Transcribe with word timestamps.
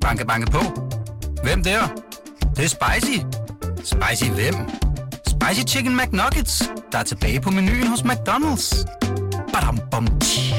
Banke, 0.00 0.26
banke 0.26 0.50
på. 0.50 0.62
Hvem 1.42 1.62
der? 1.64 1.80
Det, 2.40 2.56
det 2.56 2.64
er 2.64 2.68
spicy. 2.68 3.18
Spicy 3.84 4.30
hvem? 4.30 4.54
Spicy 5.26 5.74
Chicken 5.74 5.96
McNuggets, 5.96 6.70
der 6.92 6.98
er 6.98 7.02
tilbage 7.02 7.40
på 7.40 7.50
menuen 7.50 7.86
hos 7.86 8.00
McDonald's. 8.00 8.84
Badum, 9.52 9.78
bom, 9.90 10.06
tji. 10.20 10.54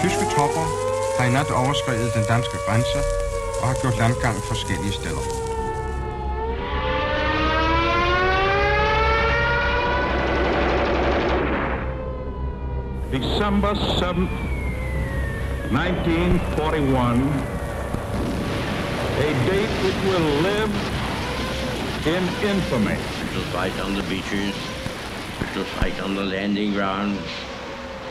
Tyske 0.00 0.24
tropper 0.34 0.66
har 1.18 1.24
i 1.24 1.32
nat 1.32 1.50
overskrevet 1.50 2.10
den 2.14 2.24
danske 2.28 2.56
grænse 2.66 2.98
og 3.60 3.68
har 3.68 3.76
gjort 3.82 3.98
landgang 3.98 4.36
forskellige 4.48 4.92
steder. 4.92 5.47
December 13.10 13.72
7th, 13.72 14.28
1941, 15.72 17.22
a 19.16 19.32
date 19.48 19.74
which 19.82 19.96
will 20.04 20.28
live 20.42 20.70
in 22.04 22.22
infamy. 22.46 22.98
We 22.98 23.32
shall 23.32 23.48
fight 23.50 23.80
on 23.80 23.94
the 23.94 24.02
beaches. 24.02 24.54
We 25.40 25.46
shall 25.54 25.64
fight 25.80 25.98
on 26.02 26.16
the 26.16 26.22
landing 26.22 26.74
grounds. 26.74 27.22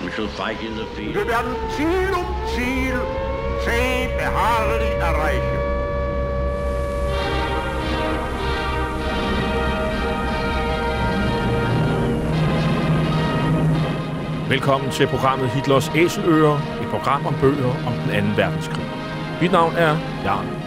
We 0.04 0.10
shall 0.14 0.30
fight 0.30 0.60
in 0.64 0.76
the 0.76 0.88
field. 0.88 1.14
Wir 1.14 1.28
werden 1.28 1.56
Ziel 1.76 2.16
um 2.16 2.26
Ziel 2.56 3.00
zäh 3.66 4.10
beharrlich 4.18 4.96
erreichen. 5.00 5.67
Velkommen 14.50 14.92
til 14.92 15.08
programmet 15.08 15.50
Hitlers 15.50 15.92
Æseløer, 15.96 16.56
et 16.82 16.88
program 16.92 17.26
om 17.26 17.36
bøger 17.42 17.74
om 17.88 17.94
den 18.04 18.12
anden 18.12 18.38
verdenskrig. 18.38 18.86
Mit 19.42 19.52
navn 19.52 19.74
er 19.76 19.98
Jan 20.24 20.67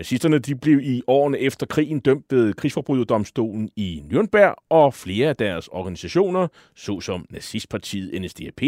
Nazisterne 0.00 0.38
de 0.38 0.54
blev 0.54 0.80
i 0.80 1.02
årene 1.06 1.38
efter 1.38 1.66
krigen 1.66 2.00
dømt 2.00 2.24
ved 2.30 2.54
krigsforbryderdomstolen 2.54 3.70
i 3.76 4.02
Nürnberg, 4.12 4.66
og 4.70 4.94
flere 4.94 5.28
af 5.28 5.36
deres 5.36 5.68
organisationer, 5.68 6.48
såsom 6.76 7.26
nazistpartiet 7.30 8.22
NSDAP, 8.22 8.62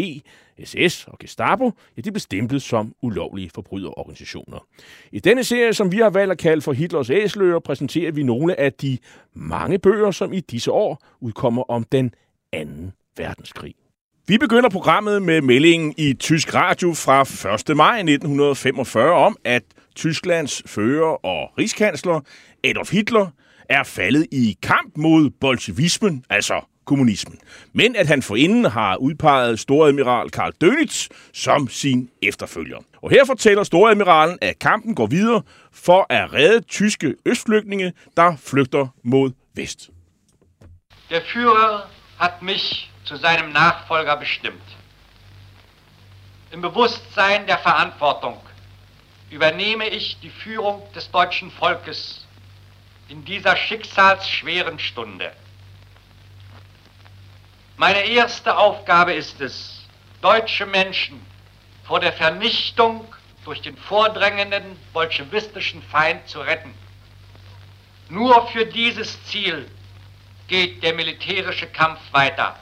SS 0.63 1.07
og 1.07 1.19
Gestapo, 1.19 1.71
ja, 1.97 2.01
de 2.01 2.11
blev 2.11 2.19
stemplet 2.19 2.61
som 2.61 2.93
ulovlige 3.01 3.49
forbryderorganisationer. 3.55 4.67
I 5.11 5.19
denne 5.19 5.43
serie, 5.43 5.73
som 5.73 5.91
vi 5.91 5.97
har 5.97 6.09
valgt 6.09 6.31
at 6.31 6.37
kalde 6.37 6.61
for 6.61 6.73
Hitlers 6.73 7.09
æsler, 7.09 7.59
præsenterer 7.59 8.11
vi 8.11 8.23
nogle 8.23 8.59
af 8.59 8.73
de 8.73 8.97
mange 9.33 9.79
bøger, 9.79 10.11
som 10.11 10.33
i 10.33 10.39
disse 10.39 10.71
år 10.71 11.03
udkommer 11.21 11.63
om 11.69 11.83
den 11.83 12.13
anden 12.51 12.93
verdenskrig. 13.17 13.75
Vi 14.27 14.37
begynder 14.37 14.69
programmet 14.69 15.21
med 15.21 15.41
meldingen 15.41 15.93
i 15.97 16.13
tysk 16.13 16.53
radio 16.53 16.93
fra 16.93 17.21
1. 17.71 17.77
maj 17.77 17.97
1945 17.97 19.13
om, 19.13 19.37
at 19.43 19.63
Tysklands 19.95 20.63
fører 20.65 21.25
og 21.25 21.51
rigskansler 21.57 22.21
Adolf 22.63 22.91
Hitler 22.91 23.27
er 23.69 23.83
faldet 23.83 24.27
i 24.31 24.57
kamp 24.61 24.97
mod 24.97 25.29
bolsjevismen, 25.29 26.25
altså 26.29 26.61
kommunismen. 26.85 27.39
Men 27.73 27.95
at 27.95 28.07
han 28.07 28.21
forinden 28.21 28.65
har 28.65 28.95
udpeget 28.95 29.59
storadmiral 29.59 30.29
Karl 30.29 30.53
Dönitz 30.63 31.07
som 31.33 31.69
sin 31.69 32.09
efterfølger. 32.21 32.77
Og 33.01 33.09
her 33.09 33.25
fortæller 33.25 33.63
storadmiralen, 33.63 34.37
at 34.41 34.59
kampen 34.59 34.95
går 34.95 35.07
videre 35.07 35.41
for 35.71 36.05
at 36.09 36.33
redde 36.33 36.61
tyske 36.61 37.15
østflygtninge, 37.25 37.93
der 38.17 38.35
flygter 38.35 38.87
mod 39.03 39.31
vest. 39.55 39.89
Der 41.09 41.19
Führer 41.19 41.87
hat 42.19 42.41
mich 42.41 42.91
zu 43.05 43.17
seinem 43.17 43.49
Nachfolger 43.49 44.19
bestimmt. 44.19 44.77
Im 46.53 46.61
Bewusstsein 46.61 47.47
der 47.47 47.57
Verantwortung 47.57 48.37
übernehme 49.33 49.87
ich 49.89 50.19
die 50.19 50.29
Führung 50.29 50.83
des 50.93 51.09
deutschen 51.09 51.49
Volkes 51.49 52.23
in 53.09 53.25
dieser 53.25 53.55
schicksalsschweren 53.55 54.77
Stunde. 54.77 55.33
Meine 57.75 58.03
erste 58.05 58.55
Aufgabe 58.55 59.13
ist 59.13 59.41
es, 59.41 59.87
deutsche 60.21 60.67
Menschen 60.67 61.19
vor 61.83 61.99
der 61.99 62.13
Vernichtung 62.13 63.11
durch 63.43 63.61
den 63.61 63.75
vordrängenden 63.75 64.77
bolschewistischen 64.93 65.81
Feind 65.81 66.27
zu 66.27 66.39
retten. 66.39 66.73
Nur 68.09 68.47
für 68.49 68.67
dieses 68.67 69.21
Ziel 69.25 69.67
geht 70.47 70.83
der 70.83 70.93
militärische 70.93 71.65
Kampf 71.65 71.99
weiter. 72.11 72.55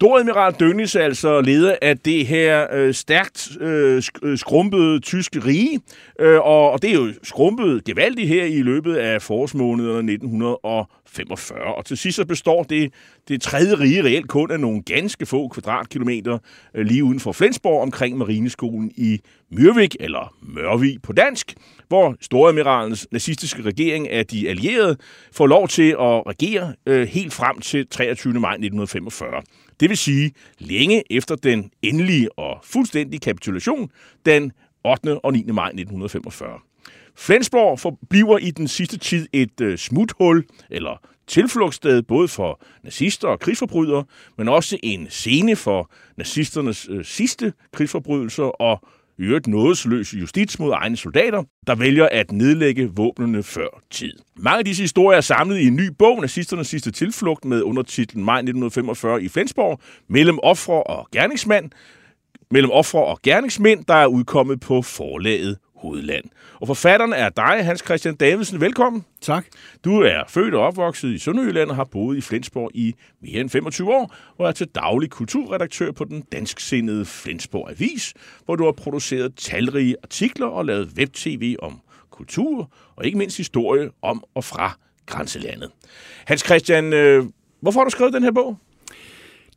Storadmiral 0.00 0.54
Dönitz 0.62 0.98
er 0.98 1.04
altså 1.04 1.40
leder 1.40 1.76
af 1.82 1.98
det 1.98 2.26
her 2.26 2.66
øh, 2.72 2.94
stærkt 2.94 3.48
øh, 3.60 4.02
øh 4.22 4.38
skrumpede 4.38 5.00
tyske 5.00 5.44
rige, 5.44 5.80
øh, 6.20 6.40
og, 6.40 6.70
og 6.70 6.82
det 6.82 6.90
er 6.90 6.94
jo 6.94 7.12
skrumpet 7.22 7.84
gevaldigt 7.84 8.28
her 8.28 8.44
i 8.44 8.62
løbet 8.62 8.96
af 8.96 9.22
forårsmånederne 9.22 10.12
1945. 10.12 11.74
Og 11.74 11.84
til 11.84 11.96
sidst 11.96 12.16
så 12.16 12.24
består 12.24 12.62
det, 12.62 12.92
det 13.28 13.42
tredje 13.42 13.80
rige 13.80 14.04
reelt 14.04 14.28
kun 14.28 14.50
af 14.50 14.60
nogle 14.60 14.82
ganske 14.82 15.26
få 15.26 15.48
kvadratkilometer 15.48 16.38
øh, 16.74 16.86
lige 16.86 17.04
uden 17.04 17.20
for 17.20 17.32
Flensborg 17.32 17.82
omkring 17.82 18.18
Marineskolen 18.18 18.92
i 18.96 19.20
Myrvik, 19.50 19.96
eller 20.00 20.34
Mørvig 20.42 21.02
på 21.02 21.12
dansk, 21.12 21.54
hvor 21.88 22.16
Storadmiralens 22.20 23.08
nazistiske 23.10 23.62
regering 23.62 24.10
af 24.10 24.26
de 24.26 24.48
allierede 24.48 24.96
får 25.32 25.46
lov 25.46 25.68
til 25.68 25.90
at 25.90 26.26
regere 26.26 26.74
øh, 26.86 27.08
helt 27.08 27.32
frem 27.32 27.60
til 27.60 27.86
23. 27.86 28.32
maj 28.32 28.52
1945. 28.52 29.42
Det 29.80 29.88
vil 29.88 29.96
sige 29.96 30.32
længe 30.58 31.12
efter 31.12 31.36
den 31.36 31.70
endelige 31.82 32.38
og 32.38 32.60
fuldstændige 32.64 33.20
kapitulation 33.20 33.90
den 34.26 34.52
8. 34.84 35.24
og 35.24 35.32
9. 35.32 35.44
maj 35.52 35.66
1945. 35.66 36.58
Flensborg 37.16 37.80
forbliver 37.80 38.38
i 38.38 38.50
den 38.50 38.68
sidste 38.68 38.98
tid 38.98 39.26
et 39.32 39.60
øh, 39.60 39.78
smuthul, 39.78 40.44
eller 40.70 41.00
tilflugtssted 41.26 42.02
både 42.02 42.28
for 42.28 42.60
nazister 42.84 43.28
og 43.28 43.40
krigsforbrydere, 43.40 44.04
men 44.38 44.48
også 44.48 44.78
en 44.82 45.06
scene 45.10 45.56
for 45.56 45.90
nazisternes 46.16 46.88
øh, 46.90 47.04
sidste 47.04 47.52
krigsforbrydelser 47.72 48.42
og 48.42 48.80
i 49.18 49.22
øvrigt 49.22 49.46
nådesløs 49.46 50.14
justits 50.14 50.58
mod 50.58 50.72
egne 50.74 50.96
soldater, 50.96 51.42
der 51.66 51.74
vælger 51.74 52.08
at 52.12 52.32
nedlægge 52.32 52.90
våbnene 52.96 53.42
før 53.42 53.82
tid. 53.90 54.12
Mange 54.36 54.58
af 54.58 54.64
disse 54.64 54.82
historier 54.82 55.16
er 55.16 55.20
samlet 55.20 55.58
i 55.58 55.66
en 55.66 55.76
ny 55.76 55.88
bog, 55.98 56.20
Nazisternes 56.20 56.68
sidste 56.68 56.90
tilflugt, 56.90 57.44
med 57.44 57.62
undertitlen 57.62 58.24
Maj 58.24 58.38
1945 58.38 59.22
i 59.22 59.28
Flensborg, 59.28 59.80
mellem 60.08 60.38
ofre 60.42 60.82
og 60.82 61.08
gerningsmand, 61.12 61.70
mellem 62.50 62.70
ofre 62.70 63.04
og 63.04 63.18
gerningsmænd, 63.22 63.84
der 63.84 63.94
er 63.94 64.06
udkommet 64.06 64.60
på 64.60 64.82
forlaget 64.82 65.58
Hovedland. 65.76 66.24
Og 66.60 66.66
forfatteren 66.66 67.12
er 67.12 67.28
dig, 67.28 67.64
Hans 67.64 67.82
Christian 67.84 68.16
Davidsen. 68.16 68.60
Velkommen. 68.60 69.04
Tak. 69.20 69.46
Du 69.84 70.00
er 70.00 70.22
født 70.28 70.54
og 70.54 70.62
opvokset 70.62 71.08
i 71.08 71.18
Sønderjylland 71.18 71.70
og 71.70 71.76
har 71.76 71.84
boet 71.84 72.16
i 72.16 72.20
Flensborg 72.20 72.70
i 72.74 72.94
mere 73.22 73.40
end 73.40 73.50
25 73.50 73.94
år, 73.94 74.14
og 74.38 74.48
er 74.48 74.52
til 74.52 74.66
daglig 74.66 75.10
kulturredaktør 75.10 75.92
på 75.92 76.04
den 76.04 76.20
dansksindede 76.32 77.04
Flensborg 77.04 77.70
Avis, 77.70 78.14
hvor 78.44 78.56
du 78.56 78.64
har 78.64 78.72
produceret 78.72 79.34
talrige 79.36 79.96
artikler 80.02 80.46
og 80.46 80.64
lavet 80.64 80.88
web-tv 80.98 81.56
om 81.62 81.80
kultur 82.10 82.70
og 82.96 83.06
ikke 83.06 83.18
mindst 83.18 83.36
historie 83.36 83.90
om 84.02 84.24
og 84.34 84.44
fra 84.44 84.78
grænselandet. 85.06 85.70
Hans 86.26 86.44
Christian, 86.44 86.92
øh, 86.92 87.24
hvorfor 87.60 87.80
har 87.80 87.84
du 87.84 87.90
skrevet 87.90 88.12
den 88.12 88.22
her 88.22 88.32
bog? 88.32 88.58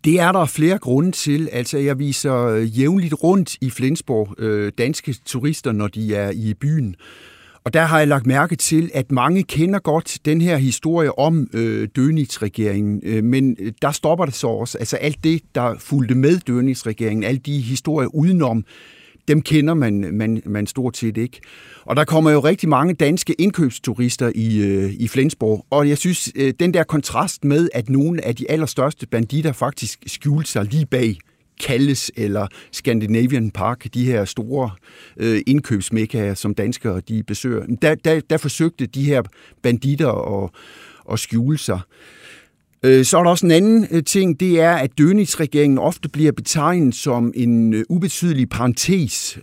Det 0.04 0.20
er 0.20 0.32
der 0.32 0.46
flere 0.46 0.78
grunde 0.78 1.12
til. 1.12 1.50
Altså, 1.52 1.78
jeg 1.78 2.00
viser 2.00 2.46
øh, 2.46 2.80
jævnligt 2.80 3.14
rundt 3.24 3.56
i 3.62 3.70
Flensborg 3.70 4.36
øh, 4.38 4.72
danske 4.78 5.16
turister, 5.26 5.72
når 5.72 5.88
de 5.88 6.16
er 6.16 6.32
i 6.32 6.54
byen. 6.54 6.96
Og 7.64 7.74
der 7.74 7.82
har 7.82 8.00
jeg 8.00 8.08
lagt 8.08 8.26
mærke 8.26 8.56
til, 8.56 8.92
at 8.94 9.12
mange 9.12 9.44
kender 9.44 9.80
godt 9.80 10.18
den 10.26 10.42
her 10.42 10.58
historie 10.58 11.20
om 11.20 11.48
øh, 11.54 11.88
Dönitz-regeringen, 12.00 13.00
øh, 13.04 13.24
men 13.24 13.58
øh, 13.60 13.72
der 13.82 13.92
stopper 13.92 14.26
det 14.26 14.34
så 14.34 14.48
også. 14.48 14.78
Altså 14.78 14.98
alt 14.98 15.24
det, 15.24 15.42
der 15.56 15.76
fulgte 15.80 16.16
med 16.16 16.40
Dönitz-regeringen, 16.50 17.26
alle 17.26 17.40
de 17.40 17.60
historier 17.62 18.10
udenom, 18.14 18.66
dem 19.30 19.42
kender 19.42 19.74
man, 19.74 20.10
man, 20.14 20.42
man 20.46 20.68
stort 20.68 20.98
set 20.98 21.18
ikke. 21.18 21.42
Og 21.86 21.96
der 21.96 22.04
kommer 22.04 22.32
jo 22.32 22.40
rigtig 22.40 22.70
mange 22.70 22.94
danske 22.94 23.34
indkøbsturister 23.34 24.32
i, 24.36 24.60
øh, 24.60 24.94
i 24.94 25.08
Flensborg, 25.08 25.66
og 25.70 25.90
jeg 25.90 25.98
synes, 25.98 26.32
øh, 26.36 26.54
den 26.60 26.74
der 26.74 26.84
kontrast 26.84 27.46
med, 27.46 27.70
at 27.74 27.90
nogle 27.90 28.26
af 28.26 28.36
de 28.36 28.52
allerstørste 28.52 29.08
banditter 29.08 29.52
faktisk 29.52 30.00
skjulte 30.08 30.52
sig 30.52 30.66
lige 30.66 30.86
bag 30.86 31.18
Kalles 31.60 32.12
eller 32.18 32.48
Scandinavian 32.72 33.52
Park, 33.52 33.88
de 33.94 34.06
her 34.06 34.26
store 34.26 34.72
øh, 35.18 35.42
indkøbsmekkaer, 35.48 36.34
som 36.34 36.54
danskere 36.54 37.02
de 37.08 37.24
besøger, 37.24 37.66
der, 37.82 37.96
der, 37.96 38.22
der 38.30 38.38
forsøgte 38.38 38.86
de 38.86 39.04
her 39.04 39.22
banditter 39.64 40.44
at, 40.44 40.50
at 41.12 41.20
skjule 41.20 41.58
sig. 41.58 41.80
Øh, 41.80 42.19
Øh, 42.84 43.06
så 43.06 43.18
er 43.18 43.24
der 43.24 43.30
også 43.30 43.46
en 43.46 43.52
anden 43.52 43.88
øh, 43.92 44.04
ting, 44.04 44.40
det 44.40 44.62
er, 44.62 44.72
at 44.72 44.92
Dönitz-regeringen 45.02 45.80
ofte 45.80 46.10
bliver 46.10 46.32
betegnet 46.32 46.96
som 46.96 47.34
en 47.36 47.74
øh, 47.74 47.84
ubetydelig 47.90 48.50
parentes, 48.50 49.38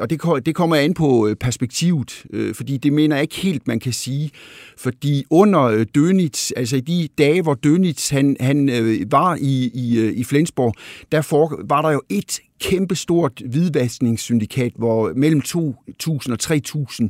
og 0.00 0.10
det, 0.10 0.20
det 0.46 0.54
kommer 0.54 0.76
an 0.76 0.94
på 0.94 1.34
perspektivet, 1.40 2.24
fordi 2.54 2.76
det 2.76 2.92
mener 2.92 3.16
jeg 3.16 3.22
ikke 3.22 3.36
helt, 3.36 3.66
man 3.66 3.80
kan 3.80 3.92
sige, 3.92 4.30
fordi 4.78 5.24
under 5.30 5.84
Dönitz, 5.98 6.50
altså 6.56 6.76
i 6.76 6.80
de 6.80 7.08
dage, 7.18 7.42
hvor 7.42 7.56
Dönitz 7.66 8.14
han, 8.14 8.36
han 8.40 8.70
var 9.10 9.38
i, 9.40 9.70
i, 9.74 10.10
i 10.10 10.24
Flensborg, 10.24 10.74
der 11.12 11.22
for, 11.22 11.60
var 11.68 11.82
der 11.82 11.90
jo 11.90 12.02
et 12.08 12.40
kæmpestort 12.60 13.42
hvidvaskningssyndikat, 13.46 14.72
hvor 14.76 15.12
mellem 15.16 15.42
2.000 15.46 16.32
og 16.32 16.38
3.000 16.42 17.08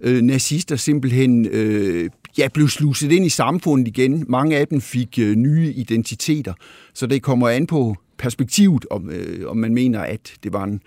øh, 0.00 0.22
nazister 0.22 0.76
simpelthen 0.76 1.46
øh, 1.46 2.10
ja, 2.38 2.48
blev 2.48 2.68
sluset 2.68 3.12
ind 3.12 3.26
i 3.26 3.28
samfundet 3.28 3.88
igen. 3.88 4.24
Mange 4.28 4.56
af 4.56 4.68
dem 4.68 4.80
fik 4.80 5.18
øh, 5.18 5.36
nye 5.36 5.72
identiteter, 5.72 6.52
så 6.94 7.06
det 7.06 7.22
kommer 7.22 7.48
an 7.48 7.66
på 7.66 7.96
perspektivet, 8.18 8.86
om, 8.90 9.10
øh, 9.10 9.50
om 9.50 9.56
man 9.56 9.74
mener, 9.74 10.00
at 10.00 10.32
det 10.42 10.52
var 10.52 10.64
en, 10.64 10.80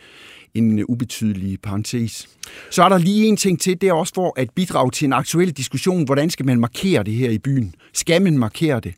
en 0.53 0.79
øh, 0.79 0.85
ubetydelig 0.87 1.61
parentes. 1.61 2.29
Så 2.69 2.83
er 2.83 2.89
der 2.89 2.97
lige 2.97 3.27
en 3.27 3.37
ting 3.37 3.59
til, 3.59 3.81
det 3.81 3.89
er 3.89 3.93
også 3.93 4.13
for 4.15 4.33
at 4.39 4.49
bidrage 4.55 4.91
til 4.91 5.05
en 5.05 5.13
aktuel 5.13 5.51
diskussion, 5.51 6.05
hvordan 6.05 6.29
skal 6.29 6.45
man 6.45 6.59
markere 6.59 7.03
det 7.03 7.13
her 7.13 7.29
i 7.29 7.37
byen? 7.37 7.75
Skal 7.93 8.21
man 8.21 8.37
markere 8.37 8.79
det? 8.79 8.93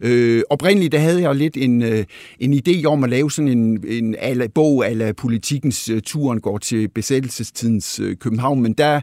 Øh, 0.00 0.42
oprindeligt 0.50 0.92
der 0.92 0.98
havde 0.98 1.22
jeg 1.22 1.34
lidt 1.34 1.56
en, 1.56 1.82
øh, 1.82 2.04
en 2.40 2.54
idé 2.54 2.84
om 2.84 3.04
at 3.04 3.10
lave 3.10 3.30
sådan 3.30 3.48
en, 3.48 3.84
en 3.88 4.16
ala, 4.18 4.46
bog 4.46 4.86
ala 4.86 5.12
politikens 5.12 5.90
uh, 5.90 5.98
turen 6.04 6.40
går 6.40 6.58
til 6.58 6.88
besættelsestidens 6.88 8.00
uh, 8.00 8.12
København, 8.20 8.62
men 8.62 8.72
der 8.72 9.00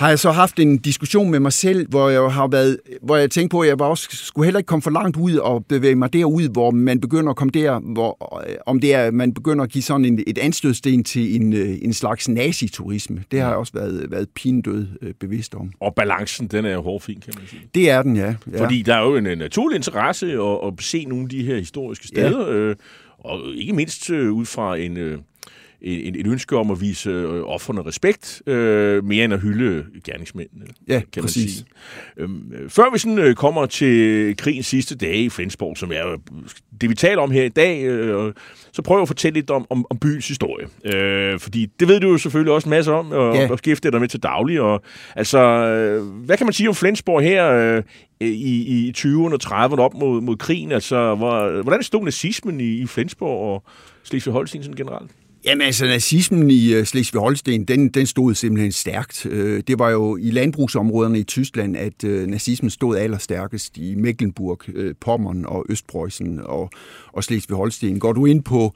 har 0.00 0.08
jeg 0.08 0.18
så 0.18 0.30
haft 0.30 0.58
en 0.58 0.78
diskussion 0.78 1.30
med 1.30 1.40
mig 1.40 1.52
selv, 1.52 1.88
hvor 1.88 2.08
jeg 2.08 2.32
har 2.32 2.48
været, 2.48 2.78
hvor 3.02 3.16
jeg 3.16 3.30
tænkte 3.30 3.54
på, 3.54 3.60
at 3.60 3.68
jeg 3.68 3.80
også 3.80 4.08
skulle 4.10 4.46
heller 4.46 4.58
ikke 4.58 4.66
komme 4.66 4.82
for 4.82 4.90
langt 4.90 5.16
ud 5.16 5.34
og 5.34 5.66
bevæge 5.66 5.94
mig 5.94 6.12
derud, 6.12 6.48
hvor 6.48 6.70
man 6.70 7.00
begynder 7.00 7.30
at 7.30 7.36
komme 7.36 7.50
der, 7.50 7.80
hvor, 7.92 8.42
om 8.66 8.80
det 8.80 8.94
er, 8.94 9.10
man 9.10 9.34
begynder 9.34 9.64
at 9.64 9.70
give 9.70 9.82
sådan 9.82 10.04
en, 10.04 10.22
et 10.26 10.38
anstødsten 10.38 11.04
til 11.04 11.36
en, 11.36 11.52
øh, 11.52 11.78
en 11.82 11.92
slags 11.92 12.28
naziturisme. 12.28 13.24
Det 13.30 13.40
har 13.40 13.48
jeg 13.48 13.56
også 13.56 13.72
været, 13.72 14.06
været 14.10 14.28
pindød 14.28 14.86
øh, 15.02 15.14
bevidst 15.20 15.54
om. 15.54 15.72
Og 15.80 15.94
balancen, 15.94 16.46
den 16.46 16.64
er 16.64 16.72
jo 16.72 16.82
hårdfin, 16.82 17.20
kan 17.20 17.34
man 17.38 17.46
sige. 17.48 17.62
Det 17.74 17.90
er 17.90 18.02
den, 18.02 18.16
ja. 18.16 18.34
ja. 18.52 18.64
Fordi 18.64 18.82
der 18.82 18.94
er 18.94 19.02
jo 19.02 19.16
en 19.16 19.38
naturlig 19.38 19.76
interesse 19.76 20.32
at, 20.32 20.58
at 20.66 20.72
se 20.80 21.04
nogle 21.04 21.24
af 21.24 21.28
de 21.28 21.42
her 21.42 21.56
historiske 21.56 22.06
steder, 22.08 22.46
ja. 22.48 22.54
øh, 22.54 22.76
og 23.18 23.40
ikke 23.54 23.72
mindst 23.72 24.10
øh, 24.10 24.32
ud 24.32 24.46
fra 24.46 24.76
en... 24.76 24.98
Et, 25.82 26.16
et 26.16 26.26
ønske 26.26 26.56
om 26.56 26.70
at 26.70 26.80
vise 26.80 27.10
øh, 27.10 27.42
offerne 27.44 27.82
respekt, 27.82 28.42
øh, 28.46 29.04
mere 29.04 29.24
end 29.24 29.34
at 29.34 29.40
hylde 29.40 29.86
gerningsmændene, 30.04 30.66
ja, 30.88 31.02
kan 31.12 31.22
præcis. 31.22 31.44
man 31.44 31.48
sige. 31.48 31.64
Øhm, 32.16 32.52
øh, 32.52 32.70
før 32.70 32.92
vi 32.92 32.98
sådan 32.98 33.18
øh, 33.18 33.34
kommer 33.34 33.66
til 33.66 34.36
krigens 34.36 34.66
sidste 34.66 34.96
dage 34.96 35.24
i 35.24 35.28
Flensborg, 35.28 35.76
som 35.76 35.92
er 35.92 36.16
det, 36.80 36.90
vi 36.90 36.94
taler 36.94 37.22
om 37.22 37.30
her 37.30 37.44
i 37.44 37.48
dag, 37.48 37.82
øh, 37.82 38.32
så 38.72 38.82
prøv 38.82 39.02
at 39.02 39.08
fortælle 39.08 39.34
lidt 39.34 39.50
om, 39.50 39.66
om, 39.70 39.86
om 39.90 39.98
byens 39.98 40.28
historie. 40.28 40.66
Øh, 40.84 41.38
fordi 41.38 41.66
det 41.80 41.88
ved 41.88 42.00
du 42.00 42.08
jo 42.08 42.18
selvfølgelig 42.18 42.52
også 42.52 42.68
masser 42.68 42.92
om, 42.92 43.12
og, 43.12 43.34
ja. 43.34 43.50
og 43.50 43.58
skifter 43.58 43.90
dig 43.90 44.00
med 44.00 44.08
til 44.08 44.22
daglig. 44.22 44.60
Og, 44.60 44.82
altså, 45.16 45.38
øh, 45.38 46.04
hvad 46.04 46.36
kan 46.36 46.46
man 46.46 46.52
sige 46.52 46.68
om 46.68 46.74
Flensborg 46.74 47.22
her 47.22 47.50
øh, 47.50 47.82
i, 48.20 48.88
i 48.88 48.92
20'erne 48.96 49.34
og 49.34 49.40
30'erne 49.44 49.80
op 49.80 49.94
mod, 49.94 50.20
mod 50.20 50.36
krigen? 50.36 50.72
Altså, 50.72 51.14
hvor, 51.14 51.62
hvordan 51.62 51.82
stod 51.82 52.04
nazismen 52.04 52.60
i, 52.60 52.78
i 52.78 52.86
Flensborg 52.86 53.54
og 53.54 53.64
Slesvig-Holsten 54.02 54.76
generelt? 54.76 55.10
Jamen 55.44 55.66
altså, 55.66 55.86
nazismen 55.86 56.50
i 56.50 56.72
øh, 56.72 56.86
Slesvig-Holsten, 56.86 57.64
den, 57.64 57.88
den 57.88 58.06
stod 58.06 58.34
simpelthen 58.34 58.72
stærkt. 58.72 59.26
Øh, 59.26 59.62
det 59.66 59.78
var 59.78 59.90
jo 59.90 60.16
i 60.16 60.30
landbrugsområderne 60.30 61.18
i 61.18 61.22
Tyskland, 61.22 61.76
at 61.76 62.04
øh, 62.04 62.26
nazismen 62.26 62.70
stod 62.70 62.96
allerstærkest 62.96 63.76
i 63.76 63.94
Mecklenburg, 63.94 64.60
Pommern 65.00 65.44
og 65.44 65.66
Østpreussen 65.68 66.40
og, 66.44 66.70
og 67.12 67.24
Slesvig-Holsten. 67.24 67.98
Går 67.98 68.12
du 68.12 68.26
ind 68.26 68.42
på 68.42 68.72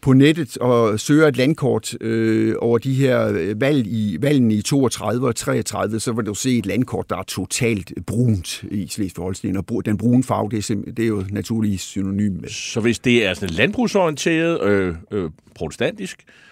på 0.00 0.12
nettet 0.12 0.56
og 0.58 1.00
søger 1.00 1.28
et 1.28 1.36
landkort 1.36 1.94
øh, 2.00 2.54
over 2.58 2.78
de 2.78 2.94
her 2.94 3.28
øh, 3.28 3.60
valg 3.60 3.86
i, 3.86 4.16
valgene 4.20 4.54
i 4.54 4.62
32 4.62 5.28
og 5.28 5.36
33, 5.36 6.00
så 6.00 6.12
vil 6.12 6.26
du 6.26 6.34
se 6.34 6.58
et 6.58 6.66
landkort, 6.66 7.10
der 7.10 7.16
er 7.16 7.22
totalt 7.22 7.92
brunt 8.06 8.62
i 8.62 8.86
Slesvig-Holsten. 8.86 9.56
Og 9.56 9.84
den 9.84 9.98
brune 9.98 10.24
farve, 10.24 10.48
det 10.50 10.70
er, 10.70 10.74
det 10.96 11.02
er 11.02 11.08
jo 11.08 11.24
naturligvis 11.30 11.80
synonym 11.80 12.32
med. 12.40 12.48
Så 12.48 12.80
hvis 12.80 12.98
det 12.98 13.26
er 13.26 13.34
sådan 13.34 13.54
landbrugsorienteret, 13.54 14.62
øh, 14.62 14.94
øh, 15.10 15.30
protestantisk, 15.54 16.24
øh, 16.28 16.47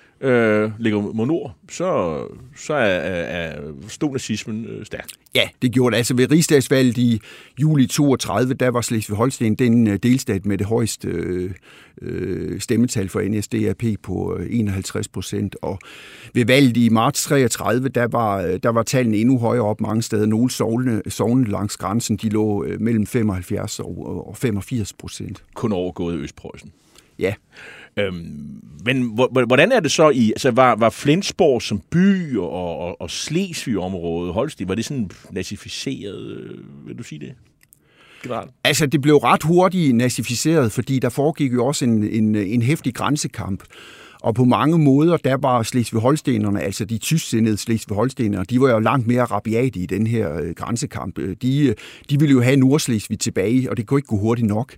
ligger 0.78 1.00
mod 1.00 1.26
nord, 1.26 1.54
så, 1.68 2.20
så 2.56 2.74
er, 2.74 2.86
er, 2.86 3.60
stod 3.88 4.12
nazismen 4.12 4.64
øh, 4.64 4.86
stærk. 4.86 5.08
Ja, 5.34 5.48
det 5.62 5.72
gjorde 5.72 5.92
det. 5.92 5.96
Altså 5.96 6.14
ved 6.14 6.30
rigsdagsvalget 6.30 6.98
i 6.98 7.20
juli 7.60 7.86
32, 7.86 8.54
der 8.54 8.68
var 8.68 8.80
Slesvig-Holsten 8.80 9.54
den 9.54 9.86
øh, 9.86 9.98
delstat 10.02 10.46
med 10.46 10.58
det 10.58 10.66
højeste 10.66 11.08
øh, 11.08 11.50
øh 12.02 12.60
stemmetal 12.60 13.08
for 13.08 13.22
NSDAP 13.28 13.82
på 14.02 14.38
51 14.50 15.08
procent. 15.08 15.56
Og 15.62 15.78
ved 16.34 16.46
valget 16.46 16.76
i 16.76 16.88
marts 16.88 17.24
33, 17.24 17.88
der 17.88 18.06
var, 18.06 18.58
der 18.62 18.68
var 18.68 18.82
tallene 18.82 19.16
endnu 19.16 19.38
højere 19.38 19.64
op 19.64 19.80
mange 19.80 20.02
steder. 20.02 20.26
Nogle 20.26 20.50
sovne, 20.50 21.02
sovne 21.08 21.44
langs 21.44 21.76
grænsen, 21.76 22.16
de 22.16 22.28
lå 22.28 22.66
mellem 22.80 23.06
75 23.06 23.80
og, 23.80 24.26
og 24.28 24.36
85 24.36 24.92
procent. 24.92 25.44
Kun 25.54 25.72
overgået 25.72 26.16
Østpreussen. 26.16 26.72
Ja. 27.18 27.34
Øhm, 27.98 28.62
men 28.84 29.20
hvordan 29.46 29.72
er 29.72 29.80
det 29.80 29.90
så 29.90 30.10
i, 30.10 30.28
altså 30.30 30.50
var, 30.50 30.76
var 30.76 30.90
Flensborg 30.90 31.62
som 31.62 31.82
by 31.90 32.36
og, 32.36 32.78
og, 32.78 33.00
og 33.00 33.10
Slesvig-området, 33.10 34.34
Holstig, 34.34 34.68
var 34.68 34.74
det 34.74 34.84
sådan 34.84 35.10
nazificeret, 35.30 36.36
øh, 36.36 36.86
vil 36.86 36.98
du 36.98 37.02
sige 37.02 37.18
det? 37.18 37.34
Generelt. 38.22 38.50
Altså, 38.64 38.86
det 38.86 39.02
blev 39.02 39.16
ret 39.16 39.42
hurtigt 39.42 39.96
nazificeret, 39.96 40.72
fordi 40.72 40.98
der 40.98 41.08
foregik 41.08 41.52
jo 41.52 41.66
også 41.66 41.84
en, 41.84 42.04
en, 42.04 42.34
en 42.34 42.62
hæftig 42.62 42.94
grænsekamp. 42.94 43.62
Og 44.20 44.34
på 44.34 44.44
mange 44.44 44.78
måder, 44.78 45.16
der 45.16 45.36
var 45.36 45.62
Slesvig-Holstenerne, 45.62 46.60
altså 46.60 46.84
de 46.84 46.98
tysksindede 46.98 47.56
Slesvig-Holstenere, 47.56 48.44
de 48.50 48.60
var 48.60 48.70
jo 48.70 48.78
langt 48.78 49.06
mere 49.06 49.24
rabiate 49.24 49.80
i 49.80 49.86
den 49.86 50.06
her 50.06 50.40
øh, 50.40 50.54
grænsekamp. 50.54 51.18
Øh, 51.18 51.36
de, 51.42 51.66
øh, 51.66 51.74
de 52.10 52.18
ville 52.18 52.32
jo 52.32 52.40
have 52.40 52.56
Nordslesvig 52.56 53.18
tilbage, 53.18 53.70
og 53.70 53.76
det 53.76 53.86
kunne 53.86 53.98
ikke 53.98 54.08
gå 54.08 54.16
hurtigt 54.16 54.48
nok. 54.48 54.74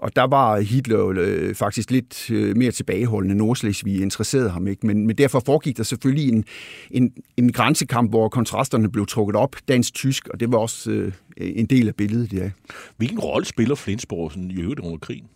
Og 0.00 0.16
der 0.16 0.26
var 0.26 0.60
Hitler 0.60 1.12
øh, 1.16 1.54
faktisk 1.54 1.90
lidt 1.90 2.30
øh, 2.30 2.56
mere 2.56 2.70
tilbageholdende. 2.70 3.34
Nordslesvig 3.34 4.02
interesserede 4.02 4.50
ham 4.50 4.66
ikke, 4.66 4.86
men, 4.86 5.06
men 5.06 5.18
derfor 5.18 5.42
foregik 5.46 5.76
der 5.76 5.82
selvfølgelig 5.82 6.28
en, 6.28 6.44
en, 6.90 7.12
en 7.36 7.52
grænsekamp, 7.52 8.10
hvor 8.10 8.28
kontrasterne 8.28 8.90
blev 8.90 9.06
trukket 9.06 9.36
op, 9.36 9.56
dansk-tysk, 9.68 10.28
og 10.28 10.40
det 10.40 10.52
var 10.52 10.58
også 10.58 10.90
øh, 10.90 11.12
en 11.36 11.66
del 11.66 11.88
af 11.88 11.94
billedet, 11.94 12.32
ja. 12.32 12.50
Hvilken 12.96 13.18
rolle 13.18 13.46
spiller 13.46 13.74
Flensborg 13.74 14.32
sådan, 14.32 14.50
i 14.50 14.60
øvrigt 14.60 14.80
under 14.80 14.98
krigen? 14.98 15.26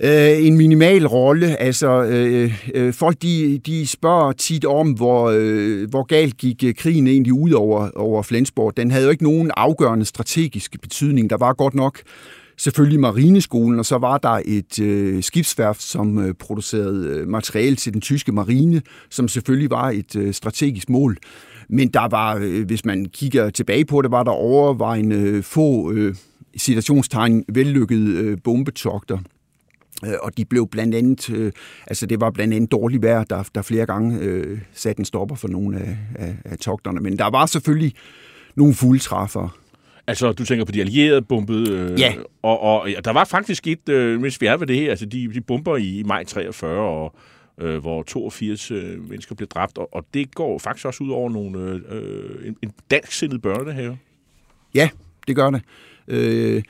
Øh, 0.00 0.46
en 0.46 0.56
minimal 0.56 1.06
rolle. 1.06 1.56
Altså, 1.56 2.02
øh, 2.02 2.64
øh, 2.74 2.92
folk 2.92 3.22
de, 3.22 3.58
de 3.66 3.86
spørger 3.86 4.32
tit 4.32 4.64
om, 4.64 4.92
hvor, 4.92 5.32
øh, 5.36 5.90
hvor 5.90 6.02
galt 6.02 6.36
gik 6.36 6.64
øh, 6.64 6.74
krigen 6.74 7.06
egentlig 7.06 7.32
ud 7.32 7.50
over, 7.50 7.90
over 7.96 8.22
Flensborg. 8.22 8.76
Den 8.76 8.90
havde 8.90 9.04
jo 9.04 9.10
ikke 9.10 9.24
nogen 9.24 9.50
afgørende 9.56 10.04
strategisk 10.04 10.80
betydning. 10.82 11.30
Der 11.30 11.36
var 11.36 11.52
godt 11.52 11.74
nok 11.74 12.00
selvfølgelig 12.56 13.00
marineskolen, 13.00 13.78
og 13.78 13.86
så 13.86 13.98
var 13.98 14.18
der 14.18 14.40
et 14.44 14.80
øh, 14.80 15.22
skibsværft, 15.22 15.82
som 15.82 16.18
øh, 16.18 16.34
producerede 16.34 17.08
øh, 17.08 17.28
materiale 17.28 17.76
til 17.76 17.92
den 17.92 18.00
tyske 18.00 18.32
marine, 18.32 18.82
som 19.10 19.28
selvfølgelig 19.28 19.70
var 19.70 19.90
et 19.90 20.16
øh, 20.16 20.34
strategisk 20.34 20.88
mål. 20.88 21.16
Men 21.68 21.88
der 21.88 22.08
var, 22.08 22.38
øh, 22.42 22.66
hvis 22.66 22.84
man 22.84 23.06
kigger 23.06 23.50
tilbage 23.50 23.84
på 23.84 24.02
det, 24.02 24.10
var 24.10 24.22
der 24.22 24.30
overvejende 24.30 25.16
øh, 25.16 25.42
få 25.42 25.92
øh, 25.92 26.14
situationstegn 26.56 27.44
vellykkede 27.48 28.10
øh, 28.10 28.38
bombetogter. 28.44 29.18
Øh, 30.04 30.14
og 30.22 30.36
de 30.36 30.44
blev 30.44 30.68
blandt 30.68 30.94
andet, 30.94 31.30
øh, 31.30 31.52
altså 31.86 32.06
det 32.06 32.20
var 32.20 32.30
blandt 32.30 32.54
andet 32.54 32.72
dårligt 32.72 33.02
vejr, 33.02 33.24
der, 33.24 33.42
der 33.54 33.62
flere 33.62 33.86
gange 33.86 34.18
øh, 34.18 34.58
satte 34.74 35.00
en 35.00 35.04
stopper 35.04 35.36
for 35.36 35.48
nogle 35.48 35.78
af, 35.80 35.98
af, 36.14 36.36
af 36.44 36.58
togterne. 36.58 37.00
Men 37.00 37.18
der 37.18 37.30
var 37.30 37.46
selvfølgelig 37.46 37.94
nogle 38.54 38.74
fuldtræffere. 38.74 39.48
Altså, 40.06 40.32
du 40.32 40.44
tænker 40.44 40.64
på 40.64 40.72
de 40.72 40.80
allierede 40.80 41.22
bombede? 41.22 41.72
Øh, 41.72 42.00
ja. 42.00 42.14
Og, 42.42 42.60
og 42.60 42.90
ja, 42.90 43.00
der 43.04 43.12
var 43.12 43.24
faktisk 43.24 43.66
et, 43.66 43.88
øh, 43.88 44.20
mens 44.20 44.40
vi 44.40 44.46
er 44.46 44.56
ved 44.56 44.66
det 44.66 44.76
her, 44.76 44.90
altså 44.90 45.06
de, 45.06 45.30
de 45.34 45.40
bomber 45.40 45.76
i, 45.76 45.98
i 45.98 46.02
maj 46.02 46.24
43, 46.24 46.80
og, 46.80 47.14
øh, 47.60 47.78
hvor 47.78 48.02
82 48.02 48.70
øh, 48.70 49.08
mennesker 49.08 49.34
blev 49.34 49.48
dræbt, 49.48 49.78
og, 49.78 49.94
og 49.94 50.06
det 50.14 50.34
går 50.34 50.58
faktisk 50.58 50.86
også 50.86 51.04
ud 51.04 51.10
over 51.10 51.30
nogle, 51.30 51.80
øh, 51.90 52.46
en, 52.46 52.56
en 52.62 52.72
dansksindet 52.90 53.42
børnehave. 53.42 53.98
Ja, 54.74 54.88
det 55.26 55.36
gør 55.36 55.50
det. 55.50 55.62
Øh, 56.08 56.62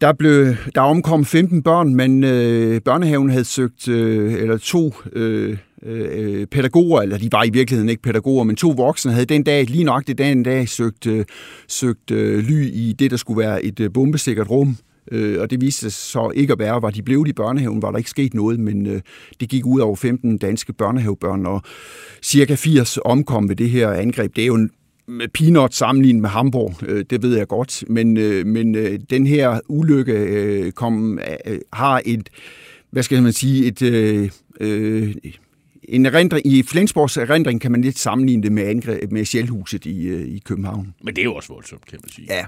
der, 0.00 0.12
blev, 0.12 0.54
der 0.74 0.80
omkom 0.80 1.24
15 1.24 1.62
børn, 1.62 1.94
men 1.94 2.24
øh, 2.24 2.80
børnehaven 2.80 3.30
havde 3.30 3.44
søgt, 3.44 3.88
øh, 3.88 4.32
eller 4.32 4.58
to 4.58 4.94
øh, 5.12 5.56
Øh, 5.82 6.08
øh, 6.12 6.46
pædagoger, 6.46 7.00
eller 7.00 7.18
de 7.18 7.28
var 7.32 7.44
i 7.44 7.50
virkeligheden 7.50 7.88
ikke 7.88 8.02
pædagoger, 8.02 8.44
men 8.44 8.56
to 8.56 8.70
voksne 8.70 9.12
havde 9.12 9.26
den 9.26 9.42
dag, 9.42 9.64
lige 9.64 9.84
nok 9.84 10.06
det 10.06 10.18
den 10.18 10.42
dag, 10.42 10.68
søgt, 10.68 11.06
øh, 11.06 11.24
søgt 11.68 12.10
øh, 12.10 12.38
ly 12.38 12.66
i 12.72 12.94
det, 12.98 13.10
der 13.10 13.16
skulle 13.16 13.38
være 13.38 13.64
et 13.64 13.80
øh, 13.80 13.92
bombesikkert 13.92 14.50
rum. 14.50 14.76
Øh, 15.12 15.40
og 15.40 15.50
det 15.50 15.60
viste 15.60 15.80
sig 15.80 15.92
så 15.92 16.32
ikke 16.34 16.52
at 16.52 16.58
være, 16.58 16.82
var 16.82 16.90
de 16.90 17.02
blev 17.02 17.24
i 17.28 17.32
børnehaven, 17.32 17.82
var 17.82 17.90
der 17.90 17.98
ikke 17.98 18.10
sket 18.10 18.34
noget, 18.34 18.60
men 18.60 18.86
øh, 18.86 19.00
det 19.40 19.48
gik 19.48 19.66
ud 19.66 19.80
over 19.80 19.96
15 19.96 20.38
danske 20.38 20.72
børnehavebørn, 20.72 21.46
og 21.46 21.62
cirka 22.22 22.54
80 22.54 22.98
omkom 23.04 23.48
ved 23.48 23.56
det 23.56 23.70
her 23.70 23.92
angreb. 23.92 24.36
Det 24.36 24.42
er 24.42 24.46
jo 24.46 24.54
en 24.54 24.70
med 25.08 25.28
peanut 25.28 25.74
sammenlignet 25.74 26.22
med 26.22 26.30
Hamburg, 26.30 26.74
øh, 26.86 27.04
det 27.10 27.22
ved 27.22 27.36
jeg 27.36 27.48
godt, 27.48 27.84
men, 27.88 28.16
øh, 28.16 28.46
men 28.46 28.74
øh, 28.74 28.98
den 29.10 29.26
her 29.26 29.60
ulykke 29.68 30.12
øh, 30.12 30.72
kom, 30.72 31.18
øh, 31.46 31.58
har 31.72 32.02
et, 32.06 32.28
hvad 32.90 33.02
skal 33.02 33.22
man 33.22 33.32
sige, 33.32 33.66
et, 33.66 33.82
øh, 33.82 34.30
øh, 34.60 35.14
en 35.88 36.06
erindring, 36.06 36.46
i 36.46 36.62
Flensborgs 36.62 37.16
erindring 37.16 37.60
kan 37.60 37.72
man 37.72 37.82
lidt 37.82 37.98
sammenligne 37.98 38.42
det 38.42 38.52
med, 38.52 38.62
angreb, 38.62 39.12
med 39.12 39.24
Sjælhuset 39.24 39.86
i, 39.86 40.06
øh, 40.06 40.26
i 40.26 40.38
København. 40.44 40.94
Men 41.04 41.16
det 41.16 41.22
er 41.22 41.24
jo 41.24 41.34
også 41.34 41.52
voldsomt, 41.52 41.86
kan 41.86 41.98
man 42.02 42.10
sige. 42.10 42.28
Ja. 42.30 42.44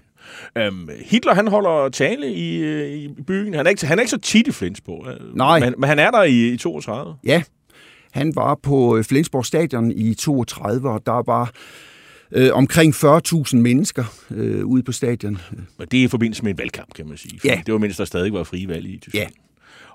Øhm, 0.66 0.88
Hitler, 1.04 1.34
han 1.34 1.48
holder 1.48 1.88
tale 1.88 2.32
i, 2.32 2.56
øh, 2.62 2.90
i 2.90 3.08
byen. 3.26 3.54
Han 3.54 3.66
er, 3.66 3.70
ikke, 3.70 3.86
han 3.86 3.98
er 3.98 4.02
ikke 4.02 4.10
så 4.10 4.18
tit 4.18 4.46
i 4.46 4.52
Flensborg. 4.52 5.06
øh, 5.08 5.36
Nej. 5.36 5.60
Men, 5.60 5.74
men 5.78 5.88
han 5.88 5.98
er 5.98 6.10
der 6.10 6.22
i, 6.22 6.48
i 6.48 6.56
32. 6.56 7.14
Ja, 7.24 7.42
han 8.12 8.32
var 8.36 8.54
på 8.62 9.02
Flensborg 9.08 9.46
Stadion 9.46 9.92
i 9.92 10.14
32, 10.14 10.90
og 10.90 11.02
der 11.06 11.22
var 11.26 11.52
øh, 12.32 12.50
omkring 12.52 12.94
40.000 12.94 13.56
mennesker 13.56 14.04
øh, 14.30 14.64
ude 14.66 14.82
på 14.82 14.92
stadion. 14.92 15.38
Men 15.78 15.88
det 15.90 16.00
er 16.00 16.04
i 16.04 16.08
forbindelse 16.08 16.42
med 16.42 16.50
en 16.52 16.58
valgkamp, 16.58 16.94
kan 16.94 17.08
man 17.08 17.16
sige. 17.16 17.40
Ja. 17.44 17.62
Det 17.66 17.72
var 17.72 17.78
mens 17.78 17.96
der 17.96 18.04
stadig 18.04 18.32
var 18.32 18.44
frie 18.44 18.68
valg 18.68 18.86
i 18.86 18.98
Tyskland. 18.98 19.28
Ja. 19.28 19.34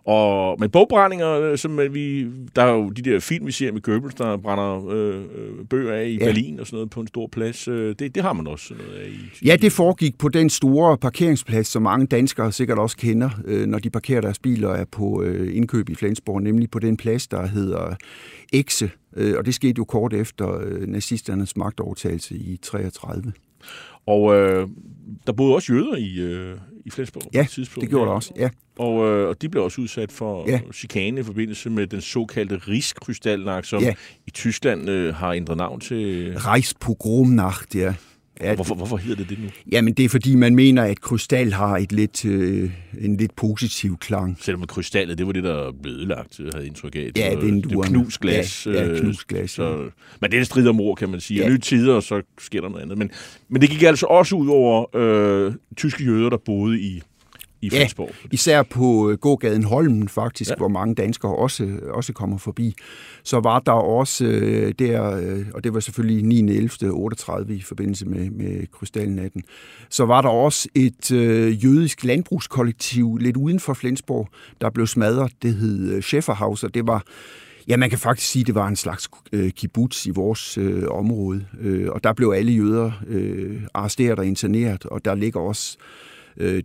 Og, 0.05 0.57
men 0.59 0.69
bogbrændinger, 0.69 1.31
øh, 1.31 1.57
som 1.57 1.79
øh, 1.79 1.93
vi, 1.93 2.27
der 2.55 2.61
er 2.63 2.71
jo 2.71 2.89
de 2.89 3.01
der 3.01 3.19
film, 3.19 3.45
vi 3.45 3.51
ser 3.51 3.71
med 3.71 3.81
Goebbels, 3.81 4.15
der 4.15 4.37
brænder 4.37 4.89
øh, 4.89 5.19
øh, 5.19 5.65
bøger 5.69 5.93
af 5.93 6.05
i 6.05 6.17
Ja. 6.17 6.25
Berlin 6.25 6.59
og 6.59 6.67
sådan 6.67 6.77
noget 6.77 6.89
på 6.89 6.99
en 7.01 7.07
stor 7.07 7.27
plads. 7.27 7.67
Øh, 7.67 7.95
det, 7.99 8.15
det 8.15 8.23
har 8.23 8.33
man 8.33 8.47
også 8.47 8.73
noget 8.73 9.01
af 9.01 9.07
i 9.09 9.45
Ja, 9.45 9.55
det 9.55 9.71
foregik 9.71 10.17
på 10.17 10.29
den 10.29 10.49
store 10.49 10.97
parkeringsplads, 10.97 11.67
som 11.67 11.81
mange 11.81 12.05
danskere 12.05 12.51
sikkert 12.51 12.77
også 12.79 12.97
kender, 12.97 13.29
øh, 13.45 13.65
når 13.67 13.79
de 13.79 13.89
parkerer 13.89 14.21
deres 14.21 14.39
biler 14.39 14.67
og 14.67 14.77
er 14.77 14.85
på 14.91 15.23
øh, 15.23 15.55
indkøb 15.55 15.89
i 15.89 15.95
Flensborg, 15.95 16.41
nemlig 16.41 16.71
på 16.71 16.79
den 16.79 16.97
plads, 16.97 17.27
der 17.27 17.47
hedder 17.47 17.95
Exe. 18.53 18.89
Øh, 19.17 19.35
og 19.37 19.45
det 19.45 19.53
skete 19.55 19.73
jo 19.77 19.83
kort 19.83 20.13
efter 20.13 20.59
øh, 20.65 20.87
nazisternes 20.87 21.57
magtovertagelse 21.57 22.35
i 22.35 22.59
33. 22.61 23.33
Og 24.07 24.35
øh, 24.35 24.67
der 25.27 25.33
boede 25.33 25.55
også 25.55 25.73
jøder 25.73 25.95
i, 25.95 26.15
øh, 26.19 26.57
i 26.85 26.89
Flensborg 26.89 27.23
på 27.23 27.29
Ja, 27.33 27.41
et 27.41 27.49
tidspunkt. 27.49 27.81
det 27.81 27.89
gjorde 27.89 28.05
der 28.07 28.13
også. 28.13 28.31
Ja. 28.37 28.49
Og, 28.79 29.07
øh, 29.07 29.29
og 29.29 29.41
de 29.41 29.49
blev 29.49 29.63
også 29.63 29.81
udsat 29.81 30.11
for 30.11 30.49
Ja. 30.49 30.59
chikane 30.73 31.19
i 31.19 31.23
forbindelse 31.23 31.69
med 31.69 31.87
den 31.87 32.01
såkaldte 32.01 32.57
Rigskrystalnacht, 32.57 33.67
som 33.67 33.81
ja. 33.83 33.93
i 34.27 34.31
Tyskland 34.31 34.89
øh, 34.89 35.15
har 35.15 35.31
ændret 35.33 35.57
navn 35.57 35.79
til... 35.79 36.33
Reichspogromnacht, 36.37 37.75
ja. 37.75 37.93
Ja 38.41 38.55
Hvorfor, 38.55 38.75
hvorfor 38.75 38.97
hedder 38.97 39.15
det 39.15 39.29
det 39.29 39.39
nu? 39.39 39.49
Jamen, 39.71 39.93
det 39.93 40.05
er 40.05 40.09
fordi, 40.09 40.35
man 40.35 40.55
mener, 40.55 40.83
at 40.83 41.01
krystal 41.01 41.53
har 41.53 41.77
et 41.77 41.91
lidt, 41.91 42.25
øh, 42.25 42.71
en 43.01 43.17
lidt 43.17 43.35
positiv 43.35 43.97
klang. 43.97 44.37
Selvom 44.41 44.61
at 44.61 44.67
krystallet, 44.69 45.17
det 45.17 45.25
var 45.27 45.31
det, 45.33 45.43
der 45.43 45.71
blev 45.83 45.93
ødelagt, 45.93 46.37
havde 46.37 46.51
jeg 46.57 46.65
indtryk 46.65 46.95
af. 46.95 47.01
Det 47.15 47.17
Ja, 47.17 47.29
var, 47.33 47.35
det 47.41 47.45
vinduerne. 47.51 47.77
var 47.77 47.83
knust 47.83 48.19
glas. 48.19 48.67
Ja, 48.67 48.71
ja, 48.71 48.87
øh, 48.87 48.99
knust 48.99 49.27
glas, 49.27 49.41
ja. 49.41 49.47
Så, 49.47 49.89
men 50.21 50.31
det 50.31 50.37
er 50.37 50.41
en 50.41 50.45
strid 50.45 50.67
om 50.67 50.79
ord, 50.79 50.97
kan 50.97 51.09
man 51.09 51.19
sige. 51.19 51.41
Ja. 51.41 51.49
Nye 51.49 51.57
tider, 51.57 51.99
så 51.99 52.21
sker 52.39 52.61
der 52.61 52.69
noget 52.69 52.81
andet. 52.83 52.97
Men, 52.97 53.11
men 53.49 53.61
det 53.61 53.69
gik 53.69 53.83
altså 53.83 54.05
også 54.05 54.35
ud 54.35 54.47
over 54.47 54.95
øh, 54.95 55.53
tyske 55.77 56.03
jøder, 56.03 56.29
der 56.29 56.37
boede 56.45 56.79
i, 56.79 57.01
i 57.61 57.69
Ja, 57.71 57.77
Flensborg. 57.77 58.09
især 58.31 58.63
på 58.63 59.09
øh, 59.09 59.17
gågaden 59.17 59.63
Holmen 59.63 60.09
faktisk, 60.09 60.49
ja. 60.49 60.53
Ja. 60.53 60.57
hvor 60.57 60.67
mange 60.67 60.95
danskere 60.95 61.35
også, 61.35 61.69
også 61.91 62.13
kommer 62.13 62.37
forbi. 62.37 62.75
Så 63.23 63.39
var 63.39 63.59
der 63.59 63.71
også 63.71 64.25
øh, 64.25 64.73
der, 64.79 65.15
øh, 65.17 65.45
og 65.53 65.63
det 65.63 65.73
var 65.73 65.79
selvfølgelig 65.79 66.23
9. 66.23 66.55
11. 66.55 66.69
38 66.91 67.55
i 67.55 67.61
forbindelse 67.61 68.05
med, 68.05 68.29
med 68.29 68.67
Krystalnatten, 68.71 69.43
så 69.89 70.05
var 70.05 70.21
der 70.21 70.29
også 70.29 70.69
et 70.75 71.11
øh, 71.11 71.65
jødisk 71.65 72.03
landbrugskollektiv 72.03 73.17
lidt 73.17 73.37
uden 73.37 73.59
for 73.59 73.73
Flensborg, 73.73 74.29
der 74.61 74.69
blev 74.69 74.87
smadret. 74.87 75.31
Det 75.41 75.53
hed 75.53 75.91
øh, 75.91 75.99
Schäferhaus, 75.99 76.63
og 76.65 76.73
det 76.73 76.87
var 76.87 77.03
Ja, 77.67 77.77
man 77.77 77.89
kan 77.89 77.99
faktisk 77.99 78.31
sige, 78.31 78.41
at 78.43 78.47
det 78.47 78.55
var 78.55 78.67
en 78.67 78.75
slags 78.75 79.09
øh, 79.31 79.51
kibbutz 79.51 80.05
i 80.05 80.09
vores 80.09 80.57
øh, 80.57 80.83
område, 80.89 81.45
øh, 81.61 81.89
og 81.89 82.03
der 82.03 82.13
blev 82.13 82.33
alle 82.35 82.51
jøder 82.51 82.91
øh, 83.07 83.61
arresteret 83.73 84.19
og 84.19 84.25
interneret, 84.25 84.85
og 84.85 85.05
der 85.05 85.15
ligger 85.15 85.39
også 85.39 85.77
øh, 85.79 86.14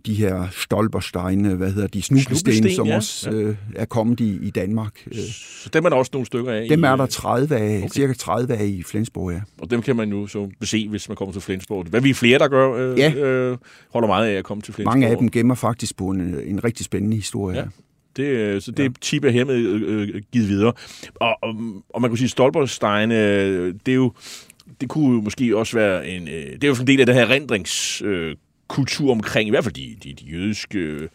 de 0.05 0.13
her 0.13 0.47
stolpersteine, 0.51 1.55
hvad 1.55 1.71
hedder 1.71 1.87
de, 1.87 2.01
Snublesten, 2.01 2.71
som 2.75 2.87
ja. 2.87 2.95
også 2.95 3.29
øh, 3.31 3.55
er 3.75 3.85
kommet 3.85 4.19
i, 4.19 4.39
i 4.41 4.49
Danmark. 4.49 4.93
Øh, 5.07 5.17
Så 5.63 5.69
dem 5.73 5.85
er 5.85 5.89
der 5.89 5.95
også 5.95 6.09
nogle 6.13 6.25
stykker 6.25 6.51
af. 6.51 6.67
dem 6.69 6.83
er 6.83 6.95
der 6.95 7.01
øh, 7.03 7.09
30 7.09 7.55
af, 7.57 7.77
okay. 7.77 7.87
cirka 7.89 8.13
30 8.13 8.53
af 8.55 8.65
i 8.65 8.83
Flensborg, 8.83 9.31
ja. 9.33 9.41
Og 9.61 9.71
dem 9.71 9.81
kan 9.81 9.95
man 9.95 10.09
jo 10.09 10.27
så 10.27 10.49
se, 10.63 10.87
hvis 10.87 11.09
man 11.09 11.15
kommer 11.15 11.33
til 11.33 11.41
Flensborg. 11.41 11.85
Hvad 11.85 12.01
vi 12.01 12.09
er 12.09 12.13
flere, 12.13 12.39
der 12.39 12.47
gør, 12.47 12.71
øh, 12.91 12.99
Ja. 12.99 13.13
øh, 13.13 13.57
holder 13.93 14.07
meget 14.07 14.27
af 14.27 14.33
at 14.33 14.43
komme 14.43 14.61
til 14.61 14.73
Flensborg. 14.73 14.93
Mange 14.93 15.07
af 15.07 15.17
dem 15.17 15.31
gemmer 15.31 15.55
faktisk 15.55 15.97
på 15.97 16.07
en, 16.09 16.35
en 16.45 16.63
rigtig 16.63 16.85
spændende 16.85 17.15
historie. 17.17 17.57
Ja. 17.57 17.63
Det, 18.15 18.23
øh, 18.23 18.61
så 18.61 18.71
det 18.71 18.83
ja. 18.83 18.89
tip 19.01 19.23
er 19.23 19.29
hermed 19.29 19.55
øh, 19.55 20.01
øh, 20.15 20.21
givet 20.31 20.47
videre. 20.49 20.73
Og, 21.15 21.35
og, 21.41 21.55
og 21.89 22.01
man 22.01 22.09
kunne 22.11 22.17
sige, 22.17 22.29
Stolperstein, 22.29 23.11
øh, 23.11 23.73
det 23.85 23.91
er 23.91 23.95
jo, 23.95 24.11
det 24.81 24.89
kunne 24.89 25.15
jo 25.15 25.21
måske 25.21 25.57
også 25.57 25.77
være 25.77 26.07
en, 26.07 26.27
øh, 26.27 26.33
det 26.33 26.63
er 26.63 26.67
jo 26.67 26.75
en 26.81 26.87
del 26.87 26.99
af 26.99 27.05
det 27.05 27.15
her 27.15 27.29
rendrings 27.29 28.01
øh, 28.01 28.35
kultur 28.71 29.11
omkring, 29.11 29.47
i 29.47 29.49
hvert 29.49 29.63
fald 29.63 29.73
de, 29.73 29.95
de, 30.03 30.13
de 30.13 30.25
jødiske 30.25 30.79
øh, 30.79 31.09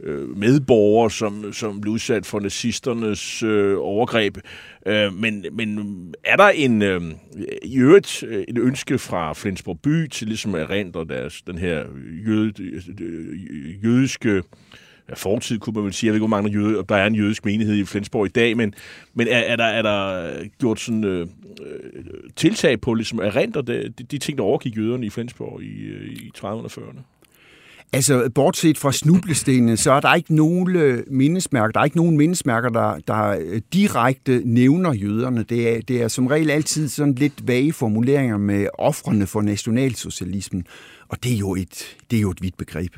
øh, 0.00 0.36
medborgere, 0.36 1.10
som, 1.10 1.52
som 1.52 1.80
blev 1.80 1.92
udsat 1.92 2.26
for 2.26 2.40
nazisternes 2.40 3.42
øh, 3.42 3.76
overgreb. 3.78 4.38
Øh, 4.86 5.12
men, 5.14 5.46
men 5.52 5.78
er 6.24 6.36
der 6.36 6.48
en, 6.48 6.82
øh, 6.82 7.02
i 7.62 7.78
øvrigt 7.78 8.22
øh, 8.22 8.44
et 8.48 8.58
ønske 8.58 8.98
fra 8.98 9.32
Flensborg 9.32 9.80
by 9.80 10.08
til 10.08 10.26
ligesom 10.26 10.54
at 10.54 10.60
erindre 10.60 11.04
deres, 11.04 11.42
den 11.42 11.58
her 11.58 11.84
jød, 12.26 12.60
øh, 13.00 13.84
jødiske 13.84 14.28
øh, 14.28 14.42
fortid, 15.14 15.58
kunne 15.58 15.74
man 15.74 15.84
vel 15.84 15.92
sige. 15.92 16.08
Jeg 16.08 16.12
ved 16.12 16.16
ikke, 16.16 16.26
hvor 16.26 16.36
mange 16.36 16.52
jøde, 16.52 16.84
der 16.88 16.96
er 16.96 17.06
en 17.06 17.14
jødisk 17.14 17.44
menighed 17.44 17.74
i 17.74 17.84
Flensborg 17.84 18.26
i 18.26 18.28
dag, 18.28 18.56
men, 18.56 18.74
men 19.14 19.28
er, 19.28 19.38
er, 19.38 19.56
der, 19.56 19.64
er 19.64 19.82
der 19.82 20.30
gjort 20.60 20.80
sådan 20.80 21.04
øh, 21.04 21.20
øh 21.20 21.26
tiltag 22.36 22.80
på 22.80 22.94
ligesom 22.94 23.20
at 23.20 23.36
rente 23.36 23.62
de, 23.62 23.88
de, 24.10 24.18
ting, 24.18 24.38
der 24.38 24.44
overgik 24.44 24.76
jøderne 24.76 25.06
i 25.06 25.10
Flensborg 25.10 25.62
i, 25.62 25.82
øh, 25.82 26.12
i 26.12 26.32
30'erne 26.38 26.44
og 26.44 26.70
40'erne? 26.72 27.00
Altså, 27.92 28.30
bortset 28.34 28.78
fra 28.78 28.92
snublestenene, 28.92 29.76
så 29.76 29.92
er 29.92 30.00
der 30.00 30.14
ikke 30.14 30.34
nogen 30.34 30.76
øh, 30.76 31.04
mindesmærker, 31.10 31.72
der 31.72 31.80
er 31.80 31.84
ikke 31.84 31.96
nogen 31.96 32.16
mindesmærker, 32.16 32.68
der, 32.68 32.98
der 33.08 33.60
direkte 33.72 34.42
nævner 34.44 34.92
jøderne. 34.92 35.42
Det 35.42 35.76
er, 35.76 35.80
det 35.80 36.02
er 36.02 36.08
som 36.08 36.26
regel 36.26 36.50
altid 36.50 36.88
sådan 36.88 37.14
lidt 37.14 37.48
vage 37.48 37.72
formuleringer 37.72 38.36
med 38.36 38.66
offrene 38.78 39.26
for 39.26 39.42
nationalsocialismen, 39.42 40.66
og 41.08 41.24
det 41.24 41.32
er 41.32 41.36
jo 41.36 41.54
et, 41.54 41.96
det 42.10 42.16
er 42.16 42.20
jo 42.20 42.30
et 42.30 42.42
vidt 42.42 42.56
begreb. 42.56 42.92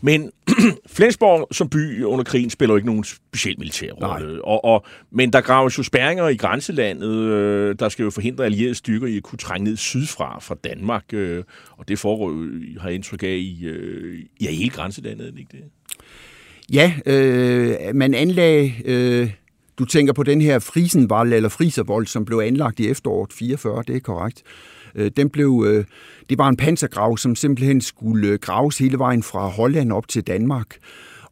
Men 0.00 0.32
Flensborg 0.96 1.48
som 1.50 1.68
by 1.68 2.02
under 2.04 2.24
krigen 2.24 2.50
spiller 2.50 2.72
jo 2.72 2.76
ikke 2.76 2.86
nogen 2.86 3.04
speciel 3.04 3.58
militær 3.58 3.92
rolle. 3.92 4.44
Og, 4.44 4.64
og, 4.64 4.86
men 5.10 5.32
der 5.32 5.40
graves 5.40 5.78
jo 5.78 5.82
spærringer 5.82 6.28
i 6.28 6.36
grænselandet. 6.36 7.10
Øh, 7.10 7.76
der 7.78 7.88
skal 7.88 8.02
jo 8.02 8.10
forhindre 8.10 8.44
allierede 8.44 8.74
styrker 8.74 9.06
i 9.06 9.16
at 9.16 9.22
kunne 9.22 9.38
trænge 9.38 9.64
ned 9.64 9.76
sydfra 9.76 10.38
fra 10.40 10.54
Danmark. 10.64 11.04
Øh, 11.12 11.44
og 11.70 11.88
det 11.88 11.98
foregår, 11.98 12.30
jo, 12.30 12.80
har 12.80 12.88
jeg 12.88 12.94
indtryk 12.94 13.22
af, 13.22 13.36
i, 13.40 13.64
øh, 13.64 14.18
i 14.40 14.46
hele 14.46 14.70
grænselandet, 14.70 15.32
det 15.32 15.38
ikke 15.38 15.56
det? 15.56 15.64
Ja, 16.72 16.92
øh, 17.06 17.94
man 17.94 18.14
anlagde... 18.14 18.72
Øh, 18.84 19.30
du 19.78 19.84
tænker 19.84 20.12
på 20.12 20.22
den 20.22 20.40
her 20.40 20.58
Frisenvold 20.58 21.32
eller 21.32 21.48
Friservold, 21.48 22.06
som 22.06 22.24
blev 22.24 22.38
anlagt 22.38 22.80
i 22.80 22.88
efteråret 22.88 23.32
44, 23.32 23.82
det 23.86 23.96
er 23.96 24.00
korrekt. 24.00 24.42
Øh, 24.46 24.77
Øh, 24.98 25.10
den 25.16 25.30
blev, 25.30 25.64
øh, 25.66 25.84
det 26.30 26.38
var 26.38 26.48
en 26.48 26.56
pansergrav, 26.56 27.18
som 27.18 27.36
simpelthen 27.36 27.80
skulle 27.80 28.28
øh, 28.28 28.38
graves 28.38 28.78
hele 28.78 28.98
vejen 28.98 29.22
fra 29.22 29.48
Holland 29.48 29.92
op 29.92 30.08
til 30.08 30.22
Danmark. 30.22 30.76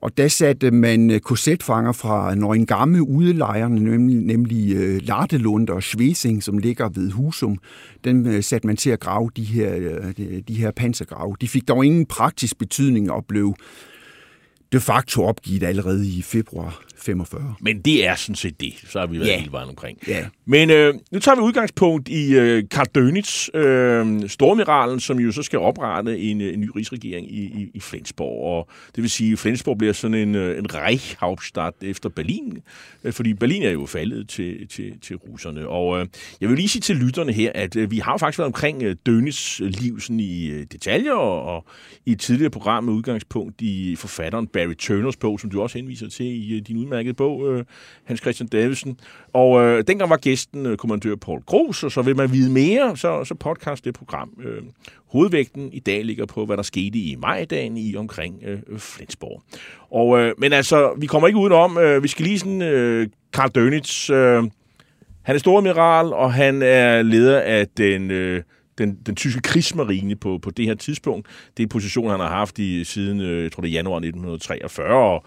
Og 0.00 0.16
der 0.16 0.28
satte 0.28 0.70
man 0.70 1.20
korsetfanger 1.25 1.92
fra 1.92 2.35
Nøgengamme 2.35 3.08
udelejrene, 3.08 3.80
nemlig, 3.80 4.16
nemlig 4.16 4.76
Lartelund 5.02 5.68
og 5.68 5.82
Schwesing, 5.82 6.42
som 6.42 6.58
ligger 6.58 6.88
ved 6.88 7.11
Husum. 7.11 7.58
Den 8.04 8.42
satte 8.42 8.66
man 8.66 8.76
til 8.76 8.90
at 8.90 9.00
grave 9.00 9.30
de 9.37 9.44
her, 9.44 10.00
de, 10.16 10.42
de 10.49 10.54
her 10.54 10.70
pansergrave. 10.70 11.37
De 11.40 11.49
fik 11.49 11.68
dog 11.68 11.85
ingen 11.85 12.06
praktisk 12.06 12.58
betydning 12.58 13.11
og 13.11 13.25
blev 13.28 13.54
de 14.73 14.80
facto 14.80 15.25
opgivet 15.25 15.62
allerede 15.62 16.08
i 16.08 16.23
februar 16.23 16.82
45. 16.98 17.54
Men 17.60 17.80
det 17.80 18.06
er 18.06 18.14
sådan 18.14 18.34
set 18.36 18.60
det. 18.60 18.74
Så 18.88 18.98
har 18.98 19.06
vi 19.06 19.18
været 19.18 19.28
Ja. 19.28 19.38
hele 19.38 19.52
vejen 19.52 19.68
omkring. 19.68 19.98
Ja. 20.08 20.26
Men 20.44 20.70
øh, 20.70 20.94
nu 21.12 21.18
tager 21.18 21.36
vi 21.36 21.40
udgangspunkt 21.42 22.08
i 22.08 22.34
øh, 22.34 22.62
Karl 22.70 22.86
Dönitz, 22.98 23.58
øh, 23.58 24.28
stormiralen, 24.28 25.00
som 25.00 25.20
jo 25.20 25.32
så 25.32 25.42
skal 25.42 25.58
oprette 25.58 26.18
en, 26.18 26.40
en 26.40 26.60
ny 26.60 26.70
rigsregering 26.76 27.32
i, 27.32 27.40
i, 27.44 27.70
i 27.74 27.80
Flensborg. 27.80 28.44
Og 28.56 28.68
det 28.96 29.02
vil 29.02 29.10
sige, 29.10 29.32
at 29.32 29.38
Flensborg 29.38 29.78
bliver 29.78 29.92
sådan 29.92 30.14
en, 30.14 30.34
øh, 30.34 30.58
en 30.58 30.74
Reichhauptstadt 30.74 31.74
efter 31.82 32.08
Berlin, 32.08 32.58
øh, 33.04 33.12
fordi 33.12 33.34
Berlin 33.34 33.62
er 33.62 33.70
jo 33.70 33.86
faldet 33.86 34.28
til, 34.28 34.68
til, 34.68 34.92
til 35.02 35.16
russerne. 35.16 35.68
Og 35.68 36.00
øh, 36.00 36.06
jeg 36.40 36.48
vil 36.48 36.56
lige 36.56 36.68
sige 36.68 36.80
til 36.82 36.96
lytterne 36.96 37.32
her, 37.32 37.52
at 37.54 37.76
øh, 37.76 37.90
vi 37.90 37.98
har 37.98 38.16
faktisk 38.18 38.38
været 38.38 38.46
omkring 38.46 38.82
øh, 38.82 38.96
Dönitz 39.08 39.64
liv 39.64 40.00
sådan 40.00 40.20
i 40.20 40.46
øh, 40.46 40.66
detaljer, 40.72 41.12
og, 41.12 41.42
og 41.56 41.64
i 42.06 42.12
et 42.12 42.20
tidligere 42.20 42.50
program 42.50 42.84
med 42.84 42.92
udgangspunkt 42.92 43.60
i 43.62 43.96
forfatteren 43.96 44.46
Barry 44.46 44.74
Turners 44.78 45.16
bog, 45.16 45.40
som 45.40 45.50
du 45.50 45.62
også 45.62 45.78
henviser 45.78 46.08
til 46.08 46.26
i 46.26 46.56
øh, 46.56 46.62
din 46.68 46.76
udmærket 46.86 47.16
bog, 47.16 47.52
øh, 47.52 47.64
Hans 48.04 48.20
Christian 48.20 48.48
Davidsen. 48.48 49.00
Og 49.32 49.62
øh, 49.62 49.84
dengang 49.86 50.10
var 50.10 50.16
gæsten 50.16 50.66
øh, 50.66 50.76
kommandør 50.76 51.14
Paul 51.14 51.40
Gros, 51.40 51.84
og 51.84 51.92
så 51.92 52.02
vil 52.02 52.16
man 52.16 52.32
vide 52.32 52.52
mere, 52.52 52.96
så, 52.96 53.24
så 53.24 53.34
podcast 53.34 53.84
det 53.84 53.94
program. 53.94 54.30
Øh, 54.44 54.62
hovedvægten 55.06 55.72
i 55.72 55.80
dag 55.80 56.04
ligger 56.04 56.26
på, 56.26 56.46
hvad 56.46 56.56
der 56.56 56.62
skete 56.62 56.98
i 56.98 57.16
majdagen 57.18 57.76
i 57.76 57.96
omkring 57.96 58.42
øh, 58.44 58.78
Flensborg. 58.78 59.42
Og, 59.90 60.20
øh, 60.20 60.34
men 60.38 60.52
altså, 60.52 60.94
vi 60.98 61.06
kommer 61.06 61.28
ikke 61.28 61.38
udenom, 61.38 61.78
øh, 61.78 62.02
vi 62.02 62.08
skal 62.08 62.24
lige 62.24 62.38
sådan, 62.38 62.62
øh, 62.62 63.08
Karl 63.32 63.50
Dönitz, 63.58 64.12
øh, 64.12 64.50
han 65.22 65.34
er 65.34 65.38
storamiral, 65.38 66.12
og 66.12 66.32
han 66.32 66.62
er 66.62 67.02
leder 67.02 67.40
af 67.40 67.66
den... 67.76 68.10
Øh, 68.10 68.42
den, 68.78 68.98
den 69.06 69.16
tyske 69.16 69.40
krigsmarine 69.40 70.16
på, 70.16 70.38
på 70.42 70.50
det 70.50 70.66
her 70.66 70.74
tidspunkt. 70.74 71.26
Det 71.56 71.62
er 71.62 71.66
en 71.66 71.68
position, 71.68 72.10
han 72.10 72.20
har 72.20 72.28
haft 72.28 72.58
i 72.58 72.84
siden, 72.84 73.20
øh, 73.20 73.42
jeg 73.42 73.52
tror 73.52 73.60
det 73.60 73.68
er 73.68 73.72
januar 73.72 73.96
1943, 73.96 74.94
og, 74.94 75.24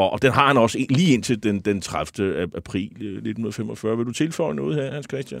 og, 0.00 0.12
og 0.12 0.22
den 0.22 0.32
har 0.32 0.46
han 0.46 0.56
også 0.56 0.86
lige 0.90 1.14
indtil 1.14 1.42
den, 1.42 1.60
den 1.60 1.80
30. 1.80 2.42
april 2.56 2.84
1945. 2.84 3.92
Øh, 3.92 3.98
vil 3.98 4.06
du 4.06 4.12
tilføje 4.12 4.54
noget 4.54 4.76
her, 4.76 4.92
Hans 4.92 5.06
Christian? 5.10 5.40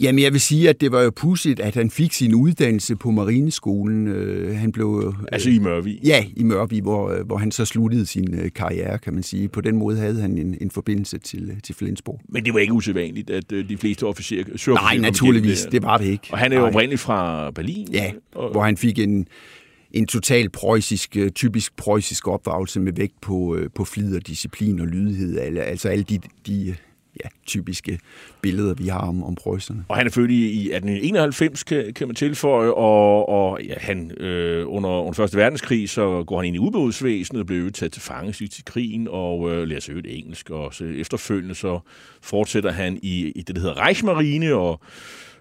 Jamen, 0.00 0.22
jeg 0.22 0.32
vil 0.32 0.40
sige, 0.40 0.68
at 0.68 0.80
det 0.80 0.92
var 0.92 1.02
jo 1.02 1.10
pudsigt, 1.10 1.60
at 1.60 1.74
han 1.74 1.90
fik 1.90 2.12
sin 2.12 2.34
uddannelse 2.34 2.96
på 2.96 3.10
Marineskolen. 3.10 4.08
Øh, 4.08 4.56
han 4.56 4.72
blev... 4.72 5.02
Øh, 5.06 5.24
altså 5.32 5.50
i 5.50 5.58
Mørvi? 5.58 6.00
Ja, 6.04 6.24
i 6.36 6.42
Mørvi, 6.42 6.80
hvor, 6.80 7.22
hvor 7.24 7.36
han 7.36 7.52
så 7.52 7.64
sluttede 7.64 8.06
sin 8.06 8.50
karriere, 8.54 8.98
kan 8.98 9.14
man 9.14 9.22
sige. 9.22 9.48
På 9.48 9.60
den 9.60 9.76
måde 9.76 9.96
havde 9.98 10.20
han 10.20 10.38
en, 10.38 10.56
en 10.60 10.70
forbindelse 10.70 11.18
til, 11.18 11.60
til 11.64 11.74
Flensborg. 11.74 12.20
Men 12.28 12.44
det 12.44 12.54
var 12.54 12.60
ikke 12.60 12.72
usædvanligt, 12.72 13.30
at 13.30 13.50
de 13.50 13.76
fleste 13.76 14.04
officerer... 14.04 14.74
Nej, 14.74 14.96
naturligvis. 14.96 15.62
Det, 15.62 15.72
det 15.72 15.82
var 15.82 15.98
det 15.98 16.06
ikke. 16.06 16.28
Og 16.32 16.38
han 16.38 16.52
er 16.52 16.56
jo 16.56 16.66
oprindeligt 16.66 17.00
fra 17.00 17.50
Berlin. 17.50 17.88
Ja, 17.92 18.12
og, 18.34 18.50
hvor 18.50 18.62
han 18.62 18.76
fik 18.76 18.98
en 18.98 19.28
en 19.98 20.06
total 20.06 20.50
preussisk, 20.50 21.16
øh, 21.16 21.30
typisk 21.30 21.76
preussisk 21.76 22.28
opdragelse 22.28 22.80
med 22.80 22.92
vægt 22.92 23.20
på, 23.20 23.56
øh, 23.56 23.70
på 23.74 23.84
flid 23.84 24.16
og 24.16 24.26
disciplin 24.26 24.80
og 24.80 24.86
lydighed. 24.86 25.38
Altså 25.58 25.88
alle 25.88 26.04
de, 26.04 26.20
de 26.46 26.76
ja, 27.24 27.28
typiske 27.46 27.98
billeder, 28.40 28.74
vi 28.74 28.88
har 28.88 28.98
om, 28.98 29.22
om 29.22 29.34
preusserne. 29.34 29.84
Og 29.88 29.96
han 29.96 30.06
er 30.06 30.10
født 30.10 30.30
i 30.30 30.72
1891, 30.72 31.64
kan, 31.64 31.94
kan 31.94 32.08
man 32.08 32.14
tilføje, 32.14 32.70
og, 32.70 33.28
og 33.28 33.62
ja, 33.62 33.74
han, 33.76 34.10
øh, 34.10 34.64
under, 34.68 34.90
under 34.90 35.12
Første 35.12 35.36
Verdenskrig, 35.36 35.90
så 35.90 36.24
går 36.26 36.36
han 36.36 36.46
ind 36.46 36.56
i 36.56 36.58
ubådsvæsenet 36.58 37.46
blev 37.46 37.60
bliver 37.60 37.72
taget 37.72 37.92
til 37.92 38.02
fange 38.02 38.32
til 38.32 38.64
krigen, 38.64 39.08
og 39.10 39.50
øh, 39.50 39.68
lærer 39.68 39.80
sig 39.80 39.92
øvrigt 39.92 40.06
engelsk, 40.10 40.50
og 40.50 40.74
så 40.74 40.84
efterfølgende 40.84 41.54
så 41.54 41.80
fortsætter 42.22 42.72
han 42.72 42.98
i, 43.02 43.32
i 43.36 43.42
det, 43.42 43.56
der 43.56 43.60
hedder 43.60 43.86
Reichsmarine, 43.86 44.54
og 44.54 44.80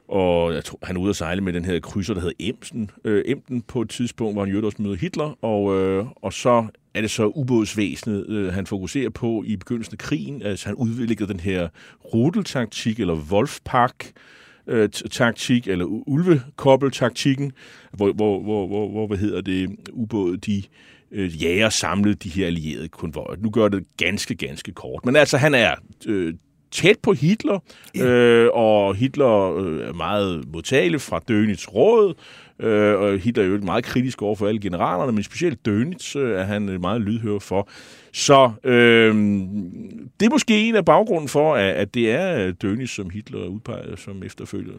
og 0.08 0.54
jeg 0.54 0.64
tror, 0.64 0.80
han 0.84 0.96
er 0.96 1.02
ude 1.02 1.10
at 1.10 1.16
sejle 1.16 1.42
med 1.42 1.54
den 1.54 1.66
her 1.66 1.80
krydser, 1.80 2.14
der 2.14 2.22
hedder 2.22 2.36
Emsen, 2.40 2.92
øh, 3.04 3.24
Emden 3.26 3.62
på 3.62 3.82
et 3.82 3.90
tidspunkt, 3.90 4.36
hvor 4.36 4.46
han 4.46 4.54
jo 4.54 4.66
også 4.66 4.82
møder 4.82 4.96
Hitler. 4.96 5.46
Og, 5.46 5.80
øh, 5.80 6.06
og 6.16 6.34
så 6.34 6.66
er 6.94 7.02
det 7.02 7.12
så 7.12 7.26
ubådsvæsenet, 7.26 8.30
øh, 8.30 8.54
han 8.54 8.68
fokuserer 8.68 9.10
på 9.10 9.44
i 9.48 9.56
begyndelsen 9.56 9.94
af 9.94 9.98
krigen. 9.98 10.42
Altså 10.42 10.66
han 10.66 10.76
udvikler 10.76 11.28
den 11.28 11.40
her 11.40 11.68
rudeltaktik, 12.14 13.00
eller 13.00 13.16
Wolfpack, 13.32 14.12
øh, 14.68 14.90
taktik, 14.90 15.68
eller 15.68 15.86
ulvekobbeltaktikken, 15.86 17.52
hvor, 17.92 18.14
hvor, 18.14 18.44
hvor, 18.44 18.68
hvor, 18.68 18.90
hvor 18.90 19.08
hvad 19.08 19.18
hedder 19.18 19.42
det, 19.42 19.76
ubåde, 19.94 20.38
de 20.38 20.64
øh, 21.12 21.44
jager 21.44 21.70
samlet 21.70 22.24
de 22.24 22.30
her 22.30 22.48
allierede 22.48 22.88
konvojer. 22.88 23.36
Nu 23.40 23.50
gør 23.50 23.68
det 23.68 23.84
ganske, 23.98 24.36
ganske 24.36 24.72
kort. 24.72 25.06
Men 25.06 25.16
altså, 25.16 25.38
han 25.38 25.54
er 25.54 25.76
øh, 26.08 26.34
tæt 26.71 26.95
på 27.03 27.13
Hitler, 27.13 27.59
øh, 28.01 28.47
og 28.53 28.95
Hitler 28.95 29.57
øh, 29.57 29.88
er 29.88 29.93
meget 29.93 30.43
modtagelig 30.53 31.01
fra 31.01 31.21
Dönitz 31.31 31.67
råd, 31.67 32.13
øh, 32.59 33.00
og 33.00 33.17
Hitler 33.17 33.43
er 33.43 33.47
jo 33.47 33.57
meget 33.57 33.83
kritisk 33.83 34.21
over 34.21 34.36
for 34.36 34.47
alle 34.47 34.62
generalerne, 34.62 35.12
men 35.12 35.24
specielt 35.24 35.59
Dönitz 35.67 36.19
øh, 36.19 36.39
er 36.39 36.43
han 36.43 36.77
meget 36.81 37.01
lydhør 37.01 37.39
for. 37.39 37.69
Så 38.13 38.51
øh, 38.63 39.15
det 40.19 40.25
er 40.25 40.29
måske 40.29 40.67
en 40.67 40.75
af 40.75 40.86
baggrunden 40.86 41.29
for, 41.29 41.55
at, 41.55 41.74
at 41.74 41.93
det 41.93 42.12
er 42.12 42.53
Dönitz, 42.63 42.95
som 42.95 43.09
Hitler 43.09 43.45
udpeger 43.45 43.95
som 43.95 44.24
efterfølger. 44.24 44.74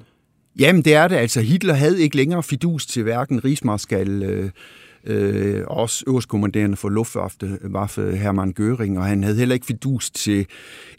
Jamen, 0.59 0.83
det 0.83 0.95
er 0.95 1.09
det. 1.09 1.17
Altså, 1.17 1.41
Hitler 1.41 1.75
havde 1.75 2.03
ikke 2.03 2.17
længere 2.17 2.43
fidus 2.43 2.87
til 2.87 3.03
hverken 3.03 3.45
rigsmarskal 3.45 4.23
øh, 4.23 4.51
øh, 5.09 5.65
også 5.67 6.05
øverstkommanderende 6.07 6.77
for 6.77 6.89
Luftwaffe, 6.89 7.59
Waffe 7.73 8.17
Hermann 8.17 8.55
Göring, 8.61 8.99
og 8.99 9.05
han 9.05 9.23
havde 9.23 9.39
heller 9.39 9.55
ikke 9.55 9.67
fidus 9.67 10.11
til 10.11 10.47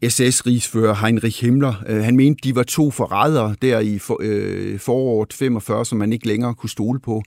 SS-rigsfører 0.10 0.94
Heinrich 0.94 1.46
Himmler. 1.46 1.84
Øh, 1.88 2.04
han 2.04 2.16
mente, 2.16 2.42
de 2.44 2.56
var 2.56 2.64
to 2.64 2.92
forrædere 2.92 3.56
der 3.62 3.80
i 3.80 4.00
for, 4.00 4.18
øh, 4.22 4.80
foråret 4.80 5.34
45, 5.34 5.86
som 5.86 5.98
man 5.98 6.14
ikke 6.14 6.28
længere 6.28 6.56
kunne 6.56 6.70
stole 6.70 7.00
på. 7.00 7.24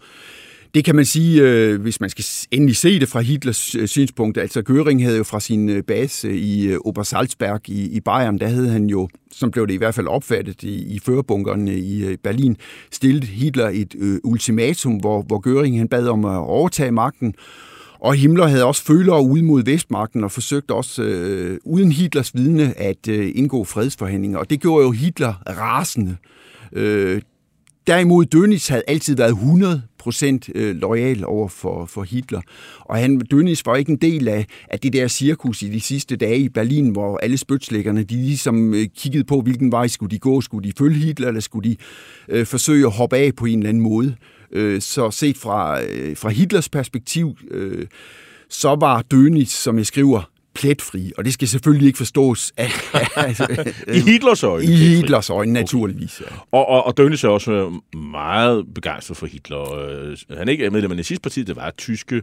Det 0.75 0.85
kan 0.85 0.97
man 0.97 1.05
sige, 1.05 1.43
øh, 1.43 1.81
hvis 1.81 2.01
man 2.01 2.11
skal 2.11 2.25
endelig 2.51 2.77
se 2.77 3.01
det 3.01 3.09
fra 3.09 3.21
Hitlers 3.21 3.75
øh, 3.75 3.89
synspunkt. 3.89 4.39
Altså 4.39 4.63
Göring 4.69 5.03
havde 5.05 5.17
jo 5.17 5.25
fra 5.25 5.41
sin 5.41 5.69
øh, 5.69 5.83
base 5.83 6.37
i 6.37 6.67
øh, 6.67 6.79
Obersalzberg 6.85 7.69
i, 7.69 7.97
i 7.97 8.01
Bayern, 8.01 8.39
der 8.39 8.47
havde 8.47 8.69
han 8.69 8.87
jo, 8.87 9.09
som 9.33 9.51
blev 9.51 9.67
det 9.67 9.75
i 9.75 9.77
hvert 9.77 9.95
fald 9.95 10.07
opfattet 10.07 10.63
i, 10.63 10.95
i 10.95 10.99
førerbunkerne 10.99 11.71
øh, 11.71 11.77
i 11.77 12.05
øh, 12.05 12.19
Berlin, 12.23 12.57
stillet 12.93 13.25
Hitler 13.25 13.71
et 13.73 13.95
øh, 13.99 14.19
ultimatum, 14.25 14.97
hvor, 14.97 15.23
hvor 15.23 15.41
Göring 15.47 15.79
han 15.79 15.89
bad 15.89 16.09
om 16.09 16.25
at 16.25 16.39
overtage 16.39 16.93
magten. 16.93 17.35
Og 18.01 18.15
Himmler 18.15 18.47
havde 18.47 18.65
også 18.65 18.83
følere 18.85 19.23
ud 19.23 19.43
mod 19.43 19.65
Vestmagten 19.65 20.25
og 20.25 20.33
forsøgte 20.33 20.73
også 20.73 21.03
øh, 21.03 21.59
uden 21.65 21.93
Hitlers 21.93 22.35
vidne 22.35 22.79
at 22.79 23.09
øh, 23.09 23.33
indgå 23.35 23.65
fredsforhandlinger. 23.65 24.39
Og 24.39 24.51
det 24.51 24.61
gjorde 24.61 24.85
jo 24.85 24.91
Hitler 24.91 25.35
rasende. 25.47 26.17
Øh, 26.73 27.23
Derimod 27.87 28.27
Dönitz 28.35 28.71
havde 28.71 28.83
altid 28.89 29.17
været 29.17 29.31
100 29.31 29.83
procent 30.03 30.49
øh, 30.55 30.77
lojal 30.77 31.25
over 31.25 31.49
for, 31.49 31.87
for 31.87 32.03
Hitler. 32.03 32.41
Og 32.81 32.97
han, 32.97 33.23
Dönitz 33.35 33.63
var 33.65 33.77
ikke 33.77 33.93
en 33.93 33.97
del 33.97 34.29
af, 34.29 34.47
af 34.69 34.79
det 34.79 34.93
der 34.93 35.09
cirkus 35.09 35.63
i 35.63 35.69
de 35.69 35.81
sidste 35.81 36.17
dage 36.17 36.39
i 36.39 36.49
Berlin, 36.49 36.89
hvor 36.89 37.19
alle 37.19 37.37
spytslæggerne, 37.37 38.03
de 38.03 38.15
ligesom 38.15 38.75
øh, 38.75 38.87
kiggede 38.97 39.25
på, 39.25 39.41
hvilken 39.41 39.73
vej 39.73 39.89
skulle 39.89 40.11
de 40.11 40.19
gå. 40.19 40.41
Skulle 40.41 40.69
de 40.69 40.75
følge 40.79 40.97
Hitler, 40.97 41.29
eller 41.29 41.41
skulle 41.41 41.71
de 41.71 41.77
øh, 42.29 42.47
forsøge 42.47 42.87
at 42.87 42.93
hoppe 42.93 43.17
af 43.17 43.35
på 43.35 43.45
en 43.45 43.59
eller 43.59 43.69
anden 43.69 43.83
måde? 43.83 44.15
Øh, 44.53 44.81
så 44.81 45.11
set 45.11 45.39
fra, 45.39 45.83
øh, 45.83 46.17
fra 46.17 46.29
Hitlers 46.29 46.69
perspektiv, 46.69 47.37
øh, 47.51 47.87
så 48.49 48.77
var 48.81 49.05
Dönitz, 49.15 49.51
som 49.51 49.79
jeg 49.79 49.87
skriver, 49.87 50.32
pletfri, 50.55 51.13
og 51.19 51.25
det 51.25 51.33
skal 51.33 51.49
selvfølgelig 51.49 51.87
ikke 51.87 51.97
forstås 51.97 52.53
af, 52.57 52.71
i 53.97 54.01
Hitlers 54.01 54.43
øjne. 54.43 54.65
I 54.65 54.77
Hitlers 54.77 55.31
øjne, 55.31 55.53
naturligvis. 55.53 56.21
Ja. 56.21 56.37
Og, 56.53 56.69
og, 56.69 56.87
og 56.87 56.95
Dönitz 57.01 57.27
er 57.27 57.29
også 57.29 57.81
meget 58.13 58.65
begejstret 58.75 59.17
for 59.17 59.27
Hitler. 59.27 59.75
Øh, 59.75 60.17
han 60.39 60.49
er 60.49 60.53
ikke 60.53 60.71
medlem 60.71 60.91
af 60.91 60.97
nazistpartiet, 60.97 61.47
det 61.47 61.57
var 61.57 61.71
tyske 61.79 62.23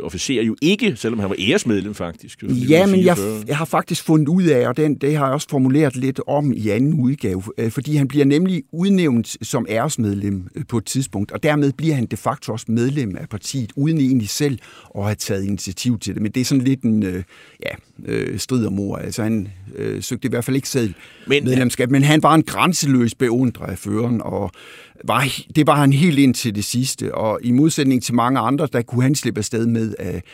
officerer 0.00 0.44
jo 0.44 0.56
ikke, 0.62 0.96
selvom 0.96 1.18
han 1.18 1.28
var 1.28 1.36
æresmedlem 1.38 1.94
faktisk. 1.94 2.42
Ja, 2.42 2.86
men 2.86 3.04
jeg, 3.04 3.16
jeg 3.46 3.56
har 3.56 3.64
faktisk 3.64 4.04
fundet 4.04 4.28
ud 4.28 4.42
af, 4.42 4.68
og 4.68 4.76
den, 4.76 4.94
det 4.94 5.16
har 5.16 5.24
jeg 5.24 5.34
også 5.34 5.48
formuleret 5.50 5.96
lidt 5.96 6.20
om 6.26 6.52
i 6.52 6.68
anden 6.68 6.94
udgave, 6.94 7.42
øh, 7.58 7.70
fordi 7.70 7.96
han 7.96 8.08
bliver 8.08 8.24
nemlig 8.24 8.62
udnævnt 8.72 9.36
som 9.42 9.66
æresmedlem 9.68 10.48
øh, 10.54 10.64
på 10.68 10.78
et 10.78 10.84
tidspunkt, 10.84 11.32
og 11.32 11.42
dermed 11.42 11.72
bliver 11.72 11.94
han 11.94 12.06
de 12.06 12.16
facto 12.16 12.52
også 12.52 12.66
medlem 12.68 13.16
af 13.16 13.28
partiet, 13.28 13.72
uden 13.76 13.98
egentlig 13.98 14.28
selv 14.28 14.58
at 14.98 15.04
have 15.04 15.14
taget 15.14 15.44
initiativ 15.44 15.98
til 15.98 16.14
det. 16.14 16.22
Men 16.22 16.32
det 16.32 16.40
er 16.40 16.44
sådan 16.44 16.64
lidt 16.64 16.82
en 16.82 17.24
ja, 17.62 18.36
strid 18.36 18.66
om 18.66 18.78
ord. 18.78 19.00
Altså 19.04 19.22
han 19.22 19.48
øh, 19.76 20.02
søgte 20.02 20.26
i 20.26 20.28
hvert 20.28 20.44
fald 20.44 20.56
ikke 20.56 20.68
selv 20.68 20.94
men, 21.26 21.44
medlemskab, 21.44 21.90
men 21.90 22.02
han 22.02 22.22
var 22.22 22.34
en 22.34 22.42
grænseløs 22.42 23.14
beundrer 23.14 23.66
af 23.66 23.78
føreren, 23.78 24.22
og 24.22 24.50
var, 25.04 25.24
det 25.56 25.66
var 25.66 25.76
han 25.76 25.92
helt 25.92 26.18
ind 26.18 26.34
til 26.34 26.54
det 26.54 26.64
sidste, 26.64 27.14
og 27.14 27.38
i 27.42 27.50
modsætning 27.50 28.02
til 28.02 28.14
mange 28.14 28.40
andre, 28.40 28.68
der 28.72 28.82
kunne 28.82 29.02
han 29.02 29.14
slippe 29.14 29.38
afsted 29.38 29.66
med 29.66 29.94
at 29.98 30.24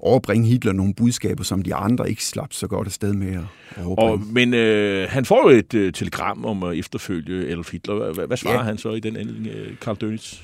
overbringe 0.00 0.48
Hitler 0.48 0.72
nogle 0.72 0.94
budskaber, 0.94 1.44
som 1.44 1.62
de 1.62 1.74
andre 1.74 2.10
ikke 2.10 2.24
slap 2.24 2.52
så 2.52 2.66
godt 2.66 2.86
afsted 2.86 3.12
med 3.12 3.34
at 3.34 3.86
Og, 3.86 4.20
men 4.32 4.54
øh, 4.54 5.08
han 5.10 5.24
får 5.24 5.50
jo 5.50 5.58
et 5.58 5.74
øh, 5.74 5.92
telegram 5.92 6.44
om 6.44 6.62
at 6.62 6.78
efterfølge 6.78 7.48
Adolf 7.48 7.72
Hitler. 7.72 8.12
Hvad, 8.12 8.26
hvad 8.26 8.36
svarer 8.36 8.58
ja. 8.58 8.62
han 8.62 8.78
så 8.78 8.92
i 8.92 9.00
den 9.00 9.16
endelig, 9.16 9.52
øh, 9.52 9.72
Karl 9.80 9.96
Dönitz? 10.04 10.40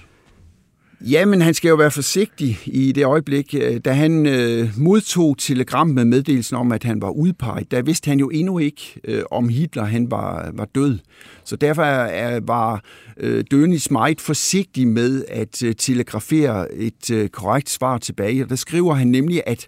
Jamen, 1.11 1.43
han 1.43 1.55
skal 1.55 1.69
jo 1.69 1.75
være 1.75 1.91
forsigtig 1.91 2.59
i 2.67 2.93
det 2.93 3.05
øjeblik. 3.05 3.55
Øh, 3.59 3.81
da 3.85 3.93
han 3.93 4.27
øh, 4.27 4.69
modtog 4.79 5.39
telegram 5.39 5.89
med 5.89 6.05
meddelelsen 6.05 6.57
om, 6.57 6.73
at 6.73 6.85
han 6.85 7.03
var 7.03 7.11
udpeget, 7.11 7.71
der 7.71 7.83
vidste 7.83 8.09
han 8.09 8.21
jo 8.21 8.29
endnu 8.29 8.59
ikke, 8.59 9.01
øh, 9.05 9.23
om 9.31 9.49
Hitler 9.49 9.85
han 9.85 10.11
var, 10.11 10.51
var 10.55 10.65
død. 10.65 10.99
Så 11.45 11.57
derfor 11.57 11.83
er, 11.83 12.41
var 12.43 12.85
øh, 13.17 13.45
Dönitz 13.55 13.87
meget 13.91 14.21
forsigtig 14.21 14.89
med 14.89 15.25
at 15.29 15.63
øh, 15.63 15.75
telegrafere 15.79 16.75
et 16.75 17.11
øh, 17.11 17.29
korrekt 17.29 17.71
svar 17.71 17.99
tilbage. 17.99 18.43
Og 18.43 18.51
der 18.51 18.57
skriver 18.57 18.95
han 18.95 19.07
nemlig, 19.07 19.43
at, 19.47 19.67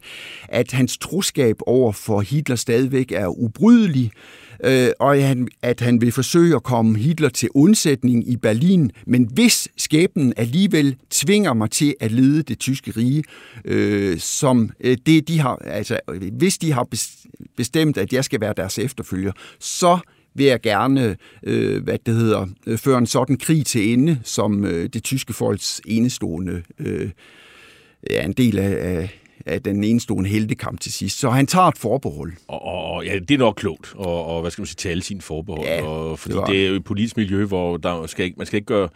at 0.48 0.72
hans 0.72 0.98
troskab 0.98 1.56
over 1.66 1.92
for 1.92 2.20
Hitler 2.20 2.56
stadigvæk 2.56 3.12
er 3.12 3.28
ubrydelig, 3.28 4.10
øh, 4.14 4.43
øh, 4.64 4.90
og 4.98 5.16
at 5.16 5.22
han, 5.22 5.48
at 5.62 5.80
han 5.80 6.00
vil 6.00 6.12
forsøge 6.12 6.56
at 6.56 6.62
komme 6.62 6.98
Hitler 6.98 7.28
til 7.28 7.48
undsætning 7.54 8.28
i 8.28 8.36
Berlin, 8.36 8.90
men 9.06 9.28
hvis 9.32 9.68
skæbnen 9.76 10.32
alligevel 10.36 10.96
tvinger 11.10 11.54
mig 11.54 11.70
til 11.70 11.94
at 12.00 12.12
lede 12.12 12.42
det 12.42 12.58
tyske 12.58 12.90
rige, 12.96 13.24
øh, 13.64 14.18
som 14.18 14.70
øh, 14.80 14.96
det 15.06 15.28
de 15.28 15.40
har, 15.40 15.56
altså 15.56 16.00
hvis 16.32 16.58
de 16.58 16.72
har 16.72 16.88
bestemt, 17.56 17.98
at 17.98 18.12
jeg 18.12 18.24
skal 18.24 18.40
være 18.40 18.54
deres 18.56 18.78
efterfølger, 18.78 19.32
så 19.60 19.98
vil 20.34 20.46
jeg 20.46 20.60
gerne, 20.60 21.16
øh, 21.42 21.82
hvad 21.82 21.98
det 22.06 22.14
hedder, 22.14 22.46
øh, 22.66 22.78
føre 22.78 22.98
en 22.98 23.06
sådan 23.06 23.36
krig 23.36 23.66
til 23.66 23.92
ende, 23.92 24.20
som 24.24 24.64
øh, 24.64 24.88
det 24.88 25.04
tyske 25.04 25.32
folks 25.32 25.80
enestående 25.86 26.62
øh, 26.78 27.10
er 28.02 28.22
en 28.22 28.32
del 28.32 28.58
af, 28.58 28.98
af 28.98 29.20
af 29.46 29.62
den 29.62 29.84
enestående 29.84 30.30
heldekamp 30.30 30.80
til 30.80 30.92
sidst. 30.92 31.18
Så 31.18 31.30
han 31.30 31.46
tager 31.46 31.66
et 31.66 31.78
forbehold. 31.78 32.32
Og, 32.48 32.62
og 32.62 33.04
ja, 33.04 33.18
det 33.18 33.30
er 33.30 33.38
nok 33.38 33.54
klogt, 33.54 33.92
og, 33.96 34.26
og 34.26 34.40
hvad 34.40 34.50
skal 34.50 34.62
man 34.62 34.66
sige, 34.66 34.76
tale 34.76 35.02
sin 35.02 35.20
forbehold. 35.20 35.66
Ja, 35.66 35.82
og, 35.82 36.18
fordi 36.18 36.34
det, 36.34 36.46
det 36.46 36.64
er 36.64 36.68
jo 36.68 36.74
et 36.74 36.84
politisk 36.84 37.16
miljø, 37.16 37.44
hvor 37.44 37.76
der 37.76 38.06
skal 38.06 38.24
ikke, 38.24 38.36
man 38.36 38.46
skal 38.46 38.56
ikke 38.56 38.66
gøre, 38.66 38.88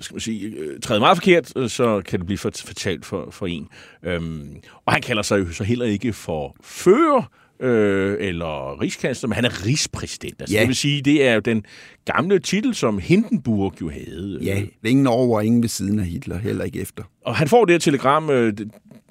skal 0.00 0.14
man 0.14 0.20
sige, 0.20 0.46
øh, 0.46 0.80
træde 0.80 1.00
meget 1.00 1.16
forkert, 1.16 1.52
så 1.70 2.02
kan 2.06 2.18
det 2.18 2.26
blive 2.26 2.38
fortalt 2.38 3.06
for, 3.06 3.28
for 3.30 3.46
en. 3.46 3.68
Øhm, 4.02 4.56
og 4.86 4.92
han 4.92 5.02
kalder 5.02 5.22
sig 5.22 5.38
jo 5.38 5.52
så 5.52 5.64
heller 5.64 5.86
ikke 5.86 6.12
for 6.12 6.56
fører, 6.62 7.30
øh, 7.62 8.16
eller 8.20 8.80
rigskansler, 8.80 9.28
men 9.28 9.34
han 9.34 9.44
er 9.44 9.66
rigspræsident. 9.66 10.40
Altså, 10.40 10.56
ja. 10.56 10.60
Det 10.60 10.68
vil 10.68 10.76
sige, 10.76 11.02
det 11.02 11.26
er 11.26 11.34
jo 11.34 11.40
den 11.40 11.64
gamle 12.04 12.38
titel, 12.38 12.74
som 12.74 12.98
Hindenburg 12.98 13.74
jo 13.80 13.90
havde. 13.90 14.38
Ja, 14.42 14.62
ingen 14.84 15.06
over 15.06 15.36
og 15.36 15.44
ingen 15.44 15.62
ved 15.62 15.68
siden 15.68 15.98
af 15.98 16.06
Hitler, 16.06 16.38
heller 16.38 16.64
ikke 16.64 16.80
efter. 16.80 17.02
Og 17.24 17.36
han 17.36 17.48
får 17.48 17.64
det 17.64 17.74
her 17.74 17.78
telegram, 17.78 18.30
øh, 18.30 18.52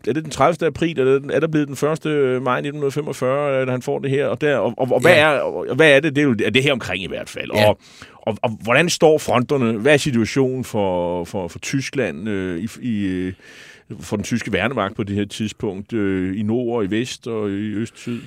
er 0.08 0.14
det 0.14 0.24
den 0.24 0.32
30. 0.32 0.68
april, 0.68 1.00
eller 1.00 1.20
er 1.34 1.40
der 1.40 1.48
blevet 1.48 1.68
den 1.68 1.74
1. 1.74 1.82
maj 2.44 2.58
1945, 2.58 3.62
at 3.62 3.70
han 3.70 3.82
får 3.82 4.00
det 4.00 4.10
her? 4.10 4.26
Og, 4.26 4.42
der, 4.42 4.58
og, 4.58 4.74
og, 4.78 4.92
og 4.92 5.00
hvad, 5.00 5.12
ja. 5.12 5.20
er, 5.20 5.40
og, 5.40 5.76
hvad 5.76 5.96
er 5.96 6.00
det? 6.00 6.16
Det 6.16 6.22
er, 6.22 6.26
jo, 6.26 6.36
er 6.46 6.50
det 6.50 6.64
her 6.64 6.74
omkring 6.74 7.04
i 7.04 7.08
hvert 7.08 7.30
fald. 7.30 7.52
Ja. 7.54 7.70
Og, 7.70 7.80
og, 8.22 8.38
og 8.42 8.50
hvordan 8.50 8.90
står 8.90 9.18
fronterne? 9.18 9.78
Hvad 9.78 9.94
er 9.94 9.98
situationen 9.98 10.64
for, 10.64 11.24
for, 11.24 11.48
for 11.48 11.60
Tyskland 11.60 12.30
øh, 12.30 12.60
i, 12.60 12.68
i, 12.82 13.32
for 14.00 14.16
den 14.16 14.24
tyske 14.24 14.54
værnemagt 14.54 14.96
på 14.96 15.04
det 15.04 15.16
her 15.16 15.26
tidspunkt? 15.26 15.94
Øh, 15.94 16.40
I 16.40 16.44
nord 16.44 16.78
og 16.78 16.84
i 16.86 16.90
vest 16.90 17.28
og 17.28 17.50
i 17.50 17.74
øst-syd? 17.74 18.22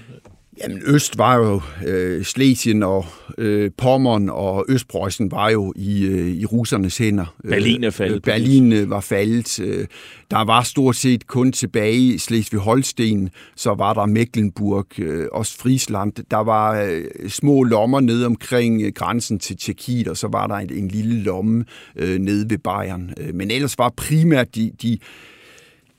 Jamen, 0.62 0.82
Øst 0.86 1.18
var 1.18 1.36
jo 1.36 1.60
øh, 1.86 2.24
Slesien 2.24 2.82
og 2.82 3.06
øh, 3.38 3.70
Pommern 3.78 4.28
og 4.28 4.64
Østpreussen 4.68 5.30
var 5.30 5.50
jo 5.50 5.72
i, 5.76 6.04
øh, 6.04 6.28
i 6.28 6.44
russernes 6.44 6.98
hænder. 6.98 7.34
Berlin 7.48 7.84
er 7.84 7.90
faldet. 7.90 8.16
Øh, 8.16 8.20
Berlin 8.20 8.72
øh, 8.72 8.90
var 8.90 9.00
faldet. 9.00 9.60
Øh, 9.60 9.86
der 10.30 10.44
var 10.44 10.62
stort 10.62 10.96
set 10.96 11.26
kun 11.26 11.52
tilbage 11.52 11.96
i 11.96 12.18
Slesvig-Holsten, 12.18 13.28
så 13.56 13.74
var 13.74 13.94
der 13.94 14.06
Mecklenburg, 14.06 14.86
øh, 14.98 15.26
også 15.32 15.58
Friesland. 15.58 16.12
Der 16.30 16.36
var 16.36 16.82
øh, 16.82 17.04
små 17.28 17.62
lommer 17.62 18.00
ned 18.00 18.24
omkring 18.24 18.82
øh, 18.82 18.92
grænsen 18.92 19.38
til 19.38 19.56
Tjekkiet, 19.56 20.08
og 20.08 20.16
så 20.16 20.28
var 20.28 20.46
der 20.46 20.54
en, 20.54 20.72
en 20.72 20.88
lille 20.88 21.22
lomme 21.22 21.64
øh, 21.96 22.18
nede 22.18 22.50
ved 22.50 22.58
Bayern. 22.58 23.14
Øh, 23.20 23.34
men 23.34 23.50
ellers 23.50 23.78
var 23.78 23.92
primært 23.96 24.54
de, 24.54 24.70
de 24.82 24.98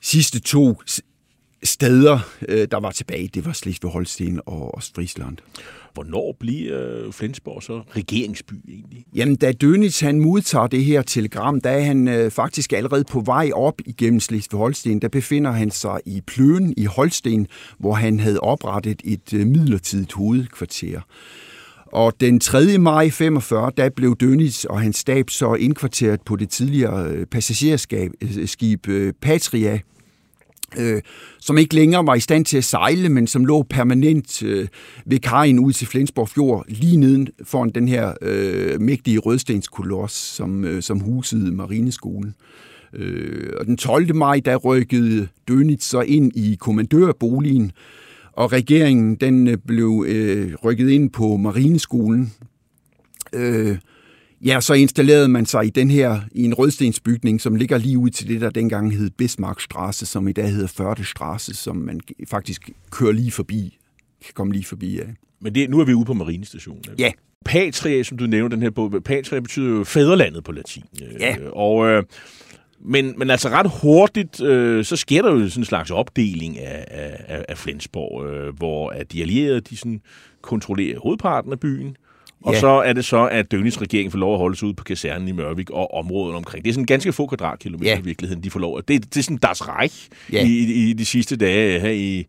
sidste 0.02 0.40
to 0.40 0.80
steder, 1.66 2.18
øh, 2.48 2.68
der 2.70 2.80
var 2.80 2.90
tilbage, 2.90 3.28
det 3.34 3.46
var 3.46 3.52
Slesvig-Holsten 3.52 4.40
og 4.46 4.74
Ostfriesland. 4.74 5.36
Hvornår 5.94 6.36
bliver 6.40 7.10
Flensborg 7.12 7.62
så 7.62 7.82
regeringsby 7.96 8.54
egentlig? 8.68 9.04
Jamen, 9.14 9.36
da 9.36 9.52
Dönitz 9.64 10.04
han 10.04 10.20
modtager 10.20 10.66
det 10.66 10.84
her 10.84 11.02
telegram, 11.02 11.60
der 11.60 11.70
er 11.70 11.80
han 11.80 12.08
øh, 12.08 12.30
faktisk 12.30 12.72
allerede 12.72 13.04
på 13.04 13.20
vej 13.20 13.50
op 13.54 13.80
igennem 13.86 14.20
Slesvig-Holsten. 14.20 14.98
Der 14.98 15.08
befinder 15.08 15.50
han 15.50 15.70
sig 15.70 16.00
i 16.06 16.20
Pløen 16.26 16.74
i 16.76 16.84
Holsten, 16.84 17.46
hvor 17.78 17.94
han 17.94 18.20
havde 18.20 18.40
oprettet 18.40 19.02
et 19.04 19.32
øh, 19.34 19.46
midlertidigt 19.46 20.12
hovedkvarter. 20.12 21.00
Og 21.92 22.12
den 22.20 22.40
3. 22.40 22.78
maj 22.78 23.10
45, 23.10 23.72
der 23.76 23.88
blev 23.88 24.16
Dönitz 24.22 24.64
og 24.70 24.80
hans 24.80 24.96
stab 24.96 25.30
så 25.30 25.54
indkvarteret 25.54 26.20
på 26.22 26.36
det 26.36 26.48
tidligere 26.48 27.10
øh, 27.10 27.26
passagerskib 27.26 28.88
øh, 28.88 29.12
Patria 29.22 29.80
øh, 30.78 31.02
som 31.40 31.58
ikke 31.58 31.74
længere 31.74 32.06
var 32.06 32.14
i 32.14 32.20
stand 32.20 32.44
til 32.44 32.56
at 32.56 32.64
sejle, 32.64 33.08
men 33.08 33.26
som 33.26 33.44
lå 33.44 33.62
permanent 33.62 34.42
øh, 34.42 34.68
ved 35.06 35.18
kajen 35.18 35.58
ud 35.58 35.72
til 35.72 35.86
Flensborg 35.86 36.28
Fjord, 36.28 36.64
lige 36.68 36.96
neden 36.96 37.28
foran 37.44 37.70
den 37.70 37.88
her 37.88 38.14
øh, 38.22 38.80
mægtige 38.80 39.18
rødstenskoloss, 39.18 40.14
som, 40.14 40.64
øh, 40.64 40.82
som 40.82 41.00
husede 41.00 41.52
Marineskolen. 41.52 42.34
Øh, 42.92 43.52
og 43.60 43.66
den 43.66 43.76
12. 43.76 44.14
maj, 44.14 44.40
der 44.44 44.56
rykkede 44.56 45.28
Dönitz 45.50 45.80
så 45.80 46.00
ind 46.00 46.36
i 46.36 46.56
kommandørboligen, 46.60 47.72
og 48.32 48.52
regeringen 48.52 49.14
den 49.14 49.48
øh, 49.48 49.56
blev 49.66 50.04
øh, 50.08 50.54
rykket 50.64 50.90
ind 50.90 51.10
på 51.10 51.36
Marineskolen. 51.36 52.32
Øh, 53.32 53.78
Ja, 54.46 54.60
så 54.60 54.74
installerede 54.74 55.28
man 55.28 55.46
sig 55.46 55.66
i 55.66 55.70
den 55.70 55.90
her, 55.90 56.20
i 56.32 56.44
en 56.44 56.54
rødstensbygning, 56.54 57.40
som 57.40 57.54
ligger 57.54 57.78
lige 57.78 57.98
ud 57.98 58.10
til 58.10 58.28
det, 58.28 58.40
der 58.40 58.50
dengang 58.50 58.96
hed 58.96 59.10
Bismarckstrasse, 59.10 60.06
som 60.06 60.28
i 60.28 60.32
dag 60.32 60.50
hedder 60.50 60.66
Førdestrasse, 60.66 61.54
som 61.54 61.76
man 61.76 62.00
faktisk 62.30 62.70
kører 62.90 63.12
lige 63.12 63.30
forbi, 63.30 63.78
kan 64.24 64.34
komme 64.34 64.52
lige 64.52 64.64
forbi 64.64 64.98
af. 65.00 65.06
Men 65.40 65.54
det, 65.54 65.70
nu 65.70 65.80
er 65.80 65.84
vi 65.84 65.94
ude 65.94 66.04
på 66.04 66.14
Marinestationen. 66.14 66.84
Ja. 66.98 67.12
Patria, 67.44 68.02
som 68.02 68.18
du 68.18 68.26
nævner 68.26 68.48
den 68.48 68.62
her 68.62 68.70
bog, 68.70 69.02
Patria 69.04 69.40
betyder 69.40 69.68
jo 69.68 69.84
fædrelandet 69.84 70.44
på 70.44 70.52
latin. 70.52 70.84
Ja. 71.20 71.36
Og, 71.52 71.86
øh, 71.86 72.02
men, 72.80 73.14
men 73.18 73.30
altså 73.30 73.48
ret 73.48 73.70
hurtigt, 73.82 74.42
øh, 74.42 74.84
så 74.84 74.96
sker 74.96 75.22
der 75.22 75.32
jo 75.32 75.48
sådan 75.48 75.60
en 75.60 75.64
slags 75.64 75.90
opdeling 75.90 76.58
af, 76.58 76.84
af, 77.28 77.44
af 77.48 77.58
Flensborg, 77.58 78.26
øh, 78.26 78.56
hvor 78.56 78.90
at 78.90 79.12
de 79.12 79.22
allierede 79.22 79.60
de 79.60 79.76
sådan 79.76 80.00
kontrollerer 80.42 81.00
hovedparten 81.00 81.52
af 81.52 81.60
byen, 81.60 81.96
og 82.46 82.52
ja. 82.52 82.60
så 82.60 82.66
er 82.68 82.92
det 82.92 83.04
så, 83.04 83.28
at 83.28 83.50
Døgnis 83.50 83.80
regering 83.80 84.12
får 84.12 84.18
lov 84.18 84.32
at 84.32 84.38
holde 84.38 84.56
sig 84.56 84.68
ud 84.68 84.74
på 84.74 84.84
kasernen 84.84 85.28
i 85.28 85.32
Mørvik 85.32 85.70
og 85.70 85.94
området 85.94 86.36
omkring. 86.36 86.64
Det 86.64 86.70
er 86.70 86.74
sådan 86.74 86.86
ganske 86.86 87.12
få 87.12 87.26
kvadratkilometer 87.26 87.92
ja. 87.92 87.98
i 87.98 88.02
virkeligheden, 88.02 88.44
de 88.44 88.50
får 88.50 88.60
lov 88.60 88.78
at... 88.78 88.88
Det, 88.88 89.14
det 89.14 89.20
er 89.20 89.22
sådan 89.22 89.38
deres 89.42 89.68
Reich 89.68 90.08
ja. 90.32 90.44
i, 90.44 90.48
i, 90.48 90.90
i 90.90 90.92
de 90.92 91.04
sidste 91.04 91.36
dage 91.36 91.80
her 91.80 91.90
i, 91.90 92.26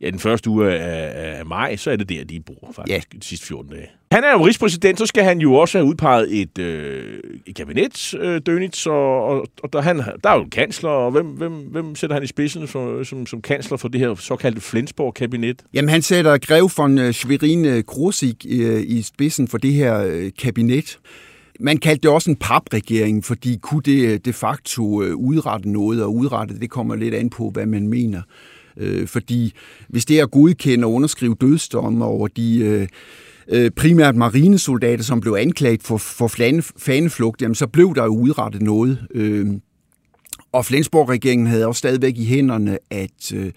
ja, 0.00 0.10
den 0.10 0.18
første 0.18 0.50
uge 0.50 0.72
af, 0.72 1.38
af 1.38 1.46
maj, 1.46 1.76
så 1.76 1.90
er 1.90 1.96
det 1.96 2.08
der, 2.08 2.24
de 2.24 2.40
bor 2.40 2.72
faktisk 2.76 3.12
ja. 3.12 3.18
de 3.18 3.24
sidste 3.24 3.46
14 3.46 3.70
dage. 3.70 3.86
Han 4.12 4.24
er 4.24 4.32
jo 4.32 4.46
rigspræsident, 4.46 4.98
så 4.98 5.06
skal 5.06 5.24
han 5.24 5.38
jo 5.38 5.54
også 5.54 5.78
have 5.78 5.88
udpeget 5.88 6.40
et, 6.40 6.58
øh, 6.58 7.20
et 7.46 7.56
kabinet, 7.56 8.14
øh, 8.14 8.40
Dönitz, 8.48 8.88
og, 8.88 9.24
og, 9.24 9.46
og 9.62 9.72
der, 9.72 9.80
han, 9.80 9.96
der 9.96 10.30
er 10.30 10.34
jo 10.34 10.42
en 10.42 10.50
kansler, 10.50 10.90
og 10.90 11.10
hvem, 11.10 11.26
hvem, 11.26 11.52
hvem 11.52 11.94
sætter 11.94 12.14
han 12.14 12.22
i 12.22 12.26
spidsen 12.26 12.68
for, 12.68 13.02
som, 13.02 13.26
som 13.26 13.42
kansler 13.42 13.76
for 13.76 13.88
det 13.88 14.00
her 14.00 14.14
såkaldte 14.14 14.60
Flensborg-kabinet? 14.60 15.62
Jamen, 15.74 15.88
han 15.88 16.02
sætter 16.02 16.38
Grev 16.38 16.70
von 16.76 16.98
øh, 16.98 17.12
Schwerin 17.12 17.82
Krosig 17.82 18.44
i, 18.44 18.62
øh, 18.62 18.82
i 18.86 19.02
spidsen 19.02 19.48
for 19.48 19.58
det 19.58 19.72
her 19.72 20.04
øh, 20.06 20.30
kabinet. 20.38 20.98
Man 21.60 21.78
kaldte 21.78 22.02
det 22.02 22.10
også 22.10 22.30
en 22.30 22.36
papregering, 22.36 23.24
fordi 23.24 23.58
kunne 23.62 23.82
det 23.82 24.24
de 24.24 24.32
facto 24.32 24.82
udrette 25.14 25.70
noget, 25.70 26.02
og 26.02 26.14
udrette, 26.14 26.60
det 26.60 26.70
kommer 26.70 26.94
lidt 26.96 27.14
an 27.14 27.30
på, 27.30 27.50
hvad 27.50 27.66
man 27.66 27.88
mener. 27.88 28.22
Øh, 28.78 29.06
fordi 29.06 29.52
hvis 29.88 30.04
det 30.04 30.18
er 30.18 30.22
at 30.22 30.30
godkende 30.30 30.84
og 30.84 30.92
underskrive 30.92 31.36
dødsdomme 31.40 32.04
over 32.04 32.28
de 32.28 32.58
øh, 32.58 32.88
øh, 33.48 33.70
primært 33.70 34.16
marinesoldater, 34.16 35.04
som 35.04 35.20
blev 35.20 35.36
anklaget 35.38 35.82
for, 35.82 35.96
for 35.96 36.28
faneflugt, 36.76 37.42
jamen 37.42 37.54
så 37.54 37.66
blev 37.66 37.94
der 37.94 38.04
jo 38.04 38.16
udrettet 38.16 38.62
noget. 38.62 38.98
Øh, 39.14 39.46
og 40.52 40.64
Flensborg-regeringen 40.64 41.46
havde 41.46 41.66
også 41.66 41.78
stadigvæk 41.78 42.16
i 42.16 42.24
hænderne, 42.24 42.78
at 42.90 43.32
øh, 43.34 43.46
øh 43.46 43.52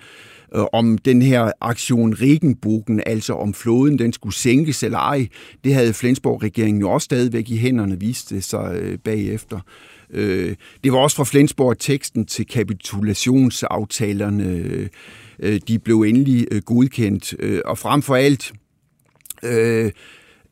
om 0.73 0.97
den 0.97 1.21
her 1.21 1.51
aktion 1.61 2.13
Regenbogen, 2.13 3.01
altså 3.05 3.33
om 3.33 3.53
floden 3.53 3.99
den 3.99 4.13
skulle 4.13 4.35
sænkes 4.35 4.83
eller 4.83 4.97
ej, 4.97 5.27
det 5.63 5.73
havde 5.73 5.93
Flensborg-regeringen 5.93 6.81
jo 6.81 6.89
også 6.89 7.05
stadigvæk 7.05 7.49
i 7.49 7.57
hænderne, 7.57 7.99
viste 7.99 8.41
sig 8.41 8.75
øh, 8.81 8.97
bagefter. 8.97 9.59
Øh, 10.13 10.55
det 10.83 10.91
var 10.91 10.97
også 10.97 11.17
fra 11.17 11.23
Flensborg, 11.23 11.79
teksten 11.79 12.25
til 12.25 12.47
kapitulationsaftalerne, 12.47 14.43
øh, 14.43 14.87
øh, 15.39 15.59
de 15.67 15.79
blev 15.79 16.01
endelig 16.01 16.47
øh, 16.51 16.61
godkendt. 16.61 17.33
Øh, 17.39 17.61
og 17.65 17.77
frem 17.77 18.01
for 18.01 18.15
alt 18.15 18.53
øh, 19.43 19.91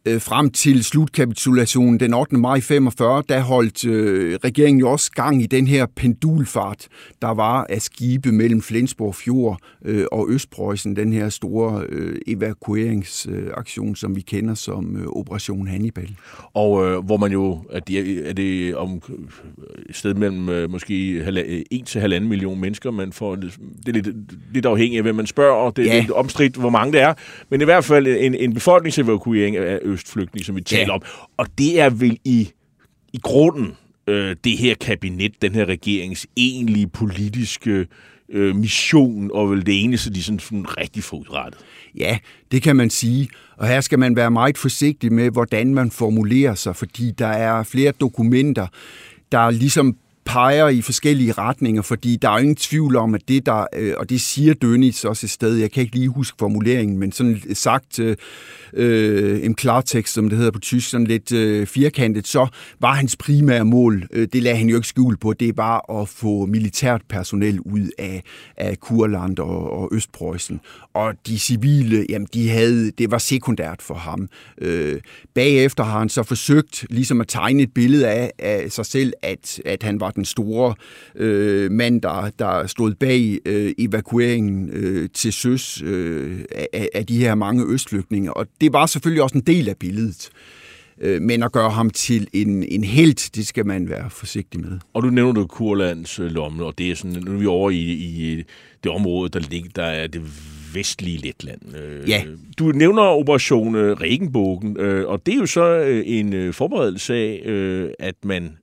øh, 0.10 0.22
frem 0.22 0.50
til 0.50 0.84
slutkapitulationen 0.84 2.00
den 2.00 2.13
8. 2.13 2.38
maj 2.38 2.62
45, 2.62 3.24
der 3.30 3.39
holdt 3.39 3.86
øh, 3.86 4.39
regeringen 4.43 4.80
jo 4.80 4.91
også 4.91 5.12
gang 5.12 5.43
i 5.43 5.45
den 5.45 5.67
her 5.67 5.86
pendulfart, 5.95 6.88
der 7.22 7.28
var 7.28 7.65
af 7.69 7.82
skibe 7.82 8.32
mellem 8.32 8.62
Flensborg 8.62 9.15
Fjord 9.15 9.60
øh, 9.86 10.06
og 10.12 10.30
Østpreussen, 10.30 10.95
den 10.95 11.13
her 11.13 11.30
store 11.30 11.84
øh, 11.89 12.15
evakueringsaktion, 12.28 13.95
som 13.95 14.15
vi 14.15 14.22
kender 14.22 14.54
som 14.54 14.98
øh, 14.98 15.08
Operation 15.08 15.67
Hannibal. 15.67 16.15
Og 16.54 16.86
øh, 16.86 17.06
hvor 17.06 17.17
man 17.17 17.32
jo, 17.32 17.63
er 17.72 17.80
det, 17.80 18.30
er 18.30 18.34
det 18.34 18.76
om 18.76 19.02
et 19.89 19.95
sted 19.95 20.13
mellem 20.13 20.50
øh, 20.50 20.72
måske 20.72 21.17
1 21.72 21.86
til 21.86 22.00
1,5 22.00 22.19
million 22.19 22.60
mennesker, 22.60 22.91
man 22.91 23.13
får, 23.13 23.36
det 23.36 23.54
er 23.88 23.91
lidt, 23.91 24.08
lidt 24.54 24.65
afhængigt 24.65 25.00
af, 25.00 25.04
hvem 25.04 25.15
man 25.15 25.28
spørger, 25.28 25.54
og 25.54 25.76
det 25.78 25.89
er 25.89 25.93
ja. 25.93 26.00
lidt 26.00 26.12
omstridt, 26.12 26.56
hvor 26.56 26.69
mange 26.69 26.93
det 26.93 27.02
er, 27.02 27.13
men 27.50 27.62
i 27.62 27.63
hvert 27.63 27.84
fald 27.84 28.08
en, 28.08 28.36
en 28.36 28.54
befolkningsevakuering 28.54 29.58
af 29.58 29.80
østflygtninge, 29.99 30.45
som 30.45 30.55
vi 30.55 30.62
taler 30.62 30.85
ja. 30.85 30.93
om. 30.93 31.01
Og 31.38 31.47
det 31.57 31.79
er 31.79 31.89
vel 31.89 32.19
i, 32.25 32.49
i 33.13 33.17
grunden 33.23 33.77
øh, 34.07 34.35
det 34.43 34.57
her 34.57 34.75
kabinet, 34.75 35.41
den 35.41 35.55
her 35.55 35.65
regerings 35.65 36.27
egentlige 36.38 36.88
politiske 36.88 37.88
øh, 38.29 38.55
mission, 38.55 39.31
og 39.33 39.51
vel 39.51 39.65
det 39.65 39.83
eneste, 39.83 40.13
de 40.13 40.23
sådan, 40.23 40.39
sådan 40.39 40.77
rigtig 40.77 41.03
får 41.03 41.17
udrettet. 41.17 41.62
Ja, 41.97 42.17
det 42.51 42.62
kan 42.62 42.75
man 42.75 42.89
sige. 42.89 43.29
Og 43.57 43.67
her 43.67 43.81
skal 43.81 43.99
man 43.99 44.15
være 44.15 44.31
meget 44.31 44.57
forsigtig 44.57 45.13
med, 45.13 45.31
hvordan 45.31 45.73
man 45.73 45.91
formulerer 45.91 46.55
sig, 46.55 46.75
fordi 46.75 47.12
der 47.12 47.27
er 47.27 47.63
flere 47.63 47.91
dokumenter, 47.91 48.67
der 49.31 49.51
ligesom 49.51 49.97
peger 50.30 50.68
i 50.68 50.82
forskellige 50.82 51.32
retninger, 51.32 51.82
fordi 51.82 52.15
der 52.15 52.30
er 52.30 52.38
ingen 52.38 52.56
tvivl 52.56 52.96
om, 52.96 53.15
at 53.15 53.22
det 53.28 53.46
der, 53.46 53.65
øh, 53.76 53.94
og 53.98 54.10
det 54.10 54.22
siger 54.22 54.54
Dönitz 54.63 55.08
også 55.08 55.26
et 55.26 55.30
sted, 55.30 55.56
jeg 55.56 55.72
kan 55.72 55.84
ikke 55.84 55.96
lige 55.96 56.10
huske 56.10 56.36
formuleringen, 56.39 56.98
men 56.98 57.12
sådan 57.12 57.42
sagt 57.54 58.00
øh, 58.00 58.15
øh, 58.74 59.46
en 59.46 59.56
klartekst, 59.56 60.13
som 60.13 60.30
det 60.30 60.38
hedder 60.38 60.52
på 60.52 60.60
tysk, 60.60 60.89
sådan 60.89 61.08
lidt 61.08 61.32
øh, 61.32 61.68
firkantet, 61.68 62.28
så 62.28 62.48
var 62.80 62.94
hans 62.94 63.15
primære 63.15 63.65
mål, 63.65 64.08
øh, 64.12 64.28
det 64.34 64.44
lagde 64.44 64.58
han 64.58 64.70
jo 64.70 64.76
ikke 64.76 64.88
skjul 64.88 65.18
på, 65.18 65.34
det 65.34 65.58
var 65.58 66.02
at 66.02 66.10
få 66.10 66.46
militært 66.46 67.02
personel 67.10 67.60
ud 67.60 67.89
af, 67.98 68.24
af 68.58 68.80
Kurland 68.80 69.39
og, 69.39 69.72
og 69.72 69.89
Østpreussen. 69.92 70.60
Og 70.94 71.13
de 71.28 71.39
civile, 71.39 72.06
jamen 72.10 72.28
de 72.34 72.50
havde, 72.50 72.92
det 72.92 73.12
var 73.12 73.18
sekundært 73.18 73.82
for 73.82 73.96
ham. 73.96 74.30
Øh, 74.62 75.02
bagefter 75.34 75.84
har 75.84 76.00
han 76.00 76.10
så 76.10 76.24
forsøgt 76.24 76.86
ligesom 76.89 77.22
at 77.22 77.28
tegne 77.28 77.63
et 77.63 77.74
billede 77.74 78.08
af, 78.08 78.32
af 78.39 78.72
sig 78.72 78.86
selv, 78.86 79.13
at, 79.22 79.62
at 79.65 79.84
han 79.84 80.00
var 80.00 80.12
den 80.19 80.25
store 80.25 80.75
øh, 81.15 81.71
mand, 81.71 82.01
der, 82.01 82.29
der 82.39 82.67
stod 82.67 82.93
bag 82.93 83.39
øh, 83.45 83.73
evakueringen 83.77 84.69
øh, 84.69 85.10
til 85.13 85.34
søs 85.34 85.82
øh, 85.82 86.39
af, 86.73 86.89
af 86.93 87.05
de 87.05 87.17
her 87.17 87.36
mange 87.36 87.65
østflygtninge. 87.73 88.34
Og 88.34 88.47
det 88.62 88.73
var 88.73 88.86
selvfølgelig 88.86 89.23
også 89.23 89.38
en 89.38 89.43
del 89.43 89.69
af 89.69 89.77
billedet. 89.77 90.29
Øh, 91.01 91.21
men 91.21 91.43
at 91.43 91.51
gøre 91.51 91.69
ham 91.69 91.89
til 91.89 92.27
en, 92.34 92.63
en 92.63 92.84
helt, 92.84 93.29
det 93.36 93.47
skal 93.47 93.65
man 93.65 93.89
være 93.89 94.10
forsigtig 94.10 94.62
med. 94.62 94.79
Og 94.93 95.03
du 95.03 95.10
nævner 95.10 95.34
du 95.34 95.47
Kurlands 95.47 96.19
øh, 96.19 96.32
lomme, 96.32 96.65
og 96.65 96.77
det 96.77 96.91
er 96.91 96.95
sådan, 96.95 97.23
nu 97.23 97.32
er 97.34 97.38
vi 97.38 97.45
over 97.45 97.69
i, 97.69 97.84
i 97.91 98.43
det 98.84 98.91
område, 98.91 99.29
der 99.29 99.39
ligger, 99.39 99.69
der 99.75 99.84
er 99.84 100.08
det 100.08 100.21
vestlige 100.73 101.17
Letland. 101.17 101.75
Øh, 101.77 102.10
ja. 102.10 102.23
Du 102.60 102.71
nævner 102.71 103.01
Operation 103.01 103.75
Regenbogen, 103.75 104.79
og 104.79 105.25
det 105.25 105.34
er 105.34 105.38
jo 105.38 105.45
så 105.45 105.75
en 106.05 106.53
forberedelse 106.53 107.13
af, 107.15 107.93
at 107.99 108.15
man 108.25 108.58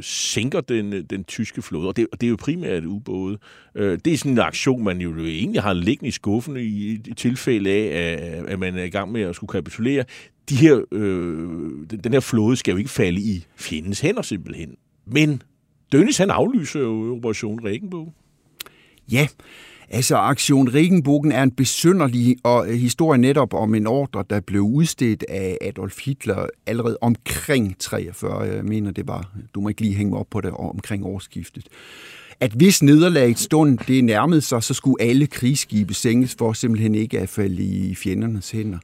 sænker 0.00 0.60
den, 0.60 1.04
den 1.10 1.24
tyske 1.24 1.62
flåde, 1.62 1.88
og 1.88 1.96
det, 1.96 2.06
og 2.12 2.20
det 2.20 2.26
er 2.26 2.30
jo 2.30 2.36
primært 2.40 2.84
ubåde. 2.84 3.38
det 3.76 4.06
er 4.06 4.16
sådan 4.16 4.32
en 4.32 4.38
aktion, 4.38 4.84
man 4.84 5.00
jo 5.00 5.18
egentlig 5.18 5.62
har 5.62 5.72
liggende 5.72 6.08
i 6.08 6.10
skuffen 6.10 6.56
i, 6.56 6.92
i 6.92 7.14
tilfælde 7.16 7.70
af, 7.70 8.42
at 8.48 8.58
man 8.58 8.78
er 8.78 8.84
i 8.84 8.90
gang 8.90 9.12
med 9.12 9.22
at 9.22 9.36
skulle 9.36 9.52
kapitulere. 9.52 10.04
De 10.48 10.56
her, 10.56 10.80
øh, 10.92 12.00
den 12.04 12.12
her 12.12 12.20
flåde 12.20 12.56
skal 12.56 12.72
jo 12.72 12.78
ikke 12.78 12.90
falde 12.90 13.20
i 13.20 13.44
fjendens 13.56 14.00
hænder 14.00 14.22
simpelthen. 14.22 14.76
Men 15.06 15.42
Dönitz 15.94 16.18
han 16.18 16.30
aflyser 16.30 16.80
jo 16.80 17.16
Operation 17.16 17.64
Regenbogen. 17.64 18.14
Ja, 19.12 19.26
Altså, 19.94 20.16
Aktion 20.16 20.74
Regenbogen 20.74 21.32
er 21.32 21.42
en 21.42 21.50
besynderlig 21.50 22.36
og 22.42 22.68
øh, 22.68 22.74
historie 22.74 23.18
netop 23.18 23.54
om 23.54 23.74
en 23.74 23.86
ordre, 23.86 24.24
der 24.30 24.40
blev 24.40 24.60
udstedt 24.60 25.24
af 25.28 25.58
Adolf 25.60 26.04
Hitler 26.04 26.46
allerede 26.66 26.98
omkring 27.00 27.76
43. 27.78 28.48
Øh, 28.48 28.56
jeg 28.56 28.64
mener, 28.64 28.90
det 28.90 29.08
var, 29.08 29.30
du 29.54 29.60
må 29.60 29.68
ikke 29.68 29.80
lige 29.80 29.94
hænge 29.94 30.18
op 30.18 30.26
på 30.30 30.40
det, 30.40 30.50
omkring 30.50 31.06
årsskiftet. 31.06 31.66
At 32.40 32.52
hvis 32.52 32.82
nederlaget 32.82 33.38
stund 33.38 33.78
det 33.78 34.04
nærmede 34.04 34.40
sig, 34.40 34.62
så 34.62 34.74
skulle 34.74 35.02
alle 35.02 35.26
krigsskibe 35.26 35.94
sænkes 35.94 36.34
for 36.38 36.52
simpelthen 36.52 36.94
ikke 36.94 37.20
at 37.20 37.28
falde 37.28 37.62
i 37.62 37.94
fjendernes 37.94 38.50
hænder. 38.50 38.78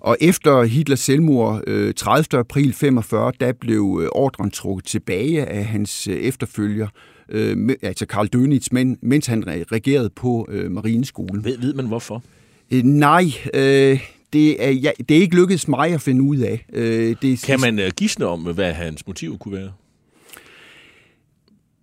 Og 0.00 0.16
efter 0.20 0.62
Hitlers 0.62 1.00
selvmord 1.00 1.62
øh, 1.66 1.94
30. 1.94 2.40
April 2.40 2.72
45, 2.72 3.32
der 3.40 3.52
blev 3.52 4.08
ordren 4.12 4.50
trukket 4.50 4.86
tilbage 4.86 5.46
af 5.46 5.64
hans 5.64 6.06
efterfølger, 6.06 6.88
øh, 7.28 7.76
altså 7.82 8.06
Karl 8.06 8.28
Dönitz, 8.36 8.66
men, 8.72 8.98
mens 9.00 9.26
han 9.26 9.44
regerede 9.46 10.10
på 10.10 10.46
øh, 10.50 10.70
Marineskolen. 10.70 11.44
Ved, 11.44 11.58
ved 11.58 11.74
man 11.74 11.86
hvorfor? 11.86 12.22
Øh, 12.70 12.82
nej, 12.82 13.24
øh, 13.54 14.00
det, 14.32 14.64
er, 14.64 14.70
ja, 14.70 14.90
det 15.08 15.16
er 15.16 15.20
ikke 15.20 15.36
lykkedes 15.36 15.68
mig 15.68 15.92
at 15.92 16.00
finde 16.00 16.22
ud 16.22 16.36
af. 16.36 16.66
Øh, 16.72 17.16
det, 17.22 17.42
kan 17.42 17.60
man 17.60 17.78
uh, 17.78 17.84
gisne 17.96 18.26
om, 18.26 18.40
hvad 18.40 18.72
hans 18.72 19.06
motiv 19.06 19.38
kunne 19.38 19.56
være? 19.56 19.72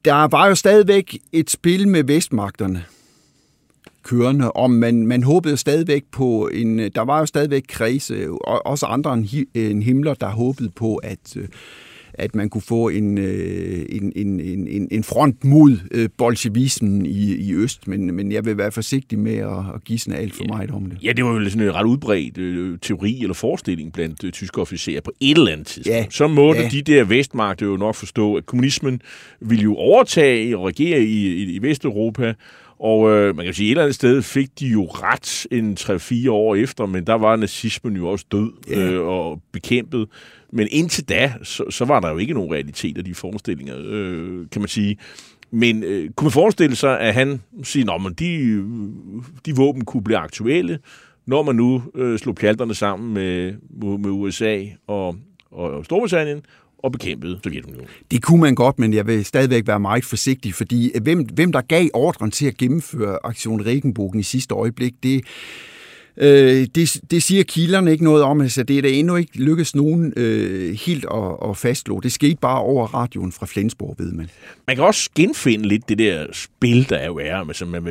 Der 0.06 0.28
var 0.28 0.48
jo 0.48 0.56
stadigvæk 0.56 1.18
et 1.32 1.50
spil 1.50 1.88
med 1.88 2.04
vestmagterne 2.04 2.86
kørende, 4.04 4.52
om 4.52 4.72
man, 4.72 5.08
man 5.08 5.24
håbede 5.24 5.58
stadigvæk 5.58 6.04
på 6.12 6.50
en, 6.54 6.80
der 6.80 7.02
var 7.02 7.20
jo 7.20 7.26
stadigvæk 7.26 7.64
kredse, 7.68 8.30
og 8.32 8.66
også 8.66 8.86
andre 8.86 9.14
end 9.54 9.84
Himmler, 9.84 10.14
der 10.14 10.30
håbede 10.30 10.70
på, 10.70 10.96
at 10.96 11.38
øh, 11.38 11.48
at 12.14 12.36
man 12.36 12.50
kunne 12.50 12.62
få 12.62 12.90
en, 12.90 13.18
øh, 13.18 13.86
en, 13.90 14.14
en, 14.16 14.40
en, 14.40 14.88
en 14.92 15.04
front 15.04 15.44
mod 15.44 15.78
øh, 15.92 16.10
bolsjevismen 16.18 17.06
i, 17.06 17.36
i 17.36 17.54
Øst, 17.54 17.88
men, 17.88 18.16
men 18.16 18.32
jeg 18.32 18.46
vil 18.46 18.58
være 18.58 18.72
forsigtig 18.72 19.20
med 19.20 19.36
at, 19.36 19.58
at 19.76 19.84
gisne 19.86 20.16
alt 20.16 20.36
for 20.36 20.44
ja. 20.44 20.48
meget 20.48 20.72
om 20.72 20.86
det. 20.86 20.98
Ja, 21.04 21.12
det 21.12 21.26
var 21.26 21.32
jo 21.32 21.50
sådan 21.50 21.68
en 21.68 21.76
ret 21.76 21.86
udbredt 21.86 22.38
øh, 22.38 22.80
teori 22.82 23.22
eller 23.22 23.34
forestilling 23.34 23.94
blandt 23.94 24.24
øh, 24.24 24.32
tyske 24.32 24.62
officerer 24.62 25.02
på 25.02 25.12
et 25.20 25.38
eller 25.38 25.52
andet 25.52 25.68
tidspunkt. 25.68 25.98
Ja. 25.98 26.06
Så 26.10 26.28
måtte 26.28 26.62
ja. 26.62 26.68
de 26.68 26.82
der 26.82 27.04
vestmagter 27.04 27.66
jo 27.66 27.78
nok 27.78 27.96
forstå, 27.96 28.36
at 28.36 28.46
kommunismen 28.46 29.02
ville 29.42 29.64
jo 29.64 29.76
overtage 29.76 30.58
og 30.58 30.68
regere 30.68 31.00
i, 31.00 31.28
i, 31.28 31.56
i 31.56 31.62
Vesteuropa, 31.62 32.34
og 32.82 33.10
øh, 33.10 33.36
man 33.36 33.46
kan 33.46 33.54
sige, 33.54 33.66
at 33.66 33.68
et 33.68 33.72
eller 33.72 33.84
andet 33.84 33.96
sted 33.96 34.22
fik 34.22 34.60
de 34.60 34.68
jo 34.68 34.86
ret 34.86 35.48
en 35.52 35.78
3-4 35.80 36.30
år 36.32 36.56
efter, 36.56 36.86
men 36.86 37.08
der 37.08 37.14
var 37.14 37.36
nazismen 37.36 37.96
jo 37.96 38.08
også 38.08 38.26
død 38.32 38.52
ja. 38.70 38.80
øh, 38.80 39.08
og 39.08 39.42
bekæmpet. 39.52 40.08
Men 40.52 40.68
indtil 40.72 41.10
da, 41.10 41.34
så, 41.44 41.64
så 41.70 41.86
var 41.86 42.00
der 42.00 42.10
jo 42.10 42.18
ikke 42.18 42.34
nogen 42.34 42.54
realitet 42.54 42.98
af 42.98 43.06
de 43.06 43.16
forestillinger, 43.16 43.76
øh, 43.80 44.46
kan 44.52 44.62
man 44.62 44.68
sige. 44.68 44.98
Men 45.52 45.84
øh, 45.84 46.10
kunne 46.10 46.26
man 46.26 46.32
forestille 46.32 46.76
sig, 46.76 47.00
at 47.00 47.14
han 47.14 47.42
siger, 47.64 48.08
at 48.08 48.20
de, 48.20 48.36
øh, 48.36 48.64
de 49.46 49.56
våben 49.56 49.86
kunne 49.86 50.04
blive 50.04 50.18
aktuelle, 50.18 50.80
når 51.26 51.44
man 51.44 51.56
nu 51.56 51.84
øh, 51.96 52.20
slog 52.20 52.36
pjalterne 52.36 52.76
sammen 52.76 53.14
med, 53.14 53.54
med 53.98 54.10
USA 54.10 54.64
og, 54.88 55.16
og 55.52 55.86
Storbritannien, 55.86 56.42
og 56.84 56.92
bekæmpede 56.92 57.40
Sovjetunionen. 57.44 57.88
Det 58.12 58.24
kunne 58.24 58.42
man 58.42 58.56
godt, 58.56 58.80
men 58.80 58.94
jeg 58.94 59.08
vil 59.08 59.26
stadigvæk 59.26 59.68
være 59.68 59.80
meget 59.80 60.06
forsigtig, 60.06 60.54
fordi 60.54 60.92
øh, 60.96 61.04
hvem, 61.04 61.26
hvem 61.34 61.52
der 61.52 61.62
gav 61.62 61.88
ordren 61.94 62.32
til 62.32 62.46
at 62.46 62.58
gennemføre 62.58 63.18
aktion 63.24 63.66
Regenbogen 63.66 64.20
i 64.20 64.24
sidste 64.24 64.56
øjeblik, 64.56 64.94
det, 65.04 65.26
Øh, 66.18 66.68
det, 66.76 67.02
det 67.12 67.24
siger 67.24 67.44
kilderne 67.44 67.92
ikke 67.92 68.04
noget 68.04 68.24
om, 68.24 68.42
altså 68.42 68.64
det 68.64 68.78
er 68.78 68.82
da 68.82 68.88
endnu 68.88 69.16
ikke 69.16 69.38
lykkedes 69.38 69.76
nogen 69.76 70.14
øh, 70.18 70.78
helt 70.86 71.06
at, 71.14 71.50
at 71.50 71.58
fastslå. 71.58 72.00
Det 72.00 72.12
skete 72.12 72.38
bare 72.42 72.60
over 72.60 72.88
radioen 72.88 73.32
fra 73.32 73.46
Flensborg, 73.46 73.96
ved 73.98 74.12
man. 74.12 74.30
Man 74.68 74.76
kan 74.76 74.86
også 74.86 75.10
genfinde 75.16 75.68
lidt 75.68 75.90
det 75.90 75.98
der 75.98 76.26
spil, 76.34 76.90
der 76.90 77.06
jo 77.06 77.18
er. 77.18 77.36
Altså, 77.36 77.66
man, 77.66 77.84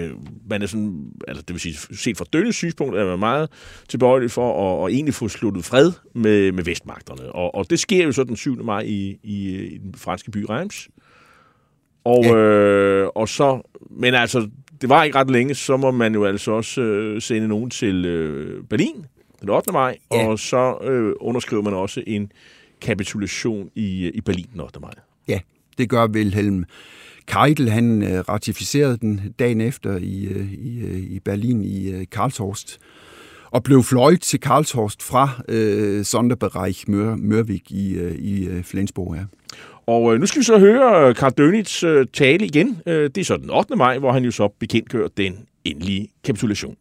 man 0.49 0.63
er 0.63 0.67
sådan, 0.67 1.05
altså 1.29 1.43
det 1.49 1.55
vil 1.55 1.61
sige, 1.61 1.97
set 1.97 2.17
fra 2.17 2.25
Dønnes 2.33 2.57
synspunkt, 2.57 2.97
er 2.97 3.05
man 3.05 3.19
meget 3.19 3.49
tilbøjelig 3.89 4.31
for 4.31 4.83
at, 4.83 4.87
at 4.87 4.95
egentlig 4.95 5.15
få 5.15 5.29
sluttet 5.29 5.65
fred 5.65 5.93
med, 6.15 6.53
med 6.53 6.65
vestmagterne. 6.65 7.33
Og, 7.33 7.55
og 7.55 7.71
det 7.71 7.81
sker 7.81 8.05
jo 8.05 8.13
så 8.13 8.25
den 8.25 8.37
7. 8.37 8.65
maj 8.65 8.81
i, 8.81 9.19
i, 9.23 9.57
i 9.57 9.79
den 9.79 9.95
franske 9.97 10.31
by 10.31 10.47
Reims. 10.51 10.89
Og, 12.05 12.25
ja. 12.25 12.35
øh, 12.35 13.09
og 13.15 13.29
så, 13.29 13.61
men 13.91 14.15
altså, 14.15 14.49
det 14.81 14.89
var 14.89 15.05
ikke 15.05 15.19
ret 15.19 15.31
længe, 15.31 15.55
så 15.55 15.77
må 15.77 15.91
man 15.91 16.15
jo 16.15 16.25
altså 16.25 16.53
også 16.53 16.81
øh, 16.81 17.23
sende 17.23 17.49
nogen 17.49 17.71
til 17.71 18.05
øh, 18.05 18.65
Berlin 18.65 19.07
den 19.41 19.49
8. 19.49 19.73
maj, 19.73 19.99
ja. 20.13 20.27
og 20.27 20.39
så 20.39 20.79
øh, 20.83 21.13
underskriver 21.21 21.63
man 21.63 21.75
også 21.75 22.03
en 22.07 22.33
kapitulation 22.81 23.71
i, 23.75 24.07
øh, 24.07 24.13
i 24.15 24.21
Berlin 24.21 24.47
den 24.53 24.61
8. 24.61 24.81
maj. 24.81 24.95
Ja, 25.29 25.41
det 25.79 25.89
gør 25.89 26.07
Wilhelm 26.07 26.65
Keitel. 27.27 27.71
Han 27.71 28.03
øh, 28.03 28.21
ratificerede 28.29 28.99
den 28.99 29.35
dagen 29.39 29.61
efter 29.61 29.97
i, 29.97 30.25
øh, 30.25 30.53
i, 30.53 30.81
øh, 30.81 30.99
i 30.99 31.21
Berlin 31.21 31.65
i 31.65 31.91
øh, 31.91 32.07
Karlshorst 32.13 32.79
og 33.51 33.63
blev 33.63 33.83
fløjet 33.83 34.21
til 34.21 34.41
Karlshorst 34.41 35.03
fra 35.03 35.43
øh, 35.49 36.05
Sonderbereich 36.05 36.85
Mør, 36.91 37.17
Mørvik 37.17 37.71
i, 37.71 37.95
øh, 37.95 38.15
i 38.15 38.47
øh, 38.47 38.65
Flensborg. 38.65 39.17
Ja. 39.17 39.25
Og 39.93 40.03
øh, 40.15 40.21
nu 40.21 40.27
skal 40.27 40.41
vi 40.41 40.45
så 40.45 40.59
høre 40.59 41.09
øh, 41.09 41.15
Karl 41.15 41.33
Dönitz 41.41 41.87
øh, 41.87 42.07
tale 42.21 42.45
igen. 42.45 42.83
Øh, 42.87 43.11
det 43.15 43.19
er 43.19 43.25
så 43.25 43.37
den 43.37 43.51
8. 43.51 43.77
maj, 43.77 43.99
hvor 43.99 44.13
han 44.13 44.25
jo 44.25 44.31
så 44.31 44.49
bekendtgør 44.61 45.07
den 45.17 45.33
endelige 45.65 46.09
kapitulation. 46.27 46.77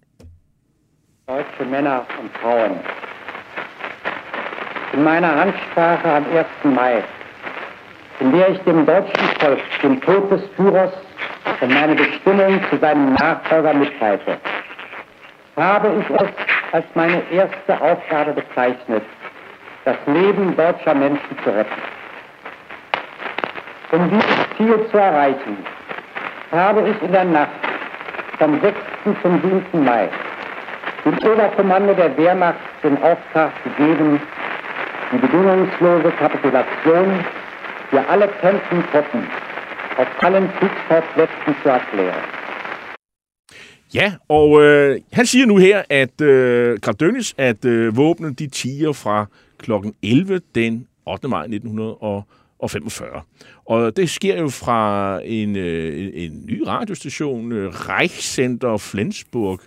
Deutsche 1.29 1.65
Männer 1.73 1.97
und 2.19 2.29
Frauen. 2.41 2.77
In 4.93 5.03
meiner 5.03 5.31
Ansprache 5.43 6.07
am 6.19 6.23
1. 6.23 6.45
Mai, 6.63 7.03
in 8.21 8.27
der 8.33 8.47
ich 8.53 8.59
dem 8.69 8.85
deutschen 8.85 9.27
Volk 9.41 9.61
den 9.81 10.01
Tod 10.01 10.31
des 10.31 10.43
Führers 10.55 10.93
und 11.61 11.69
meine 11.79 11.95
Bestimmung 11.95 12.53
zu 12.69 12.75
seinem 12.83 13.13
Nachfolger 13.13 13.73
mitteilte, 13.73 14.31
habe 15.55 15.87
ich 15.99 16.09
es 16.21 16.31
als 16.71 16.85
meine 16.95 17.21
erste 17.31 17.73
Aufgabe 17.89 18.31
bezeichnet, 18.41 19.03
das 19.85 19.97
Leben 20.05 20.55
deutscher 20.55 20.95
Menschen 20.95 21.33
zu 21.43 21.49
retten. 21.49 21.98
Um 23.91 24.09
dieses 24.09 24.57
Ziel 24.57 24.87
zu 24.91 24.97
erreichen, 24.97 25.57
habe 26.51 26.89
ich 26.89 27.01
in 27.01 27.11
der 27.11 27.25
Nacht 27.25 27.49
vom 28.37 28.61
6. 28.61 28.77
zum 29.23 29.41
7. 29.41 29.83
Mai 29.83 30.09
dem 31.05 31.13
Oberkommando 31.13 31.93
der 31.93 32.15
Wehrmacht 32.17 32.59
den 32.83 32.97
Auftrag 32.97 33.51
gegeben, 33.63 34.19
die 35.11 35.17
bedingungslose 35.17 36.11
Kapitulation 36.11 37.25
für 37.89 38.07
alle 38.07 38.27
kämpfenden 38.27 38.83
Truppen 38.91 39.23
auf 39.97 40.07
allen 40.23 40.49
Kriegsschauplätzen 40.57 41.55
zu 41.63 41.69
erklären. 41.69 42.23
Ja, 43.93 44.13
og 44.27 44.61
øh, 44.63 45.01
han 45.13 45.25
siger 45.25 45.45
nu 45.45 45.57
her, 45.57 45.83
at 45.89 46.21
øh, 46.21 46.79
Karl 46.79 46.95
Dönitz, 47.03 47.33
at 47.37 47.65
øh, 47.65 47.97
våbnen 47.97 48.33
de 48.33 48.47
tiger 48.47 48.93
fra 48.93 49.25
kl. 49.57 49.71
11 50.03 50.41
den 50.55 50.87
8. 51.05 51.29
maj 51.29 51.45
1945. 51.45 52.38
Og 53.65 53.97
det 53.97 54.09
sker 54.09 54.39
jo 54.39 54.49
fra 54.49 55.19
en, 55.25 55.55
øh, 55.55 56.09
en, 56.13 56.43
ny 56.45 56.61
radiostation, 56.67 57.51
øh, 57.51 57.69
Reichscenter 57.69 58.77
Flensburg. 58.77 59.59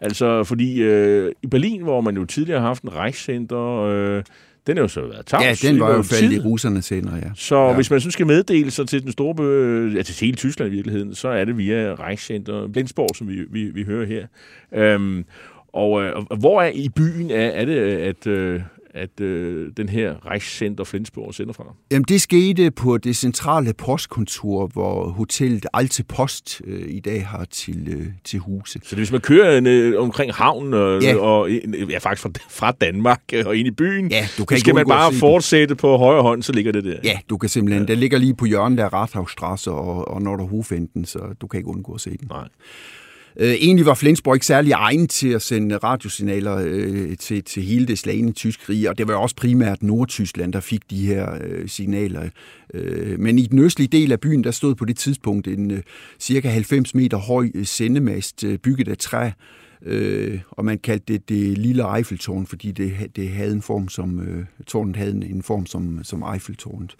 Altså, 0.00 0.44
fordi 0.44 0.82
øh, 0.82 1.32
i 1.42 1.46
Berlin, 1.46 1.82
hvor 1.82 2.00
man 2.00 2.16
jo 2.16 2.24
tidligere 2.24 2.60
har 2.60 2.66
haft 2.66 2.82
en 2.82 2.94
Reichscenter, 2.94 3.82
øh, 3.82 4.22
den 4.66 4.78
er 4.78 4.82
jo 4.82 4.88
så 4.88 5.00
været 5.00 5.26
tavs. 5.26 5.64
Ja, 5.64 5.68
den 5.68 5.80
var 5.80 5.94
jo 5.94 6.02
faldet 6.02 6.32
i 6.32 6.34
tid. 6.34 6.44
russernes 6.44 6.88
hænder, 6.88 7.16
ja. 7.16 7.30
Så 7.34 7.56
ja. 7.56 7.74
hvis 7.74 7.90
man 7.90 8.00
så 8.00 8.10
skal 8.10 8.26
meddele 8.26 8.70
sig 8.70 8.88
til 8.88 9.02
den 9.02 9.12
store, 9.12 9.34
bø- 9.34 9.96
ja, 9.96 10.02
til 10.02 10.26
hele 10.26 10.36
Tyskland 10.36 10.72
i 10.72 10.74
virkeligheden, 10.74 11.14
så 11.14 11.28
er 11.28 11.44
det 11.44 11.58
via 11.58 11.94
Reichscenter 11.94 12.68
Flensborg, 12.72 13.16
som 13.16 13.28
vi, 13.28 13.44
vi, 13.50 13.64
vi 13.64 13.84
hører 13.84 14.06
her. 14.06 14.26
Øhm, 14.74 15.24
og, 15.72 16.02
øh, 16.02 16.16
og 16.16 16.36
hvor 16.36 16.62
er 16.62 16.70
i 16.74 16.88
byen 16.88 17.30
er, 17.30 17.46
er 17.46 17.64
det, 17.64 17.78
at, 17.80 18.26
øh, 18.26 18.60
at 18.98 19.20
øh, 19.20 19.70
den 19.76 19.88
her 19.88 20.30
Reichscenter 20.30 20.84
Flensborg 20.84 21.34
sender 21.34 21.52
fra? 21.52 21.64
Jamen, 21.90 22.04
det 22.08 22.20
skete 22.22 22.70
på 22.70 22.98
det 22.98 23.16
centrale 23.16 23.74
postkontor, 23.74 24.66
hvor 24.66 25.08
hotellet 25.08 25.66
Alte 25.74 26.04
Post 26.04 26.62
øh, 26.64 26.88
i 26.88 27.00
dag 27.00 27.26
har 27.26 27.44
til, 27.44 27.88
øh, 27.88 28.06
til 28.24 28.38
huse. 28.38 28.72
Så 28.72 28.90
det, 28.90 28.98
hvis 28.98 29.12
man 29.12 29.20
kører 29.20 29.60
øh, 29.66 30.02
omkring 30.02 30.34
havnen, 30.34 30.74
og, 30.74 31.02
Ja. 31.02 31.16
og 31.16 31.50
ja, 31.90 31.98
faktisk 31.98 32.22
fra, 32.22 32.30
fra 32.50 32.72
Danmark 32.72 33.20
øh, 33.32 33.46
og 33.46 33.56
ind 33.56 33.68
i 33.68 33.70
byen, 33.70 34.10
Ja, 34.10 34.28
du 34.38 34.44
kan 34.44 34.58
skal 34.58 34.74
man 34.74 34.86
bare 34.88 35.10
se 35.10 35.12
det. 35.14 35.20
fortsætte 35.20 35.74
på 35.74 35.96
højre 35.96 36.22
hånd, 36.22 36.42
så 36.42 36.52
ligger 36.52 36.72
det 36.72 36.84
der. 36.84 36.96
Ja, 37.04 37.18
du 37.30 37.36
kan 37.36 37.48
simpelthen, 37.48 37.82
ja. 37.88 37.92
der 37.94 38.00
ligger 38.00 38.18
lige 38.18 38.34
på 38.34 38.44
hjørnet 38.44 38.78
af 38.80 38.92
Rathausstrasse 38.92 39.70
og, 39.70 40.08
og 40.08 40.22
Nordre 40.22 40.46
Hofenden, 40.46 41.04
så 41.04 41.18
du 41.40 41.46
kan 41.46 41.58
ikke 41.58 41.68
undgå 41.68 41.92
at 41.94 42.00
se 42.00 42.10
den. 42.10 42.28
Nej. 42.30 42.48
Øh, 43.40 43.50
egentlig 43.50 43.86
var 43.86 43.94
Flensborg 43.94 44.36
ikke 44.36 44.46
særlig 44.46 44.72
egnet 44.72 45.10
til 45.10 45.28
at 45.28 45.42
sende 45.42 45.76
radiosignaler 45.76 46.56
øh, 46.64 47.16
til, 47.16 47.44
til 47.44 47.62
hele 47.62 47.86
det 47.86 47.98
slagende 47.98 48.32
tysk 48.32 48.68
rige, 48.68 48.90
og 48.90 48.98
det 48.98 49.08
var 49.08 49.14
også 49.14 49.36
primært 49.36 49.82
Nordtyskland, 49.82 50.52
der 50.52 50.60
fik 50.60 50.90
de 50.90 51.06
her 51.06 51.38
øh, 51.44 51.68
signaler. 51.68 52.28
Øh, 52.74 53.20
men 53.20 53.38
i 53.38 53.46
den 53.46 53.58
østlige 53.58 53.88
del 53.88 54.12
af 54.12 54.20
byen, 54.20 54.44
der 54.44 54.50
stod 54.50 54.74
på 54.74 54.84
det 54.84 54.96
tidspunkt 54.96 55.48
en 55.48 55.70
øh, 55.70 55.82
cirka 56.20 56.48
90 56.48 56.94
meter 56.94 57.16
høj 57.16 57.50
øh, 57.54 57.66
sendemast 57.66 58.44
øh, 58.44 58.58
bygget 58.58 58.88
af 58.88 58.98
træ, 58.98 59.30
øh, 59.82 60.40
og 60.50 60.64
man 60.64 60.78
kaldte 60.78 61.12
det 61.12 61.28
det 61.28 61.58
lille 61.58 61.96
Eiffeltårn, 61.96 62.46
fordi 62.46 62.72
det, 62.72 62.92
det 63.16 63.28
havde 63.28 63.52
en 63.52 63.62
form 63.62 63.88
som, 63.88 64.20
øh, 64.20 64.44
tårnet 64.66 64.96
havde 64.96 65.10
en- 65.12 65.22
en 65.22 65.42
form 65.42 65.66
som, 65.66 66.00
som 66.02 66.24
Eiffeltårnet. 66.34 66.94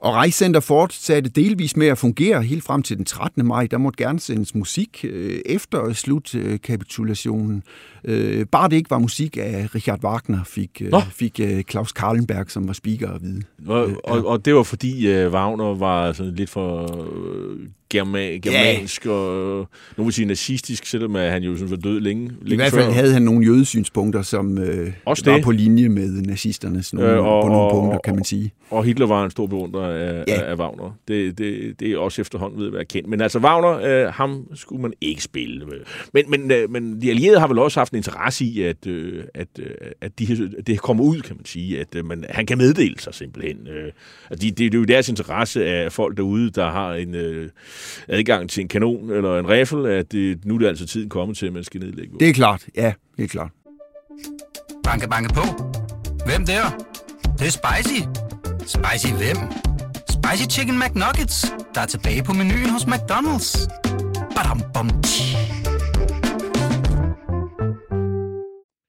Og 0.00 0.14
Reichscenter 0.14 0.60
fortsatte 0.60 1.30
delvis 1.30 1.76
med 1.76 1.86
at 1.86 1.98
fungere 1.98 2.42
helt 2.42 2.64
frem 2.64 2.82
til 2.82 2.96
den 2.96 3.04
13. 3.04 3.46
maj. 3.46 3.66
Der 3.66 3.78
måtte 3.78 4.04
gerne 4.04 4.20
sendes 4.20 4.54
musik 4.54 5.04
øh, 5.08 5.40
efter 5.46 5.92
slutkapitulationen. 5.92 7.62
Øh, 8.04 8.46
bare 8.46 8.68
det 8.68 8.76
ikke 8.76 8.90
var 8.90 8.98
musik 8.98 9.36
af 9.36 9.74
Richard 9.74 10.04
Wagner, 10.04 10.44
fik, 10.44 10.82
øh, 10.84 10.90
Nå. 10.90 11.00
fik 11.00 11.40
øh, 11.42 11.62
Claus 11.70 11.92
Karlenberg, 11.92 12.50
som 12.50 12.66
var 12.66 12.72
speaker, 12.72 13.10
at 13.12 13.22
vide. 13.22 13.42
Og, 13.66 13.90
og, 14.04 14.26
og 14.26 14.44
det 14.44 14.54
var 14.54 14.62
fordi 14.62 15.08
øh, 15.08 15.32
Wagner 15.32 15.74
var 15.74 16.12
sådan 16.12 16.34
lidt 16.34 16.50
for 16.50 16.82
øh, 17.04 17.58
germa, 17.90 18.20
germansk 18.36 19.06
ja. 19.06 19.10
og 19.10 19.60
øh, 19.60 19.66
nogen 19.96 20.06
vil 20.06 20.12
sige 20.12 20.26
nazistisk, 20.26 20.86
selvom 20.86 21.14
han 21.14 21.42
jo 21.42 21.56
sådan 21.56 21.70
var 21.70 21.76
død 21.76 22.00
længe, 22.00 22.22
længe 22.42 22.52
I 22.52 22.56
hvert 22.56 22.72
fald 22.72 22.84
før. 22.84 22.90
havde 22.92 23.12
han 23.12 23.22
nogle 23.22 23.46
jødesynspunkter, 23.46 24.22
som 24.22 24.58
øh, 24.58 24.92
Også 25.04 25.24
var 25.26 25.34
det. 25.34 25.44
på 25.44 25.50
linje 25.50 25.88
med 25.88 26.22
nazisternes 26.22 26.94
nogle, 26.94 27.10
Øh, 27.12 27.18
og- 27.18 27.42
på 27.44 27.48
nogle 27.48 27.62
og- 27.62 27.70
punkter, 27.72 27.98
kan 28.04 28.14
man 28.14 28.24
sige. 28.24 28.52
Og 28.70 28.84
Hitler 28.84 29.06
var 29.06 29.24
en 29.24 29.30
stor 29.30 29.46
beundrer 29.46 29.82
af, 29.88 30.24
Ja. 30.28 30.42
af 30.42 30.54
Wagner. 30.56 30.96
Det, 31.08 31.38
det, 31.38 31.80
det 31.80 31.90
er 31.92 31.98
også 31.98 32.20
efterhånden 32.22 32.60
ved 32.60 32.66
at 32.66 32.72
være 32.72 32.84
kendt. 32.84 33.08
Men 33.08 33.20
altså 33.20 33.38
Wagner, 33.38 34.06
øh, 34.06 34.12
ham 34.14 34.46
skulle 34.54 34.82
man 34.82 34.92
ikke 35.00 35.22
spille 35.22 35.66
med. 35.66 35.76
Men, 36.14 36.24
men, 36.30 36.50
øh, 36.50 36.70
men 36.70 37.02
de 37.02 37.10
allierede 37.10 37.40
har 37.40 37.48
vel 37.48 37.58
også 37.58 37.80
haft 37.80 37.92
en 37.92 37.96
interesse 37.96 38.44
i, 38.44 38.62
at, 38.62 38.86
øh, 38.86 39.22
at, 39.34 39.48
øh, 39.58 39.66
at 40.00 40.18
de, 40.18 40.50
det 40.66 40.80
kommer 40.80 41.04
ud, 41.04 41.20
kan 41.20 41.36
man 41.36 41.44
sige. 41.44 41.80
At 41.80 41.94
øh, 41.96 42.04
man, 42.04 42.24
han 42.30 42.46
kan 42.46 42.58
meddele 42.58 42.94
sig 43.00 43.14
simpelthen. 43.14 43.56
Øh, 43.68 43.92
at 44.30 44.42
de, 44.42 44.46
det, 44.46 44.58
det 44.58 44.74
er 44.74 44.78
jo 44.78 44.84
deres 44.84 45.08
interesse 45.08 45.64
af 45.66 45.92
folk 45.92 46.16
derude, 46.16 46.50
der 46.50 46.70
har 46.70 46.94
en 46.94 47.14
øh, 47.14 47.48
adgang 48.08 48.50
til 48.50 48.60
en 48.60 48.68
kanon 48.68 49.10
eller 49.10 49.38
en 49.38 49.48
riffel, 49.48 49.86
at 49.86 50.12
det, 50.12 50.44
nu 50.44 50.54
er 50.54 50.58
det 50.58 50.66
altså 50.66 50.86
tiden 50.86 51.08
kommet 51.08 51.36
til, 51.36 51.46
at 51.46 51.52
man 51.52 51.64
skal 51.64 51.80
nedlægge. 51.80 52.18
Det 52.20 52.28
er 52.28 52.32
klart, 52.32 52.66
ja, 52.76 52.92
det 53.16 53.24
er 53.24 53.28
klart. 53.28 53.50
Banke, 54.84 55.08
banke 55.08 55.34
på. 55.34 55.42
Hvem 56.26 56.46
der? 56.46 56.62
Det, 57.22 57.38
det 57.38 57.46
er 57.46 57.50
spicy. 57.50 58.00
Spicy 58.66 59.12
hvem? 59.12 59.36
Spicy 60.10 60.58
Chicken 60.58 60.78
McNuggets, 60.78 61.52
der 61.74 61.80
er 61.80 61.86
tilbage 61.86 62.22
på 62.22 62.32
menuen 62.32 62.70
hos 62.70 62.82
McDonald's. 62.82 63.68
Badum, 64.36 64.62
bom. 64.74 64.90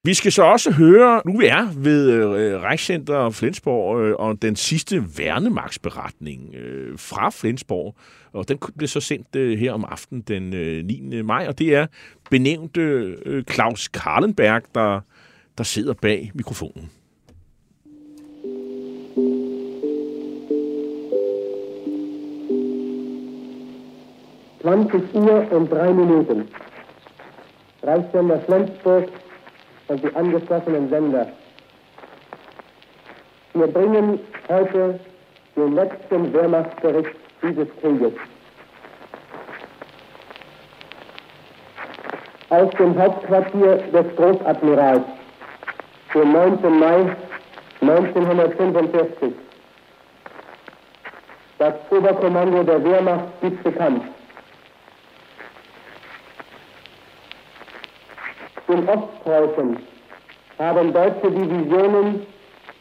Vi 0.04 0.13
skal 0.13 0.32
så 0.32 0.43
også 0.43 0.71
høre, 0.71 1.21
nu 1.25 1.39
vi 1.39 1.45
er 1.45 1.67
ved 1.75 2.12
øh, 2.12 2.62
Reichscenter 2.62 3.30
Flensborg 3.30 4.01
øh, 4.01 4.15
og 4.19 4.41
den 4.41 4.56
sidste 4.56 5.04
værnemagtsberetning 5.17 6.56
øh, 6.56 6.99
fra 6.99 7.30
Flensborg. 7.30 7.95
Og 8.34 8.48
den 8.48 8.60
blev 8.78 8.88
så 8.88 9.00
sendt 9.00 9.36
øh, 9.36 9.60
her 9.60 9.74
om 9.74 9.86
aftenen 9.86 10.22
den 10.22 10.54
øh, 10.54 10.84
9. 10.86 11.22
maj, 11.22 11.46
og 11.48 11.60
det 11.60 11.76
er 11.76 11.88
benævnte 12.30 12.82
øh, 13.26 13.44
Claus 13.44 13.88
Karlenberg, 13.88 14.63
der, 14.76 15.00
der 15.58 15.63
sidder 15.63 15.94
bag 15.94 16.32
mikrofonen. 16.34 16.91
20 24.62 25.13
Uhr 25.13 25.52
und 25.52 25.72
drei 25.72 25.91
Minuten. 25.91 26.48
Reichssender 27.84 28.39
Flensburg 28.41 29.08
und 29.88 30.04
die 30.04 30.15
angeschlossenen 30.15 30.89
Sender. 30.89 31.28
Wir 33.54 33.67
bringen 33.67 34.20
heute 34.48 35.00
den 35.56 35.74
letzten 35.74 36.34
Wehrmachtsbericht 36.34 37.20
dieses 37.41 37.67
Krieges. 37.80 38.13
Aus 42.49 42.69
dem 42.71 42.99
Hauptquartier 42.99 43.77
des 43.77 44.15
Großadmirals, 44.15 45.04
den 46.13 46.32
9. 46.32 46.80
Mai 46.80 47.15
1945. 47.82 49.34
Das 51.58 51.73
Oberkommando 51.89 52.63
der 52.63 52.84
Wehrmacht 52.84 53.39
gibt 53.41 53.63
bekannt. 53.63 54.04
In 58.67 58.88
Ostpreußen 58.88 59.77
haben 60.60 60.93
deutsche 60.93 61.32
Divisionen 61.32 62.25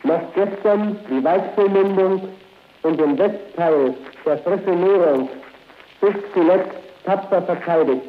noch 0.02 0.22
gestern 0.34 0.98
die 1.10 1.22
Weichselmündung 1.24 2.28
und 2.82 2.98
den 2.98 3.18
Westteil 3.18 3.94
der 4.24 4.38
Frische 4.38 5.28
bis 6.00 6.14
zuletzt 6.34 6.70
tapfer 7.04 7.42
verteidigt. 7.42 8.02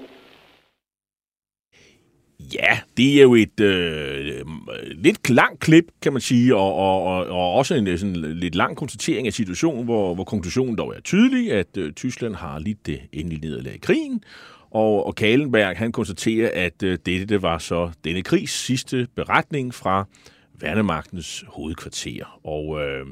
Ja, 2.53 2.79
det 2.97 3.17
er 3.17 3.21
jo 3.21 3.35
et 3.35 3.59
øh, 3.59 4.45
lidt 4.91 5.29
langt 5.29 5.59
klip, 5.59 5.85
kan 6.01 6.13
man 6.13 6.21
sige, 6.21 6.55
og, 6.55 6.75
og, 6.75 7.03
og, 7.03 7.25
og 7.25 7.53
også 7.53 7.75
en 7.75 7.97
sådan 7.97 8.15
lidt 8.15 8.55
lang 8.55 8.77
konstatering 8.77 9.27
af 9.27 9.33
situationen, 9.33 9.85
hvor, 9.85 10.15
hvor 10.15 10.23
konklusionen 10.23 10.77
dog 10.77 10.95
er 10.95 11.01
tydelig, 11.01 11.51
at 11.51 11.77
øh, 11.77 11.93
Tyskland 11.93 12.35
har 12.35 12.59
lidt 12.59 12.85
det 12.85 13.01
endelige 13.13 13.41
nederlag 13.41 13.75
i 13.75 13.77
krigen, 13.77 14.23
og, 14.71 15.05
og 15.05 15.15
Kalenberg, 15.15 15.77
han 15.77 15.91
konstaterer, 15.91 16.49
at 16.53 16.83
øh, 16.83 16.97
dette 17.05 17.25
det 17.25 17.41
var 17.41 17.57
så 17.57 17.91
denne 18.03 18.21
krigs 18.21 18.65
sidste 18.65 19.07
beretning 19.15 19.73
fra 19.73 20.05
Værnemagtens 20.61 21.45
hovedkvarter. 21.47 22.39
Og, 22.43 22.81
øh, 22.81 23.05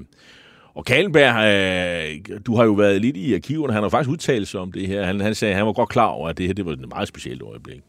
og 0.74 0.86
Kalenberg, 0.86 1.36
øh, 1.36 2.40
du 2.46 2.56
har 2.56 2.66
jo 2.66 2.72
været 2.74 3.02
lidt 3.02 3.18
i 3.18 3.34
arkiverne, 3.34 3.74
han 3.74 3.84
har 3.84 3.90
faktisk 3.90 4.10
udtalt 4.10 4.48
sig 4.48 4.60
om 4.60 4.72
det 4.72 4.88
her. 4.88 5.06
Han, 5.06 5.20
han 5.20 5.36
sagde, 5.36 5.52
at 5.52 5.58
han 5.58 5.66
var 5.66 5.74
godt 5.74 5.90
klar 5.90 6.06
over, 6.06 6.30
at 6.30 6.38
det 6.38 6.46
her 6.46 6.54
det 6.54 6.66
var 6.66 6.72
et 6.72 6.90
meget 6.90 7.08
specielt 7.08 7.42
øjeblik. 7.42 7.82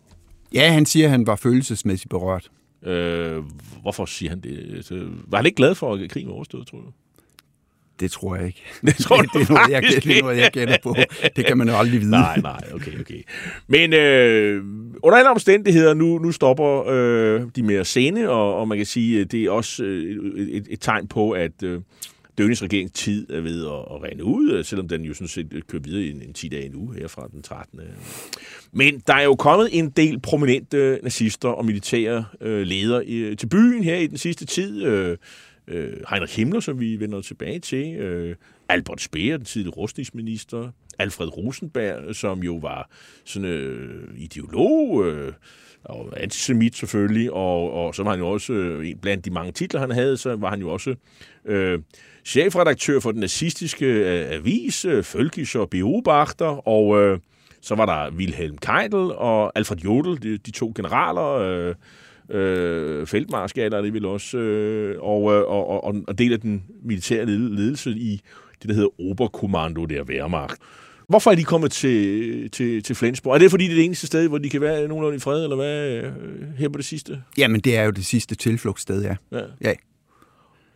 Ja, 0.54 0.72
han 0.72 0.86
siger, 0.86 1.06
at 1.06 1.10
han 1.10 1.26
var 1.26 1.36
følelsesmæssigt 1.36 2.10
berørt. 2.10 2.48
Øh, 2.86 3.42
hvorfor 3.82 4.04
siger 4.04 4.30
han 4.30 4.40
det? 4.40 4.72
Altså, 4.76 5.06
Var 5.26 5.38
han 5.38 5.46
ikke 5.46 5.56
glad 5.56 5.74
for, 5.74 5.94
at 5.94 6.10
krigen 6.10 6.28
var 6.28 6.34
overstået, 6.34 6.66
tror 6.66 6.78
du? 6.78 6.86
Det 8.00 8.10
tror 8.10 8.36
jeg 8.36 8.46
ikke. 8.46 8.62
Det 8.86 8.96
tror 8.96 9.16
du 9.22 9.38
det, 9.38 9.48
er 9.48 9.52
noget, 9.52 9.70
jeg, 9.70 9.82
det 9.82 10.18
er 10.18 10.22
noget, 10.22 10.38
jeg 10.38 10.50
gætter 10.52 10.76
på. 10.82 10.96
Det 11.36 11.46
kan 11.46 11.58
man 11.58 11.68
jo 11.68 11.76
aldrig 11.76 12.00
vide. 12.00 12.10
Nej, 12.10 12.40
nej, 12.40 12.60
okay, 12.74 13.00
okay. 13.00 13.22
Men 13.66 13.92
øh, 13.92 14.64
under 15.02 15.18
alle 15.18 15.30
omstændigheder, 15.30 15.94
nu, 15.94 16.18
nu 16.18 16.32
stopper 16.32 16.88
øh, 16.88 17.42
de 17.56 17.62
mere 17.62 17.84
sene, 17.84 18.30
og, 18.30 18.54
og 18.56 18.68
man 18.68 18.76
kan 18.76 18.86
sige, 18.86 19.24
det 19.24 19.44
er 19.44 19.50
også 19.50 19.84
øh, 19.84 20.48
et, 20.48 20.66
et 20.70 20.80
tegn 20.80 21.06
på, 21.08 21.30
at 21.30 21.62
øh, 21.62 21.80
Dønings 22.38 22.62
regerings 22.62 22.92
tid 22.92 23.30
er 23.30 23.40
ved 23.40 23.66
at, 23.66 23.72
at 23.72 24.02
rende 24.02 24.24
ud, 24.24 24.52
øh, 24.52 24.64
selvom 24.64 24.88
den 24.88 25.02
jo 25.02 25.14
sådan 25.14 25.28
set 25.28 25.52
øh, 25.52 25.62
kører 25.62 25.82
videre 25.82 26.02
i 26.02 26.10
en, 26.10 26.22
en 26.22 26.32
10 26.32 26.48
dage 26.48 26.68
nu 26.68 26.90
her 26.90 27.08
fra 27.08 27.28
den 27.32 27.42
13. 27.42 27.80
Men 28.72 29.02
der 29.06 29.14
er 29.14 29.22
jo 29.22 29.34
kommet 29.34 29.68
en 29.72 29.90
del 29.90 30.20
prominente 30.20 30.76
øh, 30.76 30.98
nazister 31.02 31.48
og 31.48 31.64
militære 31.64 32.24
øh, 32.40 32.62
ledere 32.62 33.06
i, 33.06 33.34
til 33.34 33.46
byen 33.46 33.84
her 33.84 33.96
i 33.96 34.06
den 34.06 34.18
sidste 34.18 34.46
tid. 34.46 34.82
Øh, 34.82 35.16
øh, 35.68 35.92
Heinrich 36.10 36.36
Himmler, 36.36 36.60
som 36.60 36.80
vi 36.80 37.00
vender 37.00 37.20
tilbage 37.20 37.58
til. 37.58 37.96
Øh, 37.96 38.36
Albert 38.68 39.00
Speer, 39.00 39.36
den 39.36 39.46
tidligere 39.46 39.74
rustningsminister. 39.74 40.70
Alfred 40.98 41.36
Rosenberg, 41.36 42.14
som 42.14 42.42
jo 42.42 42.54
var 42.54 42.90
sådan 43.24 43.48
øh, 43.48 44.08
ideolog, 44.16 45.06
øh, 45.06 45.32
og 45.84 46.22
antisemit 46.22 46.76
selvfølgelig, 46.76 47.32
og, 47.32 47.72
og 47.72 47.94
så 47.94 48.02
var 48.02 48.10
han 48.10 48.20
jo 48.20 48.28
også, 48.28 48.52
øh, 48.52 48.94
blandt 49.02 49.24
de 49.24 49.30
mange 49.30 49.52
titler, 49.52 49.80
han 49.80 49.90
havde, 49.90 50.16
så 50.16 50.36
var 50.36 50.50
han 50.50 50.60
jo 50.60 50.68
også 50.70 50.94
øh, 51.44 51.78
chefredaktør 52.24 53.00
for 53.00 53.12
den 53.12 53.20
nazistiske 53.20 53.86
øh, 53.86 54.30
avis, 54.30 54.84
øh, 54.84 55.04
Völkischer 55.14 55.64
Beobachter, 55.64 56.68
og 56.68 57.00
øh, 57.00 57.18
så 57.60 57.74
var 57.74 57.86
der 57.86 58.16
Wilhelm 58.16 58.58
Keitel 58.58 59.12
og 59.12 59.52
Alfred 59.54 59.78
Jodl, 59.78 60.22
de, 60.22 60.38
de 60.38 60.50
to 60.50 60.72
generaler, 60.76 61.32
øh, 61.32 61.74
øh, 62.30 63.06
feltmarskaler, 63.06 63.80
det 63.80 63.92
vil 63.92 64.04
også, 64.04 64.38
øh, 64.38 64.96
og, 65.00 65.32
øh, 65.32 65.42
og, 65.42 65.84
og, 65.84 65.94
og 66.08 66.18
del 66.18 66.32
af 66.32 66.40
den 66.40 66.64
militære 66.84 67.26
ledelse 67.26 67.90
i 67.90 68.20
det, 68.62 68.68
der 68.68 68.74
hedder 68.74 69.00
Oberkommando 69.00 69.84
der 69.84 70.02
Wehrmacht. 70.02 70.56
Hvorfor 71.08 71.30
er 71.30 71.34
de 71.34 71.44
kommet 71.44 71.72
til, 71.72 72.50
til, 72.50 72.82
til 72.82 72.96
Flensborg? 72.96 73.34
Er 73.34 73.38
det 73.38 73.50
fordi, 73.50 73.64
det 73.64 73.70
er 73.70 73.76
det 73.76 73.84
eneste 73.84 74.06
sted, 74.06 74.28
hvor 74.28 74.38
de 74.38 74.50
kan 74.50 74.60
være 74.60 74.88
nogenlunde 74.88 75.16
i 75.16 75.20
fred, 75.20 75.42
eller 75.42 75.56
hvad 75.56 75.90
øh, 75.90 76.12
her 76.58 76.68
på 76.68 76.76
det 76.76 76.84
sidste? 76.84 77.22
Jamen, 77.38 77.60
det 77.60 77.76
er 77.76 77.82
jo 77.82 77.90
det 77.90 78.04
sidste 78.06 78.34
tilflugtssted, 78.34 79.02
ja. 79.02 79.16
Ja. 79.32 79.42
ja. 79.60 79.72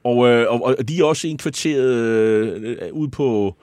Og, 0.05 0.29
øh, 0.29 0.47
og, 0.53 0.75
og 0.79 0.89
de 0.89 0.99
er 0.99 1.05
også 1.05 1.29
indkvarteret 1.29 1.95
øh, 1.95 2.77
ude 2.93 3.11
på, 3.11 3.57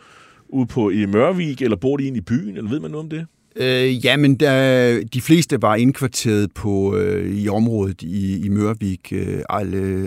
ude 0.49 0.65
på 0.65 0.89
i 0.89 1.05
Mørvik, 1.05 1.61
eller 1.61 1.77
bor 1.77 1.97
de 1.97 2.03
inde 2.03 2.17
i 2.17 2.21
byen, 2.21 2.57
eller 2.57 2.69
ved 2.69 2.79
man 2.79 2.91
noget 2.91 3.03
om 3.03 3.09
det? 3.09 3.25
Øh, 3.55 4.05
jamen, 4.05 4.35
der, 4.35 5.03
de 5.13 5.21
fleste 5.21 5.61
var 5.61 5.75
indkvarteret 5.75 6.53
på, 6.53 6.95
øh, 6.95 7.35
i 7.35 7.49
området 7.49 8.01
i, 8.01 8.45
i 8.45 8.49
Mørvik. 8.49 9.13
Øh, 9.13 9.41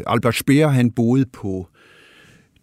Albert 0.07 0.35
Speer, 0.35 0.69
han 0.69 0.91
boede 0.91 1.25
på 1.33 1.69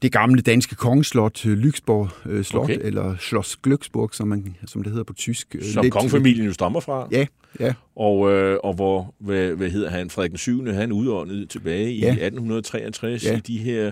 det 0.02 0.12
gamle 0.12 0.42
danske 0.42 0.76
kongeslot, 0.76 1.46
øh, 1.46 1.58
Lyksborg 1.58 2.10
øh, 2.26 2.44
Slot, 2.44 2.64
okay. 2.64 2.78
eller 2.82 3.18
Schloss 3.18 3.60
Glücksburg, 3.68 4.10
som, 4.12 4.28
man, 4.28 4.56
som 4.66 4.84
det 4.84 4.92
hedder 4.92 5.04
på 5.04 5.14
tysk. 5.14 5.56
Øh, 5.56 5.64
som 5.64 5.82
Lidt, 5.82 5.94
kongefamilien 5.94 6.46
jo 6.46 6.54
stammer 6.54 6.80
fra. 6.80 7.08
Ja, 7.12 7.26
ja. 7.60 7.74
Og, 7.96 8.32
øh, 8.32 8.58
og 8.64 8.74
hvor, 8.74 9.14
hvad, 9.20 9.50
hvad 9.50 9.70
hedder 9.70 9.90
han, 9.90 10.10
Frederik 10.10 10.38
7. 10.38 10.66
han 10.66 10.92
udåndede 10.92 11.46
tilbage 11.46 11.92
i 11.92 12.00
ja. 12.00 12.12
1863 12.12 13.26
ja. 13.26 13.38
i 13.38 13.40
de 13.40 13.58
her 13.58 13.92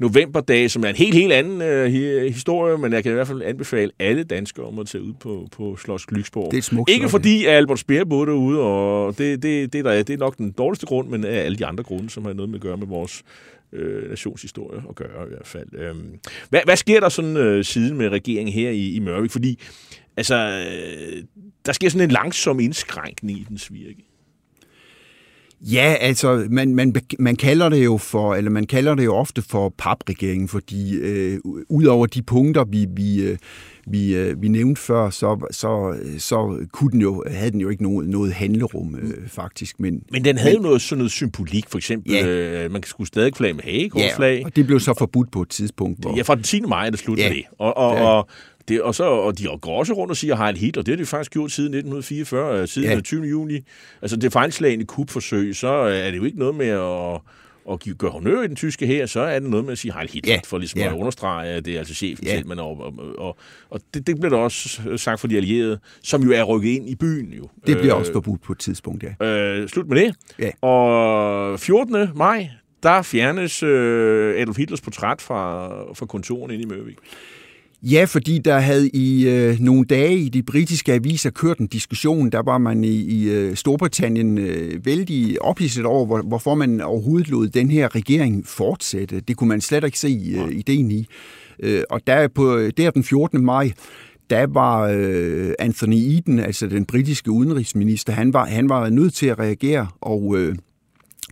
novemberdage, 0.00 0.68
som 0.68 0.84
er 0.84 0.88
en 0.88 0.96
helt, 0.96 1.14
helt 1.14 1.32
anden 1.32 1.62
øh, 1.62 1.92
historie, 2.32 2.78
men 2.78 2.92
jeg 2.92 3.02
kan 3.02 3.12
i 3.12 3.14
hvert 3.14 3.26
fald 3.26 3.42
anbefale 3.42 3.92
alle 3.98 4.24
danskere 4.24 4.66
om 4.66 4.78
at 4.78 4.86
tage 4.86 5.02
ud 5.02 5.12
på, 5.12 5.48
på 5.52 5.76
Schloss 5.76 6.06
Glücksborg. 6.12 6.50
Det 6.50 6.58
er 6.58 6.62
smukt, 6.62 6.90
Ikke 6.90 7.08
fordi 7.08 7.44
at 7.44 7.52
Albert 7.52 7.78
Speer 7.78 8.04
boede 8.04 8.26
derude, 8.26 8.60
og 8.60 9.18
det, 9.18 9.42
det, 9.42 9.72
det, 9.72 9.84
der, 9.84 10.02
det 10.02 10.10
er 10.10 10.18
nok 10.18 10.38
den 10.38 10.50
dårligste 10.50 10.86
grund, 10.86 11.08
men 11.08 11.24
af 11.24 11.44
alle 11.44 11.58
de 11.58 11.66
andre 11.66 11.84
grunde, 11.84 12.10
som 12.10 12.24
har 12.24 12.32
noget 12.32 12.48
med 12.48 12.58
at 12.58 12.62
gøre 12.62 12.76
med 12.76 12.86
vores 12.86 13.22
øh, 13.72 14.08
nationshistorie 14.08 14.82
at 14.88 14.94
gøre 14.94 15.26
i 15.26 15.28
hvert 15.28 15.46
fald. 15.46 15.68
Øhm, 15.72 16.18
hvad, 16.50 16.60
hvad 16.64 16.76
sker 16.76 17.00
der 17.00 17.08
sådan 17.08 17.36
øh, 17.36 17.64
siden 17.64 17.98
med 17.98 18.08
regeringen 18.08 18.52
her 18.52 18.70
i, 18.70 18.94
i 18.94 18.98
Mørvik? 18.98 19.30
Fordi 19.30 19.58
altså, 20.20 20.36
øh, 20.36 21.22
der 21.66 21.72
sker 21.72 21.88
sådan 21.88 22.04
en 22.04 22.10
langsom 22.10 22.60
indskrænkning 22.60 23.38
i 23.38 23.46
dens 23.48 23.72
virke. 23.72 24.10
Ja, 25.60 25.96
altså, 26.00 26.46
man, 26.50 26.74
man, 26.74 26.94
man 27.18 27.36
kalder 27.36 27.68
det 27.68 27.84
jo 27.84 27.96
for, 27.96 28.34
eller 28.34 28.50
man 28.50 28.66
kalder 28.66 28.94
det 28.94 29.04
jo 29.04 29.14
ofte 29.14 29.42
for 29.42 29.74
papregeringen, 29.78 30.48
fordi 30.48 30.94
øh, 30.94 31.38
ud 31.68 31.84
over 31.84 32.06
de 32.06 32.22
punkter, 32.22 32.64
vi, 32.64 32.86
vi, 32.96 33.22
øh, 33.22 33.38
vi, 33.86 34.16
øh, 34.16 34.42
vi 34.42 34.48
nævnte 34.48 34.80
før, 34.80 35.10
så, 35.10 35.48
så, 35.50 35.98
så 36.18 36.66
kunne 36.72 36.90
den 36.90 37.00
jo, 37.00 37.24
havde 37.30 37.50
den 37.50 37.60
jo 37.60 37.68
ikke 37.68 37.82
noget, 37.82 38.08
noget 38.08 38.32
handlerum, 38.32 38.94
øh, 38.94 39.28
faktisk. 39.28 39.80
Men, 39.80 40.02
men 40.10 40.24
den 40.24 40.38
havde 40.38 40.54
men, 40.54 40.62
noget, 40.62 40.82
sådan 40.82 40.98
noget 40.98 41.12
symbolik, 41.12 41.64
for 41.68 41.78
eksempel. 41.78 42.12
Ja. 42.12 42.26
Øh, 42.26 42.70
man 42.72 42.82
skulle 42.82 43.08
stadig 43.08 43.36
flage 43.36 43.52
med 43.52 43.62
hagekorsflag. 43.64 44.38
Ja, 44.38 44.44
og 44.44 44.56
det 44.56 44.66
blev 44.66 44.80
så 44.80 44.94
forbudt 44.98 45.32
på 45.32 45.42
et 45.42 45.48
tidspunkt. 45.48 46.00
Hvor... 46.00 46.16
Ja, 46.16 46.22
fra 46.22 46.34
den 46.34 46.42
10. 46.42 46.60
maj 46.60 46.86
er 46.86 46.90
det 46.90 46.98
slut 46.98 47.18
ja. 47.18 47.28
med 47.28 47.36
det. 47.36 47.44
Og, 47.58 47.76
og, 47.76 47.94
ja. 47.94 48.02
og, 48.02 48.28
det, 48.70 48.82
og, 48.82 48.94
så, 48.94 49.04
og 49.04 49.38
de 49.38 49.48
går 49.60 49.78
også 49.78 49.92
rundt 49.92 50.10
og 50.10 50.16
siger 50.16 50.36
Heil 50.36 50.56
Hitler. 50.56 50.82
Det 50.82 50.92
har 50.92 50.96
de 50.96 51.06
faktisk 51.06 51.32
gjort 51.32 51.52
siden 51.52 51.74
1944, 51.74 52.60
øh, 52.60 52.68
siden 52.68 52.90
ja. 52.90 53.00
20. 53.00 53.24
juni. 53.24 53.60
Altså 54.02 54.16
det 54.16 54.32
fejlslagende 54.32 54.84
kupforsøg, 54.84 55.56
så 55.56 55.68
er 55.68 56.10
det 56.10 56.18
jo 56.18 56.24
ikke 56.24 56.38
noget 56.38 56.54
med 56.54 56.68
at 56.68 57.20
og 57.64 57.80
gøre 57.98 58.10
honør 58.10 58.42
i 58.42 58.46
den 58.46 58.56
tyske 58.56 58.86
her, 58.86 59.06
så 59.06 59.20
er 59.20 59.38
det 59.38 59.50
noget 59.50 59.64
med 59.64 59.72
at 59.72 59.78
sige 59.78 59.92
Heil 59.92 60.10
Hitler, 60.12 60.34
ja. 60.34 60.40
for 60.46 60.58
ligesom 60.58 60.80
ja. 60.80 60.86
at 60.86 60.92
understrege, 60.92 61.48
at 61.48 61.64
det 61.64 61.74
er 61.74 61.78
altså 61.78 61.94
chefen 61.94 62.26
ja. 62.26 62.34
selv, 62.34 62.46
man 62.46 62.58
og, 62.58 62.80
og, 62.80 62.94
og, 63.18 63.36
og 63.70 63.80
det, 63.94 64.06
det 64.06 64.20
bliver 64.20 64.30
der 64.30 64.38
også 64.38 64.80
sagt 64.96 65.20
for 65.20 65.28
de 65.28 65.36
allierede, 65.36 65.78
som 66.02 66.22
jo 66.22 66.32
er 66.32 66.42
rykket 66.42 66.70
ind 66.70 66.88
i 66.88 66.94
byen 66.94 67.32
jo. 67.32 67.48
Det 67.66 67.78
bliver 67.78 67.94
øh, 67.94 68.00
også 68.00 68.12
forbudt 68.12 68.42
på 68.42 68.52
et 68.52 68.58
tidspunkt, 68.58 69.04
ja. 69.20 69.26
Øh, 69.26 69.68
slut 69.68 69.88
med 69.88 69.96
det. 69.96 70.14
Ja. 70.38 70.68
Og 70.68 71.60
14. 71.60 72.08
maj, 72.14 72.48
der 72.82 73.02
fjernes 73.02 73.62
øh, 73.62 74.40
Adolf 74.40 74.56
Hitlers 74.56 74.80
portræt 74.80 75.20
fra, 75.20 75.68
fra 75.94 76.06
kontoren 76.06 76.50
inde 76.50 76.62
i 76.62 76.66
Mørvik. 76.66 76.98
Ja, 77.82 78.04
fordi 78.04 78.38
der 78.38 78.58
havde 78.58 78.88
i 78.88 79.28
øh, 79.28 79.60
nogle 79.60 79.84
dage 79.84 80.18
i 80.18 80.28
de 80.28 80.42
britiske 80.42 80.92
aviser 80.92 81.30
kørt 81.30 81.58
en 81.58 81.66
diskussion. 81.66 82.30
Der 82.30 82.42
var 82.42 82.58
man 82.58 82.84
i, 82.84 82.88
i 82.88 83.30
øh, 83.30 83.56
Storbritannien 83.56 84.38
øh, 84.38 84.86
vældig 84.86 85.42
ophidset 85.42 85.84
over, 85.84 86.06
hvor, 86.06 86.22
hvorfor 86.22 86.54
man 86.54 86.80
overhovedet 86.80 87.28
lod 87.28 87.48
den 87.48 87.70
her 87.70 87.94
regering 87.94 88.46
fortsætte. 88.46 89.20
Det 89.20 89.36
kunne 89.36 89.48
man 89.48 89.60
slet 89.60 89.84
ikke 89.84 89.98
se 89.98 90.36
øh, 90.36 90.52
ideen 90.52 90.90
i. 90.90 91.06
Øh, 91.62 91.82
og 91.90 92.00
der 92.06 92.28
på, 92.28 92.58
der 92.76 92.90
den 92.90 93.04
14. 93.04 93.44
maj, 93.44 93.72
der 94.30 94.46
var 94.46 94.90
øh, 94.94 95.52
Anthony 95.58 95.96
Eden, 95.96 96.38
altså 96.38 96.66
den 96.66 96.84
britiske 96.84 97.30
udenrigsminister, 97.30 98.12
han 98.12 98.32
var, 98.32 98.46
han 98.46 98.68
var 98.68 98.88
nødt 98.88 99.14
til 99.14 99.26
at 99.26 99.38
reagere 99.38 99.88
og 100.00 100.38
øh, 100.38 100.56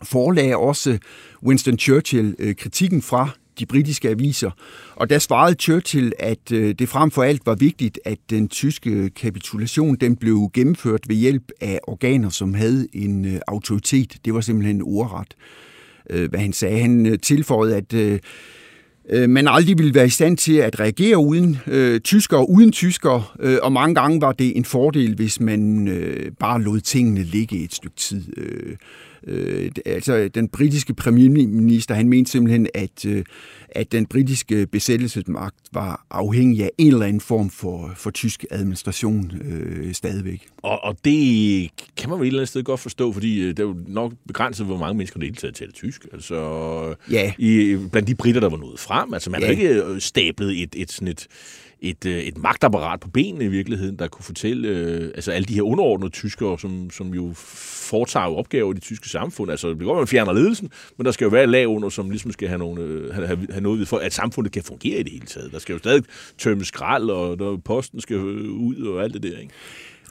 forlagde 0.03 0.57
også 0.57 0.99
Winston 1.45 1.79
Churchill 1.79 2.35
øh, 2.39 2.55
kritikken 2.55 3.03
fra 3.03 3.31
de 3.59 3.67
britiske 3.67 4.09
aviser. 4.09 4.51
Og 4.97 5.11
der 5.11 5.19
svarede 5.19 5.57
Churchill, 5.61 6.13
at 6.19 6.53
øh, 6.53 6.75
det 6.79 6.89
frem 6.89 7.11
for 7.11 7.23
alt 7.23 7.47
var 7.47 7.55
vigtigt, 7.55 8.01
at 8.05 8.19
den 8.31 8.49
tyske 8.49 9.11
kapitulation 9.11 9.97
den 9.97 10.17
blev 10.17 10.51
gennemført 10.55 11.01
ved 11.09 11.17
hjælp 11.17 11.53
af 11.61 11.81
organer, 11.83 12.29
som 12.29 12.55
havde 12.55 12.89
en 12.93 13.25
øh, 13.25 13.41
autoritet. 13.49 14.17
Det 14.25 14.35
var 14.35 14.41
simpelthen 14.41 14.83
ordret, 14.83 15.35
øh, 16.11 16.31
hvad 16.31 16.41
han 16.41 16.53
sagde. 16.53 16.79
Han 16.79 17.19
tilføjede, 17.23 17.77
at 17.77 18.21
man 19.29 19.49
aldrig 19.49 19.79
ville 19.79 19.95
være 19.95 20.07
i 20.07 20.11
stand 20.11 20.37
til 20.37 20.57
at 20.57 20.81
reagere 20.81 21.19
uden 21.19 21.59
øh, 21.67 22.01
tyskere, 22.01 22.51
uden 22.51 22.73
tyskere, 22.73 23.25
øh, 23.41 23.59
og 23.63 23.73
mange 23.73 23.95
gange 23.95 24.21
var 24.21 24.33
det 24.33 24.57
en 24.57 24.65
fordel, 24.65 25.15
hvis 25.15 25.41
man 25.41 25.89
øh, 25.89 26.33
bare 26.41 26.63
lod 26.63 26.81
tingene 26.81 27.23
ligge 27.23 27.65
et 27.65 27.75
stykke 27.75 27.97
tid. 27.97 28.39
Øh, 28.39 28.77
Øh, 29.29 29.71
altså, 29.87 30.29
den 30.35 30.49
britiske 30.49 30.95
premierminister, 30.95 31.95
han 31.95 32.09
mente 32.09 32.31
simpelthen, 32.31 32.67
at, 32.75 33.05
øh, 33.07 33.25
at 33.69 33.93
den 33.93 34.07
britiske 34.07 34.67
besættelsesmagt 34.67 35.57
var 35.73 36.07
afhængig 36.11 36.65
af 36.65 36.71
en 36.79 36.93
eller 36.93 37.07
anden 37.07 37.21
form 37.21 37.51
for, 37.51 37.93
for 37.97 38.11
tysk 38.11 38.45
administration 38.51 39.33
øh, 39.45 39.95
stadigvæk. 39.95 40.47
Og, 40.57 40.85
og 40.85 40.97
det 41.05 41.71
kan 41.97 42.11
man 42.11 42.19
jo 42.19 42.23
et 42.23 42.27
eller 42.27 42.41
andet 42.41 42.49
sted 42.49 42.63
godt 42.63 42.81
forstå, 42.81 43.13
fordi 43.13 43.41
øh, 43.41 43.49
det 43.49 43.59
er 43.59 43.65
jo 43.65 43.77
nok 43.87 44.13
begrænset, 44.27 44.67
hvor 44.67 44.79
mange 44.79 44.95
mennesker 44.95 45.19
der 45.21 45.27
hele 45.27 45.37
taget 45.37 45.55
taler 45.55 45.73
tysk. 45.73 46.07
Altså, 46.13 46.95
ja. 47.11 47.33
i, 47.39 47.79
blandt 47.93 48.09
de 48.09 48.15
britter, 48.15 48.41
der 48.41 48.49
var 48.49 48.57
nået 48.57 48.79
frem. 48.79 49.15
Altså, 49.15 49.31
man 49.31 49.41
ja. 49.41 49.47
har 49.47 49.51
ikke 49.53 49.83
øh, 49.85 50.01
stablet 50.01 50.63
et, 50.63 50.75
et, 50.77 50.93
sådan 50.93 51.09
et 51.09 51.27
et, 51.81 52.07
øh, 52.07 52.19
et 52.19 52.39
magtapparat 52.39 53.01
på 53.01 53.09
benene 53.09 53.45
i 53.45 53.49
virkeligheden, 53.49 53.97
der 53.99 54.09
kunne 54.09 54.25
fortælle 54.25 54.69
øh, 54.69 55.11
altså 55.15 55.33
alle 55.33 55.47
de 55.47 55.55
her 55.55 55.63
underordnede 55.63 56.11
tyskere, 56.11 56.59
som, 56.59 56.91
som 56.91 57.15
jo 57.15 57.33
foretager 57.35 58.27
jo 58.27 58.37
opgaver 58.37 58.73
i 58.73 58.75
det 58.75 58.83
tyske 58.83 59.09
samfund. 59.09 59.51
Altså, 59.51 59.69
det 59.69 59.79
går, 59.79 59.93
at 59.93 59.99
man 59.99 60.07
fjerner 60.07 60.33
ledelsen, 60.33 60.71
men 60.97 61.05
der 61.05 61.13
skal 61.13 61.25
jo 61.25 61.31
være 61.31 61.47
lag 61.47 61.69
under, 61.69 61.89
som 61.89 62.11
ligesom 62.11 62.33
skal 62.33 62.49
have, 62.49 62.59
nogle, 62.59 62.83
øh, 62.83 63.15
have, 63.15 63.47
have 63.51 63.61
noget 63.61 63.89
for, 63.89 63.99
at 63.99 64.13
samfundet 64.13 64.53
kan 64.53 64.63
fungere 64.63 65.01
i 65.01 65.03
det 65.03 65.13
hele 65.13 65.27
taget. 65.27 65.53
Der 65.53 65.59
skal 65.59 65.73
jo 65.73 65.79
stadig 65.79 66.05
tømme 66.39 66.65
skrald, 66.65 67.11
og 67.11 67.39
der, 67.39 67.57
posten 67.65 68.01
skal 68.01 68.17
øh, 68.17 68.51
ud 68.51 68.77
og 68.77 69.03
alt 69.03 69.15
det 69.15 69.23
der, 69.23 69.39
ikke? 69.39 69.53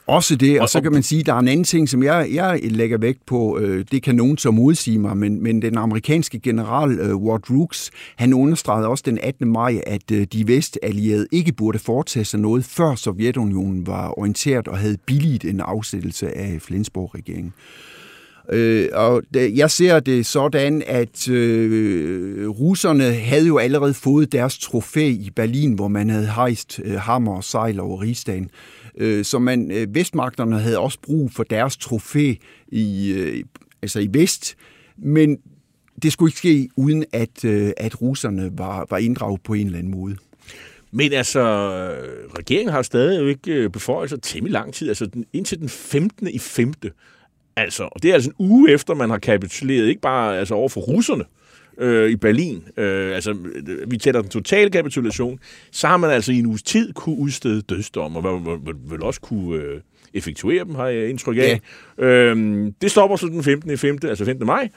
Også 0.08 0.36
det, 0.36 0.60
og 0.60 0.68
så 0.68 0.80
kan 0.80 0.92
man 0.92 1.02
sige, 1.02 1.20
at 1.20 1.26
der 1.26 1.34
er 1.34 1.38
en 1.38 1.48
anden 1.48 1.64
ting, 1.64 1.88
som 1.88 2.02
jeg, 2.02 2.28
jeg 2.32 2.60
lægger 2.62 2.98
vægt 2.98 3.26
på, 3.26 3.58
øh, 3.58 3.84
det 3.92 4.02
kan 4.02 4.14
nogen 4.14 4.38
så 4.38 4.50
modsige 4.50 4.98
mig, 4.98 5.16
men, 5.16 5.42
men 5.42 5.62
den 5.62 5.78
amerikanske 5.78 6.40
general 6.40 6.90
øh, 7.00 7.16
Ward 7.16 7.50
Rooks, 7.50 7.90
han 8.16 8.34
understregede 8.34 8.88
også 8.88 9.02
den 9.06 9.18
18. 9.22 9.52
maj, 9.52 9.80
at 9.86 10.10
øh, 10.12 10.26
de 10.32 10.48
vestallierede 10.48 11.26
ikke 11.32 11.52
burde 11.52 11.78
foretage 11.78 12.24
sig 12.24 12.40
noget, 12.40 12.64
før 12.64 12.94
Sovjetunionen 12.94 13.86
var 13.86 14.18
orienteret 14.18 14.68
og 14.68 14.78
havde 14.78 14.98
billigt 15.06 15.44
en 15.44 15.60
afsættelse 15.60 16.36
af 16.38 16.62
Flensborg-regeringen. 16.62 17.52
Øh, 18.52 18.88
og 18.92 19.22
jeg 19.32 19.70
ser 19.70 20.00
det 20.00 20.26
sådan, 20.26 20.82
at 20.86 21.28
øh, 21.28 22.48
russerne 22.48 23.04
havde 23.04 23.46
jo 23.46 23.58
allerede 23.58 23.94
fået 23.94 24.32
deres 24.32 24.58
trofæ 24.58 25.08
i 25.08 25.30
Berlin, 25.36 25.72
hvor 25.72 25.88
man 25.88 26.10
havde 26.10 26.26
hejst 26.26 26.80
øh, 26.84 26.94
hammer 26.94 27.36
og 27.36 27.44
sejl 27.44 27.80
over 27.80 28.02
rigsdagen. 28.02 28.44
Øh, 28.44 28.77
Øh, 28.96 29.24
så 29.24 29.38
man, 29.38 29.70
øh, 29.70 29.94
vestmagterne 29.94 30.60
havde 30.60 30.78
også 30.78 30.98
brug 31.02 31.32
for 31.32 31.42
deres 31.42 31.76
trofæ 31.76 32.34
i, 32.68 33.12
øh, 33.12 33.44
altså 33.82 34.00
i 34.00 34.08
vest, 34.12 34.56
men 34.96 35.38
det 36.02 36.12
skulle 36.12 36.28
ikke 36.28 36.38
ske, 36.38 36.68
uden 36.76 37.04
at, 37.12 37.44
øh, 37.44 37.70
at 37.76 38.02
russerne 38.02 38.50
var, 38.52 38.86
var 38.90 38.98
inddraget 38.98 39.40
på 39.42 39.54
en 39.54 39.66
eller 39.66 39.78
anden 39.78 39.90
måde. 39.90 40.16
Men 40.90 41.12
altså, 41.12 41.40
regeringen 42.38 42.72
har 42.72 42.82
stadig 42.82 43.20
jo 43.20 43.26
ikke 43.26 43.52
øh, 43.52 43.70
beføjelser 43.70 44.16
temmelig 44.16 44.52
lang 44.52 44.74
tid. 44.74 44.88
Altså 44.88 45.06
den, 45.06 45.24
indtil 45.32 45.58
den 45.58 45.68
15. 45.68 46.28
i 46.28 46.38
5. 46.38 46.72
Altså, 47.56 47.82
og 47.82 48.02
det 48.02 48.10
er 48.10 48.14
altså 48.14 48.30
en 48.30 48.36
uge 48.38 48.70
efter, 48.70 48.94
man 48.94 49.10
har 49.10 49.18
kapituleret, 49.18 49.86
ikke 49.86 50.00
bare 50.00 50.38
altså 50.38 50.54
over 50.54 50.68
for 50.68 50.80
russerne, 50.80 51.24
øh, 51.78 52.10
i 52.10 52.16
Berlin, 52.16 52.64
øh, 52.76 53.14
altså 53.14 53.36
vi 53.86 53.96
tæller 53.96 54.20
den 54.20 54.30
totale 54.30 54.70
kapitulation, 54.70 55.38
så 55.70 55.86
har 55.86 55.96
man 55.96 56.10
altså 56.10 56.32
i 56.32 56.38
en 56.38 56.46
uges 56.46 56.62
tid 56.62 56.92
kunne 56.92 57.18
udstede 57.18 57.62
dødsdom, 57.62 58.16
og 58.16 58.24
vel, 58.90 59.02
også 59.02 59.20
kunne 59.20 59.62
øh, 59.62 59.80
effektuere 60.14 60.64
dem, 60.64 60.74
har 60.74 60.86
jeg 60.86 61.08
indtryk 61.08 61.36
af. 61.36 61.60
Ja. 61.98 62.04
Øhm, 62.04 62.72
det 62.72 62.90
stopper 62.90 63.16
så 63.16 63.26
den 63.26 63.42
15. 63.42 63.78
5. 63.78 63.98
altså 64.02 64.24
15. 64.24 64.46
maj, 64.46 64.68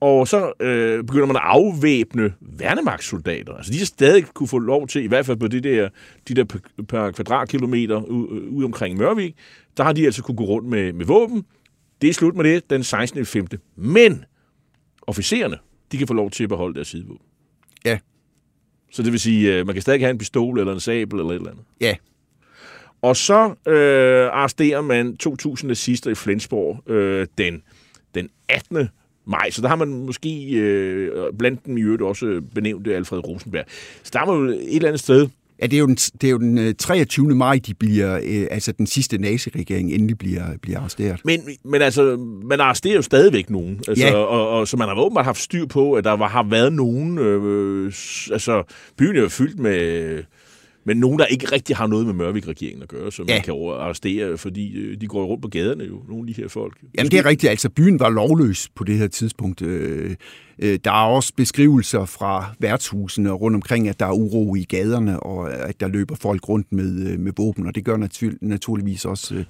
og 0.00 0.28
så 0.28 0.52
øh, 0.60 1.04
begynder 1.04 1.26
man 1.26 1.36
at 1.36 1.42
afvæbne 1.44 2.32
værnemagtssoldater. 2.40 3.54
Altså 3.54 3.72
de 3.72 3.78
har 3.78 3.86
stadig 3.86 4.24
kunne 4.34 4.48
få 4.48 4.58
lov 4.58 4.88
til, 4.88 5.04
i 5.04 5.06
hvert 5.06 5.26
fald 5.26 5.36
på 5.36 5.48
de 5.48 5.60
der, 5.60 5.88
de 6.28 6.34
der 6.34 6.44
per, 6.44 6.58
per 6.88 7.10
kvadratkilometer 7.10 8.00
ude 8.50 8.64
omkring 8.64 8.98
Mørvik, 8.98 9.34
der 9.76 9.84
har 9.84 9.92
de 9.92 10.04
altså 10.04 10.22
kunne 10.22 10.36
gå 10.36 10.44
rundt 10.44 10.68
med, 10.68 10.92
med 10.92 11.06
våben. 11.06 11.44
Det 12.02 12.10
er 12.10 12.14
slut 12.14 12.36
med 12.36 12.44
det 12.44 12.70
den 12.70 12.82
16. 12.82 13.26
5. 13.26 13.46
Men 13.76 14.24
officererne, 15.06 15.56
de 15.92 15.98
kan 15.98 16.06
få 16.06 16.14
lov 16.14 16.30
til 16.30 16.42
at 16.42 16.48
beholde 16.48 16.74
deres 16.74 16.88
sidevåben. 16.88 17.26
Ja. 17.84 17.98
Så 18.92 19.02
det 19.02 19.12
vil 19.12 19.20
sige, 19.20 19.54
øh, 19.54 19.66
man 19.66 19.74
kan 19.74 19.82
stadig 19.82 20.00
have 20.00 20.10
en 20.10 20.18
pistol 20.18 20.58
eller 20.58 20.72
en 20.72 20.80
sabel 20.80 21.18
eller 21.18 21.30
et 21.30 21.36
eller 21.36 21.50
andet. 21.50 21.64
Ja. 21.80 21.96
Og 23.02 23.16
så 23.16 23.54
øh, 23.68 24.26
arresterer 24.32 24.80
man 24.80 25.16
2.000 25.26 25.66
nazister 25.66 26.10
i 26.10 26.14
Flensborg 26.14 26.90
øh, 26.90 27.26
den, 27.38 27.62
den 28.14 28.28
18 28.48 28.88
maj, 29.24 29.50
så 29.50 29.62
der 29.62 29.68
har 29.68 29.76
man 29.76 29.88
måske 29.88 30.52
øh, 30.52 31.32
blandt 31.38 31.66
dem 31.66 31.78
i 31.78 31.80
øvrigt 31.80 32.02
også 32.02 32.42
benævnt 32.54 32.88
Alfred 32.88 33.28
Rosenberg. 33.28 33.64
Så 34.02 34.10
der 34.12 34.20
er 34.20 34.26
man 34.26 34.36
jo 34.36 34.44
et 34.44 34.76
eller 34.76 34.88
andet 34.88 35.00
sted 35.00 35.28
Ja, 35.62 35.66
det 35.66 35.76
er 35.76 35.78
jo 35.80 35.86
den, 35.86 35.94
det 35.94 36.24
er 36.24 36.30
jo 36.30 36.38
den 36.38 36.76
23. 36.76 37.30
Øh, 37.30 37.36
maj, 37.36 37.60
de 37.66 37.74
bliver, 37.74 38.20
øh, 38.24 38.46
altså 38.50 38.72
den 38.72 38.86
sidste 38.86 39.18
naziregering 39.18 39.92
endelig 39.92 40.18
bliver, 40.18 40.44
bliver 40.62 40.80
arresteret. 40.80 41.20
Men, 41.24 41.40
men 41.64 41.82
altså, 41.82 42.16
man 42.44 42.60
arresterer 42.60 42.94
jo 42.94 43.02
stadigvæk 43.02 43.50
nogen. 43.50 43.80
Altså, 43.88 44.06
Ja. 44.06 44.14
og, 44.14 44.48
og, 44.48 44.68
så 44.68 44.76
man 44.76 44.88
har 44.88 44.94
åbenbart 44.94 45.24
haft 45.24 45.40
styr 45.40 45.66
på, 45.66 45.92
at 45.92 46.04
der 46.04 46.12
var, 46.12 46.28
har 46.28 46.42
været 46.50 46.72
nogen... 46.72 47.18
Øh, 47.18 47.86
altså, 48.32 48.62
byen 48.98 49.16
er 49.16 49.20
jo 49.20 49.28
fyldt 49.28 49.58
med, 49.58 50.22
med 50.86 50.94
nogen, 50.94 51.18
der 51.18 51.26
ikke 51.26 51.46
rigtig 51.52 51.76
har 51.76 51.86
noget 51.86 52.06
med 52.06 52.14
Mørvik-regeringen 52.14 52.82
at 52.82 52.88
gøre, 52.88 53.12
som 53.12 53.26
Ja. 53.28 53.34
man 53.34 53.42
kan 53.42 53.54
arrestere, 53.54 54.38
fordi 54.38 54.72
øh, 54.76 55.00
de 55.00 55.06
går 55.06 55.24
rundt 55.24 55.42
på 55.42 55.48
gaderne 55.48 55.84
jo, 55.84 56.02
nogle 56.08 56.28
af 56.28 56.34
de 56.34 56.42
her 56.42 56.48
folk. 56.48 56.78
Jamen, 56.98 57.10
det 57.10 57.18
er 57.18 57.24
rigtigt. 57.26 57.50
Altså, 57.50 57.68
byen 57.70 58.00
var 58.00 58.10
lovløs 58.10 58.68
på 58.74 58.84
det 58.84 58.98
her 58.98 59.06
tidspunkt. 59.08 59.62
Øh, 59.62 60.14
øh, 60.58 60.78
Der 60.84 60.90
er 60.90 61.06
også 61.06 61.32
beskrivelser 61.36 62.04
fra 62.04 62.54
værtshusene 62.60 63.30
rundt 63.30 63.54
omkring, 63.54 63.88
at 63.88 64.00
der 64.00 64.06
er 64.06 64.12
uro 64.12 64.54
i 64.54 64.62
gaderne, 64.64 65.20
og 65.20 65.54
at 65.68 65.80
der 65.80 65.88
løber 65.88 66.14
folk 66.14 66.48
rundt 66.48 66.72
med, 66.72 67.18
med 67.18 67.32
våben, 67.36 67.66
og 67.66 67.74
det 67.74 67.84
gør 67.84 67.96
natur- 67.96 68.38
naturligvis 68.40 69.04
også 69.04 69.44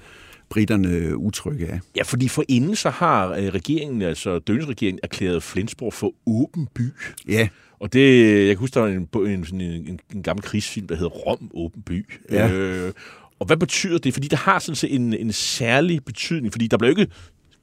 britterne 0.51 1.16
utrygge 1.16 1.66
af. 1.68 1.80
Ja, 1.97 2.03
fordi 2.03 2.28
for 2.28 2.45
inden 2.49 2.76
så 2.76 2.91
har 2.91 3.28
regeringen, 3.30 4.03
altså 4.03 4.39
Dønsregeringen, 4.39 5.01
erklæret 5.03 5.43
Flensborg 5.43 5.93
for 5.93 6.12
åben 6.26 6.68
by. 6.74 6.82
Ja. 7.28 7.49
Og 7.81 7.93
det, 7.93 8.29
jeg 8.39 8.47
kan 8.49 8.57
huske, 8.57 8.74
der 8.74 8.81
var 8.81 8.89
en, 8.89 9.09
en, 9.27 9.61
en, 9.61 10.01
en, 10.14 10.22
gammel 10.22 10.43
krigsfilm, 10.43 10.87
der 10.87 10.95
hedder 10.95 11.11
Rom 11.11 11.51
Åben 11.55 11.83
By. 11.83 12.07
Ja. 12.31 12.53
Øh, 12.53 12.93
og 13.39 13.47
hvad 13.47 13.57
betyder 13.57 13.99
det? 13.99 14.14
Fordi 14.14 14.29
det 14.29 14.39
har 14.39 14.59
sådan 14.59 14.77
set 14.77 14.95
en, 14.95 15.14
en 15.14 15.33
særlig 15.33 16.05
betydning, 16.05 16.53
fordi 16.53 16.66
der 16.66 16.77
blev 16.79 16.91
ikke 16.91 17.07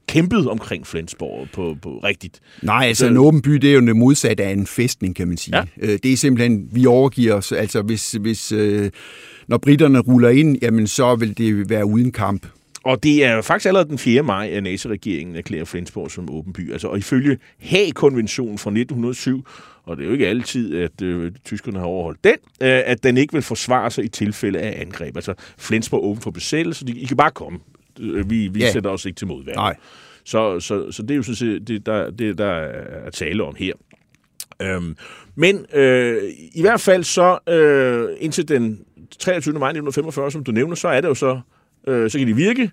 kæmpet 0.08 0.48
omkring 0.48 0.86
Flensborg 0.86 1.48
på, 1.52 1.76
på 1.82 1.98
rigtigt. 2.04 2.40
Nej, 2.62 2.84
altså 2.86 3.04
Så- 3.04 3.10
en 3.10 3.16
åben 3.16 3.42
by, 3.42 3.50
det 3.50 3.70
er 3.70 3.74
jo 3.74 3.80
det 3.86 3.96
modsatte 3.96 4.44
af 4.44 4.50
en 4.52 4.66
festning, 4.66 5.16
kan 5.16 5.28
man 5.28 5.36
sige. 5.36 5.56
Ja. 5.56 5.64
Øh, 5.80 5.98
Det 6.02 6.12
er 6.12 6.16
simpelthen, 6.16 6.68
vi 6.72 6.86
overgiver 6.86 7.34
os, 7.34 7.52
altså 7.52 7.82
hvis, 7.82 8.12
hvis 8.12 8.52
øh, 8.52 8.90
når 9.48 9.58
britterne 9.58 9.98
ruller 9.98 10.28
ind, 10.28 10.58
jamen 10.62 10.86
så 10.86 11.14
vil 11.16 11.38
det 11.38 11.70
være 11.70 11.84
uden 11.86 12.12
kamp. 12.12 12.46
Og 12.84 13.02
det 13.02 13.24
er 13.24 13.42
faktisk 13.42 13.66
allerede 13.66 13.88
den 13.88 13.98
4. 13.98 14.22
maj, 14.22 14.50
at 14.52 14.62
naziregeringen 14.62 15.36
erklærer 15.36 15.64
Flensborg 15.64 16.10
som 16.10 16.30
åben 16.30 16.52
by. 16.52 16.72
Altså, 16.72 16.88
og 16.88 16.98
ifølge 16.98 17.38
Haag-konventionen 17.60 18.58
fra 18.58 18.70
1907, 18.70 19.46
og 19.84 19.96
det 19.96 20.02
er 20.02 20.06
jo 20.06 20.12
ikke 20.12 20.28
altid, 20.28 20.78
at 20.78 21.02
øh, 21.02 21.32
tyskerne 21.44 21.78
har 21.78 21.86
overholdt 21.86 22.24
den, 22.24 22.36
øh, 22.60 22.82
at 22.86 23.02
den 23.02 23.16
ikke 23.16 23.32
vil 23.32 23.42
forsvare 23.42 23.90
sig 23.90 24.04
i 24.04 24.08
tilfælde 24.08 24.58
af 24.58 24.80
angreb. 24.80 25.16
Altså, 25.16 25.34
Flensborg 25.58 26.04
åben 26.04 26.22
for 26.22 26.30
besættelse. 26.30 26.86
De, 26.86 26.92
I 26.92 27.04
kan 27.04 27.16
bare 27.16 27.30
komme. 27.30 27.58
Øh, 28.00 28.30
Vi, 28.30 28.48
vi 28.48 28.60
ja. 28.60 28.72
sætter 28.72 28.90
os 28.90 29.04
ikke 29.04 29.16
til 29.16 29.26
modværk. 29.26 29.56
Nej. 29.56 29.76
Så, 30.24 30.60
så, 30.60 30.92
så 30.92 31.02
det 31.02 31.10
er 31.10 31.16
jo 31.16 31.22
sådan 31.22 31.36
set 31.36 31.68
det, 31.68 31.86
der, 31.86 32.10
det, 32.10 32.38
der 32.38 32.50
er 32.50 33.10
tale 33.10 33.44
om 33.44 33.54
her. 33.58 33.72
Øhm, 34.62 34.96
men 35.34 35.66
øh, 35.74 36.22
i 36.54 36.60
hvert 36.60 36.80
fald 36.80 37.04
så 37.04 37.38
øh, 37.48 38.08
indtil 38.20 38.48
den 38.48 38.80
23. 39.18 39.58
maj 39.58 39.68
1945, 39.68 40.30
som 40.30 40.44
du 40.44 40.52
nævner, 40.52 40.74
så 40.74 40.88
er 40.88 41.00
det 41.00 41.08
jo 41.08 41.14
så, 41.14 41.40
øh, 41.88 42.10
så 42.10 42.18
kan 42.18 42.26
de 42.26 42.36
virke, 42.36 42.70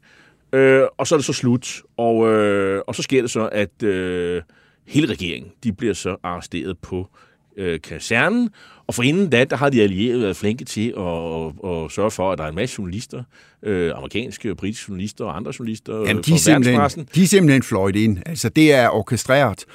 øh, 0.53 0.83
og 0.97 1.07
så 1.07 1.15
er 1.15 1.17
det 1.17 1.25
så 1.25 1.33
slut. 1.33 1.81
Og, 1.97 2.33
øh, 2.33 2.81
og 2.87 2.95
så 2.95 3.01
sker 3.01 3.21
det 3.21 3.31
så, 3.31 3.49
at 3.51 3.83
øh, 3.83 4.41
hele 4.87 5.07
regeringen, 5.07 5.51
de 5.63 5.73
bliver 5.73 5.93
så 5.93 6.15
arresteret 6.23 6.77
på 6.77 7.09
øh, 7.57 7.81
kasernen, 7.81 8.49
og 8.87 8.95
for 8.95 9.03
inden 9.03 9.29
da, 9.29 9.43
der 9.43 9.55
har 9.55 9.69
de 9.69 9.81
allierede 9.81 10.21
været 10.21 10.35
flinke 10.35 10.65
til 10.65 10.93
at, 10.97 11.03
at, 11.03 11.83
at 11.85 11.91
sørge 11.91 12.11
for, 12.11 12.31
at 12.31 12.37
der 12.37 12.43
er 12.43 12.49
en 12.49 12.55
masse 12.55 12.75
journalister, 12.79 13.23
øh, 13.63 13.91
amerikanske 13.95 14.51
og 14.51 14.57
britiske 14.57 14.85
journalister 14.89 15.25
og 15.25 15.37
andre 15.37 15.53
journalister 15.59 15.95
Jamen, 15.95 16.17
øh, 16.17 16.25
de, 16.25 16.33
er 16.33 16.37
simpelthen, 16.37 17.07
de 17.15 17.23
er 17.23 17.27
simpelthen 17.27 17.63
fløjt 17.63 17.95
ind. 17.95 18.17
Altså, 18.25 18.49
det 18.49 18.73
er 18.73 18.89
orkestreret. 18.89 19.65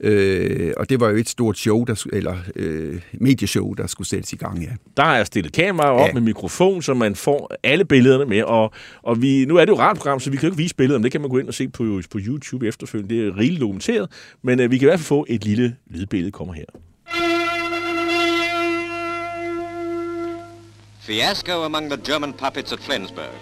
Øh, 0.00 0.72
og 0.76 0.90
det 0.90 1.00
var 1.00 1.08
jo 1.10 1.16
et 1.16 1.28
stort 1.28 1.58
show, 1.58 1.84
der, 1.84 2.04
eller 2.12 2.36
øh, 2.56 3.00
medieshow, 3.20 3.72
der 3.74 3.86
skulle 3.86 4.08
sættes 4.08 4.32
i 4.32 4.36
gang, 4.36 4.62
ja. 4.62 4.68
Der 4.96 5.02
er 5.02 5.24
stillet 5.24 5.52
kameraer 5.52 5.90
op 5.90 6.08
Ja. 6.08 6.12
med 6.12 6.20
mikrofon, 6.22 6.82
så 6.82 6.94
man 6.94 7.14
får 7.14 7.50
alle 7.62 7.84
billederne 7.84 8.24
med. 8.24 8.42
Og, 8.42 8.72
og 9.02 9.22
vi, 9.22 9.44
nu 9.44 9.56
er 9.56 9.60
det 9.64 9.68
jo 9.68 9.74
et 9.74 9.80
radioprogram, 9.80 10.20
så 10.20 10.30
vi 10.30 10.36
kan 10.36 10.46
jo 10.48 10.52
ikke 10.52 10.62
vise 10.62 10.74
billederne. 10.74 11.04
Det 11.04 11.12
kan 11.12 11.20
man 11.20 11.30
gå 11.30 11.38
ind 11.38 11.48
og 11.48 11.54
se 11.54 11.68
på, 11.68 12.00
på 12.10 12.18
YouTube 12.18 12.68
efterfølgende. 12.68 13.14
Det 13.14 13.26
er 13.28 13.36
rigeligt 13.38 13.60
dokumenteret. 13.60 14.10
Men 14.42 14.60
øh, 14.60 14.70
vi 14.70 14.78
kan 14.78 14.86
i 14.86 14.88
hvert 14.90 15.00
fald 15.00 15.06
få 15.06 15.26
et 15.28 15.44
lille 15.44 15.76
lydbillede, 15.90 16.32
kommer 16.32 16.54
her. 16.54 16.64
Fiasco 21.00 21.62
among 21.64 21.90
the 21.90 22.12
German 22.12 22.32
puppets 22.32 22.72
at 22.72 22.78
Flensburg. 22.80 23.34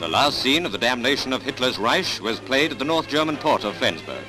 The 0.00 0.08
last 0.10 0.38
scene 0.40 0.66
of 0.66 0.72
the 0.72 0.80
damnation 0.88 1.32
of 1.32 1.40
Hitler's 1.42 1.78
Reich 1.78 2.22
was 2.22 2.40
played 2.40 2.70
at 2.72 2.78
the 2.78 2.84
North 2.84 3.08
German 3.14 3.36
port 3.36 3.64
of 3.64 3.74
Flensburg. 3.74 4.24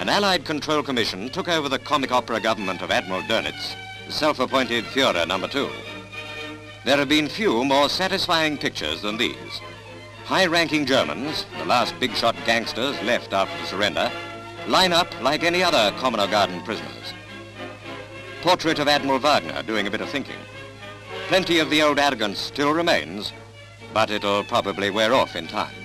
An 0.00 0.08
Allied 0.08 0.46
Control 0.46 0.82
Commission 0.82 1.28
took 1.28 1.46
over 1.46 1.68
the 1.68 1.78
comic 1.78 2.10
opera 2.10 2.40
government 2.40 2.80
of 2.80 2.90
Admiral 2.90 3.20
Dönitz, 3.20 3.74
the 4.06 4.12
self-appointed 4.12 4.84
Führer 4.84 5.28
number 5.28 5.46
two. 5.46 5.68
There 6.86 6.96
have 6.96 7.10
been 7.10 7.28
few 7.28 7.62
more 7.66 7.90
satisfying 7.90 8.56
pictures 8.56 9.02
than 9.02 9.18
these. 9.18 9.60
High-ranking 10.24 10.86
Germans, 10.86 11.44
the 11.58 11.66
last 11.66 12.00
big-shot 12.00 12.34
gangsters 12.46 12.98
left 13.02 13.34
after 13.34 13.54
the 13.60 13.66
surrender, 13.66 14.10
line 14.68 14.94
up 14.94 15.20
like 15.20 15.44
any 15.44 15.62
other 15.62 15.94
Commoner 15.98 16.28
Garden 16.28 16.62
prisoners. 16.62 17.12
Portrait 18.40 18.78
of 18.78 18.88
Admiral 18.88 19.18
Wagner 19.18 19.62
doing 19.64 19.86
a 19.86 19.90
bit 19.90 20.00
of 20.00 20.08
thinking. 20.08 20.40
Plenty 21.28 21.58
of 21.58 21.68
the 21.68 21.82
old 21.82 21.98
arrogance 21.98 22.38
still 22.38 22.72
remains, 22.72 23.34
but 23.92 24.10
it'll 24.10 24.44
probably 24.44 24.88
wear 24.88 25.12
off 25.12 25.36
in 25.36 25.46
time. 25.46 25.79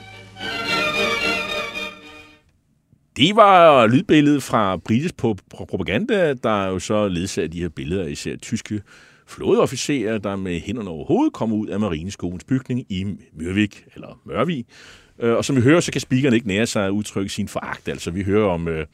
Det 3.17 3.35
var 3.35 3.87
lydbilledet 3.87 4.43
fra 4.43 4.77
britisk 4.77 5.17
propaganda, 5.49 6.33
der 6.33 6.67
jo 6.67 6.79
så 6.79 7.07
ledsager 7.07 7.47
de 7.47 7.61
her 7.61 7.69
billeder 7.69 8.07
især 8.07 8.35
tyske 8.35 8.81
flådeofficerer, 9.27 10.17
der 10.17 10.35
med 10.35 10.59
hænderne 10.59 10.89
over 10.89 11.05
hovedet 11.05 11.33
kom 11.33 11.53
ud 11.53 11.67
af 11.67 11.79
Marineskolens 11.79 12.43
bygning 12.43 12.85
i 12.89 13.05
Mørvik, 13.33 13.85
eller 13.95 14.19
Mørvig. 14.25 14.65
Øh, 15.19 15.33
og 15.35 15.45
som 15.45 15.55
vi 15.55 15.61
hører, 15.61 15.79
så 15.79 15.91
kan 15.91 16.01
speakeren 16.01 16.33
ikke 16.33 16.47
nære 16.47 16.65
sig 16.65 16.85
at 16.85 16.89
udtrykke 16.89 17.29
sin 17.29 17.47
foragt. 17.47 17.87
Altså, 17.87 18.11
vi 18.11 18.23
hører 18.23 18.49
om 18.49 18.67
øh, 18.67 18.85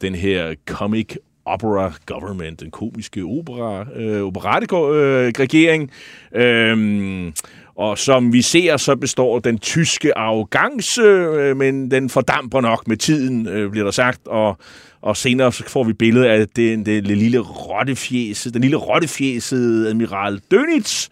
den 0.00 0.14
her 0.14 0.54
comic 0.66 1.16
opera 1.44 1.92
government, 2.06 2.60
den 2.60 2.70
komiske 2.70 3.22
opera, 3.22 3.86
øh, 3.96 4.22
operette-regering. 4.22 5.90
Øh, 6.34 6.70
øhm, 6.70 7.32
og 7.78 7.98
som 7.98 8.32
vi 8.32 8.42
ser, 8.42 8.76
så 8.76 8.96
består 8.96 9.38
den 9.38 9.58
tyske 9.58 10.18
arrogance, 10.18 11.02
øh, 11.02 11.56
men 11.56 11.90
den 11.90 12.10
fordamper 12.10 12.60
nok 12.60 12.88
med 12.88 12.96
tiden, 12.96 13.48
øh, 13.48 13.70
bliver 13.70 13.84
der 13.84 13.90
sagt. 13.90 14.26
Og, 14.26 14.56
og 15.00 15.16
senere 15.16 15.52
så 15.52 15.64
får 15.68 15.84
vi 15.84 15.92
billedet 15.92 16.26
af 16.26 16.48
den, 16.48 16.86
den 16.86 17.04
lille 17.04 17.38
rottefjæse, 17.38 18.52
den 18.52 18.60
lille 18.62 18.76
rottefjæsede 18.76 19.88
admiral 19.88 20.40
Dönitz, 20.54 21.08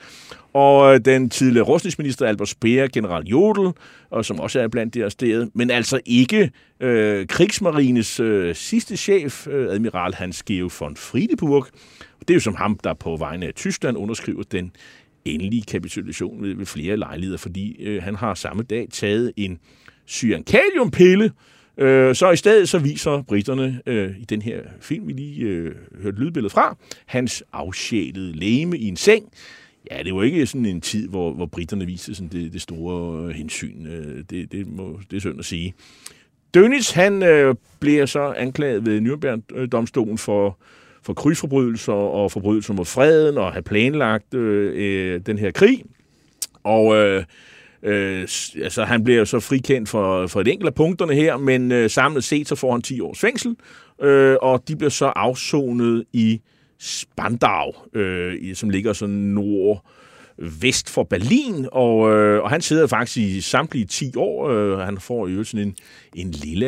og 0.53 0.95
øh, 0.95 1.01
den 1.05 1.31
tidligere 1.31 1.65
rustningsminister 1.65 2.27
Albert 2.27 2.49
Speer, 2.49 2.89
general 2.89 3.27
Jodel, 3.27 3.73
og 4.11 4.25
som 4.25 4.41
også 4.41 4.61
er 4.61 4.69
blandt 4.69 4.95
de 4.95 5.03
arresterede, 5.03 5.51
men 5.55 5.71
altså 5.71 6.01
ikke 6.07 6.51
øh, 6.81 7.27
krigsmarines 7.27 8.21
øh, 8.21 8.55
sidste 8.55 8.97
chef, 8.97 9.47
øh, 9.47 9.75
admiral 9.75 10.15
Hans 10.15 10.43
Georg 10.43 10.73
von 10.81 10.97
Friedeburg. 10.97 11.67
Det 12.21 12.31
er 12.31 12.35
jo 12.35 12.41
som 12.41 12.55
ham, 12.55 12.79
der 12.85 12.95
på 12.95 13.17
vegne 13.17 13.47
af 13.47 13.55
Tyskland 13.55 13.97
underskriver 13.97 14.43
den 14.53 14.73
endelige 15.35 15.63
kapitulation 15.63 16.43
ved, 16.43 16.55
ved 16.55 16.67
flere 16.67 16.97
lejligheder, 16.97 17.39
fordi 17.39 17.83
øh, 17.83 18.03
han 18.03 18.15
har 18.15 18.35
samme 18.35 18.63
dag 18.63 18.89
taget 18.91 19.33
en 19.37 19.59
cyankaliumpille, 20.07 21.31
Øh, 21.79 22.15
så 22.15 22.31
i 22.31 22.37
stedet 22.37 22.69
så 22.69 22.79
viser 22.79 23.23
britterne 23.23 23.81
øh, 23.87 24.11
i 24.21 24.25
den 24.25 24.43
her 24.43 24.61
film, 24.81 25.09
vi 25.09 25.13
lige 25.13 25.45
øh, 25.45 25.75
hørte 26.03 26.19
lydbilledet 26.19 26.53
fra, 26.53 26.77
hans 27.07 27.45
afsjælede 27.53 28.33
læme 28.33 28.79
i 28.79 28.89
en 28.89 28.97
seng. 28.97 29.33
Ja, 29.91 30.03
det 30.03 30.15
var 30.15 30.23
ikke 30.23 30.47
sådan 30.47 30.67
en 30.67 30.81
tid, 30.81 31.09
hvor, 31.09 31.33
hvor 31.33 31.47
britterne 31.47 31.87
viste 31.87 32.15
sådan 32.15 32.29
det, 32.29 32.53
det 32.53 32.63
store 32.63 33.29
øh, 33.29 33.31
hensyn. 33.31 33.87
Øh, 33.87 34.25
det, 34.31 34.53
det, 34.53 34.67
må, 34.67 35.01
det 35.11 35.17
er 35.17 35.21
synd 35.21 35.39
at 35.39 35.45
sige. 35.45 35.75
Dönitz, 36.57 36.95
han 36.95 37.23
øh, 37.23 37.55
bliver 37.81 38.07
så 38.07 38.33
anklaget 38.33 38.87
ved 38.87 39.01
Nürnberg-domstolen 39.01 40.17
for, 40.17 40.59
for 41.07 41.15
krigsforbrydelser 41.15 41.93
og 41.93 42.33
forbrydelser 42.33 42.75
mod 42.75 42.85
freden 42.85 43.39
og 43.39 43.53
have 43.53 43.63
planlagt 43.63 44.35
øh, 44.35 44.73
øh, 44.75 45.21
den 45.27 45.39
her 45.39 45.51
krig. 45.51 45.83
Og 46.65 46.97
øh, 46.97 47.25
øh, 47.83 48.21
altså, 48.63 48.85
han 48.85 49.05
bliver 49.05 49.25
så 49.25 49.41
frikendt 49.41 49.89
for, 49.89 50.27
for 50.27 50.41
et 50.41 50.49
enkelt 50.49 50.67
af 50.67 50.75
punkterne 50.75 51.15
her, 51.15 51.37
men 51.37 51.73
øh, 51.73 51.91
samlet 51.91 52.25
set 52.25 52.49
så 52.49 52.55
får 52.55 52.73
han 52.73 52.83
10 52.83 53.01
års 53.01 53.19
fængsel, 53.19 53.57
øh, 54.03 54.37
og 54.43 54.69
de 54.69 54.77
bliver 54.77 54.91
så 54.91 55.07
afsonet 55.07 56.05
i 56.13 56.41
Spandau, 56.79 57.73
øh, 57.95 58.55
som 58.55 58.71
ligger 58.71 58.93
sådan 58.93 59.15
nord 59.15 59.85
vest 60.39 60.91
for 60.91 61.03
Berlin, 61.03 61.69
og, 61.73 62.11
øh, 62.11 62.43
og 62.43 62.51
han 62.51 62.61
sidder 62.61 62.87
faktisk 62.87 63.17
i 63.17 63.41
samtlige 63.41 63.85
10 63.85 64.13
år. 64.17 64.49
Øh, 64.51 64.79
han 64.79 64.99
får 64.99 65.29
jo 65.29 65.45
sådan 65.45 65.67
en, 65.67 65.77
en 66.15 66.31
lille 66.31 66.67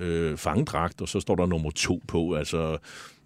øh, 0.00 0.36
fangedragt, 0.36 1.00
og 1.00 1.08
så 1.08 1.20
står 1.20 1.34
der 1.34 1.46
nummer 1.46 1.70
to 1.70 2.02
på, 2.08 2.34
altså 2.34 2.78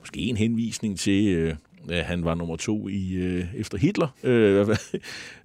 måske 0.02 0.20
en 0.20 0.36
henvisning 0.36 0.98
til... 0.98 1.28
Øh, 1.28 1.54
at 1.90 2.04
han 2.04 2.24
var 2.24 2.34
nummer 2.34 2.56
to 2.56 2.88
i 2.88 3.12
øh, 3.12 3.44
efter 3.54 3.78
Hitler. 3.78 4.08
Øh, 4.22 4.68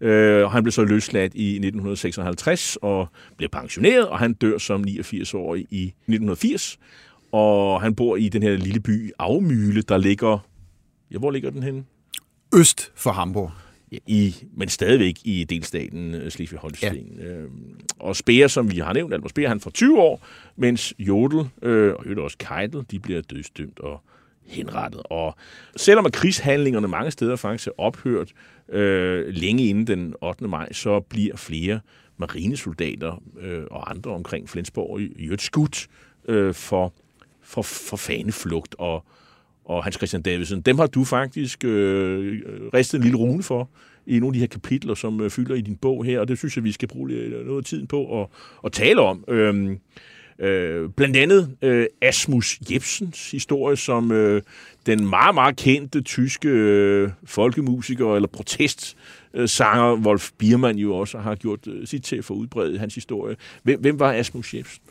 øh, 0.01 0.43
og 0.43 0.51
han 0.51 0.63
blev 0.63 0.71
så 0.71 0.83
løsladt 0.83 1.35
i 1.35 1.49
1956 1.49 2.77
og 2.81 3.07
blev 3.37 3.49
pensioneret, 3.49 4.07
og 4.07 4.19
han 4.19 4.33
dør 4.33 4.57
som 4.57 4.83
89-årig 4.87 5.67
i 5.69 5.83
1980. 5.83 6.79
Og 7.31 7.81
han 7.81 7.95
bor 7.95 8.15
i 8.15 8.29
den 8.29 8.43
her 8.43 8.57
lille 8.57 8.79
by 8.79 9.11
Afmyle, 9.19 9.81
der 9.81 9.97
ligger... 9.97 10.47
Ja, 11.11 11.17
hvor 11.17 11.31
ligger 11.31 11.49
den 11.49 11.63
henne? 11.63 11.83
Øst 12.55 12.91
for 12.95 13.11
Hamburg 13.11 13.51
i, 13.91 14.35
men 14.53 14.69
stadigvæk 14.69 15.15
i 15.23 15.43
delstaten 15.43 16.15
øh, 16.15 16.27
Slesvig-Holstein. 16.31 17.19
Ja. 17.19 17.25
Øh, 17.25 17.49
og 17.99 18.15
Speer, 18.15 18.47
som 18.47 18.71
vi 18.71 18.79
har 18.79 18.93
nævnt, 18.93 19.13
Albert 19.13 19.29
Speer, 19.29 19.49
han 19.49 19.59
får 19.59 19.71
20 19.71 19.99
år, 19.99 20.25
mens 20.55 20.93
Jodel 20.99 21.49
øh, 21.61 21.93
og 21.93 22.23
også 22.23 22.37
Keitel, 22.37 22.85
de 22.91 22.99
bliver 22.99 23.21
dødsdømt 23.21 23.79
og 23.79 24.01
henrettet. 24.47 25.01
Og 25.05 25.35
selvom 25.75 26.05
at 26.05 26.13
krigshandlingerne 26.13 26.87
mange 26.87 27.11
steder 27.11 27.35
faktisk 27.35 27.67
er 27.67 27.71
ophørt 27.77 28.31
øh, 28.69 29.25
længe 29.27 29.65
inden 29.65 29.87
den 29.87 30.13
8. 30.21 30.47
maj, 30.47 30.73
så 30.73 30.99
bliver 30.99 31.37
flere 31.37 31.79
marinesoldater 32.17 33.23
øh, 33.41 33.63
og 33.71 33.89
andre 33.89 34.11
omkring 34.11 34.49
Flensborg 34.49 35.01
i 35.01 35.25
øvrigt 35.25 35.41
skudt 35.41 35.87
øh, 36.27 36.53
for, 36.53 36.93
for, 37.41 37.61
for 37.61 37.97
faneflugt 37.97 38.75
og, 38.77 39.05
og 39.65 39.83
Hans 39.83 39.95
Christian 39.95 40.21
Davidsen, 40.21 40.61
dem 40.61 40.77
har 40.77 40.87
du 40.87 41.03
faktisk 41.03 41.63
øh, 41.63 42.41
ristet 42.73 42.97
en 42.97 43.03
lille 43.03 43.17
rune 43.17 43.43
for 43.43 43.69
i 44.05 44.19
nogle 44.19 44.27
af 44.27 44.33
de 44.33 44.39
her 44.39 44.47
kapitler, 44.47 44.93
som 44.93 45.21
øh, 45.21 45.29
fylder 45.29 45.55
i 45.55 45.61
din 45.61 45.75
bog 45.75 46.05
her, 46.05 46.19
og 46.19 46.27
det 46.27 46.37
synes 46.37 46.55
jeg, 46.55 46.63
vi 46.63 46.71
skal 46.71 46.87
bruge 46.87 47.09
lidt, 47.09 47.45
noget 47.45 47.57
af 47.57 47.63
tiden 47.63 47.87
på 47.87 48.21
at, 48.21 48.27
at 48.65 48.71
tale 48.71 49.01
om. 49.01 49.23
Øh, 49.27 49.77
øh, 50.39 50.89
blandt 50.89 51.17
andet 51.17 51.57
øh, 51.61 51.85
Asmus 52.01 52.59
Jebsens 52.71 53.31
historie, 53.31 53.77
som 53.77 54.11
øh, 54.11 54.41
den 54.85 55.09
meget, 55.09 55.35
meget 55.35 55.55
kendte 55.55 56.01
tyske 56.01 56.49
øh, 56.49 57.09
folkemusiker 57.25 58.15
eller 58.15 58.27
protestsanger 58.27 59.95
Wolf 60.05 60.31
Biermann 60.37 60.77
jo 60.79 60.95
også 60.95 61.17
har 61.17 61.35
gjort 61.35 61.67
øh, 61.67 61.87
sit 61.87 62.03
til 62.03 62.23
for 62.23 62.33
at 62.33 62.37
udbrede 62.37 62.79
hans 62.79 62.95
historie. 62.95 63.35
Hvem, 63.63 63.79
hvem 63.79 63.99
var 63.99 64.13
Asmus 64.13 64.53
Jebsen? 64.53 64.81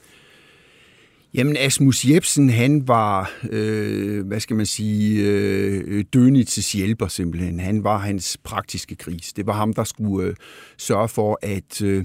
Jamen, 1.34 1.56
Asmus 1.56 2.04
Jebsen, 2.04 2.50
han 2.50 2.88
var, 2.88 3.32
øh, 3.50 4.26
hvad 4.26 4.40
skal 4.40 4.56
man 4.56 4.66
sige, 4.66 5.22
øh, 5.24 6.04
Dönitz' 6.16 6.76
hjælper 6.76 7.08
simpelthen. 7.08 7.60
Han 7.60 7.84
var 7.84 7.98
hans 7.98 8.38
praktiske 8.44 8.96
gris. 8.96 9.32
Det 9.32 9.46
var 9.46 9.52
ham, 9.52 9.72
der 9.72 9.84
skulle 9.84 10.28
øh, 10.28 10.34
sørge 10.76 11.08
for, 11.08 11.38
at... 11.42 11.82
Øh, 11.82 12.04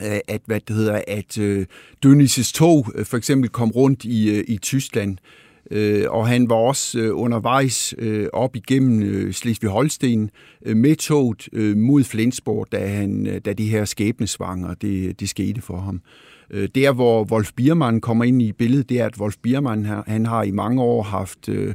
at 0.00 0.40
hvad 0.46 0.60
det 0.60 0.76
hedder, 0.76 1.02
at 1.08 1.38
øh, 1.38 1.66
Dönitz' 2.06 2.52
tog 2.54 2.92
øh, 2.94 3.04
for 3.04 3.16
eksempel 3.16 3.50
kom 3.50 3.70
rundt 3.70 4.04
i, 4.04 4.38
øh, 4.38 4.44
i 4.48 4.58
Tyskland, 4.58 5.18
øh, 5.70 6.04
og 6.10 6.28
han 6.28 6.48
var 6.48 6.56
også 6.56 6.98
øh, 6.98 7.10
undervejs 7.18 7.94
øh, 7.98 8.28
op 8.32 8.56
igennem 8.56 9.02
øh, 9.02 9.32
Slesvig-Holsten 9.34 10.30
øh, 10.66 10.76
med 10.76 10.96
toget 10.96 11.48
øh, 11.52 11.76
mod 11.76 12.04
Flensborg, 12.04 12.66
da, 12.72 12.86
han, 12.86 13.26
øh, 13.26 13.40
da 13.44 13.52
de 13.52 13.68
her 13.68 13.84
skæbnesvanger, 13.84 14.74
det, 14.74 15.20
det 15.20 15.28
skete 15.28 15.60
for 15.60 15.80
ham. 15.80 16.00
Øh, 16.50 16.68
der, 16.74 16.92
hvor 16.92 17.24
Wolf 17.24 17.52
Biermann 17.56 18.00
kommer 18.00 18.24
ind 18.24 18.42
i 18.42 18.52
billedet, 18.52 18.88
det 18.88 19.00
er, 19.00 19.06
at 19.06 19.18
Wolf 19.18 19.36
Biermann 19.42 19.84
han 20.06 20.26
har 20.26 20.42
i 20.42 20.50
mange 20.50 20.82
år 20.82 21.02
haft 21.02 21.48
øh, 21.48 21.74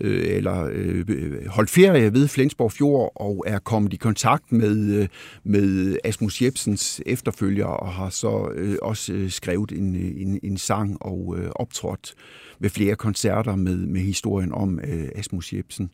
øh, 0.00 0.36
eller 0.36 0.68
øh, 0.72 1.46
holdt 1.46 1.70
ferie 1.70 2.12
ved 2.12 2.28
Flensborg 2.28 2.72
Fjord 2.72 3.12
og 3.16 3.44
er 3.46 3.58
kommet 3.58 3.92
i 3.92 3.96
kontakt 3.96 4.52
med, 4.52 4.94
øh, 4.94 5.08
med 5.44 5.96
Asmus 6.04 6.42
Jebsens 6.42 7.00
efterfølger 7.06 7.66
og 7.66 7.92
har 7.92 8.10
så 8.10 8.48
øh, 8.54 8.76
også 8.82 9.12
øh, 9.12 9.30
skrevet 9.30 9.72
en, 9.72 9.94
en, 9.94 10.40
en 10.42 10.56
sang 10.56 11.02
og 11.02 11.34
øh, 11.38 11.50
optrådt 11.54 12.14
ved 12.58 12.70
flere 12.70 12.94
koncerter 12.94 13.56
med, 13.56 13.76
med 13.76 14.00
historien 14.00 14.52
om 14.52 14.80
øh, 14.80 15.08
Asmus 15.14 15.52
Jebsen. 15.52 15.90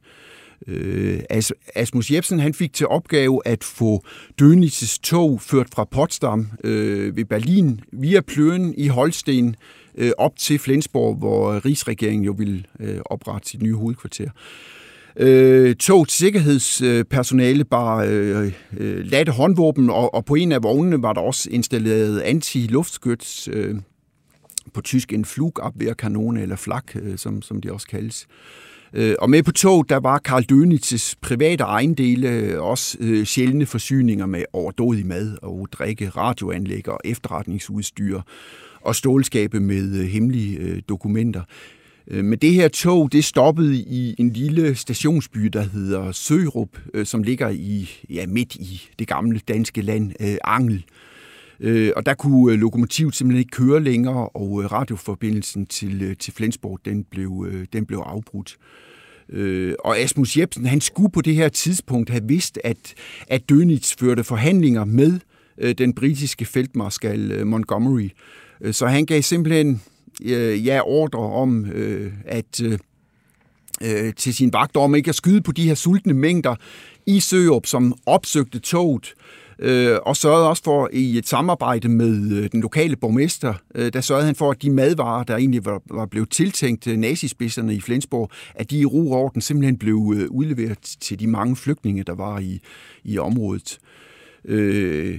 Øh, 0.66 1.20
As, 1.30 1.52
Asmus 1.74 2.10
Jebsen 2.10 2.40
han 2.40 2.54
fik 2.54 2.72
til 2.72 2.86
opgave 2.86 3.40
at 3.44 3.64
få 3.64 4.04
Dönitz' 4.42 4.98
tog 5.02 5.40
ført 5.40 5.66
fra 5.74 5.84
Potsdam 5.84 6.50
øh, 6.64 7.16
ved 7.16 7.24
Berlin 7.24 7.80
via 7.92 8.20
Pløen 8.20 8.74
i 8.76 8.88
Holsten 8.88 9.56
øh, 9.98 10.10
op 10.18 10.36
til 10.36 10.58
Flensborg, 10.58 11.16
hvor 11.16 11.64
rigsregeringen 11.64 12.24
jo 12.24 12.34
ville 12.38 12.64
øh, 12.80 12.98
oprette 13.04 13.48
sit 13.48 13.62
nye 13.62 13.74
hovedkvarter. 13.74 14.30
Øh, 15.16 15.76
tog 15.76 16.08
til 16.08 16.18
sikkerhedspersonale 16.18 17.64
bare 17.64 18.08
øh, 18.08 18.52
øh, 18.76 19.04
latte 19.04 19.32
håndvåben, 19.32 19.90
og, 19.90 20.14
og 20.14 20.24
på 20.24 20.34
en 20.34 20.52
af 20.52 20.62
vognene 20.62 21.02
var 21.02 21.12
der 21.12 21.20
også 21.20 21.48
installeret 21.50 22.20
anti-luftskyts, 22.20 23.48
øh, 23.50 23.74
på 24.74 24.80
tysk 24.80 25.12
en 25.12 25.24
flugabwehrkanone, 25.24 26.42
eller 26.42 26.56
flak, 26.56 26.96
øh, 26.96 27.18
som, 27.18 27.42
som 27.42 27.60
det 27.60 27.70
også 27.70 27.86
kaldes. 27.86 28.26
Øh, 28.92 29.14
og 29.18 29.30
med 29.30 29.42
på 29.42 29.52
tog, 29.52 29.88
der 29.88 29.96
var 29.96 30.18
Karl 30.18 30.44
Dönitz' 30.52 31.14
private 31.22 31.64
ejendele, 31.64 32.60
også 32.60 32.98
øh, 33.00 33.24
sjældne 33.24 33.66
forsyninger 33.66 34.26
med 34.26 34.44
overdådig 34.52 35.06
mad 35.06 35.36
og 35.42 35.68
drikke, 35.72 36.08
radioanlæg 36.08 36.88
og 36.88 37.00
efterretningsudstyr 37.04 38.20
og 38.80 38.96
stålskabe 38.96 39.60
med 39.60 40.00
øh, 40.00 40.06
hemmelige 40.06 40.58
øh, 40.58 40.82
dokumenter. 40.88 41.42
Øh, 42.08 42.24
men 42.24 42.38
det 42.38 42.52
her 42.52 42.68
tog, 42.68 43.12
det 43.12 43.24
stoppede 43.24 43.76
i 43.76 44.14
en 44.18 44.30
lille 44.30 44.74
stationsby, 44.74 45.40
der 45.40 45.62
hedder 45.62 46.12
Sørup, 46.12 46.78
som 47.04 47.22
ligger 47.22 47.48
i 47.48 47.90
ja, 48.10 48.26
midt 48.26 48.54
i 48.54 48.82
det 48.98 49.08
gamle 49.08 49.40
danske 49.48 49.82
land, 49.82 50.12
Angel. 50.44 50.84
Og 51.96 52.06
der 52.06 52.14
kunne 52.18 52.56
lokomotivet 52.56 53.14
simpelthen 53.14 53.38
ikke 53.38 53.50
køre 53.50 53.82
længere, 53.82 54.28
og 54.28 54.72
radioforbindelsen 54.72 55.66
til, 55.66 56.16
til 56.16 56.32
Flensborg, 56.32 56.80
den 56.84 57.04
blev, 57.04 57.46
den 57.72 57.86
blev 57.86 57.98
afbrudt. 57.98 58.56
Øh, 59.30 59.74
og 59.78 59.98
Asmus 59.98 60.36
Jebsen, 60.36 60.66
han 60.66 60.80
skulle 60.80 61.12
på 61.12 61.20
det 61.20 61.34
her 61.34 61.48
tidspunkt 61.48 62.10
have 62.10 62.22
vidst, 62.28 62.58
at, 62.64 62.94
at 63.28 63.42
Dönitz 63.52 63.94
førte 63.98 64.24
forhandlinger 64.24 64.84
med 64.84 65.20
øh, 65.58 65.74
den 65.78 65.94
britiske 65.94 66.44
feltmarskal 66.44 67.46
Montgomery. 67.46 68.08
Øh, 68.60 68.74
så 68.74 68.86
han 68.86 69.06
gav 69.06 69.22
simpelthen 69.22 69.82
øh, 70.24 70.66
ja, 70.66 70.80
ordre 70.84 71.18
om, 71.18 71.66
øh, 71.66 72.12
at 72.24 72.62
øh, 72.62 72.78
øh 73.82 74.14
til 74.14 74.34
sin 74.34 74.52
vagter 74.52 74.80
om 74.80 74.94
ikke 74.94 75.08
at 75.08 75.14
skyde 75.14 75.40
på 75.40 75.52
de 75.52 75.68
her 75.68 75.74
sultne 75.74 76.12
mængder 76.12 76.54
i 77.06 77.20
Søop, 77.20 77.66
som 77.66 77.94
opsøgte 78.06 78.58
toget, 78.58 79.14
øh, 79.58 79.96
og 80.02 80.16
sørgede 80.16 80.48
også 80.48 80.62
for 80.62 80.90
i 80.92 81.18
et 81.18 81.28
samarbejde 81.28 81.88
med 81.88 82.32
øh, 82.32 82.48
den 82.52 82.60
lokale 82.60 82.96
borgmester, 82.96 83.54
øh, 83.74 83.92
der 83.92 84.00
sørgede 84.00 84.26
han 84.26 84.34
for, 84.34 84.50
at 84.50 84.62
de 84.62 84.70
madvarer, 84.70 85.24
der 85.24 85.36
egentlig 85.36 85.64
var, 85.64 85.82
var 85.90 86.06
blevet 86.06 86.30
tiltænkt 86.30 86.86
øh, 86.86 86.96
nazispidserne 86.96 87.74
i 87.74 87.80
Flensborg, 87.80 88.30
at 88.54 88.70
de 88.70 88.78
i 88.78 88.84
ro 88.84 89.10
og 89.10 89.20
orden 89.20 89.40
simpelthen 89.40 89.78
blev 89.78 90.14
øh, 90.16 90.30
udleveret 90.30 90.96
til 91.00 91.20
de 91.20 91.26
mange 91.26 91.56
flygtninge, 91.56 92.02
der 92.02 92.14
var 92.14 92.38
i, 92.38 92.60
i 93.04 93.18
området. 93.18 93.78
Øh, 94.44 95.18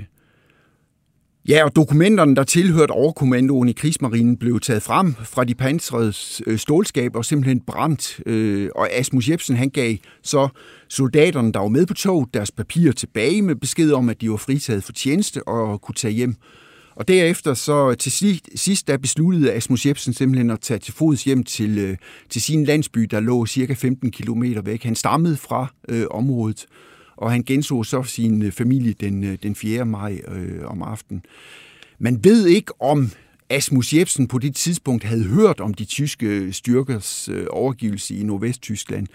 Ja, 1.50 1.64
og 1.64 1.76
dokumenterne, 1.76 2.36
der 2.36 2.43
tilhørte 2.43 2.91
overkommandoen 2.91 3.70
i 3.70 3.72
krigsmarinen, 3.72 4.38
blev 4.38 4.60
taget 4.60 4.84
frem 4.84 5.16
fra 5.24 5.43
de 5.43 5.56
pansrede 5.56 6.14
øh, 6.47 6.60
stålskaber 6.60 7.20
og 7.20 7.26
simpelthen 7.26 7.60
brændt. 7.60 8.20
Øh, 8.26 8.70
og 8.76 8.91
Asmus 8.91 9.30
Jebsen, 9.30 9.56
han 9.56 9.70
gav 9.70 9.95
så 10.24 10.47
soldaterne, 10.89 11.54
der 11.54 11.60
var 11.60 11.68
med 11.68 11.86
på 11.86 11.93
toget, 11.93 12.34
deres 12.34 12.52
papirer 12.52 12.91
tilbage 12.91 13.41
med 13.41 13.56
besked 13.56 13.91
om, 13.91 14.10
at 14.10 14.22
de 14.22 14.30
var 14.30 14.38
fritaget 14.38 14.84
for 14.84 14.91
tjeneste 14.91 15.47
og 15.47 15.82
kunne 15.82 15.95
tage 15.95 16.14
hjem. 16.14 16.36
Og 16.95 17.08
derefter 17.08 17.54
så 17.54 17.93
til 17.93 18.12
sidst, 18.56 18.88
der 18.88 18.97
besluttede 18.97 19.54
Asmus 19.54 19.86
Jebsen 19.86 20.14
simpelthen 20.14 20.50
at 20.50 20.60
tage 20.62 20.80
til 20.80 20.93
fods 20.93 21.24
hjem 21.24 21.43
til, 21.43 21.78
øh, 21.78 21.97
til 22.30 22.41
sin 22.41 22.64
landsby, 22.64 23.00
der 23.00 23.20
lå 23.20 23.45
cirka 23.45 23.74
15 23.74 24.12
km 24.12 24.43
væk. 24.64 24.84
Han 24.84 24.95
stammede 24.95 25.38
fra 25.38 25.68
øh, 25.89 26.06
området 26.12 26.66
og 27.20 27.32
han 27.32 27.43
genså 27.43 27.84
så 27.84 28.03
sin 28.03 28.41
øh, 28.41 28.51
familie 28.51 28.93
den, 28.93 29.24
øh, 29.24 29.38
den 29.43 29.55
4. 29.55 29.86
maj 29.86 30.22
øh, 30.28 30.65
om 30.65 30.82
aftenen. 30.82 31.24
Man 31.99 32.24
ved 32.24 32.47
ikke, 32.47 32.82
om 32.82 33.11
Asmus 33.49 33.93
Jebsen 33.93 34.28
på 34.28 34.38
det 34.38 34.55
tidspunkt 34.55 35.03
havde 35.03 35.24
hørt 35.24 35.59
om 35.59 35.74
de 35.74 35.86
tyske 35.86 36.26
øh, 36.26 36.53
styrkers 36.53 37.30
øh, 37.30 37.45
overgivelse 37.49 38.15
i 38.15 38.24
Nordvesttyskland. 38.24 39.07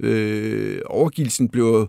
Øh, 0.00 0.80
overgivelsen 0.86 1.48
blev 1.48 1.88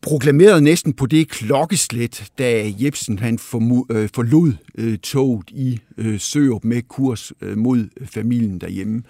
proklameret 0.00 0.62
næsten 0.62 0.92
på 0.92 1.06
det 1.06 1.28
klokkeslæt, 1.28 2.30
da 2.38 2.72
Jebsen 2.80 3.18
han 3.18 3.38
forlod 3.38 4.52
toget 4.96 5.50
i 5.50 5.80
Sørup 6.18 6.64
med 6.64 6.82
kurs 6.82 7.32
mod 7.56 7.88
familien 8.04 8.58
derhjemme 8.58 9.02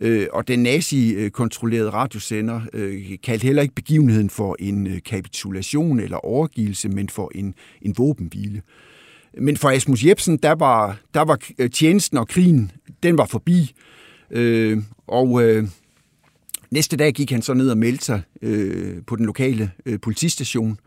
øh, 0.00 0.26
Og 0.32 0.48
den 0.48 0.62
nazi-kontrollerede 0.62 1.90
radiosender 1.90 2.60
øh, 2.72 3.02
kaldte 3.22 3.46
heller 3.46 3.62
ikke 3.62 3.74
begivenheden 3.74 4.30
for 4.30 4.56
en 4.58 4.86
øh, 4.86 5.00
kapitulation 5.04 6.00
eller 6.00 6.16
overgivelse, 6.16 6.88
men 6.88 7.08
for 7.08 7.30
en, 7.34 7.54
en 7.82 7.94
våbenhvile. 7.98 8.62
Men 9.38 9.56
for 9.56 9.70
Asmus 9.70 10.04
Jebsen, 10.04 10.36
der 10.36 10.52
var, 10.52 11.00
der 11.14 11.20
var 11.20 11.38
øh, 11.58 11.70
tjenesten 11.70 12.18
og 12.18 12.28
krigen, 12.28 12.72
den 13.02 13.18
var 13.18 13.26
forbi. 13.26 13.72
Øh, 14.30 14.78
Og 15.06 15.42
Næste 16.70 16.96
dag 16.96 17.12
gik 17.12 17.30
han 17.30 17.42
så 17.42 17.54
ned 17.54 17.70
og 17.70 17.78
meldte 17.78 18.04
sig 18.04 18.22
øh, 18.42 19.02
på 19.06 19.16
den 19.16 19.26
lokale 19.26 19.70
øh, 19.86 20.00
politistation, 20.00 20.78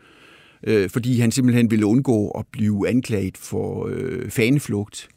øh, 0.66 0.90
fordi 0.90 1.20
han 1.20 1.32
simpelthen 1.32 1.70
ville 1.70 1.86
undgå 1.86 2.28
at 2.28 2.44
blive 2.52 2.88
anklaget 2.88 3.36
for 3.36 3.86
øh, 3.90 4.30
faneflugt. 4.30 5.08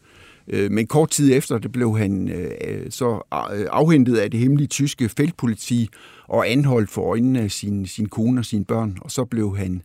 Øh, 0.47 0.71
men 0.71 0.87
kort 0.87 1.09
tid 1.09 1.33
efter 1.33 1.57
det 1.57 1.71
blev 1.71 1.97
han 1.97 2.29
øh, 2.29 2.91
så 2.91 3.13
øh, 3.53 3.65
afhentet 3.71 4.17
af 4.17 4.31
det 4.31 4.39
hemmelige 4.39 4.67
tyske 4.67 5.09
feltpoliti 5.09 5.89
og 6.27 6.51
anholdt 6.51 6.89
for 6.89 7.01
øjnene 7.01 7.39
af 7.39 7.51
sin, 7.51 7.85
sin 7.85 8.09
kone 8.09 8.41
og 8.41 8.45
sine 8.45 8.65
børn. 8.65 8.97
Og 9.01 9.11
så 9.11 9.25
blev 9.25 9.57
han 9.57 9.81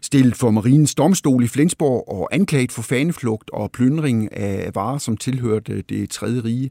stillet 0.00 0.36
for 0.36 0.50
Marinens 0.50 0.94
domstol 0.94 1.44
i 1.44 1.48
Flensborg 1.48 2.08
og 2.08 2.28
anklaget 2.32 2.72
for 2.72 2.82
faneflugt 2.82 3.50
og 3.50 3.70
plyndring 3.70 4.36
af 4.36 4.70
varer, 4.74 4.98
som 4.98 5.16
tilhørte 5.16 5.82
det 5.82 6.10
tredje 6.10 6.40
rige. 6.40 6.70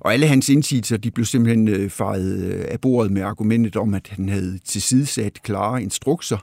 Og 0.00 0.12
alle 0.12 0.26
hans 0.26 0.48
indsigelser, 0.48 0.96
de 0.96 1.10
blev 1.10 1.26
simpelthen 1.26 1.90
fejret 1.90 2.50
af 2.50 2.80
bordet 2.80 3.12
med 3.12 3.22
argumentet 3.22 3.76
om, 3.76 3.94
at 3.94 4.08
han 4.08 4.28
havde 4.28 4.58
tilsidesat 4.64 5.42
klare 5.42 5.82
instrukser, 5.82 6.38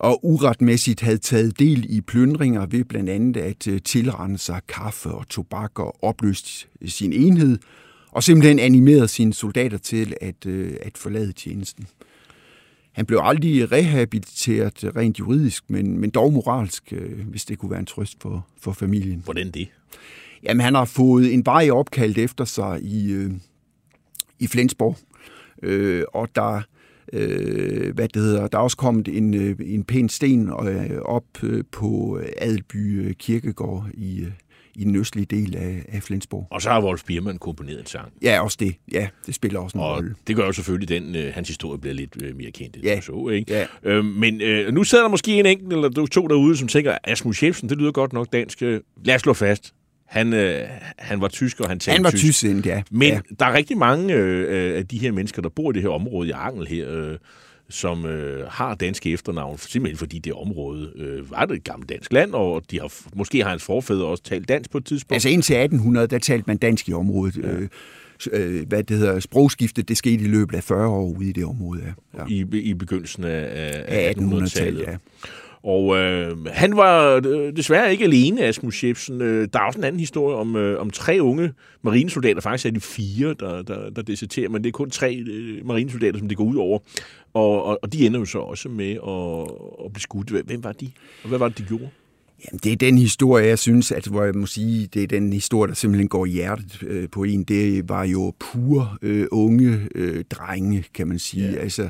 og 0.00 0.24
uretmæssigt 0.24 1.00
havde 1.00 1.18
taget 1.18 1.58
del 1.58 1.86
i 1.88 2.00
plyndringer 2.00 2.66
ved 2.66 2.84
blandt 2.84 3.10
andet 3.10 3.40
at 3.40 3.68
øh, 3.68 3.80
tilrende 3.82 4.38
sig 4.38 4.60
kaffe 4.68 5.08
og 5.08 5.28
tobak 5.28 5.78
og 5.78 6.04
opløst 6.04 6.68
sin 6.86 7.12
enhed, 7.12 7.58
og 8.10 8.22
simpelthen 8.22 8.58
animeret 8.58 9.10
sine 9.10 9.34
soldater 9.34 9.78
til 9.78 10.14
at, 10.20 10.46
at 10.82 10.98
forlade 10.98 11.32
tjenesten. 11.32 11.86
Han 12.92 13.06
blev 13.06 13.20
aldrig 13.22 13.72
rehabiliteret 13.72 14.92
rent 14.96 15.18
juridisk, 15.18 15.70
men, 15.70 15.98
men 15.98 16.10
dog 16.10 16.32
moralsk, 16.32 16.92
hvis 17.24 17.44
det 17.44 17.58
kunne 17.58 17.70
være 17.70 17.80
en 17.80 17.86
trøst 17.86 18.16
for, 18.22 18.46
for 18.60 18.72
familien. 18.72 19.22
Hvordan 19.24 19.50
det? 19.50 19.68
Jamen, 20.42 20.60
han 20.60 20.74
har 20.74 20.84
fået 20.84 21.34
en 21.34 21.46
vej 21.46 21.70
opkaldt 21.70 22.18
efter 22.18 22.44
sig 22.44 22.82
i, 22.82 23.12
øh, 23.12 23.30
i 24.38 24.46
Flensborg. 24.46 24.96
Øh, 25.62 26.04
og 26.14 26.28
der, 26.34 26.62
øh, 27.12 27.94
hvad 27.94 28.08
det 28.08 28.22
hedder, 28.22 28.46
der 28.46 28.58
er 28.58 28.62
også 28.62 28.76
kommet 28.76 29.08
en, 29.08 29.34
øh, 29.34 29.56
en 29.66 29.84
pæn 29.84 30.08
sten 30.08 30.48
øh, 30.48 31.00
op 31.02 31.24
øh, 31.42 31.64
på 31.72 32.20
Adelby 32.36 33.12
Kirkegård 33.18 33.86
i, 33.94 34.20
øh, 34.20 34.30
i 34.74 34.84
den 34.84 34.96
østlige 34.96 35.26
del 35.26 35.56
af, 35.56 35.84
af 35.88 36.02
Flensborg. 36.02 36.46
Og 36.50 36.62
så 36.62 36.70
har 36.70 36.84
Wolf 36.84 37.04
Biermann 37.04 37.38
komponeret 37.38 37.80
en 37.80 37.86
sang. 37.86 38.12
Ja, 38.22 38.40
også 38.42 38.56
det. 38.60 38.74
Ja, 38.92 39.08
det 39.26 39.34
spiller 39.34 39.60
også 39.60 39.78
en 39.78 39.84
og 39.84 39.96
rolle. 39.96 40.14
det 40.26 40.36
gør 40.36 40.46
jo 40.46 40.52
selvfølgelig, 40.52 40.88
den 40.88 41.14
øh, 41.16 41.34
hans 41.34 41.48
historie 41.48 41.80
bliver 41.80 41.94
lidt 41.94 42.22
øh, 42.22 42.36
mere 42.36 42.50
kendt. 42.50 42.78
Ja. 42.82 43.00
Så, 43.00 43.28
ikke? 43.32 43.52
ja. 43.52 43.66
Øh, 43.82 44.04
men 44.04 44.40
øh, 44.40 44.74
nu 44.74 44.84
sidder 44.84 45.04
der 45.04 45.10
måske 45.10 45.38
en 45.38 45.46
enkelt 45.46 45.72
eller 45.72 46.06
to 46.10 46.26
derude, 46.26 46.56
som 46.56 46.68
tænker, 46.68 46.98
Asmus 47.04 47.42
Jebsen, 47.42 47.68
det 47.68 47.78
lyder 47.78 47.92
godt 47.92 48.12
nok 48.12 48.32
dansk. 48.32 48.60
Lad 48.60 49.14
os 49.14 49.20
slå 49.20 49.32
fast. 49.32 49.74
Han, 50.08 50.32
øh, 50.32 50.68
han 50.98 51.20
var 51.20 51.28
tysk, 51.28 51.60
og 51.60 51.68
han 51.68 51.78
talte 51.78 51.96
Han 51.96 52.04
var 52.04 52.10
tysk. 52.10 52.40
tysk, 52.40 52.66
ja. 52.66 52.82
Men 52.90 53.08
ja. 53.08 53.20
der 53.40 53.46
er 53.46 53.52
rigtig 53.52 53.78
mange 53.78 54.14
øh, 54.14 54.78
af 54.78 54.86
de 54.86 54.98
her 54.98 55.12
mennesker, 55.12 55.42
der 55.42 55.48
bor 55.48 55.70
i 55.70 55.74
det 55.74 55.82
her 55.82 55.88
område 55.88 56.28
i 56.28 56.32
Angel 56.34 56.66
her, 56.66 56.90
øh, 56.90 57.16
som 57.70 58.06
øh, 58.06 58.46
har 58.48 58.74
danske 58.74 59.12
efternavn, 59.12 59.58
simpelthen 59.58 59.98
fordi 59.98 60.18
det 60.18 60.32
område 60.32 60.92
øh, 60.96 61.30
var 61.30 61.44
det 61.44 61.56
et 61.56 61.64
gammelt 61.64 61.88
dansk 61.88 62.12
land, 62.12 62.34
og 62.34 62.62
de 62.70 62.80
har, 62.80 62.92
måske 63.16 63.42
har 63.42 63.50
hans 63.50 63.64
forfædre 63.64 64.04
også 64.04 64.22
talt 64.22 64.48
dansk 64.48 64.70
på 64.70 64.78
et 64.78 64.84
tidspunkt. 64.84 65.12
Altså 65.12 65.28
indtil 65.28 65.56
1800, 65.56 66.06
der 66.06 66.18
talte 66.18 66.44
man 66.46 66.56
dansk 66.56 66.88
i 66.88 66.92
området. 66.92 67.36
Ja. 67.36 67.48
Øh, 67.48 67.68
øh, 68.32 68.68
hvad 68.68 68.82
det 68.82 68.98
hedder, 68.98 69.20
sprogskiftet, 69.20 69.88
det 69.88 69.96
skete 69.96 70.24
i 70.24 70.28
løbet 70.28 70.56
af 70.56 70.64
40 70.64 70.88
år 70.88 71.14
ude 71.18 71.28
i 71.28 71.32
det 71.32 71.44
område. 71.44 71.94
Ja. 72.18 72.24
I, 72.28 72.46
I 72.52 72.74
begyndelsen 72.74 73.24
af, 73.24 73.84
af 73.88 74.14
1800-tallet. 74.18 74.80
Ja. 74.86 74.96
Og 75.62 75.96
øh, 75.96 76.46
han 76.46 76.76
var 76.76 77.20
øh, 77.26 77.56
desværre 77.56 77.92
ikke 77.92 78.04
alene, 78.04 78.44
Asmus 78.44 78.84
Jebsen. 78.84 79.20
Øh, 79.20 79.48
der 79.52 79.58
er 79.58 79.64
også 79.64 79.78
en 79.78 79.84
anden 79.84 80.00
historie 80.00 80.36
om, 80.36 80.56
øh, 80.56 80.80
om 80.80 80.90
tre 80.90 81.18
unge 81.20 81.52
marinesoldater. 81.82 82.40
Faktisk 82.40 82.66
er 82.66 82.70
de 82.70 82.80
fire, 82.80 83.34
der, 83.40 83.62
der, 83.62 83.90
der 83.90 84.02
deserterer, 84.02 84.48
men 84.48 84.64
det 84.64 84.68
er 84.68 84.72
kun 84.72 84.90
tre 84.90 85.14
øh, 85.14 85.66
marinesoldater, 85.66 86.18
som 86.18 86.28
det 86.28 86.36
går 86.36 86.44
ud 86.44 86.56
over. 86.56 86.78
Og, 87.34 87.64
og, 87.64 87.78
og 87.82 87.92
de 87.92 88.06
ender 88.06 88.18
jo 88.18 88.24
så 88.24 88.38
også 88.38 88.68
med 88.68 88.90
at, 88.90 89.56
at 89.84 89.92
blive 89.92 90.02
skudt. 90.02 90.30
Hvem 90.30 90.64
var 90.64 90.72
de? 90.72 90.90
Og 91.22 91.28
hvad 91.28 91.38
var 91.38 91.48
det, 91.48 91.58
de 91.58 91.64
gjorde? 91.64 91.88
Jamen, 92.46 92.60
det 92.64 92.72
er 92.72 92.76
den 92.76 92.98
historie, 92.98 93.46
jeg 93.46 93.58
synes, 93.58 93.92
at 93.92 94.06
hvor 94.06 94.24
jeg 94.24 94.34
må 94.34 94.46
sige, 94.46 94.86
det 94.86 95.02
er 95.02 95.06
den 95.06 95.32
historie, 95.32 95.68
der 95.68 95.74
simpelthen 95.74 96.08
går 96.08 96.26
i 96.26 96.30
hjertet 96.30 96.82
øh, 96.82 97.08
på 97.12 97.24
en. 97.24 97.44
Det 97.44 97.88
var 97.88 98.04
jo 98.04 98.34
pure 98.38 98.96
øh, 99.02 99.26
unge 99.32 99.88
øh, 99.94 100.24
drenge, 100.30 100.84
kan 100.94 101.08
man 101.08 101.18
sige. 101.18 101.50
Ja. 101.50 101.58
Altså, 101.58 101.88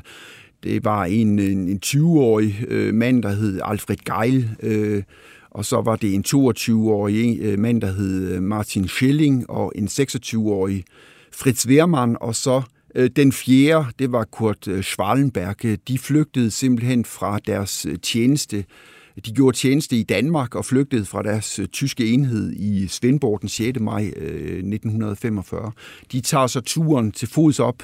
det 0.63 0.85
var 0.85 1.05
en, 1.05 1.39
en, 1.39 1.69
en 1.69 1.79
20-årig 1.85 2.65
øh, 2.67 2.93
mand, 2.93 3.23
der 3.23 3.29
hed 3.29 3.59
Alfred 3.63 3.97
Geil, 3.97 4.49
øh, 4.63 5.03
og 5.51 5.65
så 5.65 5.81
var 5.81 5.95
det 5.95 6.13
en 6.13 6.23
22-årig 6.27 7.39
øh, 7.41 7.59
mand, 7.59 7.81
der 7.81 7.91
hed 7.91 8.31
øh, 8.31 8.43
Martin 8.43 8.87
Schilling, 8.87 9.49
og 9.49 9.71
en 9.75 9.87
26-årig 9.87 10.83
Fritz 11.33 11.67
Wehrmann, 11.67 12.17
og 12.21 12.35
så 12.35 12.61
øh, 12.95 13.09
den 13.15 13.31
fjerde, 13.31 13.85
det 13.99 14.11
var 14.11 14.23
Kurt 14.23 14.67
øh, 14.67 14.83
Schwalenberg. 14.83 15.79
De 15.87 15.97
flygtede 15.97 16.51
simpelthen 16.51 17.05
fra 17.05 17.39
deres 17.47 17.85
øh, 17.85 17.99
tjeneste. 17.99 18.65
De 19.25 19.31
gjorde 19.31 19.57
tjeneste 19.57 19.95
i 19.95 20.03
Danmark 20.03 20.55
og 20.55 20.65
flygtede 20.65 21.05
fra 21.05 21.23
deres 21.23 21.59
tyske 21.71 22.13
enhed 22.13 22.53
i 22.53 22.87
Svendborg 22.87 23.41
den 23.41 23.49
6. 23.49 23.79
maj 23.79 24.11
øh, 24.15 24.57
1945. 24.57 25.71
De 26.11 26.21
tager 26.21 26.47
så 26.47 26.61
turen 26.61 27.11
til 27.11 27.27
fods 27.27 27.59
op 27.59 27.83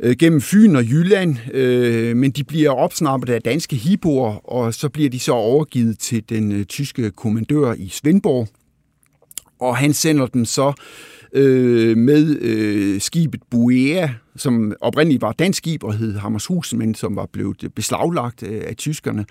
øh, 0.00 0.16
gennem 0.18 0.40
Fyn 0.40 0.76
og 0.76 0.84
Jylland, 0.84 1.36
øh, 1.54 2.16
men 2.16 2.30
de 2.30 2.44
bliver 2.44 2.70
opsnappet 2.70 3.28
af 3.28 3.42
danske 3.42 3.76
hiboer, 3.76 4.52
og 4.52 4.74
så 4.74 4.88
bliver 4.88 5.10
de 5.10 5.20
så 5.20 5.32
overgivet 5.32 5.98
til 5.98 6.22
den 6.28 6.52
øh, 6.52 6.64
tyske 6.64 7.10
kommandør 7.10 7.74
i 7.78 7.88
Svendborg, 7.88 8.48
og 9.60 9.76
han 9.76 9.92
sender 9.92 10.26
dem 10.26 10.44
så 10.44 10.72
øh, 11.32 11.96
med 11.96 12.40
øh, 12.40 13.00
skibet 13.00 13.40
Buea, 13.50 14.08
som 14.36 14.72
oprindeligt 14.80 15.22
var 15.22 15.30
et 15.30 15.38
dansk 15.38 15.56
skib 15.56 15.84
og 15.84 15.94
hed 15.94 16.16
Hammershusen, 16.16 16.78
men 16.78 16.94
som 16.94 17.16
var 17.16 17.26
blevet 17.32 17.64
beslaglagt 17.74 18.42
øh, 18.42 18.62
af 18.66 18.76
tyskerne. 18.76 19.24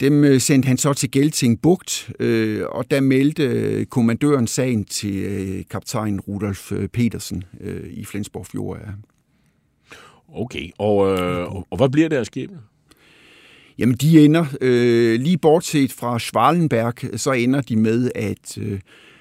Dem 0.00 0.24
øh, 0.24 0.40
sendte 0.40 0.66
han 0.66 0.76
så 0.76 0.92
til 0.92 1.10
Gelting 1.10 1.60
Bugt, 1.60 2.10
øh, 2.20 2.62
og 2.68 2.90
der 2.90 3.00
meldte 3.00 3.42
øh, 3.42 3.86
kommandøren 3.86 4.46
sagen 4.46 4.84
til 4.84 5.16
øh, 5.16 5.64
kaptajn 5.70 6.20
Rudolf 6.20 6.72
øh, 6.72 6.88
Petersen 6.88 7.44
øh, 7.60 7.90
i 7.90 8.04
Flensborg 8.04 8.46
Fjord. 8.46 8.78
Ja. 8.78 9.17
Okay, 10.34 10.70
og, 10.78 11.18
øh, 11.18 11.46
og 11.70 11.76
hvad 11.76 11.88
bliver 11.88 12.08
det 12.08 12.16
af 12.16 12.26
skibet? 12.26 12.58
Jamen, 13.78 13.94
de 13.94 14.24
ender, 14.24 14.46
øh, 14.60 15.20
lige 15.20 15.38
bortset 15.38 15.92
fra 15.92 16.18
Schwalenberg, 16.18 17.18
så 17.20 17.32
ender 17.32 17.60
de 17.60 17.76
med 17.76 18.10
at, 18.14 18.58
øh, 18.58 18.80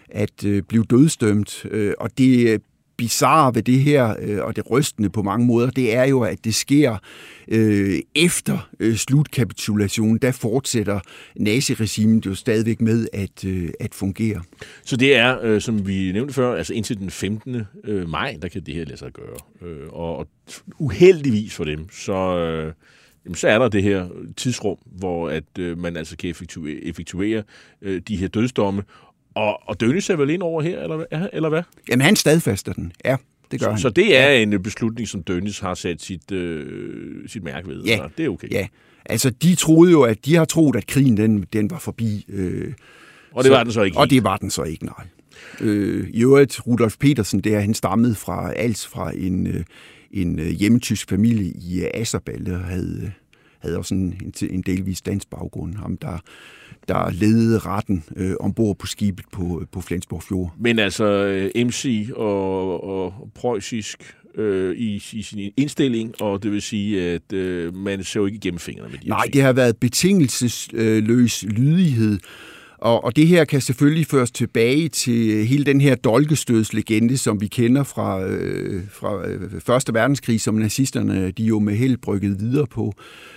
at 0.09 0.45
øh, 0.45 0.63
blive 0.63 0.83
dødstømt. 0.83 1.65
Øh, 1.71 1.93
og 1.97 2.17
det 2.17 2.61
bizarre 2.97 3.55
ved 3.55 3.63
det 3.63 3.79
her, 3.79 4.15
øh, 4.21 4.45
og 4.45 4.55
det 4.55 4.71
rystende 4.71 5.09
på 5.09 5.23
mange 5.23 5.45
måder, 5.45 5.69
det 5.69 5.95
er 5.95 6.03
jo, 6.03 6.21
at 6.21 6.43
det 6.43 6.55
sker 6.55 6.97
øh, 7.47 7.99
efter 8.15 8.69
øh, 8.79 8.95
slutkapitulationen. 8.95 10.17
Der 10.17 10.31
fortsætter 10.31 10.99
naziregimet 11.35 12.25
jo 12.25 12.35
stadigvæk 12.35 12.81
med 12.81 13.07
at, 13.13 13.45
øh, 13.45 13.69
at 13.79 13.95
fungere. 13.95 14.41
Så 14.85 14.97
det 14.97 15.15
er, 15.15 15.37
øh, 15.41 15.61
som 15.61 15.87
vi 15.87 16.11
nævnte 16.11 16.33
før, 16.33 16.55
altså 16.55 16.73
indtil 16.73 16.97
den 16.97 17.09
15. 17.09 17.61
Øh, 17.83 18.09
maj, 18.09 18.37
der 18.41 18.47
kan 18.47 18.61
det 18.61 18.73
her 18.73 18.85
lade 18.85 18.97
sig 18.97 19.11
gøre. 19.13 19.69
Øh, 19.69 19.87
og, 19.89 20.17
og 20.17 20.27
uheldigvis 20.79 21.53
for 21.53 21.63
dem, 21.63 21.89
så... 21.91 22.37
Øh, 22.37 22.73
jamen, 23.25 23.35
så 23.35 23.47
er 23.47 23.59
der 23.59 23.69
det 23.69 23.83
her 23.83 24.07
tidsrum, 24.37 24.77
hvor 24.85 25.29
at 25.29 25.43
øh, 25.59 25.77
man 25.77 25.97
altså 25.97 26.17
kan 26.17 26.29
effektuere, 26.29 26.75
effektuere 26.75 27.43
øh, 27.81 28.01
de 28.07 28.15
her 28.15 28.27
dødsdomme, 28.27 28.83
og, 29.37 29.69
og 29.69 29.79
Dønnes 29.79 30.09
er 30.09 30.15
vel 30.15 30.29
ind 30.29 30.41
over 30.41 30.61
her, 30.61 30.81
eller, 30.81 31.27
eller 31.33 31.49
hvad? 31.49 31.63
Jamen, 31.89 32.05
han 32.05 32.15
stadfæster 32.15 32.73
den, 32.73 32.91
ja. 33.05 33.15
Det 33.51 33.59
gør 33.59 33.65
så, 33.65 33.69
han. 33.69 33.79
så 33.79 33.89
det 33.89 34.17
er 34.17 34.29
ja. 34.29 34.41
en 34.41 34.63
beslutning, 34.63 35.07
som 35.07 35.23
Dønnis 35.23 35.59
har 35.59 35.73
sat 35.73 36.01
sit, 36.01 36.31
øh, 36.31 37.29
sit 37.29 37.43
mærke 37.43 37.67
ved? 37.67 37.83
Ja. 37.83 37.99
det 38.17 38.25
er 38.25 38.29
okay? 38.29 38.51
Ja. 38.51 38.67
Altså, 39.05 39.29
de 39.29 39.55
troede 39.55 39.91
jo, 39.91 40.01
at 40.01 40.25
de 40.25 40.35
har 40.35 40.45
troet, 40.45 40.75
at 40.75 40.87
krigen 40.87 41.17
den, 41.17 41.45
den 41.53 41.69
var 41.69 41.79
forbi. 41.79 42.25
Øh, 42.29 42.73
og 43.31 43.43
det 43.43 43.49
så, 43.49 43.55
var 43.55 43.63
den 43.63 43.73
så 43.73 43.81
ikke? 43.81 43.97
Og 43.97 44.09
det 44.09 44.23
var 44.23 44.37
den 44.37 44.49
så 44.49 44.63
ikke, 44.63 44.85
nej. 44.85 45.05
Øh, 45.61 46.07
I 46.09 46.23
øvrigt, 46.23 46.67
Rudolf 46.67 46.97
Petersen, 46.99 47.39
der 47.39 47.59
han 47.59 47.73
stammede 47.73 48.15
fra 48.15 48.53
als 48.53 48.87
fra 48.87 49.11
en, 49.15 49.47
øh, 49.47 49.63
en 50.11 50.39
øh, 50.39 50.47
hjemmetysk 50.47 51.09
familie 51.09 51.53
i 51.55 51.83
Asserballe, 51.93 52.55
og 52.55 52.63
havde, 52.63 53.11
havde 53.59 53.77
også 53.77 53.95
en, 53.95 54.33
en 54.49 54.61
delvis 54.61 55.01
dansk 55.01 55.29
baggrund. 55.29 55.75
Ham, 55.75 55.97
der 55.97 56.19
der 56.87 57.11
ledede 57.11 57.59
retten 57.59 58.03
øh, 58.15 58.33
ombord 58.39 58.77
på 58.77 58.87
skibet 58.87 59.25
på, 59.31 59.63
på 59.71 59.81
Flensborg 59.81 60.23
Fjord. 60.23 60.53
Men 60.59 60.79
altså 60.79 61.49
MC 61.55 62.09
og, 62.15 62.83
og 62.83 63.29
preussisk 63.35 64.15
øh, 64.37 64.75
i, 64.75 65.03
i 65.13 65.21
sin 65.21 65.51
indstilling, 65.57 66.21
og 66.21 66.43
det 66.43 66.51
vil 66.51 66.61
sige, 66.61 67.01
at 67.11 67.33
øh, 67.33 67.75
man 67.75 68.01
jo 68.15 68.25
ikke 68.25 68.35
igennem 68.35 68.59
fingrene 68.59 68.89
med 68.89 68.99
de 68.99 69.09
Nej, 69.09 69.25
det 69.33 69.41
har 69.41 69.53
været 69.53 69.77
betingelsesløs 69.77 71.43
lydighed, 71.43 72.19
og, 72.77 73.03
og 73.03 73.15
det 73.15 73.27
her 73.27 73.45
kan 73.45 73.61
selvfølgelig 73.61 74.07
føres 74.07 74.31
tilbage 74.31 74.89
til 74.89 75.29
øh, 75.29 75.45
hele 75.45 75.63
den 75.63 75.81
her 75.81 75.95
dolkestødslegende, 75.95 77.17
som 77.17 77.41
vi 77.41 77.47
kender 77.47 77.83
fra, 77.83 78.23
øh, 78.23 78.83
fra 78.91 79.27
øh, 79.27 79.61
Første 79.61 79.93
Verdenskrig, 79.93 80.41
som 80.41 80.55
nazisterne 80.55 81.31
de 81.31 81.43
jo 81.43 81.59
med 81.59 81.75
held 81.75 81.97
brygget 81.97 82.39
videre 82.39 82.67
på, 82.67 82.93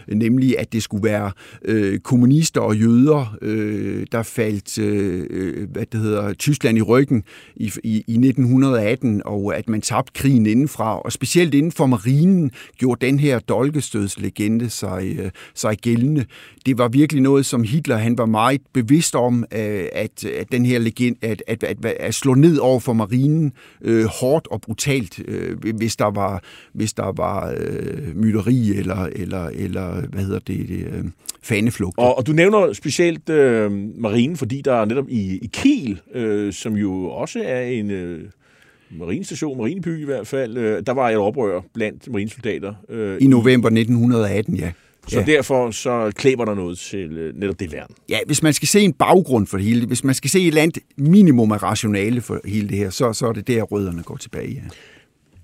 nemlig 0.09 0.59
at 0.59 0.73
det 0.73 0.83
skulle 0.83 1.05
være 1.05 1.33
øh, 1.65 1.99
kommunister 1.99 2.61
og 2.61 2.77
jøder, 2.77 3.37
øh, 3.43 4.07
der 4.13 4.23
faldt 4.23 4.79
øh, 4.79 5.27
øh 5.31 5.71
hvad 5.71 5.87
det 5.87 6.01
hedder, 6.01 6.33
Tyskland 6.33 6.79
i 6.79 6.83
ryggen 6.83 7.23
i, 7.57 7.73
i, 7.85 8.05
i 8.07 8.13
1918, 8.13 9.23
og 9.25 9.57
at 9.57 9.69
man 9.69 9.81
tabte 9.81 10.13
krigen 10.15 10.47
indenfra, 10.47 11.01
og 11.01 11.13
specielt 11.13 11.55
inden 11.55 11.73
for 11.73 11.87
marinen 11.87 12.51
gjorde 12.79 13.07
den 13.07 13.19
her 13.19 13.39
dolkestødslegende 13.39 14.71
sig, 14.71 15.17
øh, 15.19 15.31
sig 15.55 15.79
gældende. 15.79 16.25
Det 16.67 16.79
var 16.79 16.89
virkelig 16.89 17.23
noget, 17.23 17.47
som 17.47 17.63
Hitler 17.63 17.97
han 17.97 18.19
var 18.19 18.27
meget 18.27 18.61
bevidst 18.73 19.15
om, 19.15 19.40
om, 19.41 19.59
øh, 19.59 19.89
at, 19.93 20.25
at 20.25 20.53
den 20.53 20.67
her 20.67 20.79
legend, 20.79 21.17
at, 21.23 21.43
at, 21.47 21.65
at, 21.65 21.85
at 21.85 22.15
slå 22.15 22.35
ned 22.35 22.59
over 22.59 22.81
for 22.81 22.93
marinen 22.93 23.53
øh, 23.83 24.05
hårdt 24.05 24.49
og 24.51 24.61
brutalt, 24.61 25.21
øh, 25.29 25.57
hvis 25.77 25.97
der 25.97 26.11
var, 26.11 26.43
hvis 26.73 26.93
der 26.93 27.13
var 27.13 27.55
øh, 27.59 28.17
myteri 28.17 28.71
eller, 28.71 29.09
eller, 29.13 29.45
eller 29.45 30.07
hvad 30.07 30.25
hedder 30.25 30.39
det, 30.39 30.69
det 30.69 30.87
øh, 30.87 31.05
faneflugt. 31.43 31.99
Og, 31.99 32.19
og 32.19 32.27
du 32.27 32.33
nævner 32.33 32.73
specielt 32.73 33.29
øh, 33.29 33.73
marinen, 33.99 34.37
fordi 34.37 34.63
der 34.65 34.75
er 34.75 34.85
netop 34.85 35.09
i, 35.09 35.39
i 35.43 35.51
Kiel, 35.53 36.01
øh, 36.15 36.53
som 36.53 36.77
jo 36.77 37.05
også 37.05 37.43
er 37.45 37.61
en... 37.61 37.91
Øh 37.91 38.25
marinestation, 38.99 39.59
marineby 39.59 40.03
i 40.03 40.05
hvert 40.05 40.27
fald, 40.27 40.57
øh, 40.57 40.83
der 40.87 40.93
var 40.93 41.11
et 41.11 41.17
oprør 41.17 41.61
blandt 41.75 42.13
marinesoldater. 42.13 42.75
Øh, 42.89 43.19
I 43.21 43.27
november 43.27 43.69
1918, 43.69 44.57
ja. 44.57 44.73
Så 45.09 45.19
ja. 45.19 45.25
derfor 45.25 45.71
så 45.71 46.13
klæber 46.15 46.45
der 46.45 46.55
noget 46.55 46.79
til 46.79 47.19
øh, 47.19 47.37
netop 47.37 47.61
det 47.61 47.73
værn. 47.73 47.91
Ja, 48.09 48.19
hvis 48.27 48.43
man 48.43 48.53
skal 48.53 48.69
se 48.69 48.81
en 48.81 48.93
baggrund 48.93 49.47
for 49.47 49.57
det 49.57 49.67
hele, 49.67 49.87
hvis 49.87 50.05
man 50.05 50.15
skal 50.15 50.31
se 50.31 50.41
et 50.41 50.47
eller 50.47 50.63
andet 50.63 50.79
minimum 50.97 51.53
af 51.53 51.63
rationale 51.63 52.21
for 52.21 52.41
hele 52.45 52.69
det 52.69 52.79
her, 52.79 52.91
så, 52.91 53.13
så 53.13 53.27
er 53.27 53.33
det 53.33 53.49
der, 53.49 53.63
rødderne 53.63 54.03
går 54.03 54.17
tilbage. 54.17 54.55
Ja. 54.55 54.61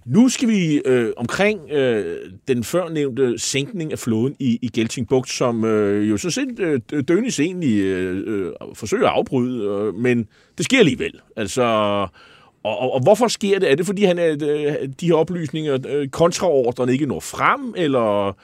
Nu 0.07 0.29
skal 0.29 0.49
vi 0.49 0.83
øh, 0.85 1.13
omkring 1.17 1.71
øh, 1.71 2.17
den 2.49 2.65
førnævnte 2.65 3.39
sænkning 3.39 3.93
af 3.93 3.99
floden 3.99 4.37
i, 4.39 4.59
i 4.63 4.69
Geltingbugt, 4.69 5.31
som 5.31 5.65
øh, 5.65 6.11
jo 6.11 6.17
så 6.17 6.31
set 6.31 6.61
øh, 6.93 7.03
Dønis 7.09 7.41
egentlig 7.41 7.81
øh, 7.81 8.23
øh, 8.27 8.53
forsøger 8.75 9.07
at 9.07 9.13
afbryde, 9.13 9.65
øh, 9.65 9.95
men 9.95 10.29
det 10.59 10.65
sker 10.65 10.79
alligevel. 10.79 11.21
Altså, 11.37 11.63
og, 11.63 12.79
og, 12.79 12.93
og 12.93 13.03
hvorfor 13.03 13.29
sker 13.29 13.59
det? 13.59 13.71
Er 13.71 13.75
det 13.75 13.87
fordi 13.87 14.05
han 14.05 14.19
er, 14.19 14.31
øh, 14.43 14.89
de 15.01 15.07
her 15.07 15.15
oplysninger, 15.15 15.79
øh, 15.89 16.09
kontraordrene 16.09 16.93
ikke 16.93 17.07
når 17.07 17.21
frem, 17.21 17.75
eller 17.77 18.37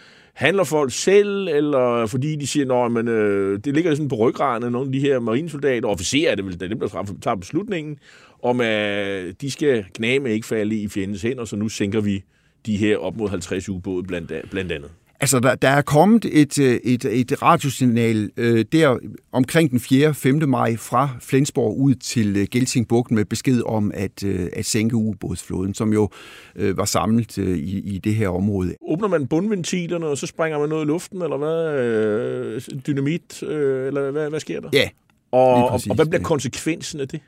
handler 0.43 0.65
folk 0.65 0.93
selv, 0.93 1.49
eller 1.49 2.07
fordi 2.07 2.37
de 2.37 2.47
siger, 2.47 2.75
at 2.99 3.09
øh, 3.09 3.59
det 3.65 3.75
ligger 3.75 3.95
sådan 3.95 4.09
på 4.09 4.15
ryggraden 4.15 4.65
af 4.65 4.73
nogle 4.73 4.87
af 4.87 4.93
de 4.93 5.01
her 5.01 5.21
marinesoldater, 5.21 5.89
officerer 5.89 6.31
er 6.31 6.35
det 6.35 6.45
vel, 6.45 6.53
det 6.53 6.63
er 6.63 6.69
dem, 6.69 6.81
der 6.81 7.17
tager 7.23 7.35
beslutningen, 7.35 7.99
om 8.43 8.61
at 8.61 9.41
de 9.41 9.51
skal 9.51 9.85
knæme 9.95 10.31
ikke 10.31 10.47
falde 10.47 10.77
i 10.77 10.89
fjendens 10.89 11.23
hænder, 11.23 11.45
så 11.45 11.57
nu 11.57 11.69
sænker 11.69 12.01
vi 12.01 12.25
de 12.67 12.77
her 12.77 12.97
op 12.97 13.17
mod 13.17 13.29
50 13.29 13.69
ubåde 13.69 14.03
blandt, 14.03 14.33
blandt 14.51 14.73
andet. 14.73 14.91
Altså, 15.23 15.41
der, 15.41 15.55
der 15.55 15.69
er 15.69 15.83
kommet 15.83 16.25
et, 16.25 16.59
øh, 16.59 16.75
et, 16.85 17.05
et 17.05 17.43
radiosignal 17.43 18.31
øh, 18.37 18.65
der 18.73 18.99
omkring 19.33 19.71
den 19.71 19.81
4. 19.81 20.15
5. 20.15 20.49
maj 20.49 20.77
fra 20.77 21.09
Flensborg 21.21 21.77
ud 21.77 21.95
til 21.95 22.37
øh, 22.37 22.47
Geltingbugten 22.51 23.17
med 23.17 23.25
besked 23.25 23.63
om 23.67 23.91
at, 23.95 24.25
øh, 24.25 24.49
at 24.53 24.65
sænke 24.65 24.97
ubådsflåden, 24.97 25.75
som 25.75 25.93
jo 25.93 26.09
øh, 26.57 26.77
var 26.77 26.85
samlet 26.85 27.39
øh, 27.39 27.59
i, 27.59 27.79
i 27.95 27.99
det 27.99 28.15
her 28.15 28.29
område. 28.29 28.75
Åbner 28.89 29.09
man 29.09 29.27
bundventilerne, 29.27 30.07
og 30.07 30.19
så 30.19 30.27
springer 30.27 30.59
man 30.59 30.69
noget 30.69 30.85
i 30.85 30.87
luften, 30.87 31.23
eller 31.23 31.37
hvad? 31.37 31.85
Øh, 31.85 32.61
dynamit, 32.87 33.43
øh, 33.43 33.87
eller 33.87 34.11
hvad, 34.11 34.31
hvad 34.31 34.41
sker 34.41 34.61
der? 34.61 34.69
Ja, 34.73 34.89
og, 35.33 35.71
præcis, 35.71 35.91
og 35.91 35.97
hvad 35.97 36.07
bliver 36.07 36.23
konsekvensen 36.23 37.01
af 37.01 37.09
det? 37.09 37.21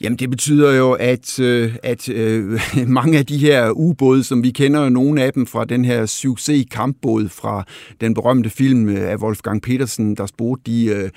Jamen 0.00 0.18
det 0.18 0.30
betyder 0.30 0.72
jo, 0.74 0.92
at, 0.92 1.40
øh, 1.40 1.76
at 1.82 2.08
øh, 2.08 2.60
mange 2.86 3.18
af 3.18 3.26
de 3.26 3.38
her 3.38 3.70
ubåde, 3.70 4.24
som 4.24 4.42
vi 4.42 4.50
kender 4.50 4.88
nogle 4.88 5.22
af 5.22 5.32
dem 5.32 5.46
fra 5.46 5.64
den 5.64 5.84
her 5.84 6.06
succes-kampbåd 6.06 7.28
fra 7.28 7.64
den 8.00 8.14
berømte 8.14 8.50
film 8.50 8.88
øh, 8.88 9.10
af 9.10 9.16
Wolfgang 9.16 9.62
Petersen, 9.62 10.14
der 10.14 10.26
spurgte 10.26 10.70
de... 10.70 10.86
Øh, 10.86 11.10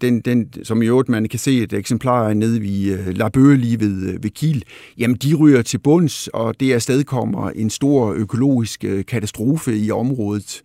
den, 0.00 0.20
den, 0.20 0.48
som 0.62 0.82
i 0.82 0.86
øvrigt 0.86 1.08
man 1.08 1.28
kan 1.28 1.38
se 1.38 1.62
et 1.62 1.72
eksemplar 1.72 2.34
nede 2.34 2.62
ved 2.62 2.98
uh, 2.98 3.16
Labøge 3.16 3.56
lige 3.56 3.80
ved, 3.80 4.14
uh, 4.14 4.24
ved 4.24 4.30
Kiel, 4.30 4.64
jamen 4.98 5.16
de 5.16 5.34
ryger 5.34 5.62
til 5.62 5.78
bunds, 5.78 6.28
og 6.28 6.60
det 6.60 6.72
afstedkommer 6.72 7.50
en 7.50 7.70
stor 7.70 8.12
økologisk 8.12 8.84
uh, 8.88 9.00
katastrofe 9.08 9.78
i 9.78 9.90
området. 9.90 10.62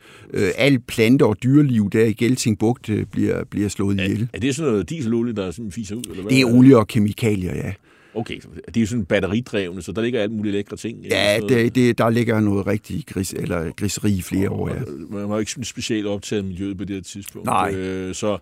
Al 0.58 0.80
plante- 0.80 1.26
og 1.26 1.44
dyreliv 1.44 1.90
der 1.90 2.06
i 2.06 2.14
Geltingbugt 2.14 2.90
bliver, 3.12 3.44
bliver 3.44 3.70
slået 3.70 4.00
ihjel. 4.00 4.22
Er, 4.22 4.28
er 4.34 4.40
det 4.40 4.56
sådan 4.56 4.72
noget 4.72 4.90
dieselolie, 4.90 5.34
der 5.34 5.52
sådan 5.52 5.72
fiser 5.72 5.96
ud? 5.96 6.02
Eller 6.10 6.22
hvad? 6.22 6.32
Det 6.32 6.42
er 6.42 6.46
olie 6.46 6.78
og 6.78 6.88
kemikalier, 6.88 7.56
ja. 7.56 7.74
Okay, 8.20 8.40
det 8.66 8.78
er 8.78 8.82
jo 8.82 8.88
sådan 8.88 9.06
batteridrevne, 9.06 9.82
så 9.82 9.92
der 9.92 10.02
ligger 10.02 10.22
alt 10.22 10.32
muligt 10.32 10.54
lækre 10.54 10.78
ting. 10.78 10.98
Ja, 11.12 11.40
det, 11.50 11.76
det, 11.76 11.98
der 11.98 12.10
ligger 12.10 12.40
noget 12.40 12.68
rigtig 12.68 13.04
gris, 13.08 13.34
eller 13.34 13.72
griseri 13.72 14.12
i 14.12 14.22
flere 14.22 14.50
år, 14.50 14.70
ja. 14.70 14.76
Man 15.10 15.30
var 15.30 15.40
ikke 15.40 15.52
specielt 15.64 16.08
optaget 16.08 16.42
af 16.42 16.48
miljøet 16.48 16.78
på 16.78 16.86
det 16.86 16.96
her 16.96 17.04
tidspunkt. 17.04 17.46
Nej. 17.46 17.74
Øh, 17.76 18.16
så 18.16 18.38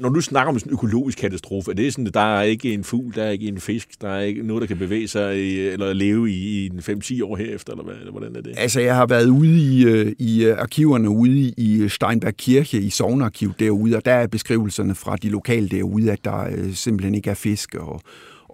når 0.00 0.08
du 0.08 0.20
snakker 0.20 0.52
om 0.52 0.58
sådan 0.58 0.70
en 0.70 0.74
økologisk 0.74 1.18
katastrofe, 1.18 1.70
er 1.70 1.74
det 1.74 1.92
sådan, 1.92 2.06
at 2.06 2.14
der 2.14 2.36
er 2.36 2.42
ikke 2.42 2.72
en 2.72 2.84
fugl, 2.84 3.14
der 3.14 3.22
er 3.22 3.30
ikke 3.30 3.46
en 3.46 3.60
fisk, 3.60 3.88
der 4.00 4.08
er 4.08 4.20
ikke 4.20 4.42
noget, 4.42 4.60
der 4.60 4.66
kan 4.66 4.78
bevæge 4.78 5.08
sig 5.08 5.38
i, 5.38 5.60
eller 5.60 5.92
leve 5.92 6.30
i, 6.30 6.66
i 6.66 6.70
5-10 6.78 7.24
år 7.24 7.36
herefter, 7.36 7.72
eller, 7.72 7.84
hvad, 7.84 7.94
eller 7.94 8.10
hvordan 8.10 8.36
er 8.36 8.40
det? 8.40 8.54
Altså, 8.56 8.80
jeg 8.80 8.96
har 8.96 9.06
været 9.06 9.28
ude 9.28 9.58
i, 9.58 9.84
øh, 9.84 10.12
i 10.18 10.44
øh, 10.44 10.58
arkiverne 10.58 11.08
ude 11.08 11.52
i 11.56 11.88
Steinberg 11.88 12.36
Kirche, 12.36 12.80
i 12.80 12.90
Sovnarkiv 12.90 13.52
derude, 13.58 13.96
og 13.96 14.04
der 14.04 14.12
er 14.12 14.26
beskrivelserne 14.26 14.94
fra 14.94 15.16
de 15.16 15.28
lokale 15.28 15.68
derude, 15.68 16.12
at 16.12 16.24
der 16.24 16.46
øh, 16.56 16.74
simpelthen 16.74 17.14
ikke 17.14 17.30
er 17.30 17.34
fisk 17.34 17.74
og 17.74 18.00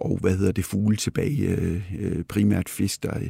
og 0.01 0.17
hvad 0.21 0.37
hedder 0.37 0.51
det, 0.51 0.65
fugle 0.65 0.97
tilbage, 0.97 1.47
øh, 1.47 1.81
øh 1.99 2.23
primært 2.23 2.69
fisk. 2.69 3.03
Der. 3.03 3.17
Øh. 3.17 3.29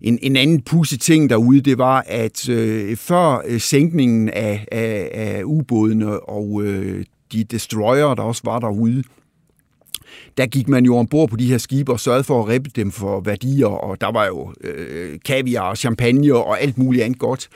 En, 0.00 0.18
en 0.22 0.36
anden 0.36 0.62
pusse 0.62 0.98
ting 0.98 1.30
derude, 1.30 1.60
det 1.60 1.78
var, 1.78 2.04
at 2.06 2.48
øh, 2.48 2.96
før 2.96 3.42
øh, 3.46 3.60
sænkningen 3.60 4.28
af, 4.28 4.66
af, 4.72 5.10
af 5.12 5.42
ubådene 5.44 6.20
og 6.20 6.62
øh, 6.64 7.04
de 7.32 7.44
destroyer, 7.44 8.14
der 8.14 8.22
også 8.22 8.42
var 8.44 8.58
derude, 8.58 9.02
der 10.38 10.46
gik 10.46 10.68
man 10.68 10.84
jo 10.84 10.96
ombord 10.96 11.28
på 11.28 11.36
de 11.36 11.46
her 11.46 11.58
skibe 11.58 11.92
og 11.92 12.00
sørgede 12.00 12.24
for 12.24 12.42
at 12.42 12.48
rippe 12.48 12.70
dem 12.76 12.90
for 12.90 13.20
værdier, 13.20 13.66
og 13.66 14.00
der 14.00 14.12
var 14.12 14.26
jo 14.26 14.52
øh, 14.60 15.18
kaviar 15.24 15.70
og 15.70 15.76
champagne 15.76 16.34
og 16.34 16.60
alt 16.60 16.78
muligt 16.78 17.04
andet 17.04 17.18
godt. 17.18 17.48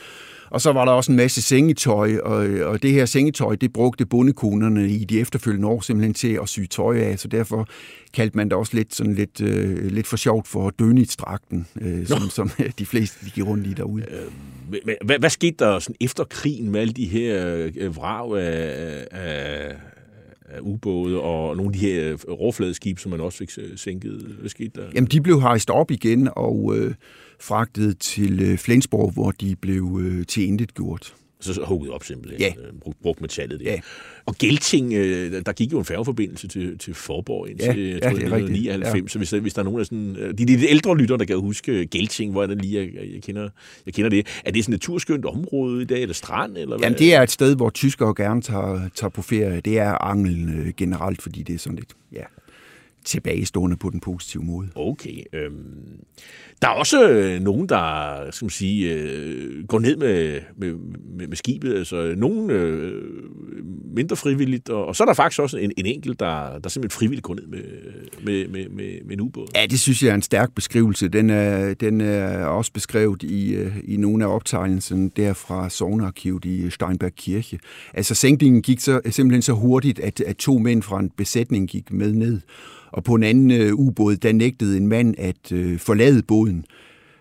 Og 0.50 0.60
så 0.60 0.72
var 0.72 0.84
der 0.84 0.92
også 0.92 1.12
en 1.12 1.16
masse 1.16 1.42
sengetøj, 1.42 2.16
og, 2.16 2.36
og 2.62 2.82
det 2.82 2.92
her 2.92 3.04
sengetøj, 3.04 3.54
det 3.54 3.72
brugte 3.72 4.06
bondekonerne 4.06 4.88
i 4.88 5.04
de 5.04 5.20
efterfølgende 5.20 5.68
år 5.68 5.80
simpelthen 5.80 6.14
til 6.14 6.38
at 6.42 6.48
sy 6.48 6.60
tøj 6.70 6.98
af, 6.98 7.18
så 7.18 7.28
derfor 7.28 7.68
kaldte 8.14 8.36
man 8.36 8.48
det 8.48 8.52
også 8.52 8.76
lidt, 8.76 8.94
sådan 8.94 9.14
lidt, 9.14 9.40
øh, 9.40 9.86
lidt 9.86 10.06
for 10.06 10.16
sjovt 10.16 10.48
for 10.48 10.70
dønitstragten, 10.70 11.66
øh, 11.80 12.06
som, 12.06 12.20
som 12.30 12.50
de 12.78 12.86
fleste 12.86 13.26
de 13.26 13.30
gik 13.30 13.46
rundt 13.46 13.66
i 13.66 13.72
derude. 13.72 14.04
Øh, 14.10 14.84
hvad, 15.04 15.18
hvad, 15.18 15.30
skete 15.30 15.56
der 15.58 15.78
sådan 15.78 15.96
efter 16.00 16.24
krigen 16.24 16.70
med 16.70 16.80
alle 16.80 16.92
de 16.92 17.06
her 17.06 17.56
øh, 17.76 17.96
vrag 17.96 18.38
af, 18.38 19.06
af, 19.10 19.76
af 20.48 20.58
ubåde 20.60 21.20
og 21.20 21.56
nogle 21.56 21.68
af 21.68 21.72
de 21.72 21.78
her 21.78 22.14
råfladeskib, 22.14 22.98
som 22.98 23.10
man 23.10 23.20
også 23.20 23.38
fik 23.38 23.50
sænket? 23.76 24.36
Hvad 24.40 24.50
skete 24.50 24.80
der? 24.80 24.86
Jamen, 24.94 25.08
de 25.08 25.20
blev 25.20 25.40
hejst 25.40 25.70
op 25.70 25.90
igen, 25.90 26.28
og... 26.36 26.74
Øh, 26.76 26.94
fragtet 27.44 27.98
til 27.98 28.42
øh, 28.42 28.58
Flensborg, 28.58 29.10
hvor 29.12 29.30
de 29.30 29.56
blev 29.56 30.00
øh, 30.02 30.26
til 30.26 30.48
intet 30.48 30.74
gjort. 30.74 31.14
Så 31.40 31.64
hugget 31.64 31.90
op 31.90 32.04
simpelthen. 32.04 32.40
Ja. 32.40 32.52
Brugt, 32.80 33.02
brugt 33.02 33.20
metallet 33.20 33.60
der. 33.60 33.70
Ja. 33.70 33.80
Og 34.26 34.34
Gelting, 34.38 34.92
øh, 34.92 35.42
der 35.46 35.52
gik 35.52 35.72
jo 35.72 35.78
en 35.78 35.84
færgeforbindelse 35.84 36.48
til, 36.48 36.78
til 36.78 36.94
Forborg 36.94 37.50
indtil 37.50 37.66
ja, 37.66 37.82
ja, 37.82 37.94
1999, 37.94 39.02
ja. 39.02 39.08
så 39.08 39.18
hvis, 39.18 39.30
hvis 39.30 39.54
der 39.54 39.60
er 39.60 39.64
nogen 39.64 39.80
af 39.80 39.86
sådan, 39.86 40.14
de, 40.38 40.46
de 40.46 40.68
ældre 40.68 40.96
lytter, 40.96 41.16
der 41.16 41.24
kan 41.24 41.40
huske 41.40 41.86
Gelting, 41.86 42.32
hvor 42.32 42.42
er 42.42 42.46
det 42.46 42.62
lige, 42.62 42.80
jeg, 42.80 43.12
jeg, 43.14 43.22
kender, 43.22 43.48
jeg 43.86 43.94
kender 43.94 44.10
det. 44.10 44.26
Er 44.44 44.50
det 44.50 44.64
sådan 44.64 44.74
et 44.74 44.80
naturskønt 44.80 45.24
område 45.24 45.82
i 45.82 45.84
dag, 45.84 46.02
eller 46.02 46.14
strand? 46.14 46.56
Eller 46.56 46.78
Jamen, 46.82 46.98
det 46.98 47.14
er 47.14 47.22
et 47.22 47.30
sted, 47.30 47.56
hvor 47.56 47.70
tyskere 47.70 48.14
gerne 48.16 48.42
tager, 48.42 48.88
tager 48.94 49.10
på 49.10 49.22
ferie. 49.22 49.60
Det 49.60 49.78
er 49.78 50.04
Anglen 50.04 50.74
generelt, 50.76 51.22
fordi 51.22 51.42
det 51.42 51.54
er 51.54 51.58
sådan 51.58 51.76
lidt, 51.76 51.92
ja, 52.12 52.24
tilbagestående 53.04 53.76
på 53.76 53.90
den 53.90 54.00
positive 54.00 54.42
måde. 54.42 54.68
Okay. 54.74 55.22
Øhm, 55.32 55.54
der 56.62 56.68
er 56.68 56.72
også 56.72 57.08
øh, 57.08 57.40
nogen, 57.40 57.68
der 57.68 58.16
skal 58.30 58.44
man 58.44 58.50
sige, 58.50 58.92
øh, 58.92 59.64
går 59.68 59.78
ned 59.78 59.96
med, 59.96 60.40
med, 60.56 60.74
med, 61.18 61.28
med 61.28 61.36
skibet. 61.36 61.74
Altså, 61.74 62.14
nogen 62.16 62.50
øh, 62.50 63.02
mindre 63.94 64.16
frivilligt, 64.16 64.68
og, 64.68 64.86
og 64.86 64.96
så 64.96 65.02
er 65.02 65.06
der 65.06 65.14
faktisk 65.14 65.40
også 65.40 65.56
en, 65.56 65.72
en 65.76 65.86
enkelt, 65.86 66.20
der, 66.20 66.58
der 66.58 66.68
simpelthen 66.68 66.98
frivilligt 66.98 67.22
går 67.22 67.34
ned 67.34 67.46
med, 67.46 67.62
med, 68.24 68.48
med, 68.48 68.68
med, 68.68 69.04
med 69.04 69.12
en 69.12 69.20
ubåd. 69.20 69.46
Ja, 69.54 69.66
det 69.66 69.80
synes 69.80 70.02
jeg 70.02 70.10
er 70.10 70.14
en 70.14 70.22
stærk 70.22 70.54
beskrivelse. 70.54 71.08
Den 71.08 71.30
er, 71.30 71.74
den 71.74 72.00
er 72.00 72.44
også 72.44 72.72
beskrevet 72.72 73.22
i, 73.22 73.54
øh, 73.54 73.76
i 73.84 73.96
nogle 73.96 74.24
af 74.24 74.28
optegnelserne 74.28 75.10
der 75.16 75.32
fra 75.32 75.70
Sognearkivet 75.70 76.44
i 76.44 76.70
Steinberg 76.70 77.14
Kirche. 77.14 77.58
Altså 77.94 78.14
sænkningen 78.14 78.62
gik 78.62 78.80
så, 78.80 79.00
simpelthen 79.10 79.42
så 79.42 79.52
hurtigt, 79.52 79.98
at, 79.98 80.20
at 80.20 80.36
to 80.36 80.58
mænd 80.58 80.82
fra 80.82 81.00
en 81.00 81.10
besætning 81.16 81.68
gik 81.68 81.92
med 81.92 82.12
ned. 82.12 82.40
Og 82.94 83.04
på 83.04 83.14
en 83.14 83.22
anden 83.22 83.50
øh, 83.50 83.74
ubåd, 83.74 84.16
der 84.16 84.32
nægtede 84.32 84.76
en 84.76 84.88
mand 84.88 85.14
at 85.18 85.52
øh, 85.52 85.78
forlade 85.78 86.22
båden. 86.22 86.64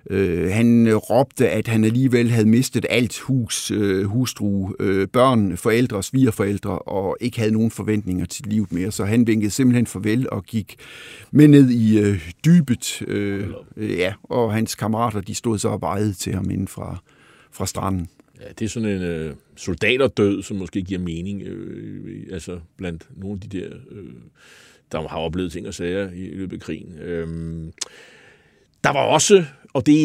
Øh, 0.09 0.51
han 0.51 0.87
øh, 0.87 0.95
råbte, 0.95 1.49
at 1.49 1.67
han 1.67 1.83
alligevel 1.83 2.31
havde 2.31 2.47
mistet 2.47 2.85
alt 2.89 3.19
hus, 3.19 3.71
øh, 3.71 4.05
hustru, 4.05 4.73
øh, 4.79 5.07
børn, 5.07 5.57
forældre, 5.57 6.03
svigerforældre, 6.03 6.79
og 6.79 7.17
ikke 7.21 7.39
havde 7.39 7.51
nogen 7.51 7.71
forventninger 7.71 8.25
til 8.25 8.45
livet 8.47 8.71
mere. 8.71 8.91
Så 8.91 9.05
han 9.05 9.27
vinkede 9.27 9.51
simpelthen 9.51 9.87
farvel 9.87 10.29
og 10.29 10.43
gik 10.43 10.75
med 11.31 11.47
ned 11.47 11.69
i 11.69 11.99
øh, 11.99 12.29
dybet. 12.45 13.01
Øh, 13.07 13.47
øh, 13.77 13.97
ja, 13.97 14.13
og 14.23 14.53
hans 14.53 14.75
kammerater 14.75 15.21
de 15.21 15.35
stod 15.35 15.57
så 15.57 15.67
og 15.69 15.81
vejede 15.81 16.13
til 16.13 16.33
ham 16.33 16.49
inden 16.49 16.67
fra, 16.67 16.97
fra 17.51 17.65
stranden. 17.65 18.07
Ja, 18.41 18.47
det 18.59 18.65
er 18.65 18.69
sådan 18.69 18.89
en 18.89 19.01
øh, 19.01 19.35
soldaterdød, 19.55 20.43
som 20.43 20.57
måske 20.57 20.81
giver 20.81 20.99
mening 20.99 21.41
øh, 21.41 22.27
altså 22.31 22.59
blandt 22.77 23.09
nogle 23.17 23.39
af 23.43 23.49
de 23.49 23.59
der, 23.59 23.69
øh, 23.91 24.13
der 25.01 25.07
har 25.07 25.17
oplevet 25.17 25.51
ting 25.51 25.67
og 25.67 25.73
sager 25.73 26.09
i 26.11 26.35
løbet 26.35 26.55
af 26.55 26.61
krigen. 26.61 26.97
Øh, 26.99 27.27
der 28.83 28.89
var 28.89 29.03
også, 29.05 29.45
og 29.73 29.85
det 29.85 29.95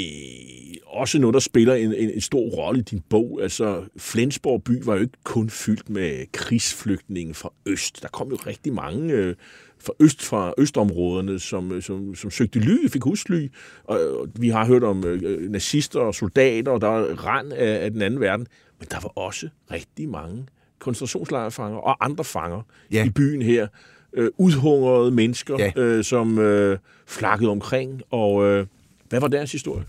er 0.00 0.78
også 0.86 1.18
noget, 1.18 1.34
der 1.34 1.40
spiller 1.40 1.74
en, 1.74 1.94
en, 1.94 2.10
en 2.10 2.20
stor 2.20 2.48
rolle 2.48 2.80
i 2.80 2.82
din 2.82 3.02
bog. 3.08 3.38
Altså, 3.42 3.84
Flensborg 3.96 4.64
by 4.64 4.82
var 4.84 4.94
jo 4.94 5.00
ikke 5.00 5.18
kun 5.24 5.50
fyldt 5.50 5.90
med 5.90 6.32
krigsflygtninge 6.32 7.34
fra 7.34 7.52
øst. 7.66 8.02
Der 8.02 8.08
kom 8.08 8.28
jo 8.28 8.36
rigtig 8.46 8.72
mange 8.72 9.12
øh, 9.12 9.34
fra 9.78 9.92
øst 10.00 10.24
fra 10.24 10.54
østområderne, 10.58 11.38
som, 11.38 11.80
som, 11.80 12.14
som 12.14 12.30
søgte 12.30 12.58
ly, 12.58 12.88
fik 12.88 13.02
husly. 13.02 13.48
Og, 13.84 14.20
og 14.20 14.28
vi 14.40 14.48
har 14.48 14.66
hørt 14.66 14.84
om 14.84 15.04
øh, 15.04 15.50
nazister 15.50 16.00
og 16.00 16.14
soldater, 16.14 16.72
og 16.72 16.80
der 16.80 16.88
var 16.88 17.26
rand 17.26 17.52
af, 17.52 17.84
af 17.84 17.90
den 17.90 18.02
anden 18.02 18.20
verden. 18.20 18.46
Men 18.78 18.88
der 18.90 19.00
var 19.00 19.08
også 19.18 19.48
rigtig 19.70 20.08
mange 20.08 20.46
koncentrationslejrfanger 20.78 21.78
og 21.78 22.04
andre 22.04 22.24
fanger 22.24 22.62
ja. 22.92 23.04
i 23.04 23.10
byen 23.10 23.42
her. 23.42 23.66
Øh, 24.12 24.30
udhungrede 24.36 25.10
mennesker, 25.10 25.56
ja. 25.58 25.72
øh, 25.82 26.04
som 26.04 26.38
øh, 26.38 26.78
flakkede 27.06 27.50
omkring. 27.50 28.02
Og 28.10 28.44
øh, 28.44 28.66
hvad 29.08 29.20
var 29.20 29.28
deres 29.28 29.52
historie? 29.52 29.84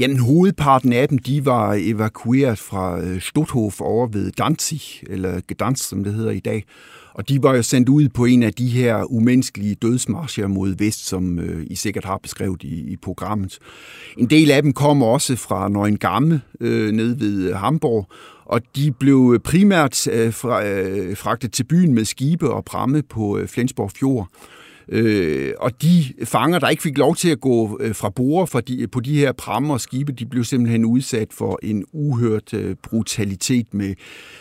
Jamen, 0.00 0.18
hovedparten 0.18 0.92
af 0.92 1.08
dem, 1.08 1.18
de 1.18 1.46
var 1.46 1.76
evakueret 1.78 2.58
fra 2.58 3.00
øh, 3.00 3.20
Stutthof 3.20 3.80
over 3.80 4.06
ved 4.06 4.32
Danzig, 4.32 4.82
eller 5.06 5.40
Gdansk, 5.48 5.88
som 5.88 6.04
det 6.04 6.14
hedder 6.14 6.30
i 6.30 6.40
dag. 6.40 6.64
Og 7.14 7.28
de 7.28 7.42
var 7.42 7.54
jo 7.54 7.62
sendt 7.62 7.88
ud 7.88 8.08
på 8.08 8.24
en 8.24 8.42
af 8.42 8.52
de 8.52 8.68
her 8.68 9.12
umenneskelige 9.12 9.74
dødsmarscher 9.74 10.46
mod 10.46 10.74
vest, 10.78 11.06
som 11.06 11.38
øh, 11.38 11.66
I 11.70 11.74
sikkert 11.74 12.04
har 12.04 12.18
beskrevet 12.22 12.62
i, 12.62 12.92
i 12.92 12.96
programmet. 12.96 13.58
En 14.18 14.30
del 14.30 14.50
af 14.50 14.62
dem 14.62 14.72
kom 14.72 15.02
også 15.02 15.36
fra 15.36 15.68
Nøgen 15.68 15.98
Gamme, 15.98 16.40
øh, 16.60 16.92
nede 16.92 17.20
ved 17.20 17.48
øh, 17.48 17.56
Hamburg, 17.56 18.08
og 18.44 18.60
de 18.76 18.92
blev 18.92 19.40
primært 19.44 20.08
øh, 20.08 20.32
fra, 20.32 20.66
øh, 20.66 21.16
fragtet 21.16 21.52
til 21.52 21.64
byen 21.64 21.94
med 21.94 22.04
skibe 22.04 22.50
og 22.50 22.64
pramme 22.64 23.02
på 23.02 23.38
øh, 23.38 23.48
Flensborg 23.48 23.90
Fjord. 23.90 24.28
Øh, 24.92 25.52
og 25.58 25.82
de 25.82 26.04
fanger, 26.24 26.58
der 26.58 26.68
ikke 26.68 26.82
fik 26.82 26.98
lov 26.98 27.16
til 27.16 27.28
at 27.28 27.40
gå 27.40 27.78
øh, 27.80 27.94
fra 27.94 28.10
bord 28.10 28.48
for 28.48 28.60
de, 28.60 28.82
øh, 28.82 28.88
på 28.90 29.00
de 29.00 29.18
her 29.18 29.32
prammer 29.32 29.74
og 29.74 29.80
skibe, 29.80 30.12
de 30.12 30.26
blev 30.26 30.44
simpelthen 30.44 30.84
udsat 30.84 31.28
for 31.32 31.58
en 31.62 31.84
uhørt 31.92 32.54
øh, 32.54 32.76
brutalitet 32.82 33.74
med 33.74 33.94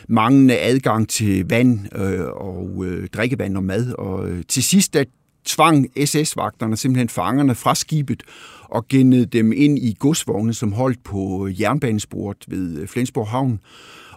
manglende 0.08 0.60
adgang 0.60 1.10
til 1.10 1.46
vand 1.50 1.80
øh, 1.96 2.26
og 2.26 2.86
øh, 2.86 3.08
drikkevand 3.08 3.58
og 3.58 3.64
mad. 3.64 3.94
Og 3.94 4.30
øh, 4.30 4.44
til 4.48 4.64
sidst 4.64 4.94
der 4.94 5.04
tvang 5.46 5.88
SS-vagterne 6.06 6.78
simpelthen 6.78 7.10
fangerne 7.10 7.56
fra 7.56 7.76
skibet 7.76 8.24
og 8.64 8.88
gennede 8.88 9.26
dem 9.26 9.54
ind 9.56 9.80
i 9.80 9.96
godsvogne, 10.00 10.54
som 10.54 10.72
holdt 10.72 11.04
på 11.04 11.50
jernbanesporet 11.60 12.38
ved 12.48 12.78
øh, 12.78 12.88
Flensborg 12.88 13.28
Havn. 13.28 13.60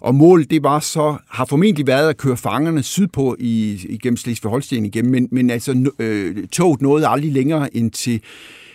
Og 0.02 0.14
målet, 0.14 0.50
det 0.50 0.62
var 0.62 0.80
så, 0.80 1.16
har 1.28 1.44
formentlig 1.44 1.86
været 1.86 2.08
at 2.08 2.16
køre 2.16 2.36
fangerne 2.36 2.82
sydpå 2.82 3.36
i, 3.38 3.86
igennem 3.88 4.16
Slesvig-Holsten 4.16 4.84
igen, 4.84 5.10
men, 5.10 5.28
men 5.30 5.50
altså 5.50 5.90
øh, 5.98 6.48
toget 6.48 6.82
nåede 6.82 7.08
aldrig 7.08 7.32
længere 7.32 7.76
end 7.76 7.90
til 7.90 8.20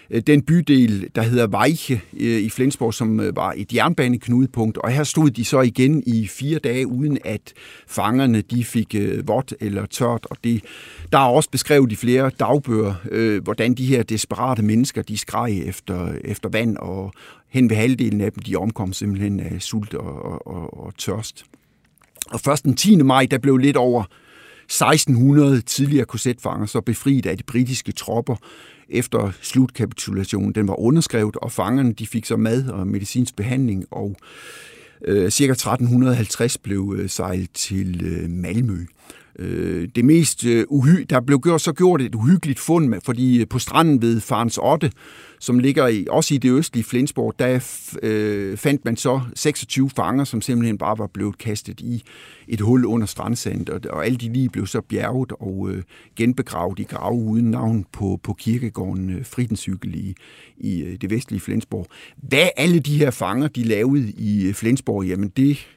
øh, 0.09 0.21
den 0.27 0.41
bydel, 0.41 1.09
der 1.15 1.21
hedder 1.21 1.47
Weiche 1.47 2.01
øh, 2.19 2.39
i 2.39 2.49
Flensborg, 2.49 2.93
som 2.93 3.19
øh, 3.19 3.35
var 3.35 3.53
et 3.57 3.73
jernbaneknudepunkt. 3.73 4.77
Og 4.77 4.91
her 4.91 5.03
stod 5.03 5.29
de 5.29 5.45
så 5.45 5.61
igen 5.61 6.03
i 6.05 6.27
fire 6.27 6.59
dage, 6.59 6.87
uden 6.87 7.17
at 7.25 7.53
fangerne 7.87 8.41
de 8.41 8.63
fik 8.63 8.95
vådt 9.25 9.53
eller 9.59 9.85
tørt. 9.85 10.27
Og 10.29 10.37
det, 10.43 10.63
der 11.11 11.17
er 11.17 11.29
også 11.29 11.49
beskrevet 11.49 11.91
i 11.91 11.95
flere 11.95 12.31
dagbøger, 12.39 13.39
hvordan 13.39 13.73
de 13.73 13.85
her 13.85 14.03
desperate 14.03 14.61
mennesker, 14.61 15.01
de 15.01 15.17
skreg 15.17 15.61
efter, 15.65 16.13
efter 16.23 16.49
vand, 16.49 16.77
og 16.77 17.13
hen 17.49 17.69
ved 17.69 17.77
halvdelen 17.77 18.21
af 18.21 18.31
dem, 18.31 18.43
de 18.43 18.55
omkom 18.55 18.93
simpelthen 18.93 19.39
af 19.39 19.61
sult 19.61 19.93
og, 19.93 20.25
og, 20.25 20.47
og, 20.47 20.85
og 20.85 20.97
tørst. 20.97 21.45
Og 22.31 22.39
først 22.39 22.63
den 22.63 22.75
10. 22.75 22.95
maj, 22.95 23.27
der 23.31 23.37
blev 23.37 23.57
lidt 23.57 23.77
over 23.77 24.03
1600 24.63 25.61
tidligere 25.61 26.05
korsetfanger 26.05 26.65
så 26.65 26.81
befriet 26.81 27.25
af 27.25 27.37
de 27.37 27.43
britiske 27.43 27.91
tropper 27.91 28.35
efter 28.89 29.31
slutkapitulationen. 29.41 30.55
Den 30.55 30.67
var 30.67 30.79
underskrevet, 30.79 31.35
og 31.35 31.51
fangerne 31.51 31.93
de 31.93 32.07
fik 32.07 32.25
så 32.25 32.37
mad 32.37 32.69
og 32.69 32.87
medicinsk 32.87 33.35
behandling, 33.35 33.85
og 33.91 34.15
øh, 35.05 35.29
cirka 35.29 35.51
1350 35.51 36.57
blev 36.57 36.95
øh, 36.97 37.09
sejlet 37.09 37.51
til 37.53 38.05
øh, 38.05 38.29
Malmø. 38.29 38.85
Øh, 39.39 39.87
det 39.95 40.05
mest 40.05 40.45
øh, 40.45 40.65
uhy, 40.69 41.05
der 41.09 41.19
blev 41.19 41.39
gjort, 41.39 41.61
så 41.61 41.73
gjort 41.73 42.01
et 42.01 42.15
uhyggeligt 42.15 42.59
fund, 42.59 42.87
med, 42.87 42.99
fordi 43.03 43.41
øh, 43.41 43.47
på 43.47 43.59
stranden 43.59 44.01
ved 44.01 44.21
Farens 44.21 44.57
Otte, 44.57 44.91
som 45.39 45.59
ligger 45.59 45.87
i, 45.87 46.07
også 46.09 46.33
i 46.33 46.37
det 46.37 46.51
østlige 46.51 46.83
Flensborg, 46.83 47.39
der 47.39 47.59
øh, 48.03 48.57
fandt 48.57 48.85
man 48.85 48.97
så 48.97 49.21
26 49.35 49.89
fanger, 49.89 50.23
som 50.23 50.41
simpelthen 50.41 50.77
bare 50.77 50.97
var 50.97 51.07
blevet 51.07 51.37
kastet 51.37 51.79
i 51.81 52.03
et 52.47 52.61
hul 52.61 52.85
under 52.85 53.07
strandsandet, 53.07 53.69
og, 53.69 53.81
og 53.89 54.05
alle 54.05 54.17
de 54.17 54.33
lige 54.33 54.49
blev 54.49 54.67
så 54.67 54.81
bjerget 54.81 55.31
og 55.39 55.69
øh, 55.71 55.83
genbegravet 56.15 56.79
i 56.79 56.83
grave 56.83 57.15
uden 57.15 57.51
navn 57.51 57.85
på, 57.91 58.19
på 58.23 58.33
kirkegården 58.33 59.09
øh, 59.09 59.25
Fridenscykel 59.25 59.95
i, 59.95 60.15
i 60.57 60.81
øh, 60.81 60.97
det 61.01 61.09
vestlige 61.09 61.39
Flensborg. 61.39 61.87
Hvad 62.17 62.49
alle 62.57 62.79
de 62.79 62.97
her 62.97 63.11
fanger, 63.11 63.47
de 63.47 63.63
lavede 63.63 64.11
i 64.11 64.47
øh, 64.47 64.53
Flensborg, 64.53 65.05
jamen 65.05 65.29
det 65.37 65.67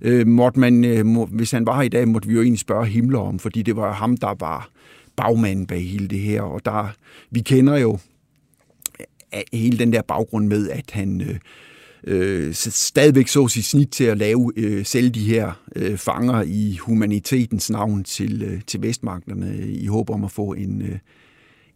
øh, 0.00 0.26
måtte 0.26 0.60
man, 0.60 0.84
øh, 0.84 1.06
må, 1.06 1.26
hvis 1.26 1.50
han 1.50 1.66
var 1.66 1.76
her 1.76 1.82
i 1.82 1.88
dag, 1.88 2.08
måtte 2.08 2.28
vi 2.28 2.34
jo 2.34 2.42
egentlig 2.42 2.60
spørge 2.60 2.86
Himmler 2.86 3.18
om, 3.18 3.38
fordi 3.38 3.62
det 3.62 3.76
var 3.76 3.92
ham, 3.92 4.16
der 4.16 4.34
var 4.40 4.70
bagmanden 5.16 5.66
bag 5.66 5.90
hele 5.90 6.08
det 6.08 6.20
her, 6.20 6.42
og 6.42 6.64
der, 6.64 6.94
vi 7.30 7.40
kender 7.40 7.76
jo 7.76 7.98
øh, 9.00 9.06
øh, 9.34 9.58
hele 9.60 9.78
den 9.78 9.92
der 9.92 10.02
baggrund 10.02 10.46
med, 10.46 10.70
at 10.70 10.90
han 10.90 11.20
øh, 11.20 11.38
øh, 12.04 12.54
stadigvæk 12.54 13.28
så 13.28 13.48
sit 13.48 13.64
snit 13.64 13.88
til 13.88 14.04
at 14.04 14.18
lave 14.18 14.52
øh, 14.56 14.86
selv 14.86 15.10
de 15.10 15.24
her 15.24 15.52
øh, 15.76 15.96
fanger 15.96 16.42
i 16.42 16.76
humanitetens 16.76 17.70
navn 17.70 18.04
til, 18.04 18.42
øh, 18.42 18.60
til 18.66 18.82
vestmagterne 18.82 19.46
øh, 19.46 19.68
i 19.68 19.86
håb 19.86 20.10
om 20.10 20.24
at 20.24 20.30
få 20.30 20.52
en, 20.52 20.82
øh, 20.82 20.98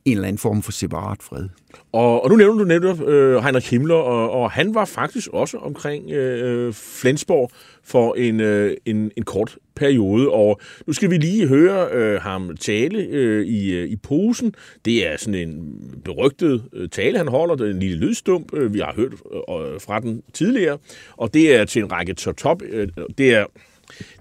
en 0.05 0.13
eller 0.13 0.29
anden 0.29 0.39
form 0.39 0.63
for 0.63 0.73
separat 0.73 1.23
fred. 1.23 1.49
Og, 1.93 2.25
og 2.25 2.31
nu 2.31 2.37
nævner 2.37 2.59
du 2.59 2.65
netop 2.65 3.09
øh, 3.09 3.43
Heinrich 3.43 3.71
Himmler, 3.71 3.95
og, 3.95 4.31
og 4.31 4.51
han 4.51 4.75
var 4.75 4.85
faktisk 4.85 5.29
også 5.33 5.57
omkring 5.57 6.11
øh, 6.11 6.73
Flensborg 6.73 7.51
for 7.85 8.15
en, 8.15 8.41
øh, 8.41 8.77
en, 8.85 9.11
en 9.17 9.23
kort 9.23 9.57
periode. 9.77 10.31
Og 10.31 10.61
nu 10.87 10.93
skal 10.93 11.11
vi 11.11 11.17
lige 11.17 11.49
høre 11.49 11.89
øh, 11.93 12.21
ham 12.21 12.57
tale 12.57 12.99
øh, 12.99 13.47
i, 13.47 13.73
øh, 13.73 13.89
i 13.89 13.97
posen. 13.97 14.55
Det 14.85 15.07
er 15.07 15.17
sådan 15.17 15.49
en 15.49 15.81
berygtet 16.05 16.65
øh, 16.73 16.89
tale, 16.89 17.19
han 17.19 17.29
holder. 17.29 17.55
Det 17.55 17.67
er 17.67 17.71
en 17.71 17.81
lille 17.81 17.97
lydstump. 17.97 18.55
Øh, 18.55 18.75
vi 18.75 18.79
har 18.79 18.93
hørt 18.97 19.13
øh, 19.13 19.73
øh 19.75 19.81
fra 19.81 20.01
den 20.01 20.23
tidligere. 20.33 20.79
Og 21.17 21.35
det 21.35 21.57
er 21.57 21.65
til 21.65 21.83
en 21.83 21.93
række 21.93 22.15
top-top. 22.15 22.63
Øh, 22.63 22.89
det 23.19 23.35
er... 23.35 23.45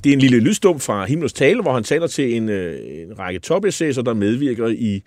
Det 0.04 0.10
er 0.10 0.14
en 0.14 0.20
lille 0.20 0.40
lydstump 0.40 0.82
fra 0.82 1.06
Himmlers 1.06 1.34
tale, 1.34 1.62
hvor 1.62 1.74
han 1.74 1.84
taler 1.84 2.08
til 2.08 2.36
en, 2.36 2.50
øh, 2.50 2.80
en 3.02 3.20
række 3.20 3.40
top 3.40 3.64
der 3.64 4.14
medvirker 4.14 4.68
i 4.68 5.04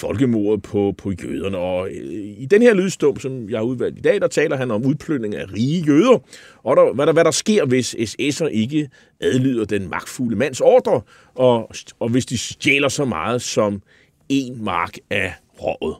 folkemordet 0.00 0.62
på, 0.72 0.94
på 1.02 1.08
jøderne. 1.22 1.58
Og 1.58 1.86
øh, 1.86 2.42
i 2.44 2.46
den 2.50 2.62
her 2.62 2.74
lydstum, 2.74 3.16
som 3.16 3.32
jeg 3.50 3.58
har 3.58 3.64
udvalgt 3.64 3.98
i 3.98 4.02
dag, 4.08 4.20
der 4.20 4.28
taler 4.28 4.56
han 4.56 4.70
om 4.70 4.82
udplyndring 4.90 5.34
af 5.34 5.44
rige 5.56 5.80
jøder, 5.88 6.18
og 6.64 6.76
der, 6.76 6.94
hvad, 6.94 7.06
der, 7.06 7.12
hvad 7.12 7.24
der 7.24 7.30
sker, 7.30 7.66
hvis 7.66 7.88
SS'er 7.94 8.46
ikke 8.46 8.90
adlyder 9.20 9.64
den 9.64 9.90
magtfulde 9.90 10.36
mands 10.36 10.60
ordre, 10.60 11.00
og, 11.46 11.70
og 12.00 12.08
hvis 12.12 12.26
de 12.26 12.38
stjæler 12.38 12.88
så 12.88 13.04
meget 13.04 13.42
som 13.42 13.82
en 14.28 14.64
mark 14.64 14.94
af 15.10 15.30
rådet. 15.62 15.96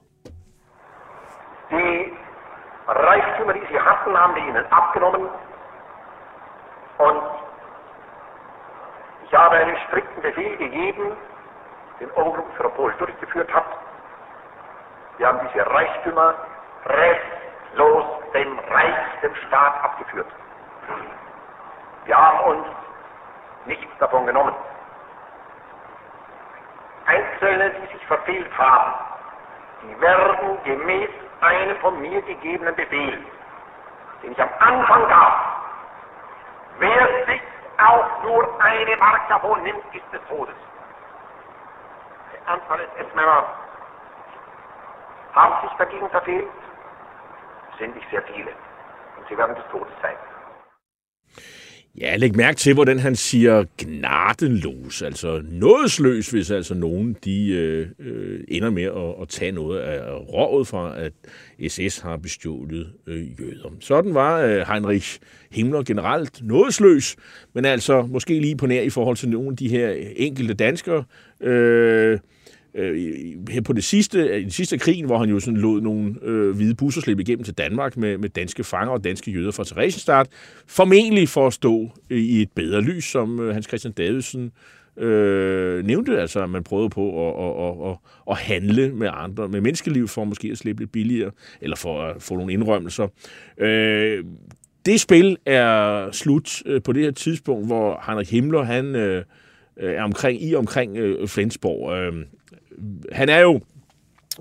Die 1.70 1.98
Reichtümer, 3.08 3.52
die 3.58 3.66
sie 3.70 3.80
hatten, 3.88 4.12
haben 4.22 4.34
wir 4.36 4.44
ihnen 4.48 4.66
abgenommen 4.80 5.24
und 7.06 7.22
ich 9.24 9.32
habe 9.34 9.56
einen 9.56 9.76
strikten 9.88 10.22
Befehl 10.22 10.56
gegeben, 10.56 11.04
den 12.00 12.10
Obrigkeitsreport 12.12 12.94
durchgeführt 13.00 13.52
hat. 13.52 13.87
Wir 15.18 15.26
haben 15.26 15.40
diese 15.48 15.66
Reichtümer 15.66 16.34
restlos 16.86 18.04
dem 18.32 18.58
reichsten 18.70 19.34
Staat 19.46 19.84
abgeführt. 19.84 20.28
Wir 22.04 22.16
haben 22.16 22.40
uns 22.50 22.66
nichts 23.66 23.98
davon 23.98 24.26
genommen. 24.26 24.54
Einzelne, 27.06 27.70
die 27.70 27.92
sich 27.92 28.06
verfehlt 28.06 28.50
haben, 28.56 28.92
die 29.82 30.00
werden 30.00 30.58
gemäß 30.64 31.10
einem 31.40 31.76
von 31.78 32.00
mir 32.00 32.22
gegebenen 32.22 32.74
Befehl, 32.74 33.24
den 34.22 34.32
ich 34.32 34.40
am 34.40 34.50
Anfang 34.58 35.08
gab, 35.08 35.62
wer 36.78 37.26
sich 37.26 37.42
auch 37.78 38.22
nur 38.22 38.62
eine 38.62 38.96
Mark 38.96 39.28
davon 39.28 39.62
nimmt, 39.62 39.82
ist 39.94 40.12
des 40.12 40.20
Todes. 40.28 40.54
Anzahl 42.46 42.80
SS-Männer 42.96 43.44
haben 45.34 45.54
sich 45.62 45.72
dagegen 45.78 46.08
verfehlt. 46.10 46.48
sind 47.78 47.94
ich 47.96 48.04
sehr 48.10 48.22
viele. 48.32 48.50
Und 49.16 49.24
sie 49.28 49.36
werden 49.40 49.54
des 49.54 49.66
Todes 49.72 49.94
sein. 50.02 50.18
Ja, 52.00 52.16
læg 52.16 52.36
mærke 52.36 52.56
til, 52.56 52.74
hvordan 52.74 52.98
han 52.98 53.16
siger 53.16 53.64
gnadenlos, 53.78 55.02
altså 55.02 55.42
nådesløs, 55.44 56.30
hvis 56.30 56.50
altså 56.50 56.74
nogen 56.74 57.16
de 57.24 57.52
øh, 57.52 57.88
øh, 57.98 58.40
ender 58.48 58.70
med 58.70 58.82
at, 58.82 59.22
at 59.22 59.28
tage 59.28 59.52
noget 59.52 59.80
af 59.80 60.14
rådet 60.32 60.68
fra, 60.68 61.00
at 61.00 61.12
SS 61.70 62.00
har 62.00 62.16
bestjålet 62.16 62.92
øh, 63.06 63.40
jøder. 63.40 63.70
Sådan 63.80 64.14
var 64.14 64.40
øh, 64.40 64.60
Heinrich 64.72 65.18
Himmler 65.52 65.82
generelt 65.82 66.42
nådesløs, 66.42 67.16
men 67.54 67.64
altså 67.64 68.02
måske 68.02 68.40
lige 68.40 68.56
på 68.56 68.66
nær 68.66 68.82
i 68.82 68.90
forhold 68.90 69.16
til 69.16 69.28
nogle 69.28 69.48
af 69.50 69.56
de 69.56 69.68
her 69.68 69.94
enkelte 70.16 70.54
danskere, 70.54 71.04
øh, 71.40 72.18
Øh, 72.74 72.96
her 73.50 73.60
på 73.60 73.72
det 73.72 73.84
sidste, 73.84 74.18
øh, 74.18 74.40
i 74.40 74.42
den 74.42 74.50
sidste 74.50 74.78
krigen, 74.78 75.06
hvor 75.06 75.18
han 75.18 75.28
jo 75.28 75.40
sådan 75.40 75.60
lod 75.60 75.80
nogle 75.80 76.14
øh, 76.22 76.56
hvide 76.56 76.74
busser 76.74 77.00
slippe 77.00 77.22
igennem 77.22 77.44
til 77.44 77.54
Danmark 77.54 77.96
med, 77.96 78.18
med 78.18 78.28
danske 78.28 78.64
fanger 78.64 78.92
og 78.92 79.04
danske 79.04 79.30
jøder 79.30 79.50
fra 79.50 79.64
Theresienstadt, 79.64 80.28
formentlig 80.66 81.28
for 81.28 81.46
at 81.46 81.52
stå 81.52 81.90
i 82.10 82.42
et 82.42 82.52
bedre 82.54 82.80
lys, 82.80 83.04
som 83.04 83.40
øh, 83.40 83.54
Hans 83.54 83.66
Christian 83.66 83.92
Davidsen 83.92 84.52
øh, 84.96 85.84
nævnte, 85.84 86.20
altså 86.20 86.42
at 86.42 86.50
man 86.50 86.64
prøvede 86.64 86.90
på 86.90 87.28
at, 87.28 87.64
at, 87.64 87.90
at, 87.90 87.96
at 88.30 88.36
handle 88.36 88.92
med 88.94 89.08
andre, 89.12 89.48
med 89.48 89.60
menneskeliv, 89.60 90.08
for 90.08 90.24
måske 90.24 90.48
at 90.48 90.58
slippe 90.58 90.82
lidt 90.82 90.92
billigere, 90.92 91.30
eller 91.60 91.76
for 91.76 92.02
at 92.02 92.22
få 92.22 92.36
nogle 92.36 92.52
indrømmelser. 92.52 93.08
Øh, 93.58 94.24
det 94.86 95.00
spil 95.00 95.36
er 95.46 96.10
slut 96.12 96.62
øh, 96.66 96.82
på 96.82 96.92
det 96.92 97.04
her 97.04 97.10
tidspunkt, 97.10 97.66
hvor 97.66 98.02
Heinrich 98.06 98.32
Himmler, 98.32 98.62
han 98.62 98.94
øh, 98.94 99.24
er 99.76 100.02
omkring, 100.02 100.42
i 100.42 100.54
omkring 100.54 100.96
øh, 100.96 101.28
Flensborg. 101.28 101.96
Øh, 101.96 102.24
han 103.12 103.28
er 103.28 103.40
jo 103.40 103.60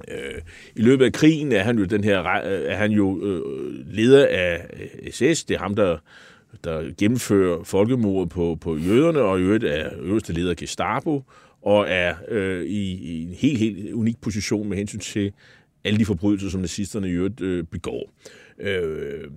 øh, 0.07 0.41
i 0.75 0.81
løbet 0.81 1.05
af 1.05 1.13
krigen 1.13 1.51
er 1.51 1.63
han 1.63 1.77
jo 1.77 1.85
den 1.85 2.03
her 2.03 2.19
er 2.19 2.75
han 2.75 2.91
jo 2.91 3.21
øh, 3.21 3.41
leder 3.87 4.27
af 4.29 4.67
SS. 5.11 5.43
Det 5.43 5.51
er 5.55 5.59
ham 5.59 5.75
der 5.75 5.97
der 6.63 6.91
gennemfører 6.97 7.63
folkemordet 7.63 8.29
på, 8.29 8.57
på 8.61 8.77
jøderne, 8.77 9.19
og 9.19 9.39
i 9.39 9.43
øvrigt 9.43 9.63
er 9.63 9.89
øverste 9.99 10.33
leder 10.33 10.49
af 10.49 10.55
Gestapo, 10.55 11.23
og 11.61 11.85
er 11.89 12.15
øh, 12.27 12.63
i, 12.63 12.93
i 12.93 13.23
en 13.23 13.33
helt, 13.33 13.59
helt 13.59 13.93
unik 13.93 14.21
position 14.21 14.69
med 14.69 14.77
hensyn 14.77 14.99
til 14.99 15.33
alle 15.83 15.99
de 15.99 16.05
forbrydelser, 16.05 16.49
som 16.49 16.61
nazisterne 16.61 17.07
i 17.09 17.11
øvrigt 17.11 17.41
øh, 17.41 17.63
begår. 17.63 18.11
Øh, 18.59 19.31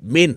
men 0.00 0.36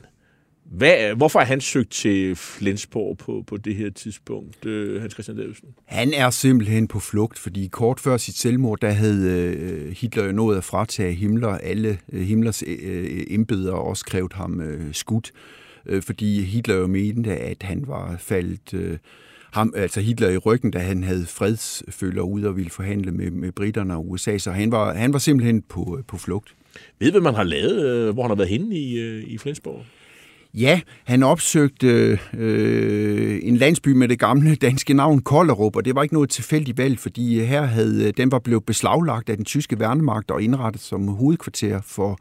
hvad, 0.72 1.16
hvorfor 1.16 1.40
er 1.40 1.46
han 1.46 1.62
søgt 1.62 1.92
til 1.92 2.36
Flensborg 2.36 3.18
på, 3.18 3.44
på 3.48 3.58
det 3.58 3.76
her 3.76 3.90
tidspunkt, 3.90 4.66
øh, 4.66 5.02
Hans 5.02 5.14
Christian 5.14 5.38
Davidsen? 5.38 5.68
Han 5.86 6.14
er 6.14 6.30
simpelthen 6.30 6.88
på 6.88 7.00
flugt, 7.00 7.40
fordi 7.40 7.68
kort 7.68 8.00
før 8.00 8.18
sit 8.18 8.38
selvmord, 8.38 8.80
der 8.80 8.90
havde 8.90 9.32
øh, 9.32 9.92
Hitler 9.92 10.26
jo 10.26 10.32
nået 10.32 10.58
at 10.58 10.64
fratage 10.64 11.14
Himmler 11.14 11.48
alle 11.48 11.98
øh, 12.14 12.22
Himmlers 12.22 12.64
øh, 12.68 13.24
embeder 13.30 13.74
og 13.74 13.88
også 13.88 14.06
krævet 14.06 14.34
ham 14.34 14.62
øh, 14.62 14.94
skudt, 14.94 15.32
øh, 15.86 16.02
fordi 16.02 16.42
Hitler 16.42 16.76
jo 16.76 16.88
mente, 16.88 17.38
at 17.38 17.64
han 17.64 17.84
var 17.88 18.16
faldet... 18.20 18.74
Øh, 18.74 18.98
ham, 19.52 19.74
altså 19.76 20.02
Hitler 20.02 20.30
i 20.30 20.38
ryggen, 20.38 20.72
da 20.72 20.80
han 20.80 21.04
havde 21.04 21.26
fredsfølger 21.26 22.22
ude 22.22 22.48
og 22.48 22.58
ville 22.58 22.70
forhandle 22.70 23.12
med, 23.12 23.32
med 23.32 23.52
britterne 23.52 23.96
og 23.96 24.10
USA, 24.10 24.38
så 24.38 24.52
han 24.52 24.72
var, 24.72 24.94
han 24.94 25.14
var 25.14 25.20
simpelthen 25.20 25.62
på, 25.62 26.00
på 26.08 26.18
flugt. 26.18 26.56
Ved 27.00 27.12
hvad 27.12 27.22
man 27.22 27.36
har 27.36 27.44
lavet, 27.44 28.14
hvor 28.14 28.24
han 28.24 28.30
har 28.30 28.36
været 28.36 28.50
henne 28.50 28.76
i, 28.76 29.20
i 29.22 29.38
Flensborg? 29.38 29.86
Ja, 30.54 30.82
han 31.04 31.24
opsøgte 31.24 32.20
øh, 32.38 33.40
en 33.44 33.58
landsby 33.58 33.90
med 33.90 34.08
det 34.08 34.20
gamle 34.20 34.56
danske 34.56 34.94
navn 34.94 35.22
Kollerup, 35.22 35.76
og 35.76 35.86
det 35.86 35.96
var 35.96 36.04
ikke 36.04 36.16
noget 36.16 36.30
tilfældigt 36.30 36.78
valg, 36.78 37.00
fordi 37.00 37.40
øh, 37.40 37.46
her 37.46 37.62
havde 37.62 38.08
øh, 38.08 38.14
den 38.18 38.32
var 38.32 38.40
blevet 38.40 38.66
beslaglagt 38.66 39.30
af 39.30 39.38
den 39.38 39.46
tyske 39.46 39.80
værnemagt 39.80 40.32
og 40.32 40.42
indrettet 40.42 40.82
som 40.82 41.08
hovedkvarter 41.08 41.82
for, 41.82 42.18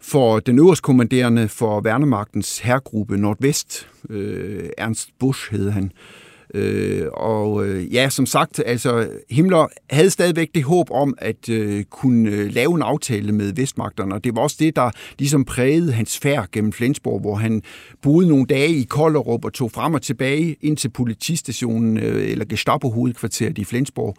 for 0.00 0.40
den 0.40 0.58
øverste 0.58 0.82
kommanderende 0.82 1.48
for 1.48 1.80
værnemagtens 1.80 2.58
herregruppe 2.58 3.16
Nordvest. 3.16 3.88
Øh, 4.10 4.68
Ernst 4.78 5.08
Busch 5.18 5.50
hed 5.50 5.70
han. 5.70 5.84
Øh, 5.84 6.27
Øh, 6.54 7.06
og 7.12 7.66
øh, 7.66 7.94
ja, 7.94 8.08
som 8.08 8.26
sagt, 8.26 8.62
altså 8.66 9.08
Himmler 9.30 9.66
havde 9.90 10.10
stadigvæk 10.10 10.48
det 10.54 10.64
håb 10.64 10.90
om 10.90 11.14
at 11.18 11.48
øh, 11.48 11.84
kunne 11.84 12.30
øh, 12.30 12.54
lave 12.54 12.74
en 12.74 12.82
aftale 12.82 13.32
med 13.32 13.52
vestmagterne, 13.52 14.14
og 14.14 14.24
det 14.24 14.36
var 14.36 14.42
også 14.42 14.56
det, 14.60 14.76
der 14.76 14.90
ligesom 15.18 15.44
prægede 15.44 15.92
hans 15.92 16.18
færd 16.18 16.48
gennem 16.52 16.72
Flensborg, 16.72 17.20
hvor 17.20 17.34
han 17.34 17.62
boede 18.02 18.28
nogle 18.28 18.46
dage 18.46 18.68
i 18.68 18.84
Kolderup 18.84 19.44
og 19.44 19.52
tog 19.52 19.70
frem 19.72 19.94
og 19.94 20.02
tilbage 20.02 20.56
ind 20.60 20.76
til 20.76 20.88
politistationen 20.88 21.98
øh, 21.98 22.30
eller 22.30 22.44
Gestapo-hovedkvarteret 22.44 23.58
i 23.58 23.64
Flensborg 23.64 24.16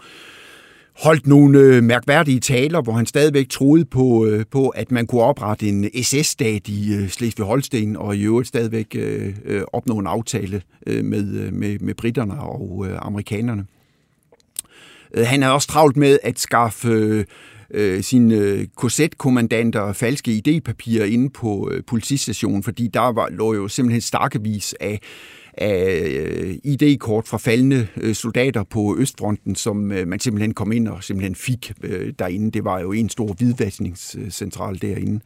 holdt 1.00 1.28
nogle 1.28 1.60
øh, 1.60 1.84
mærkværdige 1.84 2.40
taler, 2.40 2.82
hvor 2.82 2.94
han 2.94 3.06
stadigvæk 3.06 3.50
troede 3.50 3.86
på, 3.86 4.26
øh, 4.26 4.46
på 4.52 4.70
at 4.70 4.92
man 4.92 5.08
kunne 5.08 5.22
oprette 5.22 5.68
en 5.68 5.90
SS-stat 6.04 6.68
i 6.68 6.94
øh, 6.94 7.10
Slesvig-Holsten, 7.10 7.98
og 7.98 8.16
i 8.16 8.24
øvrigt 8.24 8.48
stadigvæk 8.48 8.96
øh, 8.96 9.36
øh, 9.46 9.62
opnå 9.74 9.98
en 9.98 10.08
aftale 10.08 10.62
øh, 10.88 11.06
med, 11.06 11.34
øh, 11.34 11.54
med, 11.54 11.80
med 11.80 11.94
britterne 11.94 12.42
og 12.42 12.86
øh, 12.90 12.98
amerikanerne. 13.02 13.66
Øh, 15.14 15.26
han 15.26 15.42
havde 15.42 15.56
også 15.56 15.68
travlt 15.68 15.98
med 15.98 16.20
at 16.24 16.40
skaffe 16.40 16.88
øh, 16.88 17.26
øh, 17.72 18.04
sine 18.04 18.36
øh, 18.36 18.68
korsetkommandanter 18.76 19.94
falske 19.94 20.42
idépapirer 20.48 21.04
inde 21.04 21.30
på 21.30 21.70
øh, 21.72 21.84
politistationen, 21.88 22.64
fordi 22.64 22.90
der 22.94 23.12
var, 23.14 23.30
lå 23.30 23.54
jo 23.54 23.68
simpelthen 23.68 24.02
stakkevis 24.02 24.76
af 24.80 25.00
af 25.60 26.08
øh, 26.10 26.56
ID-kort 26.64 27.28
fra 27.28 27.38
faldende 27.38 27.88
øh, 27.98 28.16
soldater 28.16 28.64
på 28.64 28.96
Østfronten, 29.00 29.56
som 29.56 29.92
øh, 29.92 30.08
man 30.08 30.20
simpelthen 30.20 30.54
kom 30.54 30.72
ind 30.72 30.88
og 30.88 31.04
simpelthen 31.04 31.36
fik 31.36 31.72
derinde. 32.20 32.52
Det 32.52 32.64
var 32.64 32.80
jo 32.80 32.92
en 32.92 33.10
stor 33.10 33.34
hvidvaskningscentral 33.34 34.82
derinde. 34.82 35.20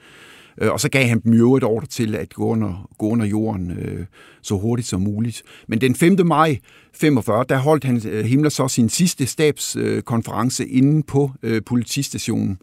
Og 0.57 0.79
så 0.79 0.89
gav 0.89 1.07
han 1.07 1.19
dem 1.19 1.33
jo 1.33 1.55
et 1.55 1.63
ordre 1.63 1.87
til 1.87 2.15
at 2.15 2.33
gå 2.33 2.45
under, 2.45 2.89
gå 2.97 3.07
under 3.09 3.25
jorden 3.25 3.71
øh, 3.71 4.05
så 4.41 4.57
hurtigt 4.57 4.87
som 4.87 5.01
muligt. 5.01 5.43
Men 5.67 5.81
den 5.81 5.95
5. 5.95 6.17
maj 6.25 6.57
45, 6.93 7.45
der 7.49 7.57
holdt 7.57 7.83
han 7.83 8.25
Himmler 8.25 8.49
så 8.49 8.67
sin 8.67 8.89
sidste 8.89 9.25
stabskonference 9.25 10.63
øh, 10.63 10.77
inde 10.77 11.03
på 11.03 11.31
øh, 11.43 11.61
politistationen. 11.65 12.57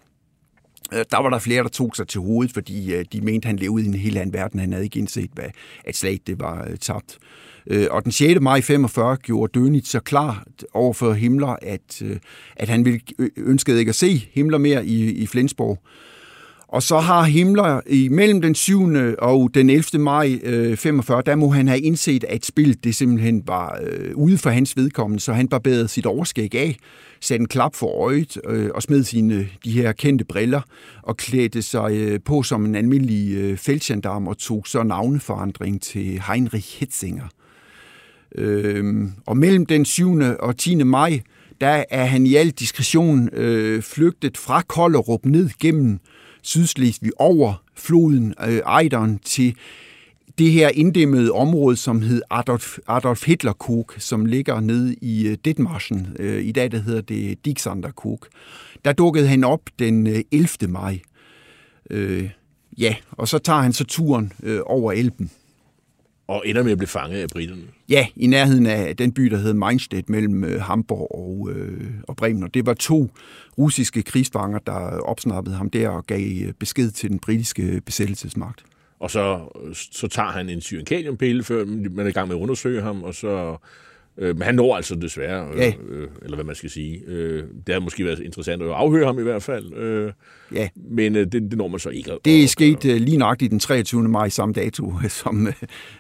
Der 0.90 1.22
var 1.22 1.30
der 1.30 1.38
flere, 1.38 1.62
der 1.62 1.68
tog 1.68 1.96
sig 1.96 2.08
til 2.08 2.20
hovedet, 2.20 2.52
fordi 2.52 3.02
de 3.12 3.20
mente, 3.20 3.46
han 3.46 3.56
levede 3.56 3.84
i 3.84 3.88
en 3.88 3.94
helt 3.94 4.18
anden 4.18 4.32
verden. 4.32 4.60
Han 4.60 4.72
havde 4.72 4.84
ikke 4.84 4.98
indset, 4.98 5.30
hvad, 5.34 5.44
at 5.84 5.96
slaget 5.96 6.26
det 6.26 6.40
var 6.40 6.68
tabt. 6.80 7.18
Øh, 7.20 7.49
Øh, 7.70 7.86
og 7.90 8.04
den 8.04 8.12
6. 8.12 8.40
maj 8.40 8.60
45 8.60 9.16
gjorde 9.16 9.60
Dönitz 9.60 9.86
så 9.86 10.00
klar 10.00 10.44
over 10.74 10.92
for 10.92 11.12
Himmler, 11.12 11.56
at, 11.62 12.02
øh, 12.02 12.16
at 12.56 12.68
han 12.68 12.84
ville, 12.84 13.00
ønskede 13.36 13.78
ikke 13.78 13.88
at 13.88 13.94
se 13.94 14.28
Himmler 14.32 14.58
mere 14.58 14.86
i, 14.86 15.10
i 15.10 15.26
Flensborg. 15.26 15.78
Og 16.68 16.82
så 16.82 16.98
har 16.98 17.22
Himmler 17.22 17.80
imellem 17.86 18.40
den 18.40 18.54
7. 18.54 18.80
og 19.18 19.50
den 19.54 19.70
11. 19.70 20.02
maj 20.02 20.38
øh, 20.42 20.76
45, 20.76 21.22
der 21.26 21.34
må 21.34 21.48
han 21.48 21.68
have 21.68 21.80
indset, 21.80 22.24
at 22.24 22.44
spillet 22.44 22.84
det 22.84 22.94
simpelthen 22.94 23.42
var 23.46 23.80
øh, 23.82 24.14
ude 24.14 24.38
for 24.38 24.50
hans 24.50 24.76
vedkommende, 24.76 25.20
så 25.22 25.32
han 25.32 25.48
barberede 25.48 25.88
sit 25.88 26.06
overskæg 26.06 26.54
af, 26.54 26.76
satte 27.20 27.42
en 27.42 27.48
klap 27.48 27.74
for 27.74 28.04
øjet 28.04 28.38
øh, 28.48 28.70
og 28.74 28.82
smed 28.82 29.04
sine 29.04 29.48
de 29.64 29.72
her 29.72 29.92
kendte 29.92 30.24
briller 30.24 30.60
og 31.02 31.16
klædte 31.16 31.62
sig 31.62 31.92
øh, 31.92 32.20
på 32.24 32.42
som 32.42 32.64
en 32.64 32.74
almindelig 32.74 33.34
øh, 33.36 33.56
feltgendarm 33.56 34.28
og 34.28 34.38
tog 34.38 34.62
så 34.66 34.82
navneforandring 34.82 35.82
til 35.82 36.22
Heinrich 36.28 36.80
Hitzinger. 36.80 37.28
Øh, 38.34 39.04
og 39.26 39.36
mellem 39.36 39.66
den 39.66 39.84
7. 39.84 40.20
og 40.40 40.56
10. 40.56 40.74
maj, 40.74 41.20
der 41.60 41.84
er 41.90 42.04
han 42.04 42.26
i 42.26 42.34
al 42.34 42.50
diskretion 42.50 43.28
øh, 43.32 43.82
flygtet 43.82 44.36
fra 44.36 44.62
Kollerup 44.62 45.24
ned 45.24 45.50
gennem 45.60 45.98
Sydslesvig 46.42 47.12
over 47.16 47.62
floden 47.76 48.34
øh, 48.48 48.58
Ejderen 48.66 49.18
til 49.18 49.54
det 50.38 50.52
her 50.52 50.68
inddæmmede 50.68 51.32
område, 51.32 51.76
som 51.76 52.02
hed 52.02 52.22
Adolf, 52.30 52.78
Adolf 52.88 53.26
Hitlerkog, 53.26 53.86
som 53.98 54.26
ligger 54.26 54.60
nede 54.60 54.94
i 54.94 55.26
øh, 55.26 55.36
Øh, 56.18 56.44
I 56.44 56.52
dag 56.52 56.72
der 56.72 56.78
hedder 56.78 57.00
det 57.00 57.44
Dixanderkog. 57.44 58.20
Der 58.84 58.92
dukkede 58.92 59.28
han 59.28 59.44
op 59.44 59.60
den 59.78 60.06
øh, 60.06 60.20
11. 60.32 60.48
maj. 60.68 60.98
Øh, 61.90 62.30
ja, 62.78 62.94
og 63.10 63.28
så 63.28 63.38
tager 63.38 63.60
han 63.60 63.72
så 63.72 63.84
turen 63.84 64.32
øh, 64.42 64.60
over 64.66 64.92
Elben. 64.92 65.30
Og 66.30 66.42
ender 66.46 66.62
med 66.62 66.72
at 66.72 66.78
blive 66.78 66.88
fanget 66.88 67.22
af 67.22 67.28
britterne. 67.28 67.62
Ja, 67.88 68.06
i 68.16 68.26
nærheden 68.26 68.66
af 68.66 68.96
den 68.96 69.12
by, 69.12 69.22
der 69.22 69.36
hed 69.36 69.54
Meinstedt, 69.54 70.08
mellem 70.08 70.44
øh, 70.44 70.60
Hamburg 70.60 71.14
og, 71.14 71.50
øh, 71.52 71.90
og 72.08 72.16
Bremen. 72.16 72.42
Og 72.42 72.54
det 72.54 72.66
var 72.66 72.74
to 72.74 73.10
russiske 73.58 74.02
krigsfanger, 74.02 74.58
der 74.58 75.00
opsnappede 75.00 75.56
ham 75.56 75.70
der 75.70 75.88
og 75.88 76.06
gav 76.06 76.46
øh, 76.46 76.52
besked 76.52 76.90
til 76.90 77.10
den 77.10 77.18
britiske 77.18 77.82
besættelsesmagt. 77.86 78.64
Og 79.00 79.10
så, 79.10 79.40
så 79.92 80.08
tager 80.08 80.28
han 80.28 80.48
en 80.48 80.60
syrenkaliumpille, 80.60 81.42
før 81.42 81.64
man 81.64 81.98
er 81.98 82.06
i 82.06 82.12
gang 82.12 82.28
med 82.28 82.36
at 82.36 82.40
undersøge 82.40 82.82
ham, 82.82 83.02
og 83.02 83.14
så 83.14 83.56
Øh, 84.20 84.36
men 84.36 84.42
han 84.42 84.54
når 84.54 84.76
altså 84.76 84.94
desværre, 84.94 85.48
øh, 85.52 85.58
ja. 85.58 85.72
øh, 85.88 86.08
eller 86.22 86.36
hvad 86.36 86.44
man 86.44 86.54
skal 86.54 86.70
sige. 86.70 87.02
Øh, 87.06 87.44
det 87.66 87.74
har 87.74 87.80
måske 87.80 88.04
været 88.04 88.20
interessant 88.20 88.62
at 88.62 88.68
afhøre 88.68 89.06
ham 89.06 89.18
i 89.18 89.22
hvert 89.22 89.42
fald. 89.42 89.74
Øh, 89.74 90.12
ja. 90.54 90.68
Men 90.90 91.16
øh, 91.16 91.24
det, 91.24 91.32
det 91.32 91.58
når 91.58 91.68
man 91.68 91.80
så 91.80 91.88
ikke. 91.88 92.10
Det 92.24 92.44
er 92.44 92.48
sket 92.48 92.84
øh, 92.84 92.96
lige 92.96 93.16
nøjagtigt 93.16 93.50
den 93.50 93.60
23. 93.60 94.02
maj 94.02 94.28
samme 94.28 94.52
dato, 94.52 94.92
som 95.22 95.48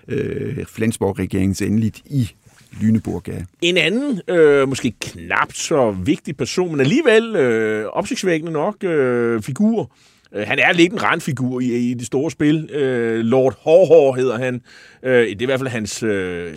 øh, 0.08 0.64
Flensborg-regeringens 0.64 1.62
endeligt 1.62 2.02
i 2.06 2.30
Lüneburg 2.72 3.32
er. 3.32 3.44
En 3.62 3.76
anden, 3.76 4.20
øh, 4.28 4.68
måske 4.68 4.92
knap 5.00 5.52
så 5.52 5.90
vigtig 5.90 6.36
person, 6.36 6.70
men 6.70 6.80
alligevel 6.80 7.36
øh, 7.36 7.86
opsigtsvækkende 7.86 8.52
nok 8.52 8.84
øh, 8.84 9.42
figur, 9.42 9.90
Øh, 10.34 10.46
han 10.46 10.58
er 10.58 10.72
lidt 10.72 10.92
en 10.92 11.02
randfigur 11.02 11.60
i, 11.60 11.64
i 11.64 11.94
det 11.94 12.06
store 12.06 12.30
spil. 12.30 12.70
Øh, 12.70 13.20
Lord 13.20 13.58
Hårhår 13.60 14.14
hedder 14.16 14.38
han. 14.38 14.62
Øh, 15.02 15.12
det 15.12 15.38
er 15.38 15.42
i 15.42 15.44
hvert 15.44 15.60
fald 15.60 15.68
hans 15.68 16.02
øh, 16.02 16.54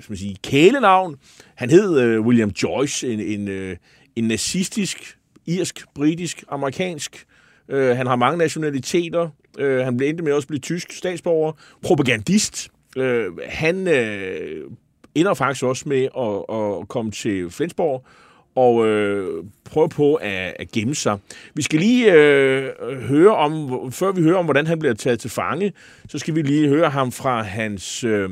skal 0.00 0.12
man 0.12 0.16
sige, 0.16 0.36
kælenavn. 0.42 1.16
Han 1.54 1.70
hed 1.70 2.00
øh, 2.00 2.20
William 2.20 2.50
Joyce, 2.62 3.12
en, 3.12 3.20
en, 3.20 3.48
øh, 3.48 3.76
en 4.16 4.24
nazistisk, 4.24 5.16
irsk, 5.46 5.84
britisk, 5.94 6.44
amerikansk. 6.48 7.26
Øh, 7.68 7.96
han 7.96 8.06
har 8.06 8.16
mange 8.16 8.38
nationaliteter. 8.38 9.28
Øh, 9.58 9.84
han 9.84 9.96
blev 9.96 10.08
endte 10.08 10.24
med 10.24 10.32
også 10.32 10.46
at 10.46 10.48
blive 10.48 10.60
tysk 10.60 10.92
statsborger. 10.92 11.52
Propagandist. 11.82 12.68
Øh, 12.96 13.26
han 13.48 13.88
øh, 13.88 14.70
ender 15.14 15.34
faktisk 15.34 15.64
også 15.64 15.88
med 15.88 16.08
at, 16.18 16.56
at 16.56 16.88
komme 16.88 17.10
til 17.10 17.50
Flensborg 17.50 18.06
og 18.56 18.86
øh, 18.86 19.44
prøve 19.70 19.88
på 19.88 20.14
at, 20.14 20.54
at 20.58 20.70
gemme 20.72 20.94
sig. 20.94 21.18
Vi 21.54 21.62
skal 21.62 21.78
lige 21.78 22.12
øh, 22.12 22.68
høre 23.08 23.36
om, 23.36 23.52
før 23.92 24.12
vi 24.12 24.22
hører 24.22 24.36
om, 24.36 24.44
hvordan 24.44 24.66
han 24.66 24.78
bliver 24.78 24.94
taget 24.94 25.20
til 25.20 25.30
fange, 25.30 25.72
så 26.08 26.18
skal 26.18 26.34
vi 26.34 26.42
lige 26.42 26.68
høre 26.68 26.90
ham 26.90 27.12
fra 27.12 27.42
hans 27.42 28.04
øh, 28.04 28.30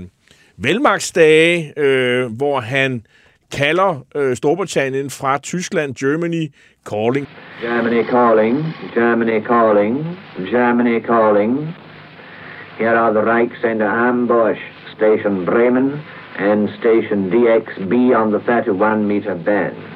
velmagtsdage, 0.57 1.73
øh, 1.77 2.37
hvor 2.37 2.61
han 2.61 3.07
kalder 3.53 4.05
øh, 4.15 4.37
Storbritannien 4.37 5.11
fra 5.11 5.39
Tyskland, 5.39 5.95
Germany 5.95 6.53
calling. 6.91 7.29
Germany 7.61 8.05
calling, 8.05 8.65
Germany 8.95 9.41
calling, 9.47 10.19
Germany 10.51 11.07
calling. 11.07 11.75
Here 12.79 12.97
are 12.97 13.13
the 13.13 13.23
Reichs 13.23 13.65
under 13.65 13.89
ambush, 13.89 14.61
Station 14.97 15.45
Bremen 15.45 16.01
and 16.39 16.69
Station 16.81 17.31
DXB 17.31 17.93
on 18.21 18.31
the 18.33 18.41
31 18.41 19.09
meter 19.09 19.35
band. 19.45 19.94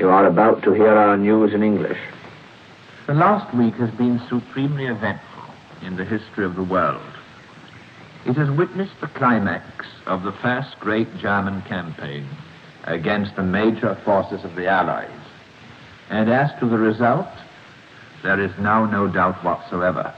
You 0.00 0.08
are 0.08 0.24
about 0.24 0.62
to 0.62 0.72
hear 0.72 0.96
our 0.96 1.18
news 1.18 1.52
in 1.52 1.62
English. 1.62 1.98
The 3.06 3.12
last 3.12 3.54
week 3.54 3.74
has 3.74 3.90
been 3.90 4.18
supremely 4.30 4.86
eventful 4.86 5.42
in 5.82 5.96
the 5.96 6.06
history 6.06 6.46
of 6.46 6.56
the 6.56 6.64
world. 6.64 7.02
It 8.24 8.34
has 8.38 8.50
witnessed 8.50 8.98
the 9.02 9.08
climax 9.08 9.84
of 10.06 10.22
the 10.22 10.32
first 10.32 10.80
great 10.80 11.14
German 11.18 11.60
campaign 11.68 12.26
against 12.84 13.36
the 13.36 13.42
major 13.42 13.94
forces 14.02 14.42
of 14.42 14.56
the 14.56 14.66
Allies. 14.66 15.10
And 16.08 16.30
as 16.30 16.50
to 16.60 16.66
the 16.66 16.78
result, 16.78 17.28
there 18.22 18.40
is 18.40 18.52
now 18.58 18.86
no 18.86 19.06
doubt 19.06 19.44
whatsoever. 19.44 20.14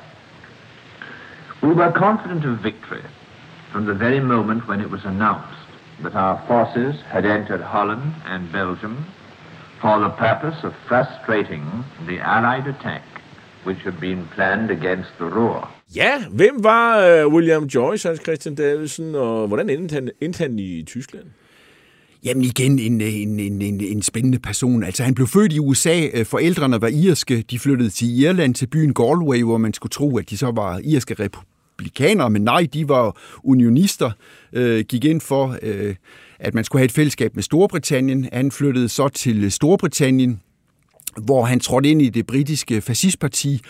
We 1.61 1.75
were 1.75 1.91
confident 1.91 2.45
of 2.45 2.61
victory 2.61 3.03
from 3.73 3.87
the 3.87 3.95
very 3.95 4.21
moment 4.21 4.69
when 4.69 4.81
it 4.81 4.91
was 4.91 5.05
announced 5.05 5.59
that 6.05 6.15
our 6.15 6.41
forces 6.47 7.03
had 7.09 7.27
entered 7.27 7.63
Holland 7.63 8.15
and 8.27 8.53
Belgium 8.53 9.05
for 9.83 9.97
the 10.07 10.13
purpose 10.27 10.59
of 10.69 10.73
frustrating 10.89 11.65
the 12.09 12.17
Allied 12.35 12.67
attack 12.75 13.03
which 13.67 13.81
had 13.85 13.97
been 14.01 14.29
planned 14.35 14.71
against 14.71 15.11
the 15.21 15.25
Ruhr. 15.25 15.69
Ja, 15.95 16.25
hvem 16.31 16.65
var 16.65 17.25
uh, 17.25 17.33
William 17.33 17.65
Joyce, 17.65 18.09
Hans 18.09 18.21
Christian 18.25 18.55
Davidsen, 18.55 19.15
og 19.15 19.49
hvordan 19.49 19.71
endte 19.71 19.93
han, 19.93 20.11
endte 20.21 20.39
han 20.39 20.59
i 20.59 20.83
Tyskland? 20.83 21.25
Jamen 22.25 22.45
igen, 22.45 22.79
en, 22.79 23.01
en, 23.01 23.41
en, 23.41 23.63
en, 23.63 23.81
en 23.81 24.03
spændende 24.03 24.39
person. 24.39 24.85
Altså 24.85 25.03
han 25.03 25.15
blev 25.15 25.27
født 25.27 25.53
i 25.53 25.59
USA, 25.59 26.09
øh, 26.15 26.27
forældrene 26.27 26.81
var 26.81 26.89
irske, 26.89 27.43
de 27.51 27.59
flyttede 27.59 27.91
til 27.91 28.21
Irland, 28.21 28.55
til 28.55 28.67
byen 28.67 28.95
Galway, 28.95 29.43
hvor 29.43 29.59
man 29.59 29.75
skulle 29.75 29.91
tro, 29.91 30.19
at 30.19 30.31
de 30.31 30.37
så 30.37 30.51
var 30.51 30.81
irske 30.85 31.15
republikanere, 31.15 32.31
men 32.31 32.43
nej, 32.43 32.67
de 32.75 32.89
var 32.89 33.17
unionister, 33.45 34.11
øh, 34.53 34.85
gik 34.85 35.05
ind 35.05 35.21
for... 35.21 35.57
Øh, 35.63 35.95
at 36.43 36.55
man 36.55 36.65
skulle 36.65 36.81
have 36.81 36.85
et 36.85 36.93
fællesskab 36.93 37.35
med 37.35 37.43
Storbritannien. 37.43 38.29
Han 38.33 38.51
flyttede 38.51 38.89
så 38.89 39.09
til 39.09 39.53
Storbritannien, 39.53 40.41
hvor 41.25 41.45
han 41.45 41.61
trådte 41.61 41.91
ind 41.91 42.03
i 42.03 42.09
det 42.09 42.27
britiske 42.27 42.81
fascistparti 42.81 43.61